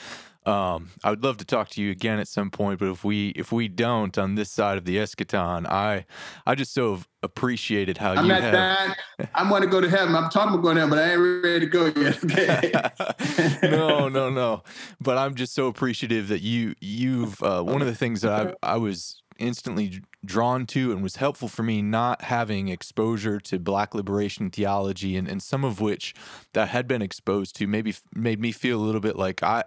Um, 0.44 0.90
I 1.04 1.12
would 1.12 1.24
love 1.24 1.38
to 1.38 1.46
talk 1.46 1.70
to 1.70 1.82
you 1.84 1.92
again 1.92 2.18
at 2.18 2.28
some 2.28 2.50
point, 2.50 2.80
but 2.80 2.90
if 2.90 3.04
we 3.04 3.30
if 3.30 3.52
we 3.52 3.68
don't 3.68 4.18
on 4.18 4.34
this 4.34 4.50
side 4.52 4.80
of 4.80 4.86
the 4.86 4.98
eschaton, 4.98 5.68
I 5.68 6.08
I 6.48 6.56
just 6.56 6.74
so 6.74 7.02
appreciated 7.22 8.00
how 8.00 8.14
I'm 8.14 8.26
you 8.26 8.30
not 8.30 8.42
have. 8.42 8.54
Dying. 8.54 8.94
I'm 9.36 9.50
going 9.50 9.62
to 9.62 9.68
go 9.68 9.82
to 9.82 9.88
heaven. 9.90 10.16
I'm 10.16 10.32
talking 10.32 10.54
about 10.54 10.64
going 10.64 10.78
to 10.78 10.82
heaven, 10.82 10.98
but 10.98 11.04
I 11.04 11.12
ain't 11.12 11.44
ready 11.44 11.60
to 11.60 11.66
go 11.68 11.94
yet. 11.96 13.62
No, 13.72 14.10
no, 14.10 14.32
no. 14.32 14.64
But 15.00 15.20
I'm 15.20 15.36
just 15.36 15.54
so 15.54 15.68
appreciative 15.68 16.28
that 16.30 16.42
you 16.42 16.74
you've 16.82 17.40
uh, 17.44 17.62
one 17.62 17.82
of 17.82 17.88
the 17.88 17.96
things 17.96 18.22
that 18.22 18.56
I 18.64 18.74
I 18.74 18.78
was 18.78 19.22
instantly 19.38 20.02
drawn 20.24 20.66
to 20.66 20.92
and 20.92 21.04
was 21.04 21.18
helpful 21.18 21.48
for 21.48 21.64
me 21.64 21.82
not 21.82 22.24
having 22.24 22.68
exposure 22.68 23.40
to 23.40 23.60
black 23.60 23.94
liberation 23.94 24.50
theology 24.50 25.16
and, 25.16 25.28
and 25.28 25.42
some 25.42 25.64
of 25.64 25.80
which 25.80 26.14
that 26.54 26.70
had 26.70 26.88
been 26.88 27.02
exposed 27.02 27.56
to 27.56 27.68
maybe 27.68 27.94
made 28.14 28.40
me 28.40 28.52
feel 28.52 28.80
a 28.80 28.84
little 28.84 29.02
bit 29.02 29.16
like 29.16 29.44
I 29.44 29.64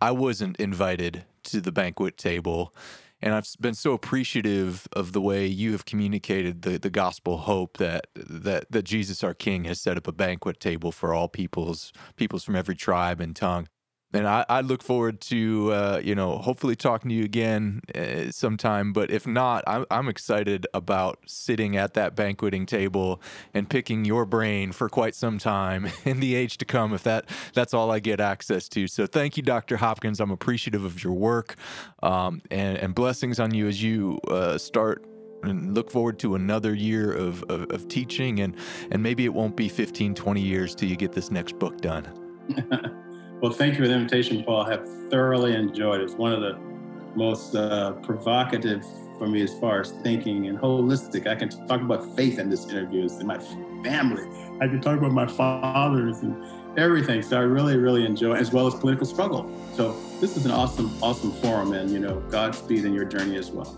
I 0.00 0.12
wasn't 0.12 0.56
invited 0.56 1.24
to 1.44 1.60
the 1.60 1.72
banquet 1.72 2.16
table. 2.16 2.74
And 3.22 3.34
I've 3.34 3.46
been 3.60 3.74
so 3.74 3.92
appreciative 3.92 4.88
of 4.94 5.12
the 5.12 5.20
way 5.20 5.46
you 5.46 5.72
have 5.72 5.84
communicated 5.84 6.62
the, 6.62 6.78
the 6.78 6.88
gospel 6.88 7.36
hope 7.38 7.76
that, 7.76 8.06
that 8.14 8.70
that 8.70 8.84
Jesus 8.84 9.22
our 9.22 9.34
King 9.34 9.64
has 9.64 9.78
set 9.78 9.98
up 9.98 10.08
a 10.08 10.12
banquet 10.12 10.58
table 10.58 10.90
for 10.90 11.12
all 11.12 11.28
peoples, 11.28 11.92
peoples 12.16 12.44
from 12.44 12.56
every 12.56 12.74
tribe 12.74 13.20
and 13.20 13.36
tongue 13.36 13.68
and 14.12 14.26
I, 14.26 14.44
I, 14.48 14.60
look 14.60 14.82
forward 14.82 15.20
to 15.22 15.72
uh, 15.72 16.00
you 16.02 16.14
know 16.14 16.38
hopefully 16.38 16.74
talking 16.74 17.08
to 17.10 17.14
you 17.14 17.24
again 17.24 17.80
uh, 17.94 18.30
sometime. 18.30 18.92
But 18.92 19.10
if 19.10 19.26
not, 19.26 19.64
I'm, 19.66 19.86
I'm 19.90 20.08
excited 20.08 20.66
about 20.74 21.20
sitting 21.26 21.76
at 21.76 21.94
that 21.94 22.16
banqueting 22.16 22.66
table 22.66 23.20
and 23.54 23.68
picking 23.68 24.04
your 24.04 24.24
brain 24.24 24.72
for 24.72 24.88
quite 24.88 25.14
some 25.14 25.38
time 25.38 25.88
in 26.04 26.20
the 26.20 26.34
age 26.34 26.58
to 26.58 26.64
come. 26.64 26.92
If 26.92 27.04
that 27.04 27.26
that's 27.54 27.72
all 27.72 27.90
I 27.90 28.00
get 28.00 28.20
access 28.20 28.68
to. 28.70 28.86
So 28.88 29.06
thank 29.06 29.36
you, 29.36 29.42
Dr. 29.42 29.76
Hopkins. 29.76 30.20
I'm 30.20 30.30
appreciative 30.30 30.84
of 30.84 31.02
your 31.02 31.12
work, 31.12 31.56
um, 32.02 32.42
and 32.50 32.78
and 32.78 32.94
blessings 32.94 33.38
on 33.38 33.54
you 33.54 33.68
as 33.68 33.82
you 33.82 34.18
uh, 34.28 34.58
start 34.58 35.04
and 35.42 35.74
look 35.74 35.90
forward 35.90 36.18
to 36.18 36.34
another 36.34 36.74
year 36.74 37.12
of, 37.12 37.42
of, 37.44 37.70
of, 37.70 37.88
teaching 37.88 38.40
and 38.40 38.54
and 38.90 39.02
maybe 39.02 39.24
it 39.24 39.32
won't 39.32 39.56
be 39.56 39.70
15 39.70 40.14
20 40.14 40.38
years 40.38 40.74
till 40.74 40.86
you 40.86 40.96
get 40.96 41.12
this 41.12 41.30
next 41.30 41.58
book 41.58 41.80
done 41.80 42.06
Well, 43.40 43.52
thank 43.52 43.78
you 43.78 43.80
for 43.80 43.88
the 43.88 43.94
invitation, 43.94 44.44
Paul. 44.44 44.66
I 44.66 44.72
have 44.72 44.86
thoroughly 45.08 45.54
enjoyed 45.54 46.02
it. 46.02 46.04
It's 46.04 46.14
one 46.14 46.32
of 46.32 46.42
the 46.42 46.58
most 47.14 47.54
uh, 47.54 47.92
provocative 48.02 48.84
for 49.18 49.26
me 49.26 49.40
as 49.42 49.58
far 49.58 49.80
as 49.80 49.92
thinking 50.02 50.46
and 50.48 50.58
holistic. 50.58 51.26
I 51.26 51.34
can 51.36 51.48
talk 51.66 51.80
about 51.80 52.04
faith 52.14 52.38
in 52.38 52.50
this 52.50 52.66
interview 52.68 53.08
and 53.08 53.26
my 53.26 53.38
family. 53.82 54.24
I 54.60 54.68
can 54.68 54.82
talk 54.82 54.98
about 54.98 55.12
my 55.12 55.26
fathers 55.26 56.18
and 56.18 56.44
everything. 56.78 57.22
So 57.22 57.38
I 57.38 57.42
really, 57.42 57.78
really 57.78 58.04
enjoy, 58.04 58.34
as 58.34 58.52
well 58.52 58.66
as 58.66 58.74
political 58.74 59.06
struggle. 59.06 59.50
So 59.74 59.98
this 60.20 60.36
is 60.36 60.44
an 60.44 60.50
awesome, 60.50 60.94
awesome 61.02 61.32
forum, 61.32 61.72
and 61.72 61.90
you 61.90 61.98
know, 61.98 62.20
Godspeed 62.30 62.84
in 62.84 62.92
your 62.92 63.06
journey 63.06 63.38
as 63.38 63.50
well. 63.50 63.74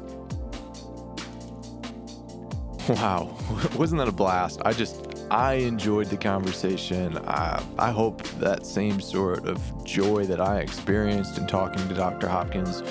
Wow, 2.89 3.37
wasn't 3.77 4.01
that 4.01 4.09
a 4.09 4.13
blast? 4.13 4.61
I 4.65 4.73
just 4.73 5.27
I 5.31 5.55
enjoyed 5.55 6.09
the 6.09 6.17
conversation. 6.17 7.17
I, 7.29 7.63
I 7.79 7.91
hope 7.93 8.23
that 8.41 8.67
same 8.67 9.01
sort 9.01 9.47
of 9.47 9.61
joy 9.85 10.25
that 10.25 10.41
I 10.41 10.59
experienced 10.59 11.39
in 11.39 11.47
talking 11.47 11.87
to 11.89 11.95
Dr. 11.95 12.29
Hopkins 12.29 12.83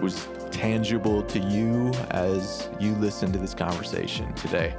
was 0.00 0.28
tangible 0.50 1.22
to 1.22 1.38
you 1.38 1.92
as 2.10 2.68
you 2.80 2.92
listen 2.96 3.30
to 3.32 3.38
this 3.38 3.54
conversation 3.54 4.32
today. 4.34 4.74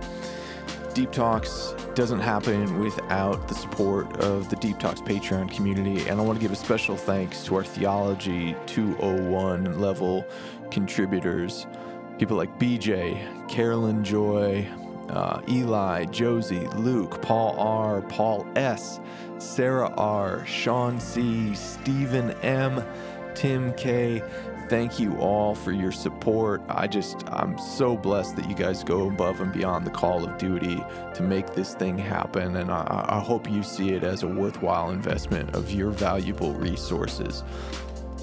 Deep 0.94 1.11
Talks 1.11 1.73
doesn't 1.95 2.19
happen 2.19 2.80
without 2.80 3.48
the 3.48 3.56
support 3.56 4.11
of 4.18 4.49
the 4.49 4.56
Deep 4.57 4.80
Talks 4.80 4.99
Patreon 4.99 5.49
community, 5.49 6.07
and 6.10 6.19
I 6.19 6.23
want 6.23 6.39
to 6.39 6.41
give 6.41 6.52
a 6.52 6.56
special 6.56 6.98
thanks 6.98 7.44
to 7.45 7.56
our 7.56 7.64
Theology 7.64 8.56
201 8.65 9.80
level 9.80 10.26
contributors. 10.72 11.68
People 12.18 12.35
like 12.35 12.57
BJ, 12.57 13.48
Carolyn 13.48 14.03
Joy, 14.03 14.68
uh, 15.10 15.39
Eli, 15.48 16.06
Josie, 16.06 16.68
Luke, 16.76 17.22
Paul 17.22 17.56
R., 17.60 18.02
Paul 18.02 18.48
S., 18.56 18.99
Sarah 19.38 19.94
R., 19.98 20.44
Sean 20.45 20.99
C., 20.99 21.53
Stephen 21.53 22.31
M., 22.41 22.84
Tim 23.35 23.72
K. 23.73 24.23
Thank 24.68 24.99
you 24.99 25.15
all 25.18 25.53
for 25.53 25.72
your 25.72 25.91
support. 25.91 26.61
I 26.68 26.88
just, 26.88 27.23
I'm 27.27 27.57
so 27.60 27.95
blessed 27.95 28.35
that 28.38 28.49
you 28.49 28.56
guys 28.56 28.84
go 28.84 29.07
above 29.07 29.39
and 29.39 29.53
beyond 29.53 29.85
the 29.85 29.91
call 29.91 30.26
of 30.26 30.38
duty 30.39 30.84
to 31.14 31.23
make 31.23 31.53
this 31.53 31.76
thing 31.76 31.99
happen. 31.99 32.57
And 32.57 32.72
I, 32.72 33.06
I 33.10 33.19
hope 33.19 33.49
you 33.49 33.61
see 33.61 33.94
it 33.94 34.03
as 34.03 34.23
a 34.23 34.27
worthwhile 34.27 34.89
investment 34.89 35.56
of 35.56 35.72
your 35.72 35.91
valuable 35.91 36.53
resources. 36.53 37.44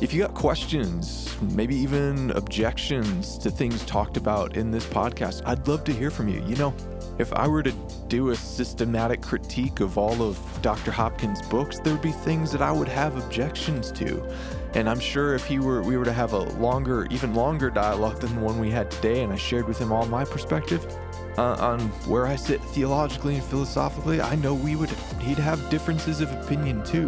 If 0.00 0.12
you 0.12 0.22
got 0.22 0.34
questions, 0.34 1.34
maybe 1.40 1.76
even 1.76 2.32
objections 2.32 3.38
to 3.38 3.50
things 3.50 3.84
talked 3.84 4.16
about 4.16 4.56
in 4.56 4.72
this 4.72 4.84
podcast, 4.84 5.42
I'd 5.46 5.66
love 5.68 5.84
to 5.84 5.92
hear 5.92 6.10
from 6.10 6.28
you. 6.28 6.42
You 6.44 6.56
know, 6.56 6.74
if 7.18 7.32
I 7.32 7.46
were 7.46 7.62
to 7.62 7.72
do 8.08 8.30
a 8.30 8.36
systematic 8.36 9.22
critique 9.22 9.78
of 9.78 9.96
all 9.96 10.20
of 10.20 10.36
Dr. 10.62 10.90
Hopkins' 10.90 11.40
books, 11.42 11.78
there 11.78 11.92
would 11.92 12.02
be 12.02 12.10
things 12.10 12.50
that 12.50 12.60
I 12.60 12.72
would 12.72 12.88
have 12.88 13.16
objections 13.16 13.92
to. 13.92 14.20
And 14.74 14.90
I'm 14.90 14.98
sure 14.98 15.36
if 15.36 15.46
he 15.46 15.60
were 15.60 15.80
we 15.82 15.96
were 15.96 16.04
to 16.04 16.12
have 16.12 16.32
a 16.32 16.40
longer, 16.40 17.06
even 17.10 17.32
longer 17.32 17.70
dialogue 17.70 18.20
than 18.20 18.34
the 18.34 18.40
one 18.40 18.58
we 18.58 18.70
had 18.70 18.90
today, 18.90 19.22
and 19.22 19.32
I 19.32 19.36
shared 19.36 19.68
with 19.68 19.78
him 19.78 19.92
all 19.92 20.06
my 20.06 20.24
perspective 20.24 20.84
uh, 21.38 21.54
on 21.60 21.80
where 22.08 22.26
I 22.26 22.34
sit 22.34 22.60
theologically 22.60 23.36
and 23.36 23.44
philosophically, 23.44 24.20
I 24.20 24.34
know 24.34 24.54
we 24.54 24.74
would 24.74 24.90
he'd 25.20 25.38
have 25.38 25.70
differences 25.70 26.20
of 26.20 26.32
opinion 26.32 26.82
too. 26.82 27.06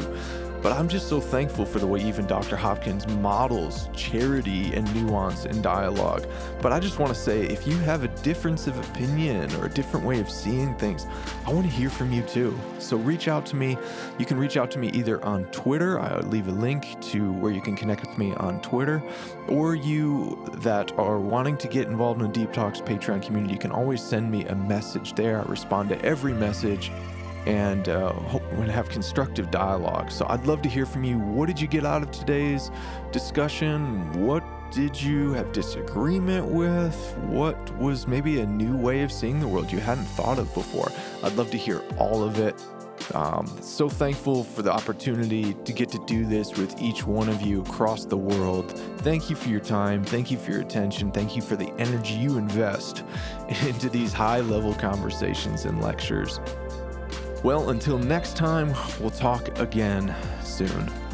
But 0.66 0.72
I'm 0.72 0.88
just 0.88 1.08
so 1.08 1.20
thankful 1.20 1.64
for 1.64 1.78
the 1.78 1.86
way 1.86 2.00
even 2.00 2.26
Dr. 2.26 2.56
Hopkins 2.56 3.06
models 3.06 3.88
charity 3.92 4.74
and 4.74 4.84
nuance 4.96 5.44
and 5.44 5.62
dialogue. 5.62 6.26
But 6.60 6.72
I 6.72 6.80
just 6.80 6.98
want 6.98 7.14
to 7.14 7.20
say 7.20 7.42
if 7.42 7.68
you 7.68 7.78
have 7.78 8.02
a 8.02 8.08
difference 8.08 8.66
of 8.66 8.76
opinion 8.76 9.54
or 9.54 9.66
a 9.66 9.70
different 9.70 10.04
way 10.04 10.18
of 10.18 10.28
seeing 10.28 10.74
things, 10.74 11.06
I 11.46 11.52
want 11.52 11.66
to 11.66 11.72
hear 11.72 11.88
from 11.88 12.12
you 12.12 12.22
too. 12.22 12.58
So 12.80 12.96
reach 12.96 13.28
out 13.28 13.46
to 13.46 13.54
me. 13.54 13.78
You 14.18 14.26
can 14.26 14.38
reach 14.38 14.56
out 14.56 14.72
to 14.72 14.80
me 14.80 14.88
either 14.88 15.24
on 15.24 15.44
Twitter, 15.52 16.00
I'll 16.00 16.22
leave 16.22 16.48
a 16.48 16.50
link 16.50 17.00
to 17.12 17.32
where 17.34 17.52
you 17.52 17.60
can 17.60 17.76
connect 17.76 18.04
with 18.04 18.18
me 18.18 18.34
on 18.34 18.60
Twitter, 18.60 19.00
or 19.46 19.76
you 19.76 20.50
that 20.54 20.90
are 20.98 21.20
wanting 21.20 21.56
to 21.58 21.68
get 21.68 21.86
involved 21.86 22.20
in 22.20 22.26
the 22.26 22.32
Deep 22.32 22.52
Talks 22.52 22.80
Patreon 22.80 23.22
community, 23.22 23.54
you 23.54 23.60
can 23.60 23.70
always 23.70 24.02
send 24.02 24.32
me 24.32 24.44
a 24.46 24.54
message 24.56 25.14
there. 25.14 25.40
I 25.40 25.44
respond 25.44 25.90
to 25.90 26.04
every 26.04 26.32
message 26.32 26.90
and 27.46 27.88
uh, 27.88 28.12
have 28.66 28.88
constructive 28.88 29.50
dialogue. 29.50 30.10
So 30.10 30.26
I'd 30.28 30.46
love 30.46 30.62
to 30.62 30.68
hear 30.68 30.84
from 30.84 31.04
you. 31.04 31.18
What 31.18 31.46
did 31.46 31.60
you 31.60 31.68
get 31.68 31.84
out 31.84 32.02
of 32.02 32.10
today's 32.10 32.70
discussion? 33.12 34.12
What 34.26 34.44
did 34.72 35.00
you 35.00 35.32
have 35.34 35.52
disagreement 35.52 36.46
with? 36.46 36.94
What 37.28 37.56
was 37.78 38.06
maybe 38.06 38.40
a 38.40 38.46
new 38.46 38.76
way 38.76 39.02
of 39.02 39.12
seeing 39.12 39.40
the 39.40 39.48
world 39.48 39.70
you 39.70 39.78
hadn't 39.78 40.04
thought 40.04 40.38
of 40.38 40.52
before? 40.54 40.90
I'd 41.22 41.34
love 41.34 41.50
to 41.52 41.56
hear 41.56 41.82
all 41.98 42.22
of 42.24 42.38
it. 42.38 42.60
Um, 43.14 43.46
so 43.60 43.88
thankful 43.88 44.42
for 44.42 44.62
the 44.62 44.72
opportunity 44.72 45.54
to 45.54 45.72
get 45.72 45.90
to 45.90 46.04
do 46.06 46.26
this 46.26 46.56
with 46.56 46.80
each 46.80 47.06
one 47.06 47.28
of 47.28 47.42
you 47.42 47.62
across 47.62 48.04
the 48.04 48.16
world. 48.16 48.72
Thank 48.98 49.30
you 49.30 49.36
for 49.36 49.48
your 49.48 49.60
time. 49.60 50.02
Thank 50.02 50.30
you 50.30 50.38
for 50.38 50.50
your 50.50 50.62
attention. 50.62 51.12
Thank 51.12 51.36
you 51.36 51.42
for 51.42 51.56
the 51.56 51.70
energy 51.78 52.14
you 52.14 52.36
invest 52.36 53.04
into 53.66 53.88
these 53.88 54.12
high 54.12 54.40
level 54.40 54.74
conversations 54.74 55.64
and 55.64 55.80
lectures. 55.80 56.40
Well, 57.46 57.70
until 57.70 57.96
next 57.96 58.36
time, 58.36 58.74
we'll 58.98 59.10
talk 59.10 59.60
again 59.60 60.12
soon. 60.42 61.05